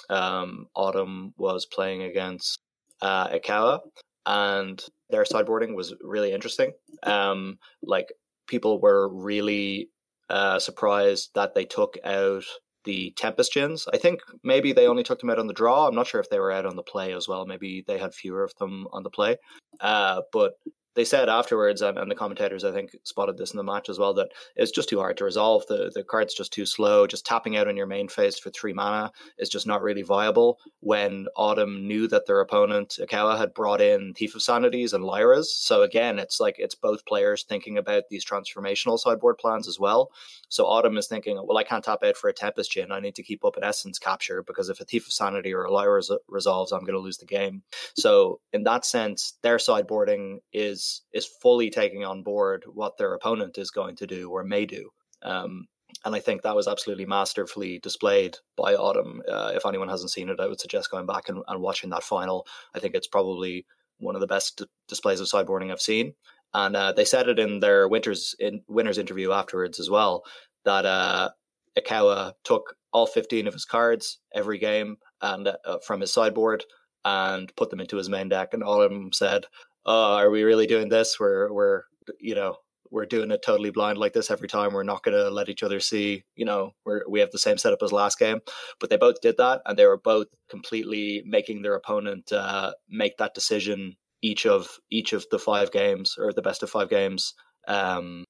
um, 0.08 0.66
Autumn 0.74 1.34
was 1.36 1.66
playing 1.66 2.02
against 2.02 2.60
uh, 3.02 3.28
Ikawa, 3.28 3.80
and 4.26 4.82
their 5.08 5.24
sideboarding 5.24 5.74
was 5.74 5.94
really 6.02 6.32
interesting. 6.32 6.72
Um, 7.02 7.58
like 7.82 8.12
people 8.46 8.80
were 8.80 9.08
really 9.08 9.88
uh, 10.28 10.58
surprised 10.58 11.30
that 11.34 11.54
they 11.54 11.64
took 11.64 11.96
out 12.04 12.44
the 12.84 13.12
Tempest 13.16 13.52
Djinns. 13.54 13.86
I 13.92 13.98
think 13.98 14.20
maybe 14.42 14.72
they 14.72 14.86
only 14.86 15.02
took 15.02 15.20
them 15.20 15.30
out 15.30 15.38
on 15.38 15.46
the 15.46 15.52
draw. 15.52 15.86
I'm 15.86 15.94
not 15.94 16.06
sure 16.06 16.20
if 16.20 16.30
they 16.30 16.38
were 16.38 16.52
out 16.52 16.66
on 16.66 16.76
the 16.76 16.82
play 16.82 17.12
as 17.12 17.28
well. 17.28 17.46
Maybe 17.46 17.84
they 17.86 17.98
had 17.98 18.14
fewer 18.14 18.42
of 18.42 18.54
them 18.56 18.86
on 18.92 19.02
the 19.02 19.10
play. 19.10 19.36
Uh, 19.80 20.22
but 20.32 20.54
they 20.94 21.04
said 21.04 21.28
afterwards, 21.28 21.82
and, 21.82 22.10
the 22.10 22.14
commentators 22.14 22.64
I 22.64 22.72
think 22.72 22.90
spotted 23.04 23.38
this 23.38 23.52
in 23.52 23.56
the 23.56 23.62
match 23.62 23.88
as 23.88 23.98
well, 23.98 24.14
that 24.14 24.30
it's 24.56 24.72
just 24.72 24.88
too 24.88 24.98
hard 24.98 25.16
to 25.18 25.24
resolve. 25.24 25.64
The 25.68 25.90
the 25.94 26.02
card's 26.02 26.34
just 26.34 26.52
too 26.52 26.66
slow. 26.66 27.06
Just 27.06 27.24
tapping 27.24 27.56
out 27.56 27.68
on 27.68 27.76
your 27.76 27.86
main 27.86 28.08
phase 28.08 28.38
for 28.38 28.50
three 28.50 28.72
mana 28.72 29.12
is 29.38 29.48
just 29.48 29.66
not 29.66 29.82
really 29.82 30.02
viable. 30.02 30.58
When 30.80 31.26
Autumn 31.36 31.86
knew 31.86 32.08
that 32.08 32.26
their 32.26 32.40
opponent 32.40 32.96
Ikawa 33.00 33.38
had 33.38 33.54
brought 33.54 33.80
in 33.80 34.14
Thief 34.14 34.34
of 34.34 34.42
Sanities 34.42 34.92
and 34.92 35.04
Lyras, 35.04 35.46
so 35.46 35.82
again, 35.82 36.18
it's 36.18 36.40
like 36.40 36.56
it's 36.58 36.74
both 36.74 37.06
players 37.06 37.44
thinking 37.44 37.78
about 37.78 38.04
these 38.10 38.24
transformational 38.24 38.98
sideboard 38.98 39.38
plans 39.38 39.68
as 39.68 39.78
well. 39.78 40.10
So 40.48 40.66
Autumn 40.66 40.98
is 40.98 41.06
thinking, 41.06 41.40
well, 41.44 41.58
I 41.58 41.64
can't 41.64 41.84
tap 41.84 42.02
out 42.02 42.16
for 42.16 42.28
a 42.28 42.32
Tempest 42.32 42.72
Djinn. 42.72 42.90
I 42.90 43.00
need 43.00 43.14
to 43.14 43.22
keep 43.22 43.44
up 43.44 43.56
an 43.56 43.64
Essence 43.64 43.98
capture 43.98 44.42
because 44.42 44.68
if 44.68 44.80
a 44.80 44.84
Thief 44.84 45.06
of 45.06 45.12
Sanity 45.12 45.54
or 45.54 45.64
a 45.64 45.72
Lyra 45.72 46.02
resolves, 46.28 46.72
I'm 46.72 46.80
going 46.80 46.94
to 46.94 46.98
lose 46.98 47.18
the 47.18 47.26
game. 47.26 47.62
So 47.94 48.40
in 48.52 48.64
that 48.64 48.84
sense, 48.84 49.34
their 49.42 49.58
sideboarding 49.58 50.38
is 50.52 50.79
is 51.12 51.28
fully 51.40 51.70
taking 51.70 52.04
on 52.04 52.22
board 52.22 52.64
what 52.66 52.96
their 52.96 53.14
opponent 53.14 53.58
is 53.58 53.70
going 53.70 53.96
to 53.96 54.06
do 54.06 54.30
or 54.30 54.44
may 54.44 54.66
do. 54.66 54.90
Um, 55.22 55.66
and 56.04 56.14
I 56.14 56.20
think 56.20 56.42
that 56.42 56.56
was 56.56 56.68
absolutely 56.68 57.06
masterfully 57.06 57.78
displayed 57.80 58.36
by 58.56 58.74
Autumn. 58.74 59.22
Uh, 59.28 59.52
if 59.54 59.66
anyone 59.66 59.88
hasn't 59.88 60.12
seen 60.12 60.28
it, 60.28 60.40
I 60.40 60.46
would 60.46 60.60
suggest 60.60 60.90
going 60.90 61.06
back 61.06 61.28
and, 61.28 61.42
and 61.48 61.60
watching 61.60 61.90
that 61.90 62.04
final. 62.04 62.46
I 62.74 62.78
think 62.78 62.94
it's 62.94 63.08
probably 63.08 63.66
one 63.98 64.14
of 64.14 64.20
the 64.20 64.26
best 64.26 64.58
d- 64.58 64.66
displays 64.88 65.20
of 65.20 65.26
sideboarding 65.26 65.70
I've 65.70 65.80
seen. 65.80 66.14
And 66.54 66.74
uh, 66.74 66.92
they 66.92 67.04
said 67.04 67.28
it 67.28 67.38
in 67.38 67.60
their 67.60 67.88
winters 67.88 68.34
in 68.38 68.62
winners 68.68 68.98
interview 68.98 69.32
afterwards 69.32 69.78
as 69.78 69.90
well 69.90 70.24
that 70.64 70.84
uh, 70.84 71.30
took 72.44 72.74
all 72.92 73.06
15 73.06 73.46
of 73.46 73.54
his 73.54 73.64
cards 73.64 74.18
every 74.34 74.58
game 74.58 74.96
and 75.22 75.48
uh, 75.48 75.78
from 75.86 76.00
his 76.00 76.12
sideboard 76.12 76.64
and 77.04 77.54
put 77.56 77.70
them 77.70 77.80
into 77.80 77.96
his 77.96 78.08
main 78.08 78.28
deck. 78.28 78.52
And 78.52 78.64
Autumn 78.64 79.12
said, 79.12 79.46
oh, 79.86 80.14
are 80.14 80.30
we 80.30 80.42
really 80.42 80.66
doing 80.66 80.88
this? 80.88 81.18
We're 81.18 81.52
we're 81.52 81.82
you 82.18 82.34
know 82.34 82.56
we're 82.90 83.06
doing 83.06 83.30
it 83.30 83.42
totally 83.42 83.70
blind 83.70 83.98
like 83.98 84.12
this 84.12 84.30
every 84.30 84.48
time. 84.48 84.72
We're 84.72 84.82
not 84.82 85.02
going 85.04 85.16
to 85.16 85.30
let 85.30 85.48
each 85.48 85.62
other 85.62 85.80
see, 85.80 86.24
you 86.34 86.44
know, 86.44 86.72
we're, 86.84 87.02
we 87.08 87.20
have 87.20 87.30
the 87.30 87.38
same 87.38 87.56
setup 87.56 87.82
as 87.82 87.92
last 87.92 88.18
game. 88.18 88.40
But 88.80 88.90
they 88.90 88.96
both 88.96 89.20
did 89.20 89.36
that, 89.38 89.62
and 89.64 89.78
they 89.78 89.86
were 89.86 90.00
both 90.02 90.26
completely 90.48 91.22
making 91.24 91.62
their 91.62 91.74
opponent 91.74 92.32
uh, 92.32 92.72
make 92.88 93.16
that 93.18 93.34
decision 93.34 93.96
each 94.22 94.44
of 94.44 94.68
each 94.90 95.12
of 95.12 95.24
the 95.30 95.38
five 95.38 95.72
games 95.72 96.16
or 96.18 96.32
the 96.32 96.42
best 96.42 96.62
of 96.62 96.70
five 96.70 96.90
games. 96.90 97.34
Um, 97.68 98.24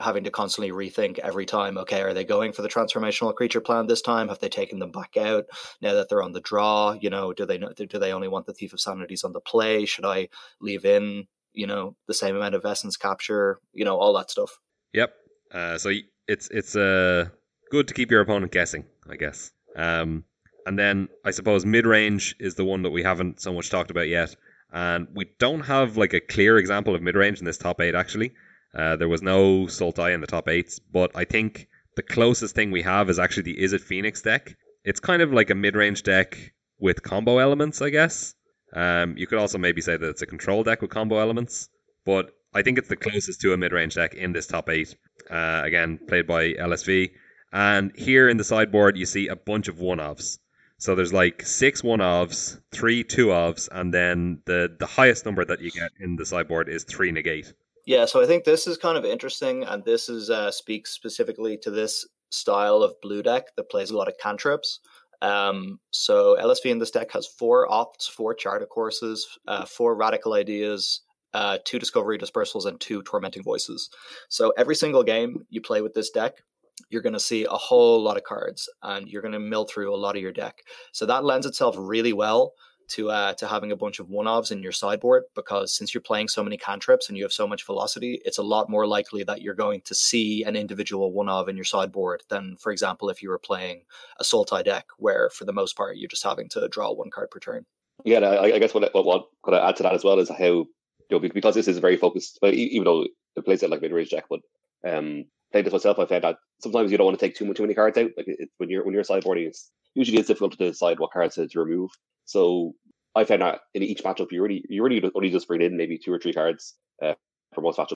having 0.00 0.24
to 0.24 0.30
constantly 0.30 0.70
rethink 0.72 1.18
every 1.18 1.46
time 1.46 1.78
okay 1.78 2.02
are 2.02 2.14
they 2.14 2.24
going 2.24 2.52
for 2.52 2.62
the 2.62 2.68
transformational 2.68 3.34
creature 3.34 3.60
plan 3.60 3.86
this 3.86 4.02
time? 4.02 4.28
Have 4.28 4.38
they 4.38 4.48
taken 4.48 4.78
them 4.78 4.90
back 4.90 5.16
out? 5.16 5.46
Now 5.80 5.94
that 5.94 6.08
they're 6.08 6.22
on 6.22 6.32
the 6.32 6.40
draw 6.40 6.92
you 6.92 7.10
know 7.10 7.32
do 7.32 7.46
they 7.46 7.58
do 7.58 7.98
they 7.98 8.12
only 8.12 8.28
want 8.28 8.46
the 8.46 8.52
thief 8.52 8.72
of 8.72 8.80
sanities 8.80 9.24
on 9.24 9.32
the 9.32 9.40
play? 9.40 9.84
Should 9.84 10.04
i 10.04 10.28
leave 10.60 10.84
in 10.84 11.26
you 11.52 11.66
know 11.66 11.96
the 12.06 12.14
same 12.14 12.36
amount 12.36 12.54
of 12.54 12.64
essence 12.64 12.96
capture? 12.96 13.60
You 13.72 13.84
know 13.84 13.98
all 13.98 14.14
that 14.14 14.30
stuff. 14.30 14.58
Yep. 14.92 15.12
Uh, 15.52 15.78
so 15.78 15.92
it's 16.26 16.48
it's 16.50 16.76
uh, 16.76 17.28
good 17.70 17.88
to 17.88 17.94
keep 17.94 18.10
your 18.10 18.20
opponent 18.20 18.52
guessing 18.52 18.84
i 19.08 19.16
guess. 19.16 19.52
Um, 19.76 20.24
and 20.64 20.78
then 20.78 21.08
i 21.24 21.30
suppose 21.30 21.64
mid-range 21.64 22.36
is 22.40 22.54
the 22.54 22.64
one 22.64 22.82
that 22.82 22.90
we 22.90 23.02
haven't 23.02 23.40
so 23.40 23.52
much 23.52 23.70
talked 23.70 23.90
about 23.90 24.08
yet. 24.08 24.34
And 24.72 25.08
we 25.14 25.26
don't 25.38 25.60
have 25.60 25.96
like 25.96 26.12
a 26.12 26.20
clear 26.20 26.58
example 26.58 26.94
of 26.94 27.02
mid-range 27.02 27.38
in 27.38 27.44
this 27.44 27.56
top 27.56 27.80
eight 27.80 27.94
actually 27.94 28.32
uh, 28.74 28.96
there 28.96 29.08
was 29.08 29.22
no 29.22 29.66
Sultai 29.66 30.14
in 30.14 30.20
the 30.20 30.26
top 30.26 30.48
eight, 30.48 30.78
but 30.92 31.10
I 31.14 31.24
think 31.24 31.68
the 31.96 32.02
closest 32.02 32.54
thing 32.54 32.70
we 32.70 32.82
have 32.82 33.08
is 33.08 33.18
actually 33.18 33.44
the 33.44 33.62
Izzet 33.62 33.80
Phoenix 33.80 34.22
deck. 34.22 34.56
It's 34.84 35.00
kind 35.00 35.22
of 35.22 35.32
like 35.32 35.50
a 35.50 35.54
mid 35.54 35.74
range 35.74 36.02
deck 36.02 36.52
with 36.78 37.02
combo 37.02 37.38
elements, 37.38 37.80
I 37.80 37.90
guess. 37.90 38.34
Um, 38.72 39.16
you 39.16 39.26
could 39.26 39.38
also 39.38 39.58
maybe 39.58 39.80
say 39.80 39.96
that 39.96 40.08
it's 40.08 40.22
a 40.22 40.26
control 40.26 40.62
deck 40.62 40.82
with 40.82 40.90
combo 40.90 41.18
elements, 41.18 41.68
but 42.04 42.32
I 42.54 42.62
think 42.62 42.78
it's 42.78 42.88
the 42.88 42.96
closest 42.96 43.40
to 43.42 43.52
a 43.52 43.56
mid 43.56 43.72
range 43.72 43.94
deck 43.94 44.14
in 44.14 44.32
this 44.32 44.46
top 44.46 44.68
eight. 44.68 44.94
Uh, 45.30 45.62
again, 45.64 45.98
played 46.06 46.26
by 46.26 46.52
LSV. 46.52 47.10
And 47.52 47.92
here 47.96 48.28
in 48.28 48.36
the 48.36 48.44
sideboard, 48.44 48.96
you 48.96 49.06
see 49.06 49.28
a 49.28 49.36
bunch 49.36 49.68
of 49.68 49.78
one 49.78 50.00
offs. 50.00 50.38
So 50.78 50.94
there's 50.94 51.12
like 51.12 51.42
six 51.42 51.82
one 51.82 52.02
offs, 52.02 52.58
three 52.70 53.02
two 53.02 53.32
offs, 53.32 53.68
and 53.72 53.94
then 53.94 54.42
the, 54.44 54.76
the 54.78 54.86
highest 54.86 55.24
number 55.24 55.44
that 55.44 55.62
you 55.62 55.70
get 55.70 55.90
in 56.00 56.16
the 56.16 56.26
sideboard 56.26 56.68
is 56.68 56.84
three 56.84 57.12
negate. 57.12 57.54
Yeah, 57.86 58.04
so 58.04 58.20
I 58.20 58.26
think 58.26 58.42
this 58.42 58.66
is 58.66 58.76
kind 58.76 58.98
of 58.98 59.04
interesting, 59.04 59.62
and 59.62 59.84
this 59.84 60.08
is 60.08 60.28
uh, 60.28 60.50
speaks 60.50 60.90
specifically 60.90 61.56
to 61.58 61.70
this 61.70 62.04
style 62.30 62.82
of 62.82 63.00
blue 63.00 63.22
deck 63.22 63.54
that 63.56 63.70
plays 63.70 63.90
a 63.90 63.96
lot 63.96 64.08
of 64.08 64.18
cantrips. 64.18 64.80
Um, 65.22 65.78
so 65.92 66.36
LSV 66.36 66.66
in 66.66 66.78
this 66.80 66.90
deck 66.90 67.12
has 67.12 67.28
four 67.28 67.68
opts, 67.68 68.10
four 68.10 68.34
Chart 68.34 68.60
a 68.60 68.66
Courses, 68.66 69.26
uh, 69.46 69.64
four 69.64 69.94
radical 69.94 70.34
ideas, 70.34 71.02
uh, 71.32 71.58
two 71.64 71.78
discovery 71.78 72.18
dispersals, 72.18 72.66
and 72.66 72.80
two 72.80 73.02
tormenting 73.04 73.44
voices. 73.44 73.88
So 74.28 74.52
every 74.58 74.74
single 74.74 75.04
game 75.04 75.46
you 75.48 75.60
play 75.60 75.80
with 75.80 75.94
this 75.94 76.10
deck, 76.10 76.42
you're 76.90 77.02
going 77.02 77.12
to 77.12 77.20
see 77.20 77.44
a 77.44 77.50
whole 77.50 78.02
lot 78.02 78.16
of 78.16 78.24
cards, 78.24 78.68
and 78.82 79.08
you're 79.08 79.22
going 79.22 79.30
to 79.32 79.38
mill 79.38 79.64
through 79.64 79.94
a 79.94 79.96
lot 79.96 80.16
of 80.16 80.22
your 80.22 80.32
deck. 80.32 80.56
So 80.90 81.06
that 81.06 81.24
lends 81.24 81.46
itself 81.46 81.76
really 81.78 82.12
well 82.12 82.52
to 82.88 83.10
uh, 83.10 83.34
to 83.34 83.46
having 83.46 83.72
a 83.72 83.76
bunch 83.76 83.98
of 83.98 84.08
one 84.08 84.26
ofs 84.26 84.52
in 84.52 84.62
your 84.62 84.72
sideboard 84.72 85.24
because 85.34 85.74
since 85.74 85.92
you're 85.92 86.00
playing 86.00 86.28
so 86.28 86.42
many 86.42 86.56
cantrips 86.56 87.08
and 87.08 87.16
you 87.16 87.24
have 87.24 87.32
so 87.32 87.46
much 87.46 87.64
velocity, 87.66 88.20
it's 88.24 88.38
a 88.38 88.42
lot 88.42 88.70
more 88.70 88.86
likely 88.86 89.24
that 89.24 89.42
you're 89.42 89.54
going 89.54 89.80
to 89.82 89.94
see 89.94 90.42
an 90.44 90.56
individual 90.56 91.12
one 91.12 91.28
of 91.28 91.48
in 91.48 91.56
your 91.56 91.64
sideboard 91.64 92.22
than, 92.28 92.56
for 92.56 92.72
example, 92.72 93.08
if 93.08 93.22
you 93.22 93.28
were 93.28 93.38
playing 93.38 93.82
a 94.20 94.24
Sultai 94.24 94.64
deck 94.64 94.86
where 94.98 95.30
for 95.30 95.44
the 95.44 95.52
most 95.52 95.76
part 95.76 95.96
you're 95.96 96.08
just 96.08 96.24
having 96.24 96.48
to 96.50 96.68
draw 96.68 96.92
one 96.92 97.10
card 97.10 97.30
per 97.30 97.38
turn. 97.38 97.66
Yeah, 98.04 98.18
I, 98.18 98.54
I 98.54 98.58
guess 98.58 98.74
what 98.74 98.94
what 98.94 99.04
what 99.04 99.26
could 99.42 99.54
I 99.54 99.68
add 99.68 99.76
to 99.76 99.82
that 99.84 99.94
as 99.94 100.04
well 100.04 100.18
is 100.18 100.28
how 100.28 100.44
you 100.44 100.68
know 101.10 101.18
because 101.18 101.54
this 101.54 101.68
is 101.68 101.78
very 101.78 101.96
focused, 101.96 102.38
but 102.40 102.54
even 102.54 102.84
though 102.84 103.06
it 103.36 103.44
plays 103.44 103.62
it 103.62 103.70
like 103.70 103.82
mid 103.82 103.92
range 103.92 104.10
deck, 104.10 104.24
but 104.28 104.40
um, 104.86 105.24
playing 105.52 105.64
this 105.64 105.72
myself, 105.72 105.98
I 105.98 106.06
found 106.06 106.24
that 106.24 106.36
sometimes 106.60 106.90
you 106.90 106.98
don't 106.98 107.06
want 107.06 107.18
to 107.18 107.24
take 107.24 107.36
too 107.36 107.44
much 107.44 107.56
too 107.56 107.62
many 107.62 107.74
cards 107.74 107.98
out. 107.98 108.10
Like 108.16 108.28
it, 108.28 108.48
when 108.58 108.70
you're 108.70 108.84
when 108.84 108.94
you're 108.94 109.02
sideboarding, 109.02 109.46
it's 109.46 109.70
usually 109.94 110.18
it's 110.18 110.28
difficult 110.28 110.52
to 110.52 110.58
decide 110.58 110.98
what 111.00 111.12
cards 111.12 111.36
to 111.36 111.48
remove. 111.54 111.90
So 112.26 112.74
I 113.14 113.24
found 113.24 113.42
that 113.42 113.60
in 113.74 113.82
each 113.82 114.04
matchup, 114.04 114.30
you 114.30 114.42
really 114.42 114.64
you 114.68 114.82
really 114.82 115.02
only 115.14 115.30
just 115.30 115.48
bring 115.48 115.62
in 115.62 115.76
maybe 115.76 115.98
two 115.98 116.12
or 116.12 116.18
three 116.18 116.34
cards 116.34 116.74
uh, 117.02 117.14
for 117.54 117.62
most 117.62 117.78
matchups, 117.78 117.94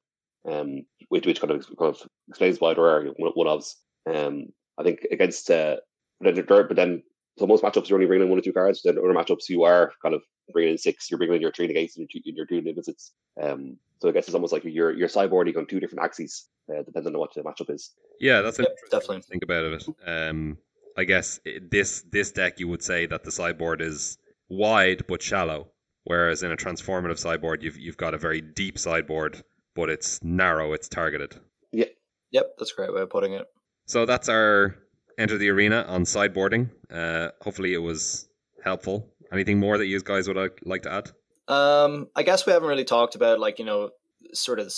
um, 0.49 0.87
which 1.09 1.27
which 1.27 1.41
kind 1.41 1.51
of 1.53 1.67
kind 1.79 1.95
of 1.95 2.03
explains 2.29 2.61
why 2.61 2.75
there 2.75 2.87
are 2.87 3.05
one, 3.17 3.33
one 3.35 3.47
ofs. 3.47 3.75
Um, 4.09 4.47
I 4.79 4.83
think 4.83 5.01
against 5.11 5.51
uh, 5.51 5.77
but 6.21 6.35
then, 6.35 6.45
but 6.47 6.77
then 6.77 7.03
so 7.39 7.47
most 7.47 7.63
matchups 7.63 7.89
you're 7.89 7.97
only 7.97 8.07
bringing 8.07 8.25
in 8.25 8.31
one 8.31 8.39
or 8.39 8.43
two 8.43 8.53
cards. 8.53 8.83
Then 8.83 8.99
other 8.99 9.09
matchups 9.09 9.49
you 9.49 9.65
are 9.65 9.93
kind 10.03 10.15
of 10.15 10.23
bringing 10.53 10.73
in 10.73 10.79
six. 10.79 11.11
You're 11.11 11.19
bringing 11.19 11.37
in 11.37 11.43
your 11.43 11.53
three 11.53 11.69
against 11.69 11.99
and 11.99 12.09
your, 12.13 12.35
your 12.37 12.47
two 12.47 12.63
visits. 12.75 13.13
Um, 13.43 13.77
so 14.01 14.09
I 14.09 14.13
guess 14.13 14.27
it's 14.27 14.35
almost 14.35 14.53
like 14.53 14.65
you're 14.65 14.93
you're 14.93 15.09
sideboarding 15.09 15.57
on 15.57 15.67
two 15.67 15.81
different 15.81 16.05
axes, 16.05 16.49
uh, 16.73 16.83
depending 16.83 17.15
on 17.15 17.21
what 17.21 17.35
the 17.35 17.43
matchup 17.43 17.71
is. 17.71 17.93
Yeah, 18.21 18.43
that's 18.43 18.59
yep, 18.59 18.77
definitely 18.91 19.23
think 19.23 19.43
about 19.43 19.65
it. 19.65 19.85
Um, 20.07 20.59
I 21.01 21.05
guess 21.05 21.41
this 21.71 22.05
this 22.13 22.31
deck 22.31 22.61
you 22.61 22.69
would 22.69 22.83
say 22.83 23.07
that 23.07 23.25
the 23.25 23.33
sideboard 23.33 23.81
is 23.81 24.19
wide 24.51 25.07
but 25.09 25.23
shallow, 25.23 25.69
whereas 26.05 26.43
in 26.43 26.53
a 26.53 26.57
transformative 26.57 27.19
sideboard 27.19 27.63
you've 27.63 27.79
you've 27.79 27.97
got 27.97 28.13
a 28.13 28.19
very 28.19 28.43
deep 28.43 28.79
sideboard, 28.79 29.43
but 29.75 29.89
it's 29.89 30.23
narrow, 30.23 30.75
it's 30.75 30.89
targeted. 30.89 31.41
Yeah, 31.73 31.87
Yep, 32.33 32.57
that's 32.59 32.73
a 32.73 32.75
great 32.75 32.93
way 32.93 33.01
of 33.01 33.11
putting 33.11 33.33
it. 33.33 33.47
So 33.87 34.05
that's 34.05 34.29
our 34.29 34.77
enter 35.19 35.39
the 35.39 35.49
arena 35.49 35.85
on 35.89 36.05
sideboarding. 36.05 36.71
Uh, 36.91 37.31
hopefully, 37.41 37.73
it 37.73 37.79
was 37.79 38.29
helpful. 38.63 39.09
Anything 39.33 39.59
more 39.59 39.79
that 39.79 39.87
you 39.87 40.01
guys 40.01 40.29
would 40.29 40.53
like 40.65 40.83
to 40.83 40.93
add? 40.93 41.11
Um, 41.49 42.09
I 42.15 42.23
guess 42.23 42.47
we 42.47 42.53
haven't 42.53 42.69
really 42.69 42.85
talked 42.85 43.15
about 43.15 43.41
like 43.41 43.59
you 43.59 43.65
know 43.65 43.91
sort 44.35 44.59
of 44.59 44.71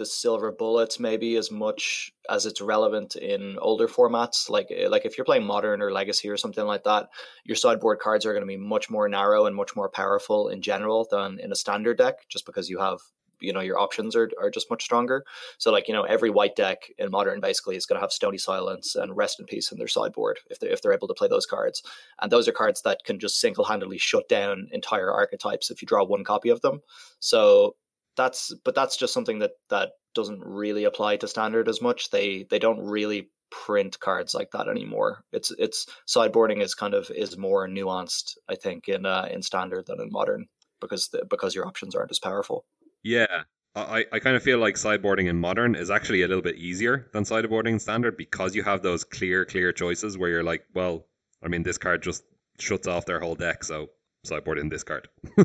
the 0.00 0.06
silver 0.06 0.50
bullets 0.50 0.98
maybe 0.98 1.36
as 1.36 1.50
much 1.50 2.10
as 2.30 2.46
it's 2.46 2.62
relevant 2.62 3.16
in 3.16 3.58
older 3.60 3.86
formats. 3.86 4.48
Like 4.48 4.68
eh, 4.74 4.88
like 4.88 5.04
if 5.04 5.18
you're 5.18 5.26
playing 5.26 5.44
modern 5.44 5.82
or 5.82 5.92
legacy 5.92 6.30
or 6.30 6.38
something 6.38 6.64
like 6.64 6.84
that 6.84 7.10
your 7.44 7.54
sideboard 7.54 7.98
cards 7.98 8.24
are 8.24 8.32
going 8.32 8.42
to 8.42 8.46
be 8.46 8.56
much 8.56 8.88
more 8.88 9.10
narrow 9.10 9.44
and 9.44 9.54
much 9.54 9.76
more 9.76 9.90
powerful 9.90 10.48
in 10.48 10.62
general 10.62 11.06
than 11.10 11.38
in 11.38 11.52
a 11.52 11.54
standard 11.54 11.98
deck 11.98 12.14
just 12.30 12.46
because 12.46 12.70
you 12.70 12.78
have 12.78 12.98
you 13.40 13.52
know 13.52 13.60
your 13.60 13.78
options 13.78 14.16
are, 14.16 14.30
are 14.40 14.50
just 14.50 14.70
much 14.70 14.82
stronger. 14.82 15.22
So 15.58 15.70
like 15.70 15.86
you 15.86 15.92
know 15.92 16.04
every 16.04 16.30
white 16.30 16.56
deck 16.56 16.78
in 16.96 17.10
modern 17.10 17.40
basically 17.40 17.76
is 17.76 17.84
going 17.84 17.98
to 17.98 18.02
have 18.02 18.10
stony 18.10 18.38
silence 18.38 18.96
and 18.96 19.14
rest 19.14 19.38
in 19.38 19.44
peace 19.44 19.70
in 19.70 19.76
their 19.76 19.86
sideboard 19.86 20.38
if 20.48 20.60
they're, 20.60 20.70
if 20.70 20.80
they're 20.80 20.94
able 20.94 21.08
to 21.08 21.14
play 21.14 21.28
those 21.28 21.44
cards. 21.44 21.82
And 22.22 22.32
those 22.32 22.48
are 22.48 22.52
cards 22.52 22.80
that 22.82 23.04
can 23.04 23.18
just 23.18 23.38
single-handedly 23.38 23.98
shut 23.98 24.30
down 24.30 24.68
entire 24.72 25.12
archetypes 25.12 25.70
if 25.70 25.82
you 25.82 25.86
draw 25.86 26.04
one 26.04 26.24
copy 26.24 26.48
of 26.48 26.62
them. 26.62 26.80
So 27.18 27.76
that's 28.16 28.54
but 28.64 28.74
that's 28.74 28.96
just 28.96 29.14
something 29.14 29.38
that 29.40 29.52
that 29.68 29.90
doesn't 30.14 30.42
really 30.44 30.84
apply 30.84 31.16
to 31.18 31.28
standard 31.28 31.68
as 31.68 31.80
much. 31.80 32.10
They 32.10 32.46
they 32.50 32.58
don't 32.58 32.80
really 32.80 33.30
print 33.50 33.98
cards 34.00 34.34
like 34.34 34.50
that 34.52 34.68
anymore. 34.68 35.24
It's 35.32 35.50
it's 35.58 35.86
sideboarding 36.08 36.62
is 36.62 36.74
kind 36.74 36.94
of 36.94 37.10
is 37.10 37.36
more 37.36 37.66
nuanced 37.68 38.36
i 38.48 38.54
think 38.54 38.88
in 38.88 39.06
uh, 39.06 39.28
in 39.30 39.42
standard 39.42 39.86
than 39.86 40.00
in 40.00 40.10
modern 40.10 40.46
because 40.80 41.08
the, 41.08 41.24
because 41.28 41.54
your 41.54 41.66
options 41.66 41.94
aren't 41.94 42.10
as 42.10 42.18
powerful. 42.18 42.64
Yeah, 43.02 43.44
I, 43.74 44.04
I 44.12 44.18
kind 44.18 44.36
of 44.36 44.42
feel 44.42 44.58
like 44.58 44.74
sideboarding 44.74 45.28
in 45.28 45.38
modern 45.38 45.74
is 45.74 45.90
actually 45.90 46.22
a 46.22 46.28
little 46.28 46.42
bit 46.42 46.56
easier 46.56 47.08
than 47.12 47.24
sideboarding 47.24 47.72
in 47.72 47.78
standard 47.78 48.16
because 48.16 48.54
you 48.54 48.62
have 48.62 48.82
those 48.82 49.04
clear, 49.04 49.44
clear 49.44 49.72
choices 49.72 50.18
where 50.18 50.28
you're 50.28 50.42
like, 50.42 50.64
well, 50.74 51.06
I 51.42 51.48
mean, 51.48 51.62
this 51.62 51.78
card 51.78 52.02
just 52.02 52.24
shuts 52.58 52.86
off 52.86 53.06
their 53.06 53.20
whole 53.20 53.36
deck, 53.36 53.64
so 53.64 53.88
sideboard 54.24 54.58
in 54.58 54.68
this 54.68 54.82
card, 54.82 55.08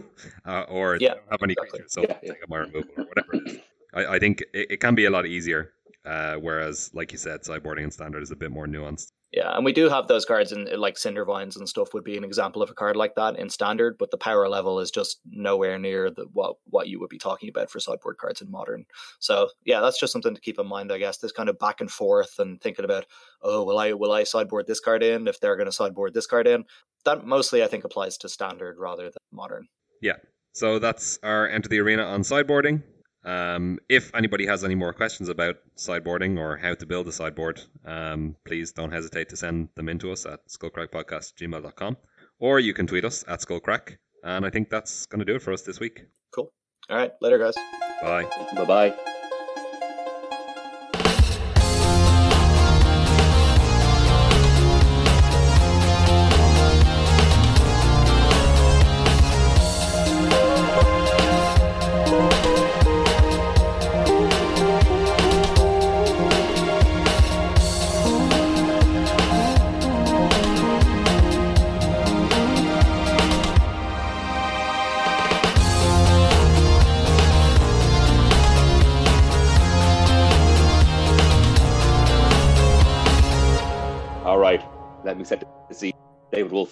uh, 0.46 0.62
or 0.70 0.98
yeah, 1.00 1.16
have 1.32 1.42
any 1.44 1.54
exactly. 1.54 1.80
creatures, 1.80 1.94
so 1.94 2.02
Yeah, 2.02 2.18
take 2.20 2.44
a 2.44 2.50
my 2.50 2.58
removal 2.58 2.92
or 2.98 3.04
whatever 3.10 3.36
it 3.36 3.48
is. 3.48 3.60
I, 3.94 4.16
I 4.16 4.20
think 4.20 4.42
it, 4.54 4.72
it 4.72 4.80
can 4.80 4.96
be 4.96 5.06
a 5.06 5.10
lot 5.10 5.26
easier, 5.26 5.72
uh, 6.06 6.36
whereas, 6.36 6.92
like 6.94 7.12
you 7.12 7.18
said, 7.18 7.42
sideboarding 7.42 7.84
in 7.84 7.92
standard 7.92 8.24
is 8.24 8.32
a 8.32 8.36
bit 8.36 8.52
more 8.52 8.68
nuanced. 8.68 9.12
Yeah, 9.36 9.54
and 9.54 9.66
we 9.66 9.74
do 9.74 9.90
have 9.90 10.08
those 10.08 10.24
cards 10.24 10.54
in 10.54 10.66
like 10.80 10.96
Cindervines 10.96 11.58
and 11.58 11.68
stuff 11.68 11.94
would 11.94 12.06
be 12.06 12.16
an 12.16 12.24
example 12.24 12.62
of 12.62 12.70
a 12.70 12.74
card 12.74 12.96
like 12.96 13.16
that 13.16 13.38
in 13.38 13.50
standard, 13.50 13.98
but 13.98 14.10
the 14.10 14.18
power 14.18 14.48
level 14.48 14.80
is 14.80 14.92
just 14.92 15.20
nowhere 15.30 15.78
near 15.78 16.10
the 16.10 16.28
what 16.32 16.56
what 16.70 16.88
you 16.88 17.02
would 17.02 17.10
be 17.10 17.18
talking 17.18 17.50
about 17.50 17.70
for 17.70 17.82
sideboard 17.82 18.18
cards 18.18 18.42
in 18.42 18.50
modern. 18.50 18.86
So 19.20 19.50
yeah, 19.66 19.82
that's 19.82 20.00
just 20.00 20.14
something 20.14 20.34
to 20.34 20.40
keep 20.40 20.58
in 20.58 20.68
mind, 20.68 20.90
I 20.90 21.00
guess. 21.00 21.18
This 21.18 21.34
kind 21.34 21.50
of 21.50 21.60
back 21.60 21.82
and 21.82 21.92
forth 21.92 22.40
and 22.40 22.62
thinking 22.62 22.86
about, 22.86 23.08
oh, 23.42 23.66
will 23.66 23.78
I 23.78 23.92
will 23.92 24.14
I 24.14 24.24
sideboard 24.24 24.68
this 24.68 24.80
card 24.80 25.04
in 25.04 25.28
if 25.28 25.42
they're 25.42 25.58
going 25.58 25.66
to 25.66 25.72
sideboard 25.74 26.14
this 26.14 26.28
card 26.28 26.48
in? 26.48 26.64
That 27.06 27.26
mostly 27.26 27.64
I 27.64 27.68
think 27.68 27.84
applies 27.84 28.18
to 28.20 28.30
standard 28.30 28.78
rather 28.78 29.04
than 29.04 29.22
modern. 29.32 29.68
Yeah. 30.02 30.18
So 30.54 30.80
that's 30.80 31.20
our 31.24 31.48
enter 31.48 31.70
the 31.70 31.80
arena 31.80 32.04
on 32.04 32.22
sideboarding. 32.22 32.84
Um, 33.26 33.80
if 33.90 34.14
anybody 34.14 34.46
has 34.46 34.64
any 34.64 34.76
more 34.76 34.94
questions 34.94 35.30
about 35.30 35.56
sideboarding 35.78 36.38
or 36.38 36.58
how 36.58 36.76
to 36.76 36.86
build 36.86 37.08
a 37.08 37.12
sideboard, 37.12 37.60
um, 37.84 38.36
please 38.46 38.72
don't 38.72 38.92
hesitate 38.92 39.30
to 39.30 39.38
send 39.38 39.70
them 39.76 39.90
in 39.90 39.98
to 40.00 40.12
us 40.12 40.26
at 40.26 40.42
skullcrackpodcast@gmail.com, 40.48 41.98
or 42.40 42.60
you 42.60 42.74
can 42.74 42.86
tweet 42.86 43.04
us 43.04 43.26
at 43.28 43.40
skullcrack. 43.40 43.98
And 44.24 44.46
I 44.46 44.50
think 44.52 44.70
that's 44.70 45.08
going 45.08 45.20
to 45.20 45.26
do 45.26 45.36
it 45.36 45.42
for 45.42 45.54
us 45.54 45.64
this 45.64 45.80
week. 45.80 46.04
Cool. 46.34 46.52
All 46.90 46.98
right, 46.98 47.14
later, 47.20 47.40
guys. 47.40 47.56
Bye. 48.02 48.28
Bye 48.56 48.66
bye. 48.66 49.15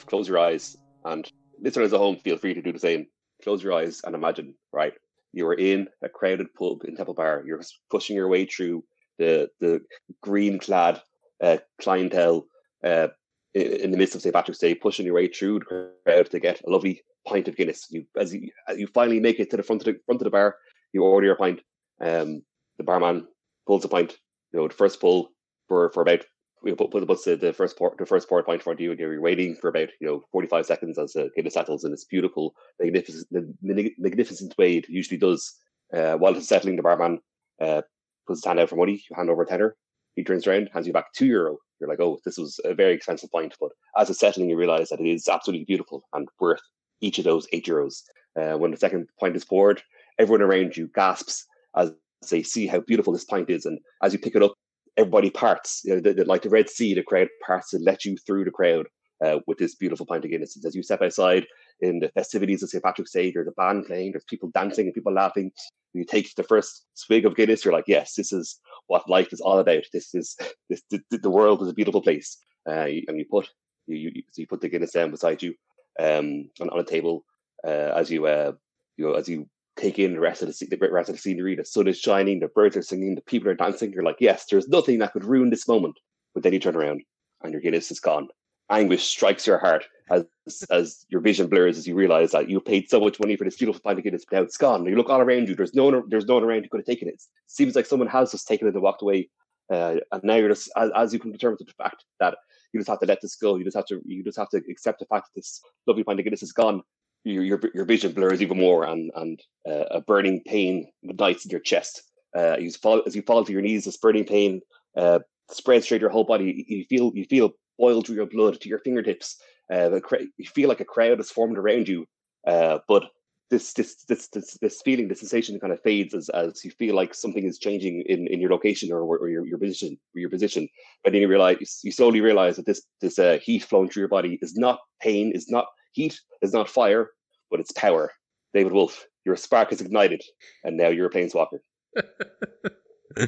Close 0.06 0.28
your 0.28 0.40
eyes, 0.40 0.78
and 1.06 1.30
listeners 1.60 1.94
at 1.94 2.00
home, 2.00 2.18
feel 2.18 2.38
free 2.38 2.54
to 2.54 2.62
do 2.62 2.72
the 2.72 2.80
same. 2.80 3.08
Close 3.44 3.64
your 3.64 3.74
eyes 3.74 4.02
and 4.04 4.16
imagine, 4.16 4.56
right? 4.72 4.94
You 5.34 5.48
are 5.48 5.54
in 5.54 5.88
a 6.02 6.10
crowded 6.10 6.54
pub 6.54 6.84
in 6.86 6.96
Temple 6.96 7.16
Bar. 7.16 7.44
You're 7.46 7.62
pushing 7.90 8.16
your 8.16 8.28
way 8.28 8.46
through 8.46 8.84
the 9.18 9.50
the 9.60 9.82
green 10.22 10.60
clad 10.60 11.02
uh, 11.42 11.58
clientele 11.82 12.46
uh, 12.84 13.08
in, 13.54 13.62
in 13.62 13.92
the 13.92 13.98
midst 13.98 14.16
of 14.16 14.22
St. 14.22 14.34
Patrick's 14.34 14.60
Day, 14.60 14.76
pushing 14.76 15.06
your 15.06 15.16
way 15.16 15.28
through 15.28 15.60
the 15.60 15.92
crowd 16.06 16.30
to 16.30 16.40
get 16.40 16.62
a 16.62 16.70
lovely 16.70 17.02
pint 17.28 17.48
of 17.48 17.56
Guinness. 17.56 17.88
You 17.90 18.06
as 18.18 18.34
you 18.34 18.52
as 18.68 18.78
you 18.78 18.88
finally 18.88 19.20
make 19.20 19.40
it 19.40 19.50
to 19.52 19.58
the 19.58 19.64
front 19.64 19.82
of 19.82 19.86
the 19.86 20.00
front 20.06 20.22
of 20.22 20.26
the 20.26 20.32
bar, 20.32 20.58
you 20.94 21.04
order 21.04 21.28
your 21.28 21.36
pint. 21.36 21.62
Um, 22.02 22.44
the 22.78 22.84
barman 22.84 23.28
pulls 23.68 23.86
a 23.86 23.90
pint. 23.90 24.18
You 24.52 24.60
know, 24.60 24.68
the 24.68 24.74
first 24.74 25.00
pull 25.00 25.32
for 25.68 25.90
for 25.92 26.02
about 26.02 26.26
we 26.64 26.74
put 26.74 26.92
put 26.92 27.06
puts 27.06 27.26
the, 27.26 27.36
the 27.36 27.54
first 27.54 27.78
port 27.78 27.98
the 27.98 28.06
first 28.06 28.30
port 28.30 28.46
point 28.46 28.62
in 28.62 28.64
front 28.64 28.80
of 28.80 28.84
you, 28.84 28.92
and 28.92 29.00
you're 29.00 29.22
waiting 29.22 29.56
for 29.56 29.68
about 29.68 29.90
you 30.00 30.08
know 30.08 30.24
forty 30.32 30.48
five 30.48 30.66
seconds 30.66 30.98
as 30.98 31.14
the 31.14 31.30
Guinness 31.36 31.54
settles, 31.54 31.84
and 31.84 31.94
it's 31.94 32.06
beautiful, 32.06 32.56
magnificent, 32.80 33.28
magnificent 33.62 34.58
way 34.58 34.78
it 34.78 34.90
usually 34.90 35.18
does. 35.18 35.54
Uh, 35.94 36.14
while 36.14 36.36
it's 36.36 36.48
settling, 36.48 36.76
the 36.76 36.82
barman 36.82 37.20
uh, 37.62 37.82
puts 38.26 38.40
his 38.40 38.46
hand 38.46 38.60
out 38.60 38.70
for 38.70 38.78
money. 38.78 38.94
You 38.94 39.16
hand 39.16 39.30
over 39.30 39.44
a 39.44 39.46
tenner. 39.46 39.76
He 40.16 40.24
turns 40.24 40.48
around, 40.48 40.70
hands 40.74 40.88
you 40.88 40.94
back 40.94 41.14
two 41.14 41.26
euro. 41.26 41.58
You're 41.80 41.90
like, 41.90 42.00
oh, 42.00 42.20
this 42.24 42.38
was 42.38 42.60
a 42.64 42.74
very 42.74 42.94
expensive 42.94 43.32
pint, 43.32 43.56
but 43.60 43.72
as 43.98 44.10
it's 44.10 44.20
settling, 44.20 44.50
you 44.50 44.56
realize 44.56 44.90
that 44.90 45.02
it 45.02 45.08
is 45.08 45.28
absolutely 45.28 45.66
beautiful 45.66 46.04
and 46.14 46.28
worth 46.40 46.62
each 47.02 47.18
of 47.18 47.26
those 47.26 47.48
eight 47.52 47.66
euros. 47.66 48.04
Uh, 48.40 48.58
when 48.58 48.72
the 48.72 48.78
second 48.78 49.08
pint 49.20 49.36
is 49.36 49.46
poured, 49.46 49.82
everyone 50.18 50.42
around 50.42 50.78
you 50.78 50.90
gasps 50.96 51.46
as 51.76 51.92
they 52.30 52.42
see 52.42 52.68
how 52.68 52.80
beautiful 52.80 53.12
this 53.12 53.26
pint 53.26 53.50
is, 53.50 53.66
and 53.66 53.80
as 54.02 54.14
you 54.14 54.20
pick 54.20 54.36
it 54.36 54.44
up, 54.44 54.54
everybody 54.98 55.30
parts. 55.30 55.82
You 55.84 55.96
know, 55.96 56.02
the, 56.02 56.14
the, 56.14 56.26
like 56.26 56.44
the 56.44 56.50
Red 56.50 56.70
Sea, 56.70 56.94
the 56.94 57.04
crowd 57.04 57.30
parts 57.46 57.74
and 57.74 57.84
let 57.84 58.06
you 58.06 58.18
through 58.18 58.46
the 58.46 58.52
crowd 58.52 58.88
uh, 59.24 59.40
with 59.48 59.58
this 59.58 59.76
beautiful 59.76 60.06
pint 60.06 60.26
of 60.26 60.32
Guinness. 60.32 60.58
As 60.66 60.76
you 60.76 60.84
step 60.84 61.02
outside 61.02 61.46
in 61.82 62.00
the 62.00 62.10
festivities 62.10 62.64
of 62.64 62.70
St. 62.70 62.84
Patrick's 62.84 63.12
Day, 63.12 63.32
there's 63.32 63.48
a 63.48 63.52
band 63.52 63.86
playing, 63.86 64.12
there's 64.12 64.26
people 64.26 64.52
dancing 64.54 64.86
and 64.86 64.94
people 64.94 65.14
laughing. 65.14 65.52
You 65.94 66.06
take 66.06 66.34
the 66.36 66.44
first 66.44 66.86
swig 66.96 67.26
of 67.26 67.36
Guinness, 67.36 67.64
you're 67.64 67.74
like, 67.74 67.88
yes, 67.88 68.16
this 68.16 68.34
is 68.34 68.60
what 68.88 69.10
life 69.10 69.32
is 69.32 69.42
all 69.42 69.60
about. 69.60 69.84
This 69.94 70.14
is 70.14 70.36
this 70.70 70.82
the, 70.90 71.02
the 71.12 71.30
world 71.30 71.62
is 71.62 71.70
a 71.70 71.74
beautiful 71.74 72.02
place. 72.02 72.38
Uh, 72.68 72.88
and 73.08 73.18
you 73.18 73.26
put 73.30 73.50
you, 73.88 74.12
you 74.14 74.24
so 74.32 74.42
you 74.42 74.48
put 74.48 74.62
the 74.62 74.70
Guinness 74.70 74.92
down 74.92 75.12
beside 75.12 75.44
you 75.44 75.54
um, 76.00 76.50
on, 76.60 76.70
on 76.70 76.80
a 76.80 76.84
table 76.84 77.26
uh, 77.66 77.94
as 77.96 78.10
you 78.10 78.26
uh, 78.26 78.54
you 78.98 79.06
know, 79.06 79.14
as 79.14 79.28
you 79.28 79.48
take 79.76 80.00
in 80.00 80.14
the 80.14 80.20
rest 80.20 80.42
of 80.42 80.48
the, 80.48 80.66
the 80.66 80.90
rest 80.90 81.10
of 81.10 81.16
the 81.16 81.22
scenery. 81.22 81.56
The 81.56 81.66
sun 81.66 81.88
is 81.88 82.00
shining, 82.00 82.40
the 82.40 82.48
birds 82.48 82.78
are 82.78 82.82
singing, 82.82 83.16
the 83.16 83.22
people 83.22 83.50
are 83.50 83.56
dancing. 83.56 83.92
You're 83.92 84.04
like, 84.04 84.18
yes, 84.20 84.46
there's 84.50 84.68
nothing 84.68 85.00
that 85.00 85.14
could 85.14 85.26
ruin 85.26 85.50
this 85.50 85.68
moment. 85.68 86.00
But 86.34 86.44
then 86.44 86.54
you 86.54 86.60
turn 86.60 86.76
around 86.76 87.04
and 87.42 87.52
your 87.52 87.62
Guinness 87.62 87.92
is 87.92 88.00
gone. 88.00 88.28
Anguish 88.70 89.04
strikes 89.04 89.46
your 89.46 89.60
heart 89.60 89.86
as 90.10 90.26
as 90.70 91.06
your 91.10 91.22
vision 91.22 91.48
blurs 91.48 91.78
as 91.78 91.88
you 91.88 91.96
realize 91.96 92.32
that 92.32 92.50
you 92.50 92.60
paid 92.60 92.90
so 92.90 93.00
much 93.00 93.20
money 93.20 93.36
for 93.36 93.44
this 93.44 93.58
beautiful 93.58 93.82
pint 93.82 94.00
of 94.00 94.04
Guinness, 94.04 94.26
but 94.30 94.38
now 94.38 94.44
it's 94.44 94.58
gone. 94.58 94.86
You 94.86 94.96
look 94.96 95.10
all 95.10 95.22
around 95.22 95.48
you. 95.48 95.56
There's 95.56 95.74
no 95.74 95.86
one, 95.86 96.04
there's 96.08 96.26
no 96.26 96.36
one 96.36 96.44
around 96.44 96.64
who 96.64 96.70
could 96.70 96.80
have 96.80 96.86
taken 96.86 97.08
it. 97.08 97.22
Seems 97.48 97.76
like 97.76 97.86
someone 97.86 98.08
has 98.08 98.32
just 98.32 98.48
taken 98.48 98.68
it 98.68 98.74
and 98.74 98.84
walked 98.84 99.02
away. 99.02 99.30
Uh, 99.72 99.96
and 100.12 100.24
now 100.24 100.36
you're 100.36 100.50
just 100.50 100.70
as, 100.76 100.92
as 100.96 101.14
you 101.14 101.20
terms 101.20 101.60
with 101.60 101.68
the 101.68 101.74
fact 101.78 102.04
that 102.20 102.38
you 102.72 102.80
just 102.80 102.90
have 102.90 103.00
to 103.00 103.06
let 103.06 103.22
this 103.22 103.36
go. 103.36 103.56
You 103.56 103.64
just 103.64 103.78
have 103.78 103.86
to 103.88 104.02
you 104.06 104.24
just 104.24 104.38
have 104.38 104.50
to 104.50 104.62
accept 104.70 105.00
the 105.00 105.06
fact 105.06 105.28
that 105.28 105.40
this 105.40 105.62
lovely 105.88 106.04
pint 106.04 106.20
of 106.20 106.24
Guinness 106.24 106.44
is 106.44 106.54
gone 106.54 106.84
your 107.24 107.44
your, 107.44 107.62
your 107.74 107.86
vision 107.86 108.12
blurs 108.12 108.42
even 108.42 108.58
more, 108.58 108.84
and 108.84 109.12
and 109.16 109.40
uh, 109.68 109.86
a 109.92 110.02
burning 110.02 110.42
pain 110.46 110.92
ignites 111.04 111.46
in 111.46 111.52
your 111.52 111.60
chest. 111.60 112.04
Uh, 112.36 112.58
you 112.58 112.72
fall 112.72 113.04
as 113.06 113.16
you 113.16 113.22
fall 113.22 113.46
to 113.46 113.52
your 113.52 113.62
knees. 113.62 113.86
This 113.86 113.98
burning 113.98 114.26
pain 114.26 114.62
uh, 114.98 115.20
spreads 115.52 115.88
through 115.88 116.00
your 116.00 116.10
whole 116.10 116.24
body. 116.24 116.66
You 116.68 116.86
feel 116.86 117.12
you 117.16 117.26
feel 117.26 117.52
boil 117.78 118.02
through 118.02 118.16
your 118.16 118.26
blood 118.26 118.60
to 118.62 118.70
your 118.70 118.80
fingertips. 118.80 119.38
Uh, 119.72 119.90
the, 119.90 120.28
you 120.38 120.46
feel 120.46 120.70
like 120.70 120.82
a 120.82 120.86
crowd 120.86 121.20
is 121.20 121.32
formed 121.32 121.58
around 121.58 121.88
you, 121.88 122.06
uh, 122.46 122.80
but 122.88 123.06
this, 123.50 123.74
this 123.74 124.04
this 124.06 124.28
this 124.30 124.58
this 124.62 124.82
feeling, 124.82 125.08
the 125.08 125.16
sensation, 125.16 125.60
kind 125.60 125.72
of 125.72 125.82
fades 125.82 126.14
as, 126.14 126.30
as 126.30 126.66
you 126.66 126.72
feel 126.72 126.96
like 126.96 127.14
something 127.14 127.46
is 127.46 127.60
changing 127.60 128.04
in, 128.08 128.28
in 128.28 128.42
your 128.42 128.50
location 128.50 128.92
or, 128.92 129.02
or 129.02 129.30
your, 129.30 129.46
your 129.46 129.58
position. 129.58 129.98
Your 130.16 130.30
position, 130.30 130.68
but 131.04 131.14
then 131.14 131.22
you 131.22 131.28
realize 131.28 131.80
you 131.84 131.92
slowly 131.92 132.20
realize 132.20 132.56
that 132.58 132.66
this 132.66 132.82
this 133.00 133.20
uh, 133.20 133.38
heat 133.42 133.64
flowing 133.64 133.90
through 133.90 134.02
your 134.02 134.10
body 134.10 134.40
is 134.42 134.56
not 134.56 134.80
pain, 135.02 135.32
is 135.34 135.50
not 135.50 135.68
heat 135.94 136.20
is 136.42 136.54
not 136.54 136.70
fire, 136.70 137.12
but 137.50 137.60
it's 137.60 137.72
power. 137.72 138.12
David 138.54 138.74
Wolf, 138.74 139.06
your 139.26 139.36
spark 139.36 139.72
is 139.72 139.82
ignited, 139.82 140.22
and 140.64 140.78
now 140.78 140.90
you're 140.90 141.08
a 141.08 141.10
planeswalker. 141.10 141.60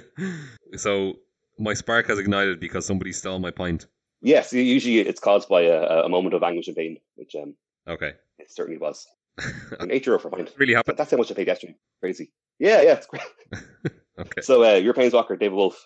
so 0.75 1.13
my 1.57 1.73
spark 1.73 2.07
has 2.07 2.19
ignited 2.19 2.59
because 2.59 2.85
somebody 2.85 3.11
stole 3.13 3.39
my 3.39 3.51
pint. 3.51 3.87
Yes, 4.21 4.53
usually 4.53 4.99
it's 4.99 5.19
caused 5.19 5.47
by 5.49 5.61
a, 5.63 6.03
a 6.03 6.09
moment 6.09 6.33
of 6.35 6.43
anguish 6.43 6.67
and 6.67 6.75
pain, 6.75 6.97
which 7.15 7.35
um, 7.35 7.55
Okay. 7.87 8.13
it 8.39 8.51
certainly 8.51 8.79
was. 8.79 9.05
An 9.79 9.91
eight 9.91 10.05
euro 10.05 10.17
for 10.19 10.29
a 10.29 10.31
pint. 10.31 10.53
really 10.57 10.73
happened. 10.73 10.97
that's 10.97 11.11
how 11.11 11.17
much 11.17 11.29
I 11.31 11.35
paid 11.35 11.47
yesterday. 11.47 11.75
Crazy. 11.99 12.31
Yeah, 12.59 12.81
yeah, 12.81 12.93
it's 12.93 13.07
great. 13.07 13.23
Okay. 14.17 14.39
So 14.43 14.63
uh, 14.63 14.75
you're 14.75 14.93
Planeswalker, 14.93 15.37
David 15.37 15.55
Wolf. 15.55 15.85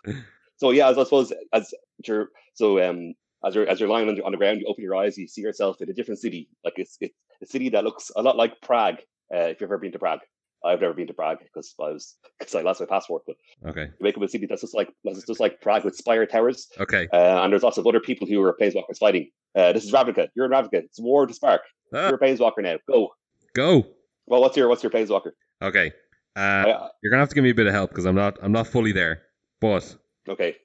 So 0.57 0.69
yeah, 0.69 0.89
as 0.89 0.99
I 0.99 1.03
suppose 1.03 1.33
as 1.51 1.73
you're 2.05 2.27
so 2.53 2.79
um 2.87 3.15
as 3.45 3.55
you're 3.55 3.67
as 3.67 3.79
you're 3.79 3.89
lying 3.89 4.09
on 4.09 4.15
the, 4.15 4.23
on 4.23 4.31
the 4.31 4.37
ground, 4.37 4.59
you 4.61 4.67
open 4.67 4.83
your 4.83 4.95
eyes, 4.95 5.17
you 5.17 5.27
see 5.27 5.41
yourself 5.41 5.81
in 5.81 5.89
a 5.89 5.93
different 5.93 6.19
city. 6.19 6.49
Like 6.63 6.73
it's 6.77 6.97
it's 7.01 7.13
a 7.41 7.45
city 7.45 7.69
that 7.69 7.83
looks 7.83 8.11
a 8.15 8.21
lot 8.21 8.35
like 8.37 8.59
Prague. 8.61 8.97
Uh, 9.33 9.37
if 9.51 9.61
you've 9.61 9.69
ever 9.69 9.77
been 9.77 9.91
to 9.93 9.99
Prague, 9.99 10.19
I've 10.65 10.81
never 10.81 10.93
been 10.93 11.07
to 11.07 11.13
Prague 11.13 11.39
because 11.43 11.73
I 11.79 11.89
was 11.91 12.15
because 12.37 12.55
I 12.55 12.61
lost 12.61 12.79
my 12.79 12.85
passport. 12.85 13.23
But 13.27 13.35
Okay. 13.69 13.83
you 13.85 13.91
wake 14.01 14.15
up 14.15 14.21
in 14.21 14.25
a 14.25 14.29
city 14.29 14.45
that's 14.47 14.61
just 14.61 14.75
like 14.75 14.89
that's 15.03 15.23
just 15.25 15.39
like 15.39 15.61
Prague 15.61 15.85
with 15.85 15.95
spire 15.95 16.25
towers, 16.25 16.67
Okay. 16.79 17.07
uh, 17.13 17.43
and 17.43 17.51
there's 17.53 17.63
lots 17.63 17.77
of 17.77 17.87
other 17.87 17.99
people 17.99 18.27
who 18.27 18.41
are 18.43 18.55
Planeswalkers 18.59 18.97
fighting. 18.99 19.29
Uh, 19.55 19.71
this 19.73 19.83
is 19.85 19.91
Ravnica. 19.91 20.27
You're 20.35 20.45
in 20.45 20.51
Ravnica. 20.51 20.75
It's 20.83 20.99
War 20.99 21.23
of 21.23 21.29
the 21.29 21.35
Spark. 21.35 21.61
Ah, 21.93 22.07
You're 22.09 22.15
a 22.15 22.19
Planeswalker 22.19 22.61
now. 22.61 22.77
Go. 22.87 23.09
go. 23.55 23.85
Well, 24.27 24.41
what's 24.41 24.55
your 24.57 24.67
what's 24.67 24.83
your 24.83 24.91
Planeswalker? 24.91 25.31
Okay. 25.61 25.91
Uh, 26.35 26.39
Uh, 26.39 26.89
you're 27.01 27.09
gonna 27.11 27.21
have 27.21 27.29
to 27.29 27.35
give 27.35 27.43
me 27.43 27.49
a 27.49 27.55
bit 27.55 27.65
of 27.67 27.73
help 27.73 27.89
because 27.91 28.05
I'm 28.05 28.15
not 28.15 28.37
I'm 28.43 28.51
not 28.51 28.67
fully 28.67 28.91
there. 28.91 29.23
But 29.61 29.95
okay. 30.27 30.55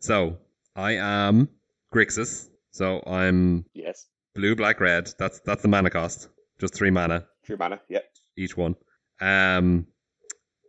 so 0.00 0.36
I 0.76 0.92
am 0.92 1.48
Grixis. 1.94 2.48
So 2.72 3.02
I'm 3.06 3.64
Yes. 3.74 4.06
blue, 4.34 4.54
black, 4.54 4.80
red. 4.80 5.10
That's 5.18 5.40
that's 5.40 5.62
the 5.62 5.68
mana 5.68 5.90
cost. 5.90 6.28
Just 6.60 6.74
three 6.74 6.90
mana 6.90 7.26
True 7.44 7.56
mana. 7.56 7.80
Yeah. 7.88 8.00
each 8.36 8.56
one. 8.56 8.74
Um, 9.20 9.86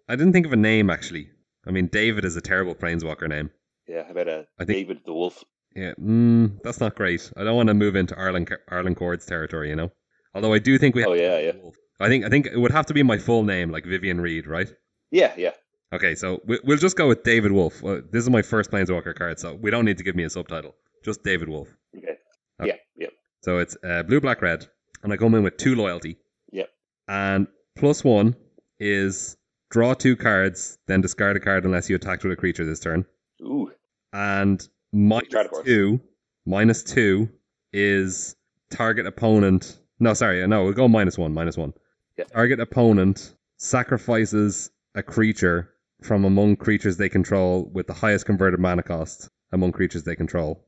I 0.08 0.16
didn't 0.16 0.34
think 0.34 0.46
of 0.46 0.54
a 0.54 0.58
name 0.58 0.90
actually. 0.90 1.30
I 1.68 1.72
mean, 1.72 1.88
David 1.88 2.26
is 2.26 2.36
a 2.38 2.42
terrible 2.42 2.74
planeswalker 2.76 3.28
name. 3.28 3.52
Yeah. 3.88 4.04
How 4.06 4.12
about 4.12 4.28
uh, 4.30 4.44
I 4.60 4.66
think- 4.66 4.78
David 4.88 5.00
the 5.06 5.14
Wolf? 5.14 5.44
Yeah, 5.76 5.94
mm, 6.02 6.60
that's 6.64 6.80
not 6.80 6.96
great. 6.96 7.32
I 7.38 7.44
don't 7.44 7.56
want 7.56 7.68
to 7.68 7.76
move 7.76 7.96
into 7.96 8.16
Arlinn 8.16 8.50
Arlinn 8.72 8.96
Kord's 8.96 9.26
territory, 9.28 9.70
you 9.70 9.76
know. 9.76 9.92
Although 10.34 10.54
I 10.54 10.58
do 10.60 10.78
think 10.80 10.96
we. 10.96 11.02
Have 11.02 11.12
Oh 11.12 11.14
yeah, 11.14 11.38
yeah. 11.40 11.52
I 12.00 12.08
think 12.08 12.26
I 12.26 12.30
think 12.30 12.48
it 12.48 12.58
would 12.58 12.72
have 12.72 12.88
to 12.88 12.94
be 12.94 13.04
my 13.04 13.18
full 13.20 13.44
name, 13.44 13.70
like 13.72 13.86
Vivien 13.86 14.20
Reid, 14.20 14.48
right? 14.48 14.68
Yeah, 15.12 15.32
yeah. 15.38 15.52
Okay, 15.94 16.16
so 16.16 16.42
we- 16.46 16.60
we'll 16.64 16.78
just 16.78 16.98
go 16.98 17.08
with 17.08 17.22
David 17.24 17.52
Wolf. 17.52 17.84
Uh, 17.84 18.02
This 18.12 18.24
is 18.24 18.30
my 18.32 18.42
first 18.42 18.72
Planeswalker 18.72 19.14
card, 19.16 19.40
so 19.40 19.54
we 19.54 19.70
don't 19.70 19.86
need 19.86 19.98
to 20.00 20.04
give 20.04 20.16
me 20.16 20.24
a 20.24 20.30
subtitle. 20.30 20.76
Just 21.04 21.24
David 21.24 21.50
Wolf. 21.50 21.70
Okay. 21.98 22.16
Okay. 22.62 22.70
Yeah, 22.70 22.76
yeah. 22.96 23.08
So 23.42 23.60
it's 23.60 23.78
uh, 23.84 24.04
blue, 24.04 24.20
black, 24.20 24.42
red, 24.42 24.68
and 25.04 25.14
I 25.14 25.18
come 25.18 25.34
in 25.36 25.44
with 25.44 25.58
two 25.58 25.76
loyalty. 25.76 26.18
Yep. 26.52 26.70
And 27.08 27.48
plus 27.76 28.04
one 28.04 28.36
is 28.80 29.38
draw 29.70 29.94
two 29.94 30.16
cards, 30.16 30.78
then 30.88 31.02
discard 31.02 31.38
a 31.38 31.40
card 31.40 31.66
unless 31.66 31.90
you 31.90 31.96
attacked 31.96 32.24
with 32.24 32.34
a 32.34 32.36
creature 32.36 32.66
this 32.66 32.80
turn. 32.80 33.06
Ooh. 33.42 33.72
And 34.12 34.68
minus 34.92 35.30
two, 35.64 36.02
minus 36.46 36.84
two 36.84 37.30
is 37.72 38.36
target 38.70 39.06
opponent. 39.06 39.80
No, 40.00 40.14
sorry, 40.14 40.46
no, 40.48 40.64
we'll 40.64 40.74
go 40.74 40.88
minus 40.88 41.18
one, 41.18 41.34
minus 41.34 41.58
one. 41.58 41.74
Yeah. 42.18 42.26
Target 42.26 42.60
opponent 42.60 43.36
sacrifices 43.58 44.72
a 44.96 45.04
creature 45.04 45.72
from 46.02 46.26
among 46.26 46.56
creatures 46.56 46.98
they 46.98 47.10
control 47.10 47.70
with 47.74 47.88
the 47.88 47.94
highest 47.94 48.26
converted 48.26 48.60
mana 48.60 48.84
cost 48.84 49.30
among 49.52 49.72
creatures 49.72 50.04
they 50.04 50.16
control. 50.16 50.66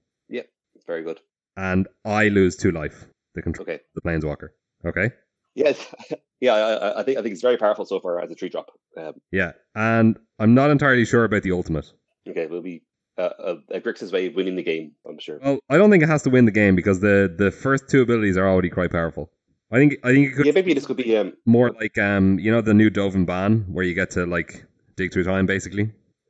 Very 0.91 1.03
good. 1.03 1.19
And 1.55 1.87
I 2.03 2.27
lose 2.27 2.55
two 2.57 2.71
life. 2.71 3.05
The 3.35 3.41
control 3.41 3.63
Okay. 3.67 3.79
the 3.95 4.01
planeswalker. 4.01 4.49
Okay. 4.85 5.11
Yes. 5.55 5.77
yeah. 6.41 6.53
I, 6.53 6.99
I- 6.99 7.03
think 7.03 7.17
I 7.17 7.21
think 7.21 7.33
it's 7.33 7.41
very 7.49 7.57
powerful 7.57 7.85
so 7.85 7.99
far 8.01 8.19
as 8.21 8.29
a 8.31 8.35
tree 8.35 8.49
drop. 8.49 8.67
Um, 8.97 9.13
Yeah. 9.31 9.51
And 9.73 10.17
I'm 10.39 10.53
not 10.53 10.69
entirely 10.69 11.05
sure 11.05 11.23
about 11.23 11.43
the 11.43 11.53
ultimate. 11.53 11.87
okay, 12.29 12.47
we'll 12.47 12.61
be 12.61 12.83
uh, 13.17 13.21
uh, 13.47 13.55
Grixis 13.85 14.11
way 14.11 14.27
of 14.27 14.35
winning 14.35 14.55
the 14.57 14.63
game. 14.63 14.91
I'm 15.07 15.19
sure. 15.19 15.39
Well, 15.43 15.59
I 15.69 15.77
don't 15.77 15.91
think 15.91 16.03
it 16.03 16.09
has 16.09 16.23
to 16.23 16.29
win 16.29 16.45
the 16.45 16.51
game 16.63 16.75
because 16.75 16.99
the 16.99 17.33
the 17.43 17.51
first 17.51 17.83
two 17.89 18.01
abilities 18.01 18.37
are 18.37 18.47
already 18.47 18.69
quite 18.69 18.91
powerful. 18.91 19.31
I 19.71 19.77
think 19.77 19.95
I 20.03 20.09
think 20.13 20.27
it 20.27 20.35
could 20.35 20.45
yeah, 20.47 20.51
maybe 20.59 20.73
this 20.73 20.85
could 20.85 20.97
be. 20.97 21.15
Um, 21.15 21.33
more 21.45 21.69
like 21.81 21.97
um 21.97 22.39
you 22.39 22.51
know 22.51 22.61
the 22.61 22.73
new 22.73 22.89
Dovin 22.89 23.25
Baan 23.25 23.53
where 23.73 23.85
you 23.85 23.93
get 23.93 24.11
to 24.17 24.25
like 24.25 24.65
dig 24.97 25.13
through 25.13 25.23
time 25.33 25.45
basically. 25.45 25.85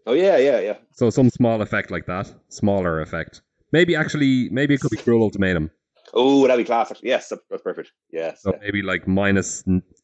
oh 0.06 0.14
yeah, 0.14 0.38
yeah, 0.38 0.60
yeah. 0.60 0.78
So 1.00 1.10
some 1.10 1.30
small 1.32 1.62
effect 1.62 1.90
like 1.96 2.06
that, 2.14 2.32
smaller 2.50 3.02
effect. 3.02 3.42
Maybe 3.72 3.96
actually 3.96 4.50
maybe 4.50 4.74
it 4.74 4.82
could 4.82 4.92
be 4.92 4.98
cruel 4.98 5.24
ultimatum. 5.24 5.72
Oh, 6.14 6.46
that'd 6.46 6.64
be 6.64 6.68
classic. 6.68 6.98
Yes, 7.04 7.30
that's 7.30 7.64
perfect. 7.64 7.92
Yes. 8.12 8.42
So 8.42 8.52
yeah. 8.52 8.60
maybe 8.62 8.82
like 8.82 9.04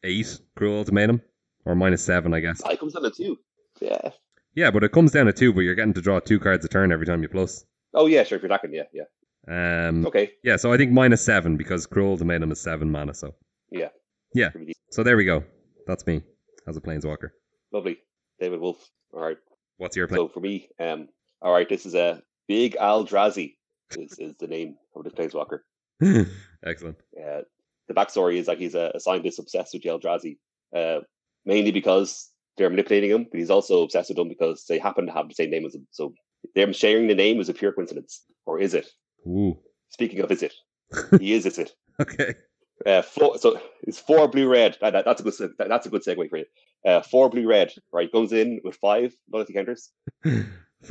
eight 0.03 0.39
cruel 0.55 0.77
ultimatum 0.77 1.21
or 1.65 1.75
minus 1.75 2.03
seven, 2.03 2.33
I 2.33 2.39
guess. 2.39 2.61
Ah, 2.63 2.69
it 2.69 2.79
comes 2.79 2.93
down 2.93 3.03
to 3.03 3.11
two. 3.11 3.37
Yeah. 3.81 4.11
Yeah, 4.55 4.71
but 4.71 4.83
it 4.83 4.91
comes 4.91 5.11
down 5.11 5.27
to 5.27 5.33
two, 5.33 5.53
but 5.53 5.61
you're 5.61 5.75
getting 5.75 5.93
to 5.93 6.01
draw 6.01 6.19
two 6.19 6.39
cards 6.39 6.65
a 6.65 6.67
turn 6.67 6.91
every 6.91 7.05
time 7.05 7.21
you 7.21 7.29
plus. 7.29 7.65
Oh 7.93 8.07
yeah, 8.07 8.23
sure. 8.23 8.37
If 8.37 8.43
you're 8.43 8.51
attacking, 8.51 8.73
yeah, 8.73 8.83
yeah. 8.93 9.03
Um, 9.49 10.05
Okay. 10.05 10.31
yeah, 10.43 10.57
so 10.57 10.73
I 10.73 10.77
think 10.77 10.91
minus 10.91 11.23
seven 11.23 11.57
because 11.57 11.85
cruel 11.85 12.11
ultimatum 12.11 12.51
is 12.51 12.61
seven 12.61 12.89
mana. 12.89 13.13
So 13.13 13.35
Yeah. 13.71 13.89
Yeah. 14.33 14.49
So 14.91 15.03
there 15.03 15.17
we 15.17 15.25
go. 15.25 15.43
That's 15.85 16.05
me 16.07 16.21
as 16.67 16.77
a 16.77 16.81
planeswalker. 16.81 17.29
Lovely. 17.71 17.97
David 18.39 18.59
Wolf. 18.59 18.89
All 19.13 19.21
right. 19.21 19.37
What's 19.77 19.95
your 19.95 20.07
plan? 20.07 20.19
So 20.19 20.27
for 20.29 20.39
me, 20.39 20.69
um, 20.79 21.09
all 21.41 21.53
right, 21.53 21.67
this 21.67 21.85
is 21.85 21.95
a 21.95 22.21
Big 22.47 22.75
Eldrazi. 22.77 23.56
Is 23.95 24.17
is 24.19 24.35
the 24.37 24.47
name 24.47 24.75
of 24.95 25.03
this 25.03 25.13
planeswalker. 25.13 25.59
Excellent. 26.65 26.97
Uh, 27.17 27.41
the 27.87 27.93
backstory 27.93 28.35
is 28.37 28.47
that 28.47 28.57
he's 28.59 28.75
a, 28.75 28.91
a 28.95 28.99
scientist 28.99 29.39
obsessed 29.39 29.73
with 29.73 29.83
the 29.83 29.89
Eldrazi, 29.89 30.37
uh, 30.75 30.99
mainly 31.45 31.71
because 31.71 32.29
they're 32.57 32.69
manipulating 32.69 33.09
him, 33.11 33.27
but 33.31 33.39
he's 33.39 33.49
also 33.49 33.83
obsessed 33.83 34.09
with 34.09 34.17
them 34.17 34.27
because 34.27 34.65
they 34.67 34.77
happen 34.79 35.05
to 35.05 35.11
have 35.13 35.29
the 35.29 35.35
same 35.35 35.49
name 35.51 35.65
as 35.65 35.73
him. 35.75 35.87
So 35.91 36.13
them 36.55 36.73
sharing 36.73 37.07
the 37.07 37.15
name 37.15 37.39
is 37.39 37.49
a 37.49 37.53
pure 37.53 37.71
coincidence, 37.71 38.23
or 38.45 38.59
is 38.59 38.73
it? 38.73 38.87
Ooh. 39.25 39.57
Speaking 39.89 40.19
of, 40.19 40.31
is 40.31 40.43
it? 40.43 40.53
he 41.19 41.33
is, 41.33 41.45
is 41.45 41.57
it? 41.57 41.71
Okay. 42.01 42.35
Uh, 42.85 43.01
four, 43.01 43.37
so 43.37 43.59
it's 43.83 43.99
four 43.99 44.27
blue 44.27 44.47
red. 44.49 44.77
That, 44.81 44.91
that- 44.93 45.05
that's 45.05 45.21
a 45.21 45.23
good 45.23 45.33
that, 45.57 45.69
that's 45.69 45.85
a 45.87 45.89
good 45.89 46.03
segue 46.03 46.29
for 46.29 46.37
you. 46.37 46.45
Uh, 46.85 47.01
four 47.01 47.29
blue 47.29 47.47
red. 47.47 47.71
Right, 47.93 48.11
goes 48.11 48.33
in 48.33 48.59
with 48.63 48.75
five 48.75 49.15
loyalty 49.31 49.53
counters. 49.53 49.91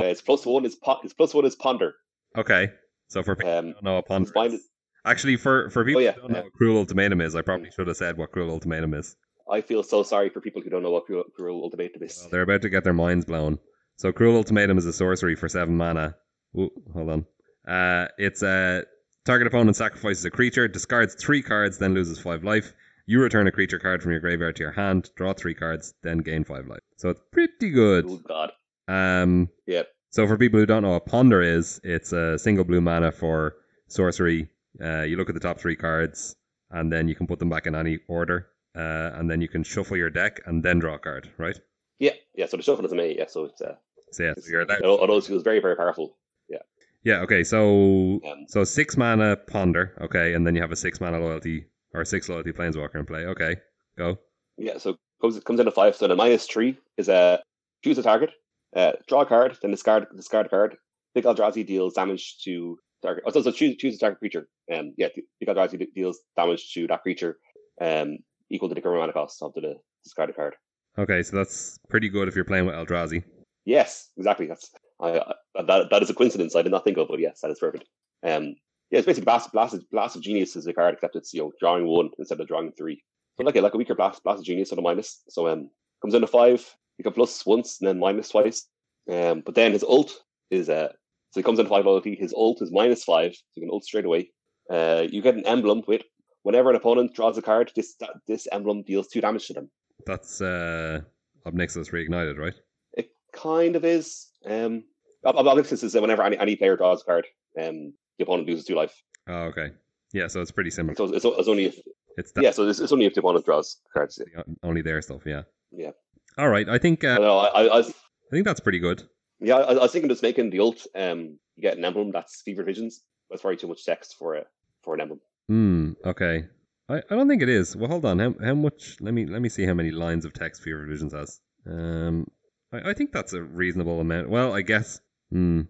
Uh, 0.01 0.03
its 0.07 0.21
plus 0.21 0.45
one 0.45 0.65
is 0.67 0.75
po- 0.75 0.99
its 1.05 1.15
plus 1.15 1.33
one 1.33 1.45
is 1.45 1.55
ponder. 1.55 1.95
okay. 2.37 2.71
So 3.09 3.23
for 3.23 3.37
people 3.37 3.53
Um, 3.53 3.67
who 3.67 3.73
don't 3.75 3.85
know 3.85 3.95
what 3.95 4.07
ponder 4.07 4.23
it's 4.29 4.33
fine. 4.33 4.53
is- 4.53 4.69
Actually, 5.05 5.37
for, 5.37 5.71
for 5.71 5.85
people 5.85 6.03
yeah, 6.03 6.13
who 6.13 6.23
don't 6.23 6.33
know 6.33 6.43
what 6.43 6.53
cruel 6.53 6.79
ultimatum 6.79 7.21
is, 7.21 7.37
I 7.37 7.43
probably 7.43 7.71
should 7.71 7.87
have 7.87 7.97
said 7.97 8.17
what 8.17 8.33
cruel 8.33 8.51
ultimatum 8.51 8.93
is. 8.95 9.17
I 9.49 9.61
feel 9.61 9.85
so 9.85 10.03
sorry 10.03 10.31
for 10.31 10.41
people 10.41 10.61
who 10.63 10.69
don't 10.71 10.83
know 10.83 10.91
what 10.91 11.07
cruel, 11.07 11.23
cruel 11.37 11.63
ultimatum 11.63 12.03
is. 12.03 12.19
Well, 12.21 12.31
they're 12.31 12.43
about 12.43 12.63
to 12.63 12.69
get 12.69 12.83
their 12.83 12.93
minds 12.93 13.25
blown. 13.25 13.61
So 13.99 14.11
cruel 14.11 14.35
ultimatum 14.37 14.79
is 14.79 14.85
a 14.87 14.93
sorcery 14.93 15.37
for 15.37 15.49
seven 15.49 15.77
mana. 15.77 16.17
Ooh, 16.59 16.71
hold 16.93 17.11
on. 17.11 17.27
Uh, 17.73 18.09
it's 18.19 18.43
a 18.43 18.85
target 19.25 19.47
opponent 19.47 19.77
sacrifices 19.77 20.25
a 20.25 20.31
creature, 20.31 20.67
discards 20.67 21.15
three 21.15 21.41
cards, 21.43 21.79
then 21.79 21.95
loses 21.95 22.19
five 22.19 22.43
life. 22.43 22.73
You 23.07 23.21
return 23.23 23.47
a 23.47 23.53
creature 23.53 23.79
card 23.79 24.03
from 24.03 24.11
your 24.11 24.21
graveyard 24.21 24.57
to 24.57 24.65
your 24.65 24.73
hand, 24.73 25.11
draw 25.15 25.33
three 25.33 25.55
cards, 25.55 25.95
then 26.03 26.19
gain 26.19 26.43
five 26.43 26.67
life. 26.67 26.81
So 26.97 27.11
it's 27.11 27.21
pretty 27.31 27.71
good. 27.71 28.07
Oh 28.09 28.17
God. 28.17 28.51
Um, 28.89 29.51
Yeah. 29.67 29.83
So 30.17 30.27
for 30.27 30.39
people 30.39 30.59
who 30.59 30.65
don't 30.65 30.81
know 30.83 30.93
what 30.93 31.05
Ponder 31.05 31.43
is, 31.43 31.79
it's 31.85 32.11
a 32.11 32.39
single 32.39 32.65
blue 32.65 32.81
mana 32.81 33.13
for 33.13 33.57
sorcery. 33.87 34.49
Uh, 34.83 35.03
you 35.03 35.15
look 35.19 35.29
at 35.29 35.35
the 35.35 35.41
top 35.41 35.61
three 35.61 35.77
cards, 35.77 36.35
and 36.71 36.91
then 36.91 37.07
you 37.07 37.15
can 37.15 37.27
put 37.27 37.39
them 37.39 37.51
back 37.51 37.67
in 37.67 37.75
any 37.75 37.99
order, 38.09 38.47
uh, 38.75 39.11
and 39.13 39.31
then 39.31 39.43
you 39.43 39.49
can 39.49 39.63
shuffle 39.63 39.95
your 39.95 40.09
deck 40.09 40.41
and 40.47 40.63
then 40.63 40.79
draw 40.79 40.95
a 40.95 40.99
card, 40.99 41.29
right? 41.37 41.61
Yeah, 41.99 42.13
yeah. 42.35 42.47
So 42.47 42.57
the 42.57 42.63
shuffle 42.63 42.87
is 42.87 42.93
a 42.93 42.95
May. 42.95 43.15
Yeah, 43.15 43.27
so 43.29 43.45
it's 43.45 43.61
uh, 43.61 43.75
So 44.13 44.23
yeah, 44.23 44.33
so 44.39 44.51
you're 44.51 44.63
allowed- 44.63 44.81
although 44.85 45.01
although 45.03 45.19
it 45.19 45.25
feels 45.25 45.43
very 45.43 45.61
very 45.61 45.77
powerful. 45.77 46.17
yeah. 46.49 46.63
Yeah. 47.05 47.21
Okay, 47.25 47.45
so 47.45 48.23
Um, 48.25 48.47
so 48.49 48.65
six 48.65 48.97
mana 48.97 49.37
Ponder, 49.37 49.93
okay, 50.01 50.33
and 50.33 50.47
then 50.47 50.55
you 50.55 50.63
have 50.63 50.73
a 50.73 50.77
six 50.77 50.99
mana 50.99 51.21
loyalty 51.21 51.67
or 51.93 52.07
six 52.07 52.31
loyalty 52.31 52.53
planeswalker 52.53 52.95
in 52.95 53.05
play. 53.05 53.27
Okay, 53.27 53.57
go. 53.99 54.19
Yeah, 54.57 54.79
so 54.79 54.97
comes 55.21 55.39
comes 55.41 55.61
into 55.61 55.73
five. 55.73 55.95
So 55.95 56.09
the 56.09 56.17
minus 56.17 56.47
three 56.47 56.79
is 56.97 57.11
uh, 57.11 57.37
choose 57.85 57.99
a 57.99 58.03
target, 58.03 58.31
uh, 58.75 58.93
draw 59.09 59.23
a 59.23 59.27
card, 59.27 59.57
then 59.63 59.71
discard 59.71 60.07
discard 60.17 60.47
a 60.47 60.49
card. 60.49 60.77
Big 61.15 61.25
Eldrazi 61.25 61.67
deals 61.67 61.95
damage 61.95 62.39
to 62.45 62.79
target. 63.03 63.25
Oh, 63.27 63.31
so, 63.31 63.43
so 63.43 63.51
choose 63.51 63.77
choose 63.77 63.97
a 63.97 63.99
target 63.99 64.19
creature. 64.19 64.49
Um, 64.75 64.93
yeah, 64.97 65.09
Big 65.41 65.49
Eldrazi 65.49 65.79
de- 65.79 65.91
deals 65.95 66.19
damage 66.37 66.73
to 66.75 66.87
that 66.89 67.03
creature, 67.03 67.39
um, 67.81 68.19
equal 68.51 68.69
to 68.69 68.75
the 68.75 68.81
current 68.81 69.01
mana 69.01 69.13
cost 69.13 69.43
of 69.43 69.53
the 69.55 69.75
discarded 70.05 70.37
card. 70.37 70.55
Okay, 70.99 71.23
so 71.23 71.37
that's 71.37 71.79
pretty 71.89 72.09
good 72.09 72.29
if 72.29 72.35
you're 72.35 72.45
playing 72.45 72.67
with 72.67 72.75
Eldrazi. 72.75 73.23
Yes, 73.65 74.11
exactly. 74.17 74.47
That's 74.47 74.71
I, 75.01 75.19
I 75.19 75.63
that 75.63 75.91
that 75.91 76.03
is 76.03 76.11
a 76.11 76.15
coincidence 76.15 76.57
I 76.57 76.63
did 76.63 76.73
not 76.73 76.85
think 76.85 76.99
of, 76.99 77.09
but 77.09 77.21
yes, 77.21 77.41
that 77.41 77.51
is 77.51 77.59
perfect. 77.59 77.85
Um, 78.25 78.57
yeah, 78.91 78.99
it's 78.99 79.07
basically 79.07 79.25
blast 79.25 79.53
blast 79.53 79.77
blast 79.91 80.17
of 80.17 80.23
genius 80.23 80.57
is 80.57 80.67
a 80.67 80.73
card, 80.73 80.95
except 80.95 81.17
it's 81.17 81.35
you 81.35 81.43
know 81.43 81.53
drawing 81.61 81.87
one 81.87 82.11
instead 82.19 82.41
of 82.41 82.47
drawing 82.47 82.73
three. 82.73 83.03
So 83.37 83.45
like 83.45 83.57
a 83.57 83.61
like 83.61 83.75
a 83.75 83.77
weaker 83.77 83.95
blast 83.95 84.23
blast 84.23 84.39
of 84.39 84.45
genius 84.45 84.73
on 84.73 84.79
a 84.79 84.83
minus. 84.83 85.23
So 85.29 85.49
um, 85.49 85.71
comes 86.01 86.15
in 86.15 86.19
into 86.23 86.29
five. 86.29 86.65
You 86.99 87.03
can 87.03 87.13
plus 87.13 87.45
once 87.47 87.81
and 87.81 87.89
then 87.89 87.99
minus 87.99 88.31
twice. 88.31 88.67
Um, 89.11 89.43
but 89.45 89.55
then 89.55 89.73
his 89.73 89.85
ult 89.85 90.13
is 90.51 90.69
uh, 90.69 90.89
so 91.31 91.41
he 91.41 91.43
comes 91.43 91.59
into 91.59 91.69
five 91.69 91.85
loyalty. 91.85 92.17
His 92.17 92.33
ult 92.35 92.63
is 92.63 92.71
minus 92.73 93.05
five, 93.05 93.33
so 93.35 93.41
you 93.55 93.63
can 93.63 93.71
ult 93.71 93.85
straight 93.85 94.05
away. 94.05 94.31
Uh, 94.71 95.07
you 95.09 95.23
get 95.23 95.35
an 95.37 95.47
emblem 95.47 95.83
with 95.87 96.03
whenever 96.43 96.71
an 96.71 96.77
opponent 96.77 97.15
draws 97.15 97.37
a 97.39 97.43
card, 97.43 97.71
this 97.77 97.95
this 98.27 98.49
emblem 98.53 98.83
deals 98.83 99.09
two 99.09 99.21
damage 99.21 99.47
to 99.49 99.53
them. 99.55 99.71
That's 100.07 100.41
uh, 100.41 101.01
Ob 101.45 101.55
Nixilis 101.55 101.91
reignited, 101.93 102.39
right? 102.39 102.55
It 102.95 103.11
kind 103.33 103.77
of 103.77 103.85
is. 103.85 104.29
Um, 104.45 104.85
Ob- 105.25 105.37
ob- 105.37 105.47
Obelix 105.47 105.73
is 105.73 105.95
uh, 105.97 106.01
whenever 106.01 106.23
any, 106.23 106.39
any 106.39 106.55
player 106.57 106.77
draws 106.77 107.03
a 107.03 107.05
card, 107.05 107.27
um, 107.61 107.93
the 108.19 108.23
opponent 108.25 108.49
loses 108.49 108.65
two 108.65 108.75
life. 108.77 108.95
Oh, 109.29 109.45
okay. 109.51 109.71
Yeah, 110.13 110.29
so 110.29 110.41
it's 110.41 110.53
pretty 110.53 110.71
similar. 110.71 110.95
So 110.95 111.05
it's, 111.13 111.25
it's 111.25 111.49
only 111.49 111.65
if 111.67 111.81
It's 112.17 112.31
that, 112.33 112.45
yeah, 112.45 112.51
so 112.53 112.69
it's, 112.69 112.79
it's 112.79 112.93
only 112.93 113.07
if 113.07 113.15
the 113.15 113.21
opponent 113.21 113.45
draws 113.45 113.81
cards. 113.93 114.21
only 114.63 114.83
their 114.83 115.03
stuff. 115.03 115.23
Yeah. 115.27 115.43
Yeah. 115.73 115.91
All 116.39 116.49
right. 116.49 116.69
I 116.69 116.79
think 116.79 117.05
I 117.05 117.15
uh, 117.15 117.19
know. 117.19 117.39
I, 117.39 117.67
I, 117.67 117.79
I 117.79 117.83
think 118.31 118.45
that's 118.45 118.61
pretty 118.61 118.79
good. 118.79 119.03
yeah, 119.41 119.57
I, 119.57 119.75
I 119.75 119.79
was 119.79 119.93
thinking 119.93 120.09
just 120.09 120.23
making 120.23 120.51
the 120.51 120.61
ult. 120.61 120.87
Um, 120.95 121.39
you 121.57 121.63
get 121.63 121.79
an 121.79 121.85
emblem 121.85 122.11
that's 122.13 122.43
Fevered 122.43 122.67
Visions. 122.67 123.03
That's 123.31 123.43
probably 123.43 123.57
too 123.57 123.69
much 123.69 123.85
text 123.85 124.17
for 124.19 124.35
a 124.35 124.45
for 124.83 124.95
an 124.95 125.01
emblem. 125.01 125.21
Hmm. 125.49 125.93
Okay. 126.05 126.45
I, 126.89 126.99
I 126.99 127.17
don't 127.17 127.29
think 127.29 127.43
it 127.43 127.49
is. 127.49 127.75
Well, 127.75 127.89
hold 127.89 128.05
on. 128.05 128.19
How 128.19 128.35
how 128.43 128.55
much? 128.55 128.97
Let 129.01 129.15
me 129.15 129.27
let 129.27 129.43
me 129.43 129.49
see 129.49 129.65
how 129.65 129.75
many 129.75 129.91
lines 129.91 130.25
of 130.25 130.33
text 130.33 130.63
Fevered 130.63 130.89
Visions 130.89 131.13
has. 131.13 131.41
Um, 131.67 132.27
I, 132.73 132.91
I 132.91 132.95
think 132.95 133.13
that's 133.13 133.33
a 133.33 133.43
reasonable 133.43 134.01
amount. 134.01 134.29
Well, 134.29 134.55
I 134.55 134.63
guess. 134.63 135.01
Hmm. 135.31 135.63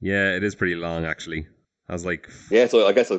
Yeah, 0.00 0.34
it 0.36 0.44
is 0.44 0.54
pretty 0.54 0.74
long 0.74 1.04
actually. 1.04 1.46
Has 1.88 2.04
like. 2.04 2.28
Yeah, 2.50 2.66
so 2.66 2.86
I 2.86 2.92
guess 2.92 3.10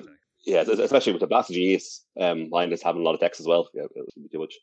yeah, 0.46 0.62
especially 0.62 1.14
with 1.14 1.20
the 1.20 1.28
Blast 1.28 1.52
Genius 1.52 2.06
um, 2.20 2.50
line 2.50 2.72
is 2.72 2.82
having 2.82 3.02
a 3.02 3.06
lot 3.06 3.14
of 3.14 3.20
text 3.20 3.40
as 3.40 3.48
well. 3.48 3.70
Yeah, 3.74 3.84
it 3.84 3.92
would 3.96 4.24
be 4.24 4.30
too 4.30 4.40
much. 4.40 4.54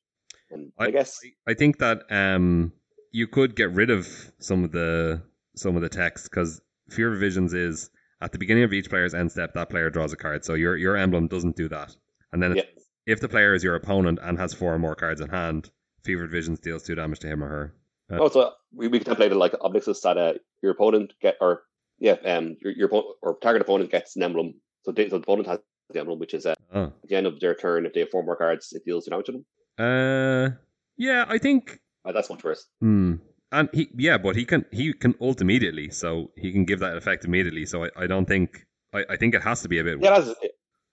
And 0.51 0.73
I, 0.79 0.87
I- 0.87 0.91
guess 0.91 1.21
I 1.47 1.55
think 1.55 1.79
that 1.79 2.03
um 2.11 2.73
you 3.13 3.27
could 3.27 3.57
get 3.57 3.71
rid 3.73 3.91
of 3.91 4.07
some 4.39 4.65
of 4.65 4.73
the 4.73 5.23
some 5.57 5.77
of 5.77 5.83
the 5.83 5.89
text 5.89 6.31
because 6.31 6.61
Fevered 6.91 7.19
Visions 7.19 7.55
is 7.55 7.91
at 8.21 8.33
the 8.33 8.39
beginning 8.39 8.65
of 8.65 8.73
each 8.73 8.89
player's 8.89 9.15
end 9.15 9.31
step 9.33 9.55
that 9.55 9.71
player 9.71 9.91
draws 9.91 10.13
a 10.13 10.17
card. 10.17 10.45
So 10.45 10.55
your 10.55 10.77
your 10.77 10.97
emblem 10.97 11.29
doesn't 11.29 11.57
do 11.57 11.69
that. 11.69 11.95
And 12.33 12.43
then 12.43 12.61
if 13.07 13.21
the 13.21 13.29
player 13.29 13.55
is 13.55 13.63
your 13.65 13.75
opponent 13.75 14.19
and 14.23 14.39
has 14.39 14.53
four 14.53 14.75
or 14.75 14.79
more 14.79 14.95
cards 14.95 15.21
in 15.21 15.29
hand, 15.29 15.71
Fevered 16.05 16.31
Visions 16.31 16.59
deals 16.61 16.83
two 16.83 16.95
damage 16.95 17.21
to 17.21 17.29
him 17.29 17.43
or 17.43 17.49
her. 17.49 17.75
Uh, 18.11 18.19
oh, 18.23 18.29
so 18.29 18.53
we, 18.73 18.87
we 18.89 18.99
it 19.33 19.37
like 19.37 19.53
Oblixus 19.55 20.01
that 20.03 20.17
uh, 20.19 20.35
your 20.63 20.73
opponent 20.73 21.13
get 21.21 21.37
or 21.41 21.63
yeah, 21.99 22.17
um, 22.25 22.57
your 22.61 22.73
your 22.73 22.89
oppo- 22.89 23.13
or 23.23 23.39
target 23.43 23.63
opponent 23.63 23.91
gets 23.91 24.15
an 24.17 24.23
emblem. 24.23 24.55
So, 24.85 24.93
they, 24.93 25.09
so 25.09 25.17
the 25.19 25.23
opponent 25.23 25.49
has 25.49 25.59
the 25.91 25.99
emblem, 26.01 26.19
which 26.19 26.35
is 26.35 26.47
uh, 26.47 26.55
Oh. 26.75 26.85
at 26.85 27.09
the 27.09 27.17
end 27.17 27.27
of 27.27 27.41
their 27.41 27.55
turn, 27.55 27.87
if 27.87 27.95
they 27.95 28.01
have 28.01 28.11
four 28.11 28.23
more 28.23 28.37
cards, 28.37 28.73
it 28.73 28.85
deals 28.85 29.05
two 29.07 29.11
damage 29.11 29.27
to 29.27 29.33
them. 29.33 29.45
Uh, 29.79 30.51
yeah, 30.97 31.25
I 31.29 31.39
think. 31.39 31.81
Uh, 32.05 32.13
that's 32.13 32.31
much 32.31 32.43
worse. 32.45 32.67
Hmm. 32.81 33.15
And 33.53 33.69
he, 33.73 33.89
yeah, 33.97 34.19
but 34.19 34.35
he 34.37 34.45
can 34.45 34.65
he 34.73 34.93
can 34.93 35.15
ult 35.21 35.41
immediately, 35.41 35.91
so 35.91 36.31
he 36.37 36.53
can 36.53 36.65
give 36.65 36.81
that 36.81 36.97
effect 36.97 37.25
immediately. 37.25 37.65
So 37.65 37.85
I, 37.85 37.91
I 37.97 38.07
don't 38.07 38.27
think 38.27 38.67
I, 38.93 39.05
I 39.11 39.17
think 39.17 39.35
it 39.35 39.43
has 39.43 39.63
to 39.63 39.69
be 39.69 39.79
a 39.79 39.85
bit. 39.85 39.99
Yeah, 40.03 40.25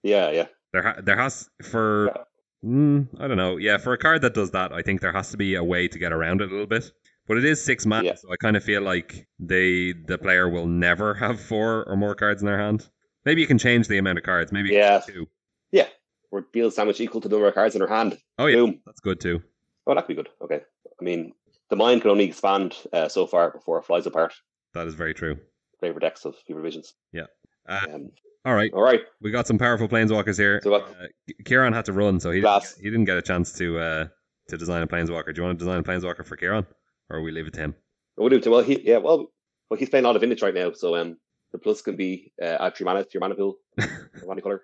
yeah, 0.02 0.30
yeah. 0.30 0.46
There 0.72 0.82
ha- 0.82 1.00
there 1.02 1.16
has 1.16 1.48
for 1.62 2.26
mm, 2.64 3.08
I 3.18 3.26
don't 3.26 3.36
know. 3.36 3.56
Yeah, 3.56 3.78
for 3.78 3.92
a 3.92 3.98
card 3.98 4.22
that 4.22 4.34
does 4.34 4.52
that, 4.52 4.72
I 4.72 4.82
think 4.82 5.00
there 5.00 5.12
has 5.12 5.30
to 5.32 5.36
be 5.36 5.56
a 5.56 5.64
way 5.64 5.88
to 5.88 5.98
get 5.98 6.12
around 6.12 6.40
it 6.42 6.48
a 6.48 6.52
little 6.52 6.66
bit. 6.66 6.90
But 7.26 7.38
it 7.38 7.44
is 7.44 7.62
six 7.62 7.86
mana, 7.86 8.08
Yeah. 8.08 8.14
so 8.16 8.30
I 8.32 8.36
kind 8.36 8.56
of 8.56 8.62
feel 8.62 8.82
like 8.82 9.26
they 9.38 9.92
the 9.92 10.18
player 10.18 10.48
will 10.48 10.66
never 10.66 11.14
have 11.24 11.40
four 11.40 11.84
or 11.88 11.96
more 11.96 12.14
cards 12.14 12.40
in 12.42 12.46
their 12.46 12.58
hand. 12.58 12.88
Maybe 13.24 13.40
you 13.40 13.46
can 13.46 13.58
change 13.58 13.88
the 13.88 13.98
amount 13.98 14.18
of 14.18 14.24
cards. 14.24 14.52
Maybe 14.52 14.70
yeah, 14.70 15.00
can 15.00 15.26
Yeah. 15.72 15.88
Do 16.34 16.40
two. 16.40 16.46
Or 16.46 16.46
deal 16.52 16.70
damage 16.70 17.00
equal 17.00 17.20
to 17.20 17.28
the 17.28 17.34
number 17.36 17.48
of 17.48 17.54
cards 17.54 17.74
in 17.74 17.80
her 17.80 17.86
hand. 17.86 18.18
Oh 18.38 18.46
yeah, 18.46 18.56
Boom. 18.56 18.80
that's 18.86 19.00
good 19.00 19.20
too. 19.20 19.42
Oh, 19.86 19.94
that'd 19.94 20.08
be 20.08 20.14
good. 20.14 20.28
Okay. 20.42 20.60
I 21.00 21.04
mean, 21.04 21.32
the 21.70 21.76
mind 21.76 22.02
can 22.02 22.10
only 22.10 22.24
expand 22.24 22.74
uh, 22.92 23.08
so 23.08 23.26
far 23.26 23.50
before 23.50 23.78
it 23.78 23.84
flies 23.84 24.06
apart. 24.06 24.32
That 24.74 24.86
is 24.86 24.94
very 24.94 25.14
true. 25.14 25.36
Flavor 25.80 26.00
decks 26.00 26.24
of 26.24 26.34
Fevered 26.46 26.62
Visions. 26.64 26.94
Uh, 27.16 27.26
Um, 27.68 28.10
all 28.44 28.54
right, 28.54 28.70
all 28.74 28.82
right. 28.82 29.00
we 29.22 29.30
got 29.30 29.46
some 29.46 29.56
powerful 29.58 29.88
planeswalkers 29.88 30.36
here. 30.38 30.60
So 30.62 30.70
what- 30.70 30.82
Uh, 30.82 31.06
Kieran 31.44 31.72
had 31.72 31.86
to 31.86 31.92
run, 31.92 32.20
so 32.20 32.30
he 32.30 32.36
didn't, 32.38 32.44
Glass. 32.44 32.76
he 32.76 32.84
didn't 32.90 33.06
get 33.06 33.16
a 33.16 33.22
chance 33.22 33.52
to 33.58 33.78
uh, 33.78 34.06
to 34.48 34.56
design 34.58 34.82
a 34.82 34.86
planeswalker. 34.86 35.34
Do 35.34 35.40
you 35.40 35.46
want 35.46 35.58
to 35.58 35.64
design 35.64 35.78
a 35.80 35.82
planeswalker 35.82 36.24
for 36.26 36.36
Kieran, 36.36 36.66
or 37.10 37.22
we 37.22 37.30
leave 37.32 37.46
it 37.46 37.54
to 37.54 37.60
him? 37.60 37.74
We'll 38.16 38.28
do 38.28 38.36
it. 38.36 38.46
Well, 38.46 38.62
he 38.62 38.80
yeah. 38.82 38.98
Well, 38.98 39.32
well, 39.70 39.78
he's 39.78 39.88
playing 39.88 40.04
a 40.04 40.08
lot 40.08 40.16
of 40.16 40.20
vintage 40.20 40.42
right 40.42 40.54
now, 40.54 40.72
so 40.72 40.94
um, 40.96 41.16
the 41.52 41.58
plus 41.58 41.80
can 41.82 41.96
be 41.96 42.32
uh, 42.42 42.56
add 42.60 42.76
three 42.76 42.84
mana 42.84 43.02
to 43.04 43.10
your 43.14 43.20
mana 43.20 43.34
pool, 43.34 43.56
mana 44.26 44.42
color. 44.42 44.62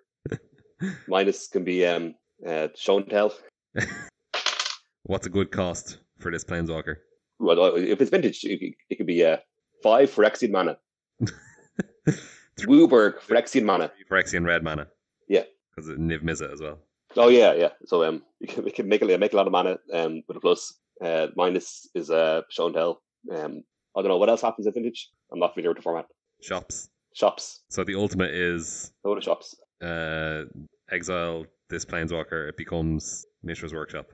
Minus 1.08 1.48
can 1.48 1.64
be 1.64 1.84
um, 1.86 2.14
uh, 2.46 2.68
show 2.76 2.98
and 2.98 3.08
tell. 3.08 3.34
What's 5.04 5.26
a 5.26 5.30
good 5.30 5.50
cost 5.50 5.98
for 6.18 6.30
this 6.30 6.44
planeswalker? 6.44 6.96
Well, 7.38 7.60
uh, 7.62 7.72
if 7.74 8.00
it's 8.00 8.10
vintage, 8.10 8.44
it, 8.44 8.58
could- 8.58 8.74
it 8.90 8.96
could 8.96 9.06
be 9.06 9.24
uh, 9.24 9.38
five 9.82 10.10
Phyrexian 10.10 10.50
mana. 10.50 10.78
Wooburg 12.60 13.18
Phyrexian 13.20 13.64
mana. 13.64 13.90
Phyrexian 14.10 14.44
red 14.46 14.62
mana. 14.62 14.88
Yeah. 15.28 15.44
because 15.74 15.88
it 15.88 15.98
Niv 15.98 16.22
Mizzet 16.22 16.52
as 16.52 16.60
well. 16.60 16.78
Oh 17.16 17.28
yeah, 17.28 17.54
yeah. 17.54 17.70
So 17.86 18.04
um, 18.04 18.22
you 18.40 18.46
can, 18.48 18.64
we 18.64 18.70
can 18.70 18.88
make 18.88 19.02
a 19.02 19.18
make 19.18 19.32
a 19.32 19.36
lot 19.36 19.46
of 19.46 19.52
mana 19.52 19.78
um 19.92 20.22
with 20.28 20.36
a 20.36 20.40
plus. 20.40 20.74
Uh, 21.02 21.28
minus 21.34 21.88
is 21.94 22.10
uh 22.10 22.42
show 22.50 22.66
and 22.66 22.74
tell. 22.74 23.00
Um, 23.34 23.62
I 23.96 24.02
don't 24.02 24.08
know 24.08 24.18
what 24.18 24.28
else 24.28 24.42
happens 24.42 24.66
in 24.66 24.72
vintage. 24.74 25.08
I'm 25.32 25.38
not 25.38 25.54
familiar 25.54 25.70
with 25.70 25.78
the 25.78 25.82
format. 25.82 26.06
Shops. 26.42 26.90
Shops. 27.14 27.60
So 27.70 27.84
the 27.84 27.94
ultimate 27.94 28.30
is 28.32 28.92
Go 29.04 29.14
to 29.14 29.20
shops. 29.22 29.54
Uh, 29.82 30.44
exile 30.90 31.46
this 31.68 31.84
planeswalker. 31.84 32.48
It 32.48 32.56
becomes 32.56 33.26
Mishra's 33.42 33.72
Workshop. 33.72 34.06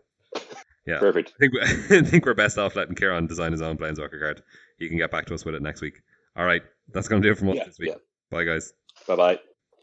Yeah. 0.86 0.98
Perfect. 0.98 1.32
I 1.36 1.38
think 1.38 1.52
we, 1.52 1.60
I 1.98 2.02
think 2.02 2.26
we're 2.26 2.34
best 2.34 2.58
off 2.58 2.76
letting 2.76 2.94
Kieran 2.94 3.26
design 3.26 3.52
his 3.52 3.62
own 3.62 3.76
planeswalker 3.76 4.20
card. 4.20 4.42
He 4.78 4.88
can 4.88 4.96
get 4.98 5.10
back 5.10 5.26
to 5.26 5.34
us 5.34 5.44
with 5.44 5.54
it 5.54 5.62
next 5.62 5.80
week. 5.80 5.94
All 6.36 6.44
right, 6.44 6.62
that's 6.92 7.08
going 7.08 7.22
to 7.22 7.26
do 7.28 7.32
it 7.32 7.38
from 7.38 7.48
us 7.50 7.56
Yeah, 7.56 7.64
this 7.64 7.78
week. 7.78 7.88
yeah. 7.90 7.96
Bye, 8.30 8.44
guys. 8.44 8.72
Bye 9.08 9.16
bye. 9.16 9.38